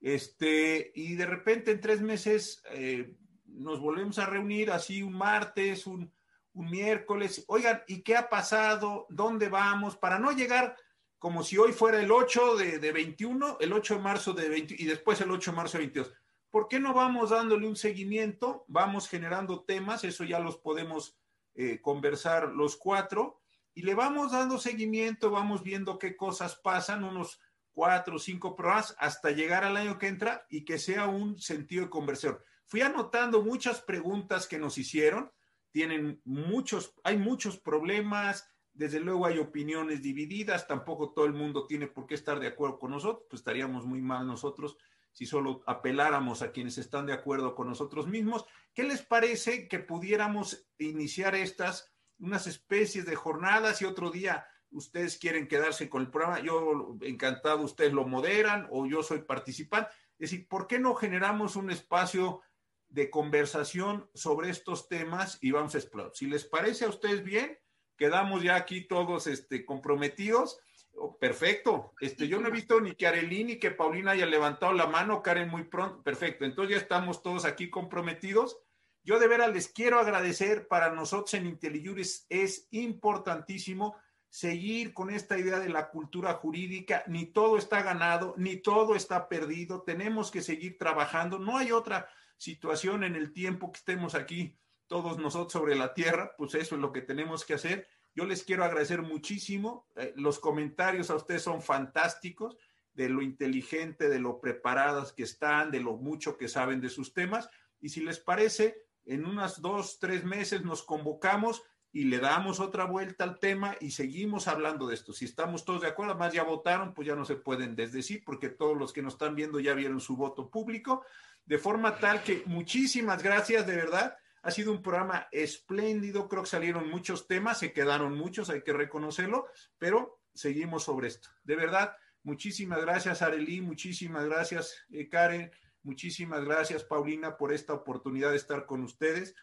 Este, 0.00 0.92
y 0.94 1.14
de 1.14 1.26
repente 1.26 1.70
en 1.70 1.80
tres 1.80 2.00
meses 2.00 2.62
eh, 2.70 3.16
nos 3.46 3.80
volvemos 3.80 4.18
a 4.18 4.26
reunir 4.26 4.70
así 4.70 5.02
un 5.02 5.14
martes, 5.14 5.86
un, 5.86 6.12
miércoles. 6.54 7.44
Oigan, 7.48 7.82
¿y 7.86 8.02
qué 8.02 8.14
ha 8.14 8.28
pasado? 8.28 9.06
¿Dónde 9.08 9.48
vamos? 9.48 9.96
Para 9.96 10.18
no 10.18 10.32
llegar 10.32 10.76
como 11.18 11.42
si 11.42 11.56
hoy 11.56 11.72
fuera 11.72 11.98
el 11.98 12.12
8 12.12 12.56
de, 12.56 12.92
21, 12.92 13.56
el 13.58 13.72
8 13.72 13.94
de 13.94 14.00
marzo 14.00 14.32
de 14.34 14.50
20 14.50 14.74
y 14.78 14.84
después 14.84 15.18
el 15.22 15.30
8 15.30 15.50
de 15.50 15.56
marzo 15.56 15.78
de 15.78 15.84
22. 15.84 16.12
¿Por 16.50 16.68
qué 16.68 16.78
no 16.78 16.92
vamos 16.92 17.30
dándole 17.30 17.66
un 17.66 17.76
seguimiento? 17.76 18.66
Vamos 18.68 19.08
generando 19.08 19.64
temas, 19.64 20.04
eso 20.04 20.24
ya 20.24 20.40
los 20.40 20.58
podemos 20.58 21.16
eh, 21.54 21.80
conversar 21.80 22.50
los 22.50 22.76
cuatro 22.76 23.41
y 23.74 23.82
le 23.82 23.94
vamos 23.94 24.32
dando 24.32 24.58
seguimiento, 24.58 25.30
vamos 25.30 25.62
viendo 25.62 25.98
qué 25.98 26.16
cosas 26.16 26.56
pasan, 26.56 27.04
unos 27.04 27.40
cuatro 27.72 28.16
o 28.16 28.18
cinco 28.18 28.54
programas 28.54 28.94
hasta 28.98 29.30
llegar 29.30 29.64
al 29.64 29.76
año 29.76 29.98
que 29.98 30.08
entra 30.08 30.46
y 30.50 30.64
que 30.64 30.78
sea 30.78 31.06
un 31.06 31.38
sentido 31.38 31.84
de 31.84 31.90
conversión. 31.90 32.38
Fui 32.66 32.82
anotando 32.82 33.42
muchas 33.42 33.80
preguntas 33.80 34.46
que 34.46 34.58
nos 34.58 34.78
hicieron, 34.78 35.32
tienen 35.70 36.20
muchos, 36.24 36.94
hay 37.02 37.16
muchos 37.16 37.58
problemas, 37.58 38.48
desde 38.74 39.00
luego 39.00 39.26
hay 39.26 39.38
opiniones 39.38 40.02
divididas, 40.02 40.66
tampoco 40.66 41.12
todo 41.12 41.24
el 41.24 41.32
mundo 41.32 41.66
tiene 41.66 41.86
por 41.86 42.06
qué 42.06 42.14
estar 42.14 42.40
de 42.40 42.48
acuerdo 42.48 42.78
con 42.78 42.90
nosotros, 42.90 43.26
pues 43.28 43.40
estaríamos 43.40 43.86
muy 43.86 44.00
mal 44.00 44.26
nosotros 44.26 44.76
si 45.12 45.26
solo 45.26 45.62
apeláramos 45.66 46.40
a 46.40 46.52
quienes 46.52 46.78
están 46.78 47.06
de 47.06 47.12
acuerdo 47.12 47.54
con 47.54 47.68
nosotros 47.68 48.06
mismos. 48.06 48.46
¿Qué 48.72 48.82
les 48.82 49.02
parece 49.02 49.68
que 49.68 49.78
pudiéramos 49.78 50.66
iniciar 50.78 51.34
estas 51.34 51.91
unas 52.22 52.46
especies 52.46 53.04
de 53.04 53.16
jornadas 53.16 53.82
y 53.82 53.84
otro 53.84 54.10
día 54.10 54.46
ustedes 54.70 55.18
quieren 55.18 55.48
quedarse 55.48 55.88
con 55.90 56.02
el 56.02 56.10
programa, 56.10 56.40
yo 56.40 56.96
encantado, 57.02 57.62
ustedes 57.62 57.92
lo 57.92 58.06
moderan 58.06 58.68
o 58.70 58.86
yo 58.86 59.02
soy 59.02 59.20
participante. 59.22 59.90
Es 60.18 60.30
decir, 60.30 60.48
¿por 60.48 60.66
qué 60.66 60.78
no 60.78 60.94
generamos 60.94 61.56
un 61.56 61.70
espacio 61.70 62.40
de 62.88 63.10
conversación 63.10 64.08
sobre 64.14 64.50
estos 64.50 64.88
temas 64.88 65.38
y 65.42 65.50
vamos 65.50 65.74
a 65.74 65.78
explorar? 65.78 66.12
Si 66.14 66.26
les 66.26 66.44
parece 66.44 66.84
a 66.84 66.88
ustedes 66.88 67.22
bien, 67.22 67.58
quedamos 67.96 68.42
ya 68.42 68.56
aquí 68.56 68.86
todos 68.86 69.26
este, 69.26 69.66
comprometidos. 69.66 70.58
Oh, 70.94 71.18
perfecto. 71.18 71.92
Este, 72.00 72.28
yo 72.28 72.40
no 72.40 72.48
he 72.48 72.52
visto 72.52 72.80
ni 72.80 72.94
que 72.94 73.06
Arelín 73.06 73.48
ni 73.48 73.58
que 73.58 73.72
Paulina 73.72 74.12
haya 74.12 74.26
levantado 74.26 74.72
la 74.72 74.86
mano, 74.86 75.22
Karen 75.22 75.48
muy 75.48 75.64
pronto. 75.64 76.02
Perfecto. 76.02 76.44
Entonces 76.44 76.76
ya 76.76 76.80
estamos 76.80 77.22
todos 77.22 77.44
aquí 77.44 77.68
comprometidos 77.68 78.58
yo 79.04 79.18
de 79.18 79.28
veras 79.28 79.52
les 79.52 79.68
quiero 79.68 79.98
agradecer, 79.98 80.68
para 80.68 80.90
nosotros 80.90 81.34
en 81.34 81.46
IntelliJuris 81.46 82.26
es 82.28 82.68
importantísimo 82.70 83.96
seguir 84.28 84.94
con 84.94 85.10
esta 85.10 85.38
idea 85.38 85.58
de 85.58 85.68
la 85.68 85.90
cultura 85.90 86.34
jurídica, 86.34 87.04
ni 87.06 87.26
todo 87.26 87.58
está 87.58 87.82
ganado, 87.82 88.34
ni 88.38 88.56
todo 88.56 88.94
está 88.94 89.28
perdido, 89.28 89.82
tenemos 89.82 90.30
que 90.30 90.40
seguir 90.40 90.78
trabajando, 90.78 91.38
no 91.38 91.58
hay 91.58 91.72
otra 91.72 92.08
situación 92.38 93.04
en 93.04 93.14
el 93.14 93.32
tiempo 93.32 93.70
que 93.70 93.78
estemos 93.78 94.14
aquí 94.14 94.58
todos 94.86 95.18
nosotros 95.18 95.52
sobre 95.52 95.74
la 95.74 95.94
tierra, 95.94 96.34
pues 96.36 96.54
eso 96.54 96.74
es 96.74 96.80
lo 96.80 96.92
que 96.92 97.00
tenemos 97.00 97.46
que 97.46 97.54
hacer. 97.54 97.88
Yo 98.14 98.26
les 98.26 98.44
quiero 98.44 98.62
agradecer 98.62 99.00
muchísimo, 99.00 99.86
eh, 99.96 100.12
los 100.16 100.38
comentarios 100.38 101.08
a 101.08 101.14
ustedes 101.14 101.42
son 101.42 101.62
fantásticos, 101.62 102.58
de 102.92 103.08
lo 103.08 103.22
inteligente, 103.22 104.10
de 104.10 104.18
lo 104.18 104.38
preparadas 104.38 105.14
que 105.14 105.22
están, 105.22 105.70
de 105.70 105.80
lo 105.80 105.96
mucho 105.96 106.36
que 106.36 106.46
saben 106.46 106.82
de 106.82 106.90
sus 106.90 107.14
temas, 107.14 107.48
y 107.80 107.88
si 107.88 108.02
les 108.02 108.18
parece, 108.18 108.81
en 109.04 109.26
unas 109.26 109.60
dos, 109.60 109.98
tres 109.98 110.24
meses 110.24 110.64
nos 110.64 110.82
convocamos 110.82 111.62
y 111.92 112.04
le 112.04 112.18
damos 112.18 112.60
otra 112.60 112.84
vuelta 112.84 113.24
al 113.24 113.38
tema 113.38 113.76
y 113.80 113.90
seguimos 113.90 114.48
hablando 114.48 114.86
de 114.86 114.94
esto. 114.94 115.12
Si 115.12 115.26
estamos 115.26 115.64
todos 115.64 115.82
de 115.82 115.88
acuerdo, 115.88 116.14
más 116.14 116.32
ya 116.32 116.42
votaron, 116.42 116.94
pues 116.94 117.06
ya 117.06 117.14
no 117.14 117.24
se 117.24 117.36
pueden 117.36 117.76
desdecir 117.76 118.24
porque 118.24 118.48
todos 118.48 118.76
los 118.76 118.92
que 118.92 119.02
nos 119.02 119.14
están 119.14 119.34
viendo 119.34 119.60
ya 119.60 119.74
vieron 119.74 120.00
su 120.00 120.16
voto 120.16 120.48
público, 120.48 121.04
de 121.44 121.58
forma 121.58 121.98
tal 121.98 122.22
que 122.22 122.42
muchísimas 122.46 123.22
gracias, 123.22 123.66
de 123.66 123.76
verdad. 123.76 124.16
Ha 124.42 124.50
sido 124.50 124.72
un 124.72 124.82
programa 124.82 125.28
espléndido, 125.30 126.28
creo 126.28 126.42
que 126.42 126.48
salieron 126.48 126.88
muchos 126.88 127.28
temas, 127.28 127.58
se 127.58 127.72
quedaron 127.72 128.16
muchos, 128.16 128.50
hay 128.50 128.62
que 128.62 128.72
reconocerlo, 128.72 129.46
pero 129.78 130.20
seguimos 130.34 130.84
sobre 130.84 131.08
esto. 131.08 131.28
De 131.44 131.54
verdad, 131.54 131.94
Muchísimas 132.24 132.80
gracias, 132.80 133.20
Arelí, 133.20 133.60
muchísimas 133.60 134.24
gracias, 134.26 134.76
eh, 134.92 135.08
Karen, 135.08 135.50
muchísimas 135.82 136.44
gracias, 136.44 136.84
Paulina, 136.84 137.36
por 137.36 137.52
esta 137.52 137.72
oportunidad 137.74 138.30
de 138.30 138.36
estar 138.36 138.66
con 138.66 138.82
ustedes. 138.82 139.34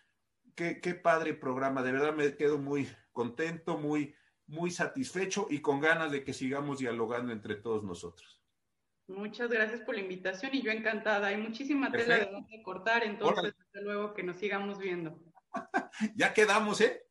Qué, 0.55 0.81
qué 0.81 0.93
padre 0.93 1.33
programa, 1.33 1.83
de 1.83 1.91
verdad 1.91 2.13
me 2.13 2.35
quedo 2.35 2.57
muy 2.57 2.87
contento, 3.11 3.77
muy, 3.77 4.15
muy 4.47 4.71
satisfecho 4.71 5.47
y 5.49 5.61
con 5.61 5.79
ganas 5.79 6.11
de 6.11 6.23
que 6.23 6.33
sigamos 6.33 6.79
dialogando 6.79 7.31
entre 7.31 7.55
todos 7.55 7.83
nosotros. 7.83 8.39
Muchas 9.09 9.49
gracias 9.49 9.81
por 9.81 9.95
la 9.95 10.01
invitación 10.01 10.53
y 10.53 10.61
yo 10.61 10.71
encantada. 10.71 11.27
Hay 11.27 11.37
muchísima 11.37 11.91
tela 11.91 12.17
de 12.17 12.25
donde 12.25 12.61
cortar, 12.61 13.03
entonces 13.03 13.55
desde 13.73 13.85
luego 13.85 14.13
que 14.13 14.21
nos 14.21 14.37
sigamos 14.37 14.77
viendo. 14.77 15.19
ya 16.15 16.33
quedamos, 16.33 16.79
¿eh? 16.81 17.05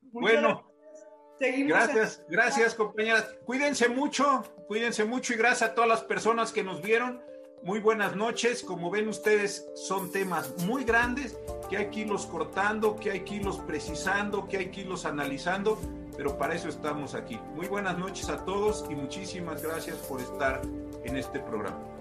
bueno. 0.00 0.64
Seguimos 1.38 1.70
gracias, 1.70 2.26
gracias 2.28 2.74
compañeras. 2.74 3.36
Cuídense 3.44 3.88
mucho, 3.88 4.42
cuídense 4.66 5.04
mucho 5.04 5.32
y 5.32 5.36
gracias 5.36 5.70
a 5.70 5.74
todas 5.74 5.88
las 5.88 6.02
personas 6.02 6.52
que 6.52 6.64
nos 6.64 6.82
vieron. 6.82 7.22
Muy 7.62 7.80
buenas 7.80 8.14
noches. 8.14 8.62
Como 8.62 8.90
ven 8.90 9.08
ustedes, 9.08 9.68
son 9.74 10.10
temas 10.12 10.54
muy 10.64 10.84
grandes 10.84 11.36
que 11.68 11.76
hay 11.76 11.90
que 11.90 12.00
irlos 12.00 12.26
cortando, 12.26 12.96
que 12.96 13.10
hay 13.10 13.20
que 13.20 13.36
irlos 13.36 13.58
precisando, 13.58 14.46
que 14.48 14.58
hay 14.58 14.70
que 14.70 14.82
irlos 14.82 15.04
analizando, 15.04 15.78
pero 16.16 16.38
para 16.38 16.54
eso 16.54 16.68
estamos 16.68 17.14
aquí. 17.14 17.38
Muy 17.54 17.66
buenas 17.66 17.98
noches 17.98 18.28
a 18.28 18.44
todos 18.44 18.84
y 18.88 18.94
muchísimas 18.94 19.62
gracias 19.62 19.96
por 19.96 20.20
estar 20.20 20.62
en 21.04 21.16
este 21.16 21.40
programa. 21.40 21.97